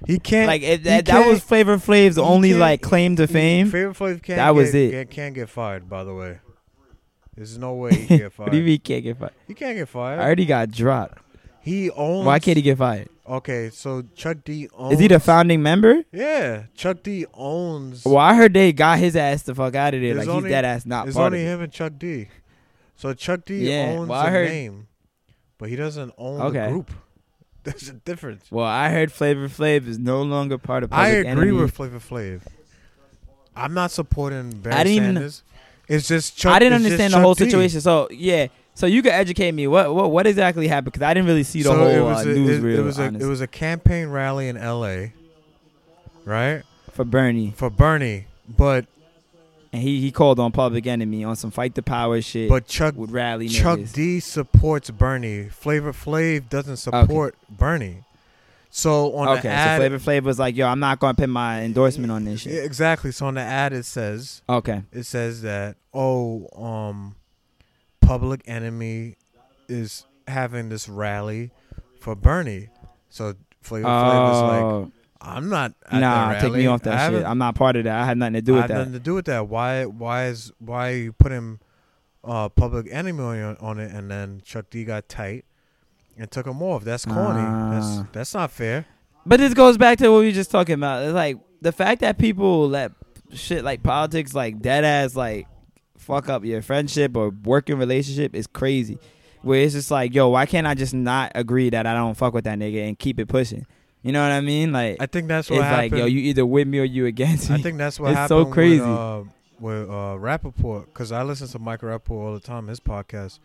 He 0.08 0.20
can't. 0.20 0.48
Like 0.48 0.62
he 0.62 0.76
that, 0.78 1.06
that 1.06 1.28
was 1.28 1.42
Flavor 1.42 1.78
Flav's 1.78 2.16
he 2.16 2.22
only 2.22 2.50
can't- 2.50 2.60
like 2.60 2.82
claim 2.82 3.16
to 3.18 3.28
fame. 3.28 3.70
Flavor 3.70 3.94
Flav 3.94 4.22
can't. 4.24 4.38
That 4.38 4.54
was 4.56 4.72
get, 4.72 4.82
it. 4.82 4.92
Can't, 4.92 5.10
can't 5.10 5.36
get 5.36 5.50
fired. 5.50 5.90
By 5.90 6.04
the 6.04 6.14
way, 6.14 6.40
there's 7.36 7.58
no 7.58 7.74
way 7.74 7.92
he 7.94 8.06
can 8.08 8.18
get 8.18 8.34
fired. 8.34 8.48
What 8.48 8.52
do 8.52 8.58
you 8.58 8.64
mean 8.64 8.72
he 8.74 8.80
can't 8.80 9.04
get 9.04 9.18
fired? 9.18 9.34
He 9.48 9.54
can't 9.54 9.78
get 9.78 9.88
fired. 9.90 10.14
I 10.14 10.18
fired. 10.18 10.26
already 10.26 10.46
got 10.46 10.72
dropped. 10.72 11.18
He 11.62 11.90
owns. 11.92 12.26
Why 12.26 12.40
can't 12.40 12.58
he 12.58 12.62
get 12.64 12.78
fired? 12.78 13.10
Okay, 13.32 13.70
so 13.70 14.04
Chuck 14.14 14.40
D 14.44 14.68
owns. 14.74 14.94
Is 14.96 15.00
he 15.00 15.08
the 15.08 15.20
founding 15.20 15.64
member? 15.64 16.04
Yeah, 16.12 16.64
Chuck 16.76 17.02
D 17.02 17.26
owns. 17.34 18.04
Well, 18.04 18.18
I 18.18 18.34
heard 18.36 18.54
they 18.54 18.74
got 18.74 19.00
his 19.00 19.16
ass 19.16 19.44
the 19.44 19.56
fuck 19.56 19.74
out 19.74 19.94
of 19.94 20.02
there. 20.02 20.16
Like 20.16 20.28
only- 20.28 20.50
he's 20.50 20.52
dead 20.52 20.66
ass 20.66 20.86
not 20.86 21.08
It's 21.08 21.16
only 21.16 21.40
of 21.42 21.48
it. 21.48 21.50
him 21.54 21.62
and 21.62 21.72
Chuck 21.72 21.94
D. 21.98 22.28
So 22.98 23.14
Chuck 23.14 23.46
D 23.46 23.70
Yeah, 23.70 23.96
owns 23.98 24.10
well, 24.10 24.24
the 24.26 24.30
heard- 24.30 24.50
name, 24.50 24.88
but 25.58 25.70
he 25.70 25.78
doesn't 25.78 26.14
own 26.18 26.42
Okay. 26.42 26.66
the 26.66 26.72
group. 26.72 26.92
There's 27.64 27.88
a 27.90 27.94
difference. 27.94 28.52
Well, 28.52 28.66
I 28.66 28.90
heard 28.90 29.12
Flavor 29.14 29.48
Flav 29.48 29.88
is 29.88 29.98
no 29.98 30.22
longer 30.24 30.58
part 30.58 30.84
of. 30.84 30.90
Public 30.90 31.06
I 31.08 31.10
agree 31.12 31.30
Enemy. 31.30 31.52
with 31.54 31.74
Flavor 31.74 32.00
Flav. 32.00 32.42
I'm 33.56 33.74
not 33.74 33.92
supporting 33.92 34.50
Barry 34.60 34.76
I 34.76 34.84
didn't 34.84 35.18
even- 35.18 35.32
It's 35.88 36.08
just 36.08 36.38
Chuck. 36.38 36.54
I 36.54 36.60
didn't 36.60 36.74
understand 36.84 37.14
the 37.14 37.18
Chuck 37.18 37.24
whole 37.24 37.34
D. 37.36 37.46
situation. 37.46 37.80
So 37.82 38.08
yeah, 38.12 38.48
so 38.82 38.88
you 38.88 39.04
could 39.04 39.12
educate 39.12 39.52
me. 39.52 39.68
What 39.68 39.94
what 39.94 40.10
what 40.10 40.26
exactly 40.26 40.68
happened? 40.68 40.94
Because 40.94 41.04
I 41.06 41.14
didn't 41.14 41.28
really 41.28 41.44
see 41.44 41.60
the 41.62 41.70
so 41.70 41.78
whole 41.78 41.86
it 41.86 42.02
was 42.02 42.26
uh, 42.26 42.30
a, 42.32 42.34
news 42.34 42.58
it, 42.58 42.62
reel. 42.64 42.80
it 42.80 42.82
was 42.82 42.98
a 42.98 43.06
it 43.06 43.26
was 43.26 43.40
a 43.40 43.46
campaign 43.46 44.08
rally 44.08 44.48
in 44.50 44.58
L.A. 44.58 45.14
Right 46.26 46.64
for 46.92 47.06
Bernie, 47.06 47.54
for 47.56 47.70
Bernie, 47.70 48.26
but 48.50 48.88
and 49.72 49.84
he 49.84 50.02
he 50.02 50.12
called 50.12 50.40
on 50.40 50.52
Public 50.52 50.88
Enemy 50.88 51.24
on 51.24 51.36
some 51.36 51.52
fight 51.52 51.76
the 51.76 51.84
power 51.84 52.20
shit. 52.24 52.50
but 52.50 52.66
Chuck 52.66 52.96
would 52.96 53.12
rally 53.12 53.48
Chuck 53.50 53.78
niggas. 53.78 53.94
D 53.94 54.20
supports 54.20 54.90
Bernie. 54.90 55.50
Flavor 55.50 55.94
Flav 55.94 56.50
doesn't 56.50 56.78
support 56.78 57.36
Bernie. 57.52 58.04
So 58.72 59.14
on 59.14 59.28
okay, 59.28 59.42
the 59.44 59.50
ad, 59.50 59.80
so 59.80 59.90
Flavor 59.90 60.00
Flav 60.00 60.24
was 60.24 60.40
like, 60.40 60.56
"Yo, 60.56 60.66
I'm 60.66 60.80
not 60.80 61.00
gonna 61.00 61.14
put 61.14 61.30
my 61.30 61.62
endorsement 61.62 62.12
on 62.12 62.26
this 62.26 62.42
shit." 62.42 62.66
exactly. 62.66 63.12
So 63.12 63.28
on 63.28 63.36
the 63.36 63.42
ad, 63.42 63.74
it 63.74 63.86
says 63.86 64.42
Okay. 64.50 64.82
it 64.92 65.04
says 65.04 65.44
that 65.44 65.76
oh, 65.94 66.50
um, 66.60 67.16
Public 68.12 68.42
Enemy 68.46 69.16
is 69.70 70.06
having 70.28 70.68
this 70.68 70.90
rally 70.90 71.52
for 72.02 72.14
Bernie. 72.14 72.68
So 73.10 73.36
Flavor 73.62 73.88
Flav 73.88 74.32
is 74.34 74.42
like, 74.84 74.92
I'm 75.22 75.48
not. 75.48 75.74
Nah, 75.94 76.38
take 76.42 76.52
me 76.52 76.66
off 76.68 76.82
that 76.82 77.10
shit. 77.10 77.24
I'm 77.24 77.38
not 77.38 77.56
part 77.56 77.78
of 77.78 77.86
that. 77.86 78.02
I 78.02 78.06
had 78.06 78.18
nothing 78.18 78.34
to 78.34 78.42
do 78.42 78.54
I 78.54 78.56
with 78.56 78.62
have 78.64 78.68
that. 78.68 78.78
nothing 78.80 78.94
to 78.94 79.00
do 79.00 79.14
with 79.14 79.26
that. 79.28 79.48
Why? 79.48 79.86
Why 79.86 80.26
is 80.26 80.52
why 80.60 80.90
are 80.90 80.96
you 80.96 81.14
putting 81.14 81.60
uh, 82.26 82.50
Public 82.50 82.88
Enemy 82.92 83.24
on, 83.24 83.56
on 83.62 83.80
it, 83.80 83.94
and 83.94 84.12
then 84.12 84.42
Chuck 84.44 84.66
D 84.70 84.84
got 84.84 85.08
tight 85.08 85.46
and 86.18 86.30
took 86.30 86.46
him 86.46 86.62
off? 86.62 86.84
That's 86.84 87.06
corny. 87.06 87.40
that's 87.40 87.86
Ah. 88.00 88.08
that's 88.12 88.34
not 88.34 88.52
fair. 88.52 88.88
But 89.26 89.40
this 89.40 89.54
goes 89.54 89.78
back 89.78 90.00
to 90.00 90.10
what 90.10 90.20
we 90.20 90.26
were 90.26 90.32
just 90.34 90.52
talking 90.52 90.74
about. 90.76 91.04
It's 91.06 91.14
like 91.14 91.38
the 91.62 91.72
fact 91.72 92.02
that 92.02 92.18
people 92.18 92.68
let 92.68 92.92
shit 93.34 93.64
like 93.64 93.84
politics, 93.84 94.34
like 94.36 94.60
dead 94.62 94.84
ass, 94.84 95.16
like 95.16 95.48
fuck 96.02 96.30
up 96.30 96.44
your 96.44 96.62
friendship 96.62 97.16
or 97.16 97.30
working 97.30 97.78
relationship 97.78 98.36
is 98.36 98.48
crazy. 98.48 98.98
Where 99.42 99.62
it's 99.62 99.74
just 99.74 99.90
like, 99.90 100.14
yo, 100.14 100.30
why 100.30 100.46
can't 100.46 100.68
I 100.68 100.74
just 100.76 100.94
not 100.94 101.32
agree 101.36 101.70
that 101.72 101.88
I 101.88 101.94
don't 101.94 102.16
fuck 102.16 102.34
with 102.34 102.44
that 102.44 102.60
nigga 102.60 102.88
and 102.88 102.98
keep 103.00 103.20
it 103.20 103.28
pushing? 103.28 103.66
You 104.04 104.12
know 104.12 104.22
what 104.22 104.32
I 104.32 104.42
mean? 104.42 104.72
Like, 104.72 104.98
I 105.00 105.06
think 105.08 105.28
that's 105.28 105.48
it's 105.50 105.58
what 105.58 105.64
happened. 105.66 105.92
like, 105.94 106.00
yo, 106.00 106.06
you 106.06 106.20
either 106.22 106.46
with 106.46 106.68
me 106.68 106.80
or 106.80 106.84
you 106.84 107.06
against 107.08 107.50
me. 107.50 107.56
I 107.56 107.60
think 107.62 107.78
that's 107.78 108.00
what 108.00 108.10
It's 108.12 108.18
happened. 108.18 108.46
so 108.48 108.52
crazy. 108.52 108.80
with, 108.82 108.90
uh, 108.90 109.24
with 109.60 109.90
uh, 109.90 110.18
Rapaport 110.20 110.86
because 110.86 111.12
I 111.12 111.24
listen 111.24 111.48
to 111.50 111.60
Michael 111.60 111.90
Rapaport 111.90 112.12
all 112.12 112.34
the 112.34 112.40
time, 112.40 112.68
his 112.68 112.80
podcast, 112.80 113.40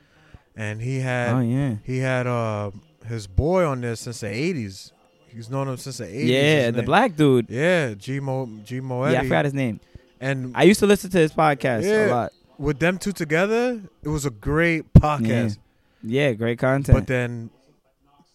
and 0.56 0.80
he 0.80 1.00
had 1.00 1.34
oh 1.34 1.40
yeah, 1.40 1.76
he 1.84 1.98
had 1.98 2.26
uh, 2.26 2.70
his 3.06 3.26
boy 3.26 3.64
on 3.66 3.80
there 3.82 3.96
since 3.96 4.20
the 4.20 4.26
'80s. 4.28 4.92
He's 5.28 5.50
known 5.50 5.68
him 5.68 5.76
since 5.76 5.98
the 5.98 6.04
'80s. 6.06 6.26
yeah, 6.26 6.70
the 6.70 6.76
name- 6.78 6.84
black 6.86 7.16
dude. 7.16 7.50
Yeah, 7.50 7.92
G 7.94 8.20
Mo 8.20 8.48
G 8.64 8.80
Moetti. 8.80 9.12
Yeah, 9.12 9.20
I 9.20 9.22
forgot 9.24 9.44
his 9.44 9.54
name. 9.54 9.80
and 10.20 10.52
I 10.56 10.62
used 10.62 10.80
to 10.80 10.86
listen 10.86 11.10
to 11.10 11.18
his 11.18 11.32
podcast 11.32 11.84
a 11.84 12.10
lot. 12.10 12.32
With 12.58 12.78
them 12.78 12.98
two 12.98 13.12
together, 13.12 13.80
it 14.02 14.08
was 14.08 14.24
a 14.24 14.30
great 14.30 14.92
podcast. 14.92 15.58
Yeah, 16.02 16.32
great 16.32 16.58
content. 16.58 16.96
But 16.96 17.06
then, 17.06 17.50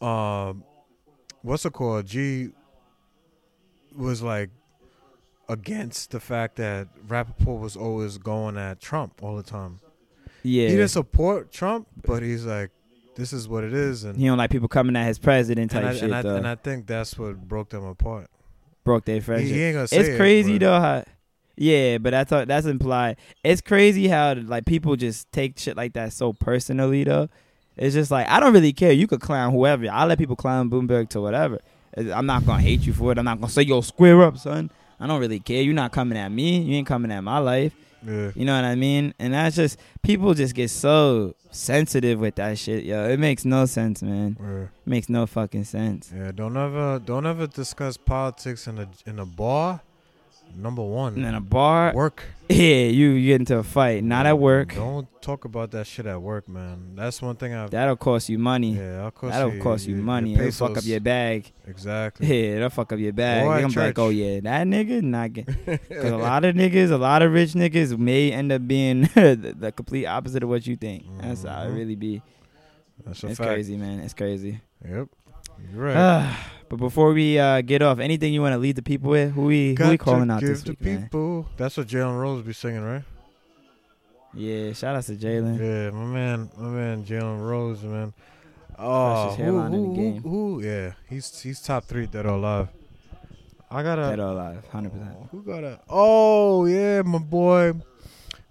um, 0.01 0.63
what's 1.41 1.65
it 1.65 1.73
called? 1.73 2.05
G 2.05 2.49
was 3.95 4.21
like 4.21 4.49
against 5.49 6.11
the 6.11 6.19
fact 6.19 6.55
that 6.57 6.87
Rapaport 7.07 7.59
was 7.59 7.75
always 7.75 8.17
going 8.17 8.57
at 8.57 8.79
Trump 8.79 9.21
all 9.21 9.35
the 9.35 9.43
time. 9.43 9.79
yeah, 10.43 10.67
He 10.67 10.75
didn't 10.75 10.89
support 10.89 11.51
Trump, 11.51 11.87
but 12.05 12.23
he's 12.23 12.45
like, 12.45 12.71
this 13.15 13.33
is 13.33 13.49
what 13.49 13.63
it 13.63 13.73
is, 13.73 14.05
and 14.05 14.17
he 14.17 14.25
don't 14.27 14.37
like 14.37 14.49
people 14.49 14.69
coming 14.69 14.95
at 14.95 15.05
his 15.05 15.19
president 15.19 15.71
type 15.71 15.81
and 15.81 15.89
I, 15.89 15.93
shit 15.93 16.03
and, 16.03 16.15
I, 16.15 16.37
and 16.37 16.47
I 16.47 16.55
think 16.55 16.87
that's 16.87 17.17
what 17.19 17.35
broke 17.47 17.69
them 17.69 17.83
apart. 17.83 18.27
Broke 18.83 19.05
their 19.05 19.21
friendship. 19.21 19.53
he 19.53 19.61
ain't 19.61 19.75
gonna 19.75 19.87
say 19.87 19.97
it's 19.97 20.09
it, 20.09 20.17
crazy 20.17 20.57
though 20.57 20.79
how 20.79 21.03
yeah 21.55 21.97
but 21.97 22.13
i 22.13 22.23
thought 22.23 22.47
that's 22.47 22.65
implied. 22.65 23.17
It's 23.43 23.61
crazy 23.61 24.07
how 24.07 24.33
like 24.33 24.65
people 24.65 24.95
just 24.95 25.31
take 25.31 25.57
shit 25.59 25.77
like 25.77 25.93
that 25.93 26.13
so 26.13 26.33
personally 26.33 27.03
though. 27.03 27.29
It's 27.77 27.93
just 27.95 28.11
like 28.11 28.27
i 28.27 28.39
don't 28.39 28.53
really 28.53 28.73
care. 28.73 28.91
You 28.91 29.07
could 29.07 29.21
clown 29.21 29.51
whoever. 29.53 29.89
I'll 29.89 30.07
let 30.07 30.17
people 30.17 30.35
clown 30.35 30.69
bloomberg 30.69 31.09
to 31.09 31.21
whatever. 31.21 31.59
I'm 31.97 32.25
not 32.25 32.45
gonna 32.45 32.61
hate 32.61 32.81
you 32.81 32.93
for 32.93 33.11
it. 33.11 33.17
I'm 33.17 33.25
not 33.25 33.39
gonna 33.39 33.51
say 33.51 33.63
yo 33.63 33.81
square 33.81 34.21
up 34.23 34.37
son. 34.37 34.69
I 34.99 35.07
don't 35.07 35.19
really 35.19 35.39
care. 35.39 35.61
You're 35.63 35.73
not 35.73 35.91
coming 35.91 36.17
at 36.17 36.31
me. 36.31 36.59
You 36.61 36.75
ain't 36.75 36.87
coming 36.87 37.11
at 37.11 37.21
my 37.21 37.39
life. 37.39 37.73
Yeah. 38.05 38.31
you 38.35 38.45
know 38.45 38.55
what 38.55 38.65
i 38.65 38.73
mean? 38.73 39.13
And 39.19 39.33
that's 39.35 39.55
just 39.55 39.79
people 40.01 40.33
just 40.33 40.55
get 40.55 40.69
so 40.69 41.35
sensitive 41.51 42.19
with 42.19 42.35
that 42.35 42.57
shit 42.57 42.83
yo. 42.83 43.07
It 43.09 43.19
makes 43.19 43.45
no 43.45 43.65
sense 43.65 44.01
man. 44.01 44.37
Yeah. 44.39 44.63
it 44.63 44.69
makes 44.87 45.07
no 45.09 45.27
fucking 45.27 45.65
sense. 45.65 46.11
Yeah, 46.15 46.31
don't 46.31 46.57
ever 46.57 46.99
don't 47.03 47.25
ever 47.25 47.45
discuss 47.47 47.97
politics 47.97 48.67
in 48.67 48.79
a 48.79 48.87
in 49.05 49.19
a 49.19 49.25
bar. 49.25 49.81
Number 50.55 50.83
one, 50.83 51.15
and 51.15 51.25
in 51.25 51.33
a 51.35 51.41
bar 51.41 51.93
work. 51.93 52.23
yeah 52.49 52.85
you, 52.85 53.11
you 53.11 53.27
get 53.31 53.39
into 53.41 53.57
a 53.57 53.63
fight 53.63 54.03
not 54.03 54.25
at 54.25 54.37
work 54.37 54.75
Don't 54.75 55.07
talk 55.21 55.45
about 55.45 55.71
that 55.71 55.87
shit 55.87 56.05
at 56.05 56.21
work, 56.21 56.49
man. 56.49 56.95
That's 56.95 57.21
one 57.21 57.35
thing 57.37 57.53
I've. 57.53 57.71
That'll 57.71 57.95
cost 57.95 58.27
you 58.27 58.37
money. 58.39 58.73
yeah, 58.73 59.05
of 59.07 59.15
course. 59.15 59.31
That'll 59.33 59.57
cost 59.59 59.87
you 59.87 59.95
money. 59.95 60.33
It'll 60.35 60.51
fuck 60.51 60.77
up 60.77 60.83
your 60.85 60.99
bag. 60.99 61.51
Exactly. 61.67 62.27
Yeah, 62.27 62.55
it'll 62.57 62.69
fuck 62.69 62.91
up 62.91 62.99
your 62.99 63.13
bag. 63.13 63.45
Or 63.45 63.49
They're 63.49 63.57
at 63.57 63.61
gonna 63.61 63.73
be 63.73 63.79
like, 63.79 63.99
oh 63.99 64.09
yeah, 64.09 64.39
that 64.41 64.67
nigga 64.67 65.01
not 65.01 65.31
get. 65.33 65.45
Because 65.65 66.11
a 66.11 66.17
lot 66.17 66.43
of 66.43 66.55
niggas, 66.55 66.91
a 66.91 66.97
lot 66.97 67.21
of 67.21 67.31
rich 67.31 67.51
niggas 67.53 67.97
may 67.97 68.31
end 68.31 68.51
up 68.51 68.67
being 68.67 69.01
the, 69.15 69.55
the 69.57 69.71
complete 69.71 70.05
opposite 70.05 70.43
of 70.43 70.49
what 70.49 70.65
you 70.67 70.75
think. 70.75 71.05
That's 71.21 71.43
how 71.43 71.63
it 71.63 71.67
Mhm. 71.69 71.75
really 71.75 71.95
be. 71.95 72.21
That's 73.05 73.23
It's 73.23 73.37
fact. 73.37 73.49
crazy, 73.49 73.77
man. 73.77 73.99
It's 73.99 74.13
crazy. 74.13 74.59
Yep. 74.87 75.07
You're 75.73 75.85
right. 75.85 76.35
but 76.69 76.77
before 76.77 77.13
we 77.13 77.37
uh, 77.39 77.61
get 77.61 77.81
off, 77.81 77.99
anything 77.99 78.33
you 78.33 78.41
want 78.41 78.53
to 78.53 78.57
lead 78.59 78.75
the 78.75 78.81
people 78.81 79.09
with? 79.11 79.31
Who 79.33 79.43
we 79.43 79.69
who 79.69 79.75
Got 79.75 79.89
we 79.91 79.97
to 79.97 80.03
calling 80.03 80.29
out 80.31 80.39
give 80.41 80.49
this 80.49 80.63
the 80.63 80.71
week, 80.71 80.81
man? 80.81 81.03
people. 81.03 81.49
That's 81.57 81.77
what 81.77 81.87
Jalen 81.87 82.19
Rose 82.19 82.43
be 82.43 82.53
singing, 82.53 82.83
right? 82.83 83.03
Yeah, 84.33 84.71
shout 84.73 84.95
out 84.95 85.03
to 85.03 85.13
Jalen. 85.15 85.59
Yeah, 85.59 85.91
my 85.91 86.05
man, 86.05 86.49
my 86.57 86.67
man, 86.69 87.03
Jalen 87.03 87.41
Rose, 87.47 87.83
man. 87.83 88.13
Oh, 88.79 89.27
Freshest 89.35 89.41
who, 89.41 89.59
in 89.59 89.71
who, 89.73 89.79
the 89.81 89.85
who- 89.87 89.95
game. 89.95 90.21
who- 90.23 90.61
Yeah, 90.63 90.93
he's 91.09 91.41
he's 91.41 91.61
top 91.61 91.83
three 91.85 92.05
dead 92.07 92.25
or 92.25 92.29
alive. 92.35 92.69
I 93.69 93.83
gotta. 93.83 94.01
Dead 94.03 94.19
or 94.19 94.27
alive, 94.31 94.65
hundred 94.69 94.91
percent. 94.93 95.15
Who 95.31 95.43
gotta? 95.43 95.79
Oh 95.89 96.65
yeah, 96.65 97.01
my 97.03 97.19
boy, 97.19 97.73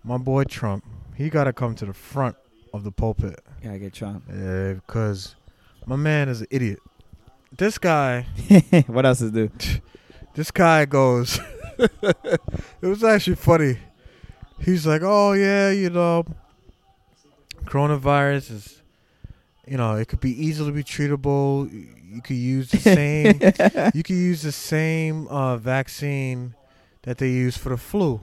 my 0.05 0.19
boy 0.19 0.45
Trump. 0.45 0.85
He 1.15 1.29
gotta 1.31 1.53
come 1.53 1.75
to 1.77 1.87
the 1.87 1.93
front 1.95 2.37
of 2.73 2.85
the 2.85 2.93
pulpit. 2.93 3.41
Gotta 3.63 3.79
get 3.79 3.93
Trump. 3.95 4.25
Yeah, 4.33 4.75
because 4.75 5.35
my 5.87 5.97
man 5.97 6.29
is 6.29 6.41
an 6.43 6.47
idiot. 6.51 6.79
This 7.57 7.79
guy, 7.79 8.27
what 8.87 9.05
else 9.07 9.21
is 9.21 9.33
do? 9.33 9.51
this 10.35 10.51
guy 10.51 10.85
goes. 10.85 11.41
it 11.79 12.41
was 12.83 13.03
actually 13.03 13.37
funny. 13.37 13.79
He's 14.61 14.87
like, 14.87 15.03
"Oh 15.05 15.33
yeah, 15.33 15.71
you 15.71 15.91
know, 15.91 16.25
coronavirus 17.65 18.51
is, 18.53 18.83
you 19.67 19.77
know, 19.77 19.95
it 19.97 20.09
could 20.09 20.21
be 20.21 20.31
easily 20.47 20.73
be 20.73 20.85
treatable. 20.85 21.71
You- 21.73 21.97
You 22.11 22.21
could 22.23 22.37
use 22.37 22.73
the 22.73 22.79
same. 22.79 23.39
you 23.95 24.03
could 24.03 24.17
use 24.19 24.43
the 24.43 24.51
same 24.51 25.29
uh, 25.29 25.57
vaccine 25.57 26.57
that 27.03 27.19
they 27.19 27.31
use 27.31 27.57
for 27.57 27.69
the 27.71 27.77
flu." 27.77 28.21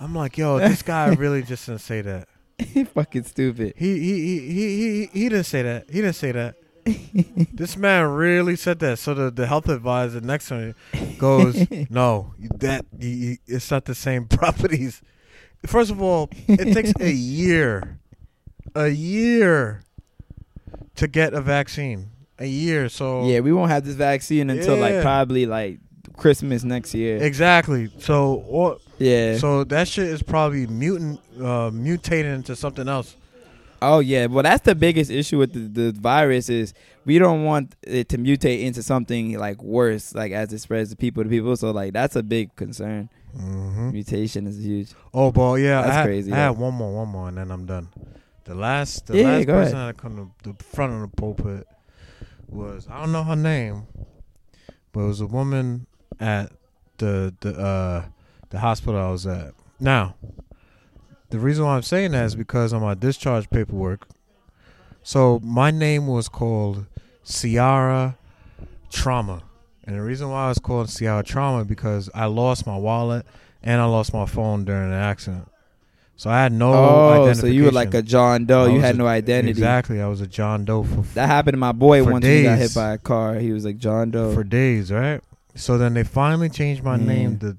I'm 0.00 0.14
like, 0.16 0.36
"Yo, 0.36 0.58
this 0.58 0.82
guy 0.82 1.14
really 1.14 1.42
just 1.42 1.66
didn't 1.66 1.80
say 1.80 2.00
that. 2.02 2.26
he 2.58 2.82
Fucking 2.84 3.22
stupid. 3.24 3.74
He 3.76 3.98
he 3.98 4.14
he 4.20 4.38
he 4.40 4.66
he, 4.80 5.06
he 5.12 5.28
didn't 5.28 5.44
say 5.46 5.62
that. 5.62 5.88
He 5.88 6.00
didn't 6.02 6.16
say 6.16 6.32
that." 6.32 6.56
this 7.52 7.76
man 7.76 8.08
really 8.08 8.56
said 8.56 8.78
that. 8.80 8.98
So 8.98 9.14
the, 9.14 9.30
the 9.30 9.46
health 9.46 9.68
advisor 9.68 10.20
next 10.20 10.48
to 10.48 10.54
him 10.54 10.74
goes, 11.18 11.66
"No, 11.90 12.34
that 12.58 12.86
you, 12.98 13.36
it's 13.46 13.70
not 13.70 13.84
the 13.84 13.94
same 13.94 14.26
properties." 14.28 15.02
First 15.66 15.90
of 15.90 16.00
all, 16.00 16.30
it 16.48 16.72
takes 16.72 16.92
a 17.00 17.10
year, 17.10 17.98
a 18.74 18.88
year, 18.88 19.82
to 20.96 21.06
get 21.08 21.34
a 21.34 21.40
vaccine. 21.40 22.10
A 22.38 22.46
year. 22.46 22.88
So 22.88 23.26
Yeah, 23.26 23.40
we 23.40 23.52
won't 23.52 23.70
have 23.70 23.84
this 23.84 23.94
vaccine 23.94 24.48
until 24.48 24.76
like 24.76 25.02
probably 25.02 25.44
like 25.44 25.78
Christmas 26.16 26.64
next 26.64 26.94
year. 26.94 27.18
exactly. 27.22 27.90
So 27.98 28.42
or, 28.48 28.78
yeah. 28.98 29.36
so 29.36 29.64
that 29.64 29.88
shit 29.88 30.06
is 30.06 30.22
probably 30.22 30.66
mutant, 30.66 31.20
uh, 31.38 31.70
mutating 31.70 32.34
into 32.34 32.56
something 32.56 32.88
else. 32.88 33.16
Oh 33.82 34.00
yeah. 34.00 34.26
Well, 34.26 34.42
that's 34.42 34.64
the 34.64 34.74
biggest 34.74 35.10
issue 35.10 35.38
with 35.38 35.52
the, 35.52 35.92
the 35.92 35.98
virus 36.00 36.48
is 36.48 36.74
we 37.04 37.18
don't 37.18 37.44
want 37.44 37.74
it 37.82 38.08
to 38.10 38.18
mutate 38.18 38.62
into 38.62 38.82
something 38.82 39.38
like 39.38 39.62
worse, 39.62 40.14
like 40.14 40.32
as 40.32 40.52
it 40.52 40.58
spreads 40.58 40.90
to 40.90 40.96
people 40.96 41.22
to 41.22 41.28
people. 41.28 41.56
So 41.56 41.70
like 41.70 41.92
that's 41.92 42.16
a 42.16 42.22
big 42.22 42.54
concern. 42.56 43.08
Mm-hmm. 43.36 43.90
Mutation 43.92 44.46
is 44.46 44.58
huge. 44.64 44.90
Oh, 45.14 45.30
but 45.30 45.54
yeah, 45.56 45.82
That's 45.82 45.90
I 45.92 45.94
had, 45.94 46.04
crazy, 46.06 46.32
I 46.32 46.36
had 46.36 46.50
one 46.58 46.74
more, 46.74 46.92
one 46.92 47.08
more, 47.08 47.28
and 47.28 47.38
then 47.38 47.52
I'm 47.52 47.64
done. 47.64 47.88
The 48.44 48.56
last, 48.56 49.06
the 49.06 49.18
Yeah, 49.18 49.36
last 49.36 49.46
go 49.46 49.52
person 49.52 49.76
ahead. 49.76 49.88
that 49.94 49.96
come 50.02 50.16
to 50.42 50.50
the 50.52 50.64
front 50.64 50.94
of 50.94 51.00
the 51.10 51.16
pulpit 51.16 51.66
was 52.48 52.88
I 52.90 52.98
don't 53.00 53.12
know 53.12 53.22
her 53.22 53.36
name, 53.36 53.86
but 54.92 55.00
it 55.00 55.06
was 55.06 55.20
a 55.20 55.26
woman 55.26 55.86
at 56.18 56.50
the 56.98 57.32
the 57.40 57.52
uh 57.56 58.04
the 58.50 58.58
hospital 58.58 59.00
I 59.00 59.10
was 59.10 59.26
at. 59.28 59.54
Now, 59.78 60.16
the 61.30 61.38
reason 61.38 61.64
why 61.64 61.76
I'm 61.76 61.82
saying 61.82 62.12
that 62.12 62.24
is 62.24 62.34
because 62.34 62.72
on 62.72 62.82
my 62.82 62.94
discharge 62.94 63.48
paperwork, 63.50 64.08
so 65.02 65.40
my 65.42 65.70
name 65.70 66.06
was 66.06 66.28
called 66.28 66.86
Ciara 67.24 68.16
Trauma, 68.90 69.42
and 69.84 69.96
the 69.96 70.02
reason 70.02 70.30
why 70.30 70.46
I 70.46 70.48
was 70.48 70.58
called 70.58 70.88
Ciara 70.88 71.22
Trauma 71.22 71.64
because 71.64 72.10
I 72.14 72.26
lost 72.26 72.66
my 72.66 72.76
wallet 72.76 73.26
and 73.62 73.80
I 73.80 73.84
lost 73.84 74.12
my 74.12 74.26
phone 74.26 74.64
during 74.64 74.90
the 74.90 74.96
accident. 74.96 75.50
So 76.16 76.28
I 76.28 76.42
had 76.42 76.52
no 76.52 76.74
oh, 76.74 77.32
so 77.32 77.46
you 77.46 77.64
were 77.64 77.70
like 77.70 77.94
a. 77.94 78.02
John 78.02 78.44
Doe. 78.44 78.66
You 78.66 78.80
had 78.80 78.94
a- 78.94 78.98
no 78.98 79.06
identity. 79.06 79.52
Exactly, 79.52 80.02
I 80.02 80.06
was 80.06 80.20
a 80.20 80.26
John 80.26 80.66
Doe 80.66 80.82
for 80.82 81.00
That 81.14 81.28
happened 81.28 81.54
to 81.54 81.58
my 81.58 81.72
boy 81.72 82.02
once 82.04 82.12
when 82.12 82.22
he 82.22 82.42
got 82.42 82.58
hit 82.58 82.74
by 82.74 82.92
a 82.92 82.98
car. 82.98 83.36
He 83.36 83.52
was 83.52 83.64
like 83.64 83.78
John 83.78 84.10
Doe. 84.10 84.34
for 84.34 84.44
days, 84.44 84.92
right? 84.92 85.22
So 85.54 85.78
then 85.78 85.94
they 85.94 86.04
finally 86.04 86.50
changed 86.50 86.82
my 86.82 86.96
Yeah. 86.96 87.06
name 87.06 87.36
mm. 87.36 87.40
the 87.40 87.56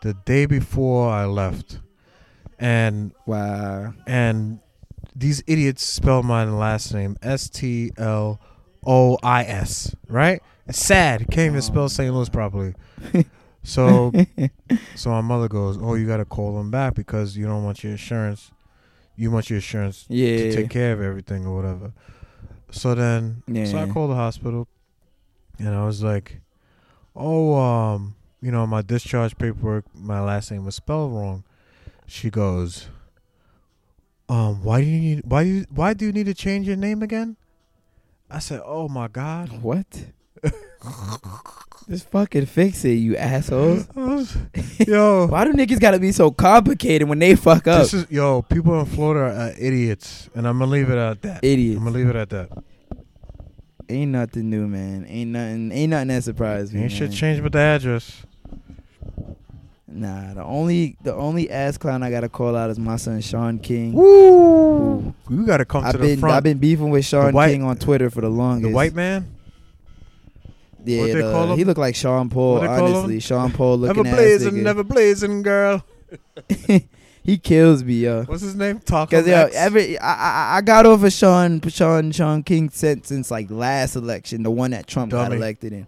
the 0.00 0.14
day 0.14 0.46
before 0.46 1.10
I 1.10 1.26
left, 1.26 1.80
and 2.58 3.12
wow. 3.26 3.94
and 4.06 4.60
these 5.14 5.42
idiots 5.46 5.84
spelled 5.84 6.24
my 6.26 6.44
last 6.44 6.92
name 6.94 7.16
S 7.22 7.48
T 7.48 7.90
L 7.96 8.40
O 8.86 9.18
I 9.22 9.44
S, 9.44 9.94
right? 10.08 10.42
It's 10.66 10.78
sad. 10.78 11.26
Can't 11.30 11.50
even 11.50 11.62
spell. 11.62 11.88
St. 11.88 12.12
Louis 12.14 12.28
properly. 12.28 12.74
So, 13.64 14.12
so 14.94 15.10
my 15.10 15.20
mother 15.20 15.46
goes, 15.48 15.76
"Oh, 15.78 15.94
you 15.94 16.06
got 16.06 16.18
to 16.18 16.24
call 16.24 16.56
them 16.56 16.70
back 16.70 16.94
because 16.94 17.36
you 17.36 17.44
don't 17.44 17.64
want 17.64 17.82
your 17.82 17.92
insurance. 17.92 18.50
You 19.14 19.30
want 19.30 19.50
your 19.50 19.58
insurance 19.58 20.06
yeah. 20.08 20.36
to 20.38 20.52
take 20.54 20.70
care 20.70 20.92
of 20.92 21.02
everything 21.02 21.44
or 21.44 21.54
whatever." 21.56 21.92
So 22.70 22.94
then, 22.94 23.42
so 23.46 23.52
I 23.76 23.84
Yeah. 23.84 23.86
called 23.92 24.10
the 24.12 24.14
hospital, 24.14 24.68
and 25.58 25.68
I 25.68 25.84
was 25.84 26.02
like, 26.02 26.40
"Oh, 27.14 27.56
um, 27.56 28.14
you 28.40 28.50
know, 28.52 28.66
my 28.66 28.80
discharge 28.80 29.36
paperwork, 29.36 29.84
my 29.94 30.20
last 30.20 30.50
name 30.50 30.64
was 30.64 30.76
spelled 30.76 31.12
wrong." 31.12 31.44
She 32.08 32.30
goes, 32.30 32.88
"Um, 34.28 34.64
why 34.64 34.80
do 34.80 34.86
you 34.86 34.98
need 35.00 35.22
why 35.24 35.44
do 35.44 35.50
you, 35.50 35.66
why 35.70 35.94
do 35.94 36.06
you 36.06 36.12
need 36.12 36.26
to 36.26 36.34
change 36.34 36.66
your 36.66 36.76
name 36.76 37.02
again?" 37.02 37.36
I 38.30 38.38
said, 38.40 38.62
"Oh 38.64 38.88
my 38.88 39.08
God." 39.08 39.62
What? 39.62 39.86
Just 41.88 42.10
fucking 42.10 42.46
fix 42.46 42.84
it, 42.84 42.92
you 42.92 43.16
assholes. 43.16 43.86
Yo, 44.86 45.26
Why 45.30 45.44
do 45.44 45.52
niggas 45.54 45.80
gotta 45.80 45.98
be 45.98 46.12
so 46.12 46.30
complicated 46.30 47.08
when 47.08 47.18
they 47.18 47.34
fuck 47.34 47.66
up? 47.66 47.80
this 47.80 47.94
is 47.94 48.06
yo. 48.10 48.42
People 48.42 48.78
in 48.80 48.84
Florida 48.86 49.34
are 49.34 49.54
idiots, 49.58 50.28
and 50.34 50.46
I'm 50.46 50.58
gonna 50.58 50.70
leave 50.70 50.90
it 50.90 50.98
at 50.98 51.22
that. 51.22 51.42
Idiots. 51.42 51.78
I'm 51.78 51.84
gonna 51.84 51.96
leave 51.96 52.08
it 52.10 52.16
at 52.16 52.28
that. 52.30 52.50
Ain't 53.88 54.10
nothing 54.12 54.50
new, 54.50 54.66
man. 54.68 55.06
Ain't 55.08 55.30
nothing. 55.30 55.72
Ain't 55.72 55.90
nothing 55.90 56.08
that 56.08 56.24
surprised 56.24 56.74
me. 56.74 56.82
Ain't 56.82 56.92
shit 56.92 57.08
man. 57.08 57.12
changed 57.12 57.42
but 57.42 57.52
the 57.52 57.58
address. 57.58 58.22
Nah, 59.90 60.34
the 60.34 60.44
only 60.44 60.96
the 61.02 61.14
only 61.14 61.48
ass 61.50 61.78
clown 61.78 62.02
I 62.02 62.10
gotta 62.10 62.28
call 62.28 62.54
out 62.54 62.68
is 62.68 62.78
my 62.78 62.96
son 62.96 63.20
Shaun 63.22 63.58
King. 63.58 63.94
Woo! 63.94 65.14
You 65.30 65.46
gotta 65.46 65.64
come 65.64 65.82
to 65.82 65.88
I've 65.88 65.94
the 65.94 65.98
been 66.00 66.20
front. 66.20 66.34
I've 66.36 66.42
been 66.42 66.58
beefing 66.58 66.90
with 66.90 67.06
Sean 67.06 67.32
white- 67.32 67.52
King 67.52 67.62
on 67.62 67.76
Twitter 67.78 68.10
for 68.10 68.20
the 68.20 68.28
longest. 68.28 68.68
the 68.68 68.74
white 68.74 68.94
man. 68.94 69.26
yeah, 70.84 71.00
what 71.00 71.06
they 71.06 71.12
the- 71.14 71.32
call 71.32 71.52
him? 71.52 71.58
he 71.58 71.64
looked 71.64 71.80
like 71.80 71.94
Sean 71.96 72.28
Paul. 72.28 72.60
Him? 72.60 72.70
Honestly, 72.70 73.18
Sean 73.20 73.50
Paul 73.50 73.78
Never 73.78 73.94
looking 73.94 74.06
ass 74.12 74.14
blazing, 74.16 74.62
never 74.62 74.84
blazing, 74.84 75.42
girl. 75.42 75.82
he 77.22 77.38
kills 77.38 77.82
me, 77.82 77.94
yo. 78.04 78.24
What's 78.24 78.42
his 78.42 78.54
name? 78.56 78.80
Talk 78.80 79.10
Cause 79.10 79.26
yo, 79.26 79.48
every 79.54 79.98
I, 79.98 80.12
I 80.54 80.56
I 80.58 80.60
got 80.60 80.84
over 80.84 81.08
Sean 81.10 81.62
Sean 81.62 82.12
Shaun 82.12 82.42
King 82.42 82.68
since 82.68 83.08
since 83.08 83.30
like 83.30 83.50
last 83.50 83.96
election, 83.96 84.42
the 84.42 84.50
one 84.50 84.72
that 84.72 84.86
Trump 84.86 85.12
got 85.12 85.32
elected 85.32 85.72
in. 85.72 85.86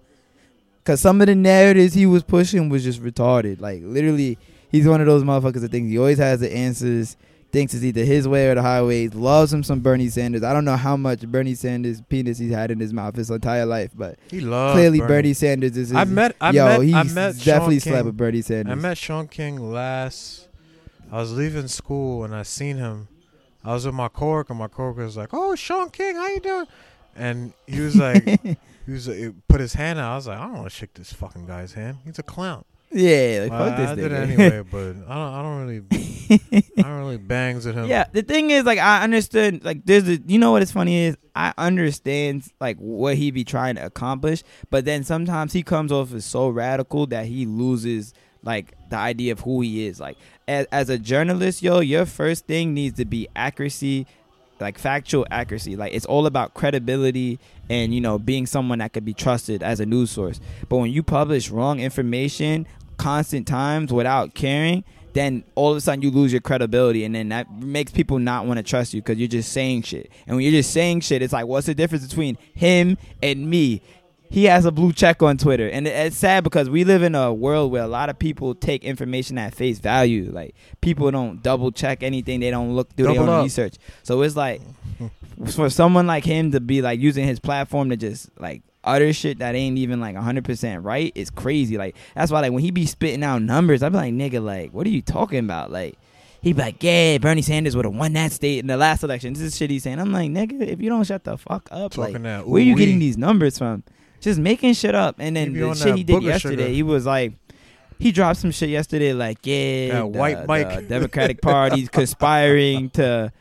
Cause 0.90 1.00
some 1.00 1.20
of 1.20 1.28
the 1.28 1.36
narratives 1.36 1.94
he 1.94 2.04
was 2.04 2.24
pushing 2.24 2.68
was 2.68 2.82
just 2.82 3.00
retarded. 3.00 3.60
Like 3.60 3.80
literally, 3.84 4.38
he's 4.72 4.88
one 4.88 5.00
of 5.00 5.06
those 5.06 5.22
motherfuckers 5.22 5.60
that 5.60 5.70
thinks 5.70 5.88
he 5.88 5.96
always 5.96 6.18
has 6.18 6.40
the 6.40 6.52
answers. 6.52 7.16
Thinks 7.52 7.74
it's 7.74 7.84
either 7.84 8.04
his 8.04 8.26
way 8.26 8.48
or 8.48 8.56
the 8.56 8.62
highway. 8.62 9.06
Loves 9.06 9.52
him 9.52 9.62
some 9.62 9.78
Bernie 9.78 10.08
Sanders. 10.08 10.42
I 10.42 10.52
don't 10.52 10.64
know 10.64 10.76
how 10.76 10.96
much 10.96 11.20
Bernie 11.20 11.54
Sanders 11.54 12.00
penis 12.08 12.38
he's 12.38 12.50
had 12.50 12.72
in 12.72 12.80
his 12.80 12.92
mouth 12.92 13.14
his 13.14 13.30
entire 13.30 13.66
life, 13.66 13.92
but 13.94 14.18
he 14.32 14.40
loves 14.40 14.72
clearly 14.74 14.98
Bernie. 14.98 15.32
Sanders 15.32 15.76
is. 15.76 15.90
His, 15.90 15.96
I 15.96 16.02
met. 16.02 16.34
I 16.40 16.50
yo, 16.50 16.66
met. 16.66 16.82
he's 16.82 16.94
I 16.96 17.02
met 17.04 17.38
definitely 17.38 17.76
Sean 17.76 17.80
slept 17.92 17.96
King. 17.98 18.06
with 18.06 18.16
Bernie 18.16 18.42
Sanders. 18.42 18.72
I 18.72 18.74
met 18.74 18.98
Shaun 18.98 19.28
King 19.28 19.70
last. 19.70 20.48
I 21.12 21.18
was 21.18 21.32
leaving 21.32 21.68
school 21.68 22.24
and 22.24 22.34
I 22.34 22.42
seen 22.42 22.78
him. 22.78 23.06
I 23.64 23.74
was 23.74 23.86
with 23.86 23.94
my 23.94 24.08
coworker. 24.08 24.54
And 24.54 24.58
my 24.58 24.66
coworker 24.66 25.04
was 25.04 25.16
like, 25.16 25.28
"Oh, 25.32 25.54
Shaun 25.54 25.90
King, 25.90 26.16
how 26.16 26.26
you 26.26 26.40
doing?" 26.40 26.66
And 27.14 27.52
he 27.68 27.78
was 27.78 27.94
like, 27.94 28.40
he 28.90 28.94
was 28.94 29.08
uh, 29.08 29.12
he 29.12 29.30
put 29.46 29.60
his 29.60 29.74
hand 29.74 29.98
out. 30.00 30.12
I 30.12 30.16
was 30.16 30.26
like, 30.26 30.38
"I 30.38 30.42
don't 30.42 30.54
want 30.54 30.64
to 30.64 30.76
shake 30.76 30.94
this 30.94 31.12
fucking 31.12 31.46
guy's 31.46 31.72
hand. 31.74 31.98
He's 32.04 32.18
a 32.18 32.24
clown." 32.24 32.64
yeah, 32.92 33.46
like 33.48 33.50
fuck 33.52 33.76
this 33.76 33.90
I 33.90 33.94
did 33.94 34.10
it 34.10 34.16
anyway, 34.16 34.64
but 34.70 34.96
I 35.08 35.14
don't. 35.14 35.34
I 35.34 35.42
don't 35.42 35.66
really. 35.66 35.82
I 36.78 36.82
don't 36.82 36.98
really 36.98 37.16
bangs 37.18 37.66
at 37.66 37.76
him. 37.76 37.86
Yeah, 37.86 38.06
the 38.10 38.22
thing 38.22 38.50
is, 38.50 38.64
like, 38.64 38.78
I 38.78 39.02
understood, 39.02 39.64
like, 39.64 39.84
there's 39.84 40.08
a, 40.08 40.16
you 40.26 40.38
know 40.38 40.52
what 40.52 40.62
is 40.62 40.70
funny 40.70 41.06
is, 41.06 41.16
I 41.34 41.52
understand, 41.58 42.44
like, 42.60 42.78
what 42.78 43.16
he 43.16 43.32
be 43.32 43.42
trying 43.42 43.74
to 43.76 43.84
accomplish, 43.84 44.44
but 44.70 44.84
then 44.84 45.02
sometimes 45.02 45.52
he 45.52 45.64
comes 45.64 45.90
off 45.90 46.14
as 46.14 46.24
so 46.24 46.48
radical 46.48 47.06
that 47.08 47.26
he 47.26 47.46
loses, 47.46 48.14
like, 48.44 48.74
the 48.90 48.96
idea 48.96 49.32
of 49.32 49.40
who 49.40 49.60
he 49.60 49.86
is. 49.86 49.98
Like, 49.98 50.18
as, 50.46 50.66
as 50.70 50.88
a 50.88 50.98
journalist, 50.98 51.62
yo, 51.64 51.80
your 51.80 52.06
first 52.06 52.46
thing 52.46 52.74
needs 52.74 52.96
to 52.98 53.04
be 53.04 53.26
accuracy, 53.34 54.06
like, 54.60 54.78
factual 54.78 55.26
accuracy. 55.30 55.76
Like, 55.76 55.94
it's 55.94 56.06
all 56.06 56.26
about 56.26 56.54
credibility 56.54 57.38
and, 57.68 57.94
you 57.94 58.00
know, 58.00 58.18
being 58.18 58.46
someone 58.46 58.78
that 58.80 58.92
could 58.92 59.04
be 59.04 59.14
trusted 59.14 59.62
as 59.62 59.80
a 59.80 59.86
news 59.86 60.10
source. 60.10 60.40
But 60.68 60.78
when 60.78 60.90
you 60.90 61.02
publish 61.02 61.50
wrong 61.50 61.80
information, 61.80 62.66
constant 62.96 63.46
times 63.46 63.92
without 63.92 64.34
caring, 64.34 64.84
then 65.12 65.42
all 65.54 65.72
of 65.72 65.76
a 65.76 65.80
sudden 65.80 66.02
you 66.02 66.10
lose 66.10 66.32
your 66.32 66.40
credibility, 66.40 67.04
and 67.04 67.14
then 67.14 67.30
that 67.30 67.50
makes 67.50 67.90
people 67.90 68.18
not 68.18 68.46
want 68.46 68.58
to 68.58 68.62
trust 68.62 68.94
you 68.94 69.00
because 69.00 69.18
you're 69.18 69.26
just 69.26 69.52
saying 69.52 69.82
shit. 69.82 70.10
And 70.26 70.36
when 70.36 70.44
you're 70.44 70.52
just 70.52 70.72
saying 70.72 71.00
shit, 71.00 71.20
it's 71.20 71.32
like, 71.32 71.46
what's 71.46 71.66
the 71.66 71.74
difference 71.74 72.06
between 72.06 72.38
him 72.54 72.96
and 73.22 73.48
me? 73.50 73.82
He 74.32 74.44
has 74.44 74.64
a 74.64 74.70
blue 74.70 74.92
check 74.92 75.22
on 75.24 75.38
Twitter, 75.38 75.68
and 75.68 75.88
it's 75.88 76.16
sad 76.16 76.44
because 76.44 76.70
we 76.70 76.84
live 76.84 77.02
in 77.02 77.16
a 77.16 77.34
world 77.34 77.72
where 77.72 77.82
a 77.82 77.88
lot 77.88 78.08
of 78.08 78.18
people 78.18 78.54
take 78.54 78.84
information 78.84 79.36
at 79.38 79.54
face 79.56 79.80
value. 79.80 80.30
Like 80.32 80.54
people 80.80 81.10
don't 81.10 81.42
double 81.42 81.72
check 81.72 82.04
anything; 82.04 82.38
they 82.38 82.50
don't 82.50 82.76
look 82.76 82.94
do 82.94 83.02
their 83.04 83.20
own 83.20 83.28
up. 83.28 83.42
research. 83.42 83.74
So 84.04 84.22
it's 84.22 84.36
like 84.36 84.62
for 85.52 85.68
someone 85.68 86.06
like 86.06 86.24
him 86.24 86.52
to 86.52 86.60
be 86.60 86.80
like 86.80 87.00
using 87.00 87.26
his 87.26 87.40
platform 87.40 87.90
to 87.90 87.96
just 87.96 88.30
like 88.38 88.62
utter 88.84 89.12
shit 89.12 89.40
that 89.40 89.54
ain't 89.54 89.76
even 89.78 90.00
like 90.00 90.16
100% 90.16 90.82
right 90.84 91.12
is 91.14 91.28
crazy 91.28 91.76
like 91.76 91.94
that's 92.14 92.32
why 92.32 92.40
like 92.40 92.50
when 92.50 92.62
he 92.62 92.70
be 92.70 92.86
spitting 92.86 93.22
out 93.22 93.42
numbers 93.42 93.82
i 93.82 93.90
be 93.90 93.96
like 93.96 94.14
nigga 94.14 94.42
like 94.42 94.72
what 94.72 94.86
are 94.86 94.90
you 94.90 95.02
talking 95.02 95.38
about 95.40 95.70
like 95.70 95.98
he 96.40 96.54
be 96.54 96.62
like 96.62 96.82
yeah 96.82 97.18
bernie 97.18 97.42
sanders 97.42 97.76
would 97.76 97.84
have 97.84 97.94
won 97.94 98.14
that 98.14 98.32
state 98.32 98.58
in 98.58 98.66
the 98.68 98.78
last 98.78 99.02
election 99.02 99.34
this 99.34 99.42
is 99.42 99.54
shit 99.54 99.68
he's 99.68 99.82
saying 99.82 99.98
i'm 99.98 100.10
like 100.12 100.30
nigga 100.30 100.62
if 100.62 100.80
you 100.80 100.88
don't 100.88 101.04
shut 101.06 101.24
the 101.24 101.36
fuck 101.36 101.68
up 101.70 101.92
Talking 101.92 102.14
like 102.14 102.22
that. 102.22 102.48
where 102.48 102.62
you 102.62 102.72
ooh-wee. 102.72 102.78
getting 102.80 102.98
these 102.98 103.18
numbers 103.18 103.58
from 103.58 103.82
just 104.20 104.38
making 104.38 104.74
shit 104.74 104.94
up 104.94 105.16
and 105.18 105.36
then 105.36 105.52
the 105.52 105.74
shit 105.74 105.96
he 105.96 106.04
did 106.04 106.22
yesterday 106.22 106.64
sugar. 106.64 106.72
he 106.72 106.82
was 106.82 107.06
like 107.06 107.32
he 108.00 108.10
dropped 108.10 108.40
some 108.40 108.50
shit 108.50 108.70
yesterday 108.70 109.12
like 109.12 109.38
yeah 109.44 110.00
the, 110.00 110.06
white 110.06 110.46
Mike. 110.46 110.88
democratic 110.88 111.40
party's 111.40 111.88
conspiring 111.88 112.90
to 112.90 113.32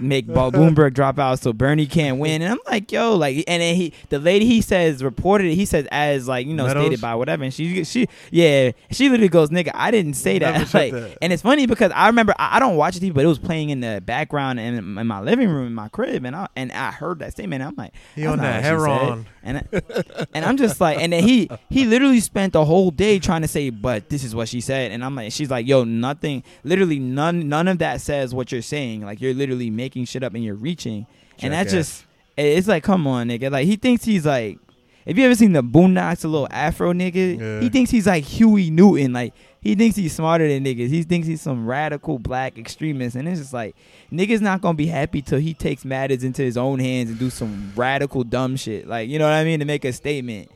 make 0.00 0.26
Bo- 0.26 0.50
Bloomberg 0.56 0.94
drop 0.94 1.18
out 1.18 1.38
so 1.38 1.52
Bernie 1.52 1.86
can't 1.86 2.18
win. 2.18 2.40
And 2.42 2.52
I'm 2.52 2.58
like, 2.66 2.90
yo, 2.92 3.14
like, 3.16 3.44
and 3.48 3.60
then 3.62 3.74
he, 3.74 3.92
the 4.08 4.18
lady 4.18 4.46
he 4.46 4.60
says 4.60 5.02
reported 5.04 5.48
it. 5.48 5.54
He 5.54 5.64
says 5.66 5.86
as 5.90 6.26
like 6.28 6.46
you 6.46 6.54
know 6.54 6.66
Meadows? 6.66 6.84
stated 6.84 7.00
by 7.00 7.14
whatever. 7.14 7.44
And 7.44 7.52
she, 7.52 7.84
she, 7.84 8.08
yeah, 8.30 8.72
she 8.90 9.08
literally 9.08 9.28
goes, 9.28 9.50
nigga, 9.50 9.70
I 9.74 9.90
didn't 9.90 10.14
say 10.14 10.38
that. 10.38 10.56
like, 10.74 10.92
that. 10.92 11.18
and 11.20 11.32
it's 11.32 11.42
funny 11.42 11.66
because 11.66 11.92
I 11.94 12.06
remember 12.06 12.34
I, 12.38 12.56
I 12.56 12.58
don't 12.60 12.76
watch 12.76 12.96
TV, 12.96 13.12
but 13.12 13.24
it 13.24 13.28
was 13.28 13.38
playing 13.38 13.70
in 13.70 13.80
the 13.80 14.00
background 14.04 14.60
in, 14.60 14.96
in 14.98 15.06
my 15.06 15.20
living 15.20 15.48
room 15.48 15.66
in 15.66 15.74
my 15.74 15.88
crib, 15.88 16.24
and 16.24 16.34
I 16.34 16.48
and 16.56 16.72
I 16.72 16.90
heard 16.92 17.18
that 17.18 17.32
statement. 17.32 17.62
I'm 17.62 17.74
like, 17.76 17.92
He 18.14 18.26
on 18.26 18.38
that 18.38 18.62
heroin. 18.62 19.26
And 19.42 19.58
I- 19.58 20.24
and 20.34 20.44
I'm 20.44 20.56
just 20.56 20.80
like, 20.80 20.98
and 20.98 21.12
then 21.12 21.22
he 21.22 21.48
he 21.70 21.84
literally 21.86 22.20
spent 22.20 22.52
the 22.52 22.64
whole 22.64 22.90
day 22.90 23.18
trying 23.18 23.42
to 23.42 23.48
say, 23.48 23.70
but 23.70 24.05
this 24.08 24.24
is 24.24 24.34
what 24.34 24.48
she 24.48 24.60
said, 24.60 24.92
and 24.92 25.04
I'm 25.04 25.14
like, 25.14 25.32
she's 25.32 25.50
like, 25.50 25.66
yo, 25.66 25.84
nothing, 25.84 26.42
literally 26.64 26.98
none 26.98 27.48
none 27.48 27.68
of 27.68 27.78
that 27.78 28.00
says 28.00 28.34
what 28.34 28.52
you're 28.52 28.62
saying. 28.62 29.02
Like 29.02 29.20
you're 29.20 29.34
literally 29.34 29.70
making 29.70 30.04
shit 30.06 30.22
up 30.22 30.34
and 30.34 30.42
you're 30.44 30.54
reaching, 30.54 31.06
and 31.40 31.52
that 31.52 31.64
Jackass. 31.64 31.72
just 31.72 32.04
it's 32.36 32.68
like, 32.68 32.82
come 32.84 33.06
on, 33.06 33.28
nigga. 33.28 33.50
Like 33.50 33.66
he 33.66 33.76
thinks 33.76 34.04
he's 34.04 34.26
like. 34.26 34.58
If 35.04 35.16
you 35.16 35.24
ever 35.24 35.36
seen 35.36 35.52
the 35.52 35.62
Boondocks, 35.62 36.24
a 36.24 36.26
little 36.26 36.48
Afro 36.50 36.92
nigga, 36.92 37.38
Yeah. 37.38 37.60
he 37.60 37.68
thinks 37.68 37.92
he's 37.92 38.08
like 38.08 38.24
Huey 38.24 38.70
Newton. 38.70 39.12
Like 39.12 39.34
he 39.60 39.76
thinks 39.76 39.94
he's 39.94 40.12
smarter 40.12 40.48
than 40.48 40.64
niggas. 40.64 40.88
He 40.88 41.04
thinks 41.04 41.28
he's 41.28 41.40
some 41.40 41.64
radical 41.64 42.18
black 42.18 42.58
extremist, 42.58 43.14
and 43.14 43.28
it's 43.28 43.38
just 43.38 43.52
like 43.52 43.76
niggas 44.10 44.40
not 44.40 44.62
gonna 44.62 44.74
be 44.74 44.86
happy 44.86 45.22
till 45.22 45.38
he 45.38 45.54
takes 45.54 45.84
matters 45.84 46.24
into 46.24 46.42
his 46.42 46.56
own 46.56 46.80
hands 46.80 47.10
and 47.10 47.20
do 47.20 47.30
some 47.30 47.72
radical 47.76 48.24
dumb 48.24 48.56
shit. 48.56 48.88
Like 48.88 49.08
you 49.08 49.20
know 49.20 49.26
what 49.26 49.34
I 49.34 49.44
mean 49.44 49.60
to 49.60 49.64
make 49.64 49.84
a 49.84 49.92
statement, 49.92 50.50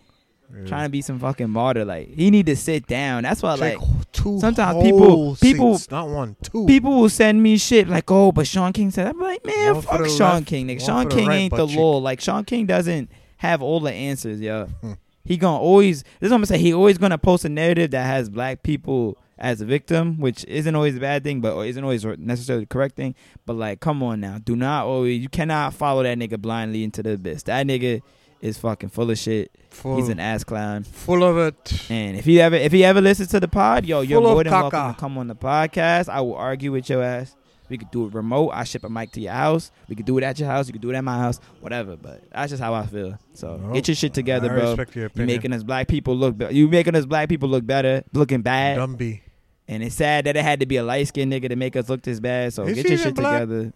Yeah. 0.55 0.66
trying 0.66 0.86
to 0.86 0.90
be 0.90 1.03
some 1.03 1.18
fucking 1.18 1.51
martyr. 1.51 1.84
Like 1.84 2.09
he 2.14 2.30
need 2.30 2.46
to 2.46 2.57
sit 2.57 2.86
down. 2.86 3.22
That's 3.22 3.42
why 3.42 3.55
like 3.55 3.78
two 4.12 4.38
sometimes 4.40 4.82
people- 4.82 5.36
people- 5.36 5.78
seats, 5.78 5.90
not 5.90 6.09
one, 6.09 6.36
two. 6.42 6.66
people 6.66 7.01
will 7.01 7.09
send 7.09 7.42
me 7.42 7.57
shit 7.59 7.88
like, 7.88 8.11
oh, 8.11 8.32
but 8.32 8.46
Shaun 8.46 8.72
King 8.72 8.90
said. 8.90 9.07
I'm 9.07 9.20
like, 9.20 9.44
man, 9.46 9.74
One 9.74 9.82
fuck 9.82 10.07
Sean 10.09 10.34
left, 10.34 10.46
King. 10.46 10.68
Nigga. 10.68 10.84
Shaun 10.84 11.09
King 11.09 11.28
right 11.28 11.34
ain't 11.36 11.55
the 11.55 11.66
law. 11.66 11.98
Like 11.98 12.20
Shaun 12.20 12.44
King 12.44 12.66
doesn't 12.66 13.11
have 13.38 13.62
all 13.62 13.80
the 13.80 13.92
answers, 13.92 14.40
yo. 14.40 14.66
Hmm. 14.80 14.92
He 15.24 15.36
gonna 15.36 15.59
always. 15.59 16.03
This 16.03 16.26
is 16.26 16.30
what 16.30 16.36
I'm 16.36 16.40
gonna 16.40 16.46
say. 16.46 16.59
He 16.59 16.72
always 16.74 16.98
gonna 16.98 17.18
post 17.18 17.44
a 17.44 17.48
narrative 17.48 17.90
that 17.92 18.05
has 18.07 18.28
black 18.28 18.62
people 18.62 19.16
as 19.38 19.61
a 19.61 19.64
victim, 19.64 20.18
which 20.18 20.44
isn't 20.46 20.74
always 20.74 20.96
a 20.96 21.01
bad 21.01 21.24
thing, 21.24 21.40
but 21.40 21.57
isn't 21.66 21.82
always 21.84 22.05
necessarily 22.05 22.64
the 22.64 22.68
correct 22.68 22.96
thing. 22.96 23.14
But 23.46 23.55
like, 23.57 23.80
come 23.80 24.03
on 24.03 24.20
now, 24.20 24.38
do 24.42 24.57
not 24.57 24.86
always. 24.86 25.20
You 25.22 25.28
cannot 25.28 25.72
follow 25.74 26.03
that 26.03 26.18
nigga 26.18 26.38
blindly 26.40 26.82
into 26.84 27.03
the 27.03 27.12
abyss. 27.12 27.44
That 27.44 27.66
nigga 27.66 28.01
is 28.41 28.59
fucking 28.59 28.88
full 28.88 29.11
of 29.11 29.18
shit. 29.18 29.51
full, 29.70 29.97
He's 29.97 30.09
an 30.09 30.18
ass 30.20 30.45
clown. 30.45 30.84
full 30.84 31.22
of 31.22 31.36
it. 31.38 31.91
And 31.91 32.16
if 32.16 32.24
he 32.24 32.41
ever 32.41 32.57
if 32.57 32.72
he 32.72 32.84
ever 32.84 33.01
listens 33.01 33.28
to 33.30 33.41
the 33.41 33.49
pod, 33.49 33.84
yo, 33.86 34.01
you're 34.01 34.20
more 34.20 34.43
than 34.43 34.53
welcome 34.53 34.95
to 34.95 35.01
come 35.01 35.18
on 35.18 35.26
the 35.28 35.34
podcast. 35.36 36.09
I 36.09 36.20
will 36.20 36.34
argue 36.34 36.72
with 36.72 36.88
your 36.88 37.03
ass. 37.03 37.36
We 37.68 37.78
could 37.78 37.91
do 37.93 38.07
it 38.07 38.14
remote. 38.14 38.51
I 38.51 38.64
ship 38.64 38.82
a 38.82 38.88
mic 38.91 39.12
to 39.12 39.20
your 39.20 39.32
house. 39.32 39.70
We 39.88 39.95
could 39.95 40.05
do 40.07 40.18
it 40.18 40.24
at 40.24 40.41
your 40.41 40.49
house. 40.49 40.66
You 40.66 40.72
could 40.72 40.82
do 40.82 40.91
it 40.91 40.97
at 40.97 41.05
my 41.05 41.18
house. 41.18 41.38
Whatever. 41.61 41.97
But 41.97 42.22
that's 42.32 42.51
just 42.51 42.61
how 42.61 42.74
I 42.74 42.84
feel. 42.86 43.16
So 43.34 43.59
Nope. 43.59 43.74
get 43.74 43.86
your 43.86 43.95
shit 43.95 44.12
together, 44.12 44.51
I 44.51 44.55
bro. 44.59 44.68
respect 44.70 44.97
your 44.97 45.09
You're 45.14 45.26
making 45.26 45.53
us 45.53 45.62
black 45.62 45.86
people 45.86 46.16
look. 46.16 46.36
Be- 46.36 46.47
you 46.51 46.66
making 46.66 46.97
us 46.97 47.05
black 47.07 47.28
people 47.28 47.49
look 47.49 47.64
better, 47.64 48.03
looking 48.12 48.43
bad. 48.43 48.76
Dumby. 48.78 49.20
And 49.68 49.84
it's 49.84 49.95
sad 49.95 50.24
that 50.26 50.36
it 50.36 50.43
had 50.43 50.59
to 50.61 50.66
be 50.66 50.78
a 50.78 50.82
light 50.82 51.07
skinned 51.07 51.32
nigga 51.32 51.49
to 51.49 51.55
make 51.55 51.76
us 51.76 51.88
look 51.88 52.03
this 52.03 52.18
bad. 52.18 52.53
So 52.53 52.64
Is 52.64 52.74
get 52.74 52.88
your 52.88 52.99
shit 52.99 53.14
black? 53.14 53.43
together. 53.43 53.72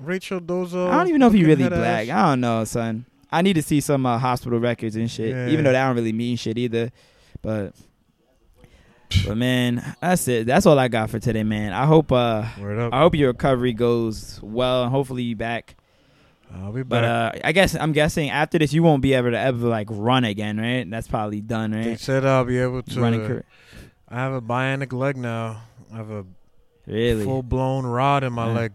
Rachel 0.00 0.40
Dozo. 0.40 0.88
I 0.88 0.94
don't 0.96 1.06
even 1.08 1.20
know 1.20 1.28
if 1.28 1.32
he 1.32 1.44
really 1.44 1.68
black. 1.68 2.08
ass. 2.08 2.14
I 2.16 2.30
don't 2.30 2.40
know, 2.40 2.64
son. 2.64 3.06
I 3.30 3.42
need 3.42 3.54
to 3.54 3.62
see 3.62 3.80
some 3.80 4.06
uh, 4.06 4.18
hospital 4.18 4.58
records 4.58 4.96
and 4.96 5.10
shit, 5.10 5.30
Yeah. 5.30 5.48
even 5.48 5.64
though 5.64 5.72
that 5.72 5.86
don't 5.86 5.96
really 5.96 6.12
mean 6.12 6.36
shit 6.36 6.56
either. 6.58 6.90
But 7.42 7.74
but 9.26 9.36
man, 9.36 9.94
that's 10.00 10.28
it. 10.28 10.46
That's 10.46 10.66
all 10.66 10.78
I 10.78 10.88
got 10.88 11.10
for 11.10 11.18
today, 11.18 11.42
man. 11.44 11.72
I 11.72 11.86
hope 11.86 12.12
uh. 12.12 12.44
I 12.92 12.98
hope 13.00 13.14
your 13.14 13.28
recovery 13.28 13.72
goes 13.72 14.38
well 14.42 14.82
and 14.82 14.90
hopefully 14.92 15.22
you 15.22 15.36
back. 15.36 15.76
I'll 16.54 16.72
be 16.72 16.82
But 16.82 17.04
uh 17.04 17.32
I 17.44 17.52
guess 17.52 17.74
I'm 17.74 17.92
guessing 17.92 18.30
after 18.30 18.58
this 18.58 18.72
you 18.72 18.82
won't 18.82 19.02
be 19.02 19.12
able 19.14 19.30
to 19.30 19.38
ever 19.38 19.68
like 19.68 19.88
run 19.90 20.24
again, 20.24 20.58
right? 20.58 20.88
That's 20.88 21.06
probably 21.08 21.40
done, 21.40 21.72
right? 21.72 21.84
they 21.84 21.96
said 21.96 22.24
I'll 22.24 22.44
be 22.44 22.58
able 22.58 22.82
to. 22.82 23.00
Running 23.00 23.26
career. 23.26 23.44
I 24.08 24.16
have 24.16 24.32
a 24.32 24.40
bionic 24.40 24.92
leg 24.92 25.16
now. 25.18 25.62
I 25.92 25.96
have 25.96 26.10
a 26.10 26.24
Really? 26.86 27.24
full 27.24 27.42
blown 27.42 27.84
rod 27.84 28.24
in 28.24 28.32
my 28.32 28.46
Yeah. 28.46 28.54
leg. 28.54 28.72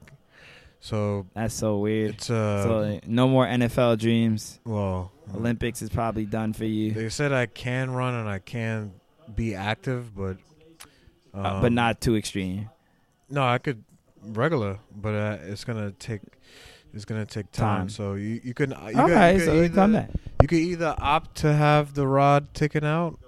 So 0.83 1.25
That's 1.33 1.53
so 1.53 1.77
weird. 1.77 2.15
it's 2.15 2.29
uh 2.29 2.63
so 2.63 2.99
no 3.07 3.29
more 3.29 3.45
NFL 3.47 3.99
dreams. 3.99 4.59
well 4.65 5.13
Olympics 5.33 5.81
is 5.81 5.89
probably 5.89 6.25
done 6.25 6.51
for 6.51 6.65
you. 6.65 6.91
They 6.91 7.07
said 7.07 7.31
I 7.31 7.45
can 7.45 7.91
run 7.91 8.13
and 8.15 8.27
I 8.27 8.39
can 8.39 8.91
be 9.33 9.55
active, 9.55 10.13
but 10.13 10.35
Uh, 11.33 11.61
but 11.61 11.67
um, 11.67 11.73
not 11.75 12.01
too 12.01 12.17
extreme. 12.17 12.69
No, 13.29 13.43
I 13.43 13.59
could 13.59 13.83
regular, 14.21 14.77
but 14.93 15.13
uh, 15.15 15.37
it's 15.43 15.63
gonna 15.63 15.91
take 15.91 16.19
it's 16.93 17.05
gonna 17.05 17.25
take 17.25 17.49
time. 17.53 17.83
Time. 17.83 17.89
So 17.89 18.15
you 18.15 18.41
you 18.43 18.53
can 18.53 18.71
you 18.71 18.75
All 18.75 19.07
could, 19.07 19.15
right, 19.15 19.31
you 19.31 19.39
could 19.39 19.45
so 19.45 19.53
either, 19.53 19.63
you 19.63 19.69
come 19.69 19.93
back. 19.93 20.09
you 20.41 20.47
could 20.49 20.59
either 20.59 20.95
opt 20.99 21.35
to 21.37 21.53
have 21.53 21.93
the 21.93 22.05
rod 22.05 22.53
taken 22.53 22.83
out, 22.83 23.19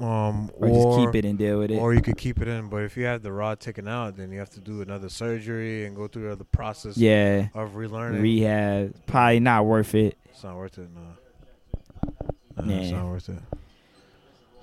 um, 0.00 0.50
Or, 0.54 0.68
just 0.68 0.98
keep 0.98 1.14
it 1.16 1.28
and 1.28 1.38
deal 1.38 1.58
with 1.58 1.70
it. 1.70 1.78
or 1.78 1.92
you 1.94 2.02
could 2.02 2.16
keep 2.16 2.40
it 2.40 2.48
in. 2.48 2.68
But 2.68 2.84
if 2.84 2.96
you 2.96 3.04
have 3.06 3.22
the 3.22 3.32
rod 3.32 3.60
taken 3.60 3.88
out, 3.88 4.16
then 4.16 4.30
you 4.30 4.38
have 4.38 4.50
to 4.50 4.60
do 4.60 4.80
another 4.82 5.08
surgery 5.08 5.86
and 5.86 5.96
go 5.96 6.06
through 6.06 6.34
the 6.36 6.44
process 6.44 6.96
yeah. 6.96 7.48
of 7.54 7.72
relearning. 7.72 8.22
Rehab. 8.22 9.06
Probably 9.06 9.40
not 9.40 9.66
worth 9.66 9.94
it. 9.94 10.16
it's 10.26 10.44
not 10.44 10.56
worth 10.56 10.78
it. 10.78 10.88
No, 10.94 12.64
no 12.64 12.74
it's 12.74 12.90
Yeah. 12.90 12.96
not 12.98 13.06
worth 13.06 13.28
it. 13.28 13.42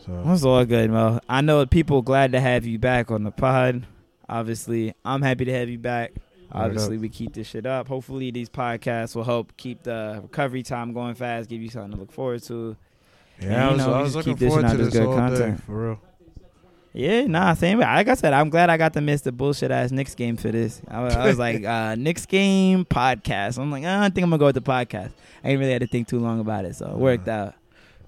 So 0.05 0.23
That's 0.23 0.43
all 0.43 0.63
good, 0.65 0.91
Mo. 0.91 1.19
I 1.27 1.41
know 1.41 1.65
people 1.65 2.01
glad 2.01 2.31
to 2.33 2.39
have 2.39 2.65
you 2.65 2.77
back 2.77 3.09
on 3.09 3.23
the 3.23 3.31
pod. 3.31 3.87
Obviously, 4.29 4.93
I'm 5.03 5.21
happy 5.21 5.45
to 5.45 5.53
have 5.53 5.67
you 5.69 5.79
back. 5.79 6.13
Obviously, 6.51 6.97
we 6.97 7.09
keep 7.09 7.33
this 7.33 7.47
shit 7.47 7.65
up. 7.65 7.87
Hopefully, 7.87 8.31
these 8.31 8.49
podcasts 8.49 9.15
will 9.15 9.23
help 9.23 9.57
keep 9.57 9.83
the 9.83 10.19
recovery 10.21 10.63
time 10.63 10.93
going 10.93 11.15
fast, 11.15 11.49
give 11.49 11.61
you 11.61 11.69
something 11.69 11.91
to 11.91 11.97
look 11.97 12.11
forward 12.11 12.43
to. 12.43 12.77
Yeah, 13.41 13.47
And, 13.47 13.55
I 13.55 13.71
was, 13.71 13.77
know, 13.79 13.93
I 13.93 14.01
was 14.01 14.15
looking 14.15 14.35
forward 14.37 14.67
to 14.69 14.77
this 14.77 14.87
this 14.87 14.93
good 14.95 15.07
all 15.07 15.15
content. 15.15 15.57
day 15.57 15.63
for 15.65 15.87
real. 15.89 15.99
Yeah, 16.93 17.25
nah, 17.27 17.53
same. 17.55 17.79
Like 17.79 18.07
I 18.07 18.13
said, 18.13 18.31
I'm 18.31 18.49
glad 18.49 18.69
I 18.69 18.77
got 18.77 18.93
to 18.93 19.01
miss 19.01 19.19
the 19.19 19.33
bullshit 19.33 19.69
ass 19.69 19.91
Knicks 19.91 20.15
game 20.15 20.37
for 20.37 20.49
this. 20.49 20.81
I 20.87 21.03
was, 21.03 21.15
I 21.15 21.27
was 21.27 21.37
like, 21.37 21.65
uh, 21.65 21.95
Knicks 21.95 22.25
game 22.25 22.85
podcast. 22.85 23.59
I'm 23.59 23.69
like, 23.69 23.83
uh, 23.83 23.99
I 23.99 24.09
think 24.09 24.23
I'm 24.23 24.29
gonna 24.29 24.37
go 24.37 24.45
with 24.45 24.55
the 24.55 24.61
podcast. 24.61 25.11
I 25.43 25.49
ain't 25.49 25.59
really 25.59 25.73
had 25.73 25.81
to 25.81 25.87
think 25.87 26.07
too 26.07 26.19
long 26.19 26.39
about 26.39 26.63
it, 26.63 26.75
so 26.77 26.89
it 26.89 26.95
worked 26.95 27.27
out. 27.27 27.53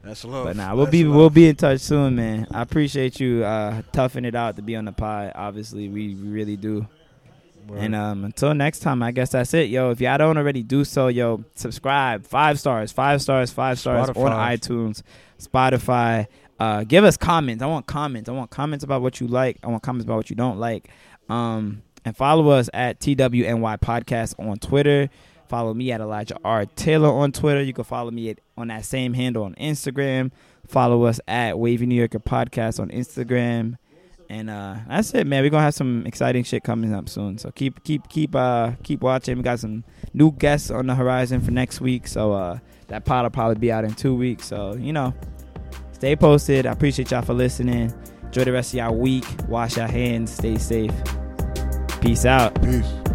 That's 0.03 0.23
a 0.23 0.27
love. 0.29 0.45
But 0.45 0.55
nah, 0.55 0.73
we'll 0.73 0.85
That's 0.85 0.91
be 0.93 1.03
love. 1.03 1.15
we'll 1.17 1.29
be 1.29 1.49
in 1.49 1.57
touch 1.57 1.81
soon, 1.81 2.15
man. 2.15 2.47
I 2.49 2.61
appreciate 2.61 3.19
you 3.19 3.43
uh 3.43 3.81
toughing 3.91 4.23
it 4.23 4.35
out 4.35 4.55
to 4.55 4.61
be 4.61 4.77
on 4.77 4.85
the 4.85 4.93
pod. 4.93 5.33
Obviously, 5.35 5.89
we 5.89 6.13
really 6.15 6.55
do. 6.55 6.87
Word. 7.67 7.79
And 7.79 7.95
um, 7.95 8.25
until 8.25 8.53
next 8.53 8.79
time, 8.79 9.03
I 9.03 9.11
guess 9.11 9.31
that's 9.31 9.53
it, 9.53 9.69
yo. 9.69 9.91
If 9.91 10.01
y'all 10.01 10.17
don't 10.17 10.37
already 10.37 10.63
do 10.63 10.83
so, 10.83 11.07
yo, 11.07 11.43
subscribe. 11.55 12.25
Five 12.25 12.59
stars, 12.59 12.91
five 12.91 13.21
stars, 13.21 13.51
five 13.51 13.79
stars 13.79 14.09
on 14.09 14.15
iTunes, 14.15 15.03
Spotify. 15.39 16.27
Uh, 16.59 16.83
give 16.83 17.03
us 17.03 17.17
comments. 17.17 17.61
I 17.61 17.67
want 17.67 17.85
comments. 17.85 18.29
I 18.29 18.33
want 18.33 18.49
comments 18.49 18.83
about 18.83 19.01
what 19.01 19.19
you 19.19 19.27
like. 19.27 19.57
I 19.63 19.67
want 19.67 19.83
comments 19.83 20.05
about 20.05 20.17
what 20.17 20.29
you 20.29 20.35
don't 20.35 20.57
like. 20.57 20.89
Um, 21.29 21.83
and 22.05 22.15
follow 22.15 22.49
us 22.49 22.69
at 22.73 22.99
TWNY 22.99 23.79
Podcast 23.79 24.35
on 24.39 24.57
Twitter. 24.57 25.09
Follow 25.47 25.73
me 25.73 25.91
at 25.91 26.01
Elijah 26.01 26.37
R. 26.43 26.65
Taylor 26.65 27.09
on 27.09 27.31
Twitter. 27.31 27.61
You 27.61 27.73
can 27.73 27.83
follow 27.83 28.11
me 28.11 28.31
at, 28.31 28.39
on 28.57 28.67
that 28.67 28.85
same 28.85 29.13
handle 29.13 29.43
on 29.43 29.55
Instagram. 29.55 30.31
Follow 30.67 31.03
us 31.03 31.19
at 31.27 31.57
Wavy 31.57 31.85
New 31.85 31.95
Yorker 31.95 32.19
Podcast 32.19 32.79
on 32.79 32.89
Instagram. 32.89 33.77
And 34.29 34.49
uh, 34.49 34.75
that's 34.87 35.13
it, 35.13 35.25
man. 35.25 35.43
We're 35.43 35.49
gonna 35.49 35.63
have 35.63 35.73
some 35.73 36.05
exciting 36.05 36.43
shit 36.43 36.63
coming 36.63 36.93
up 36.93 37.07
soon. 37.07 37.37
So 37.37 37.49
keep 37.51 37.83
keep 37.83 38.09
keep 38.09 38.35
uh 38.35 38.71
keep 38.83 39.01
watching. 39.01 39.37
We 39.37 39.43
got 39.43 39.59
some 39.59 39.83
new 40.13 40.31
guests 40.33 40.69
on 40.69 40.87
the 40.87 40.95
horizon 40.95 41.41
for 41.41 41.51
next 41.51 41.79
week. 41.79 42.07
So 42.07 42.33
uh 42.33 42.59
that 42.87 43.05
pod 43.05 43.23
will 43.23 43.29
probably 43.29 43.55
be 43.55 43.71
out 43.71 43.85
in 43.85 43.93
two 43.93 44.15
weeks. 44.15 44.45
So, 44.45 44.75
you 44.75 44.91
know, 44.91 45.13
stay 45.93 46.15
posted. 46.15 46.65
I 46.65 46.71
appreciate 46.71 47.11
y'all 47.11 47.21
for 47.21 47.33
listening. 47.33 47.93
Enjoy 48.23 48.43
the 48.43 48.51
rest 48.51 48.73
of 48.73 48.79
y'all 48.79 48.95
week. 48.95 49.25
Wash 49.47 49.77
your 49.77 49.87
hands. 49.87 50.31
Stay 50.31 50.57
safe. 50.57 50.91
Peace 52.01 52.25
out. 52.25 52.61
Peace. 52.61 53.06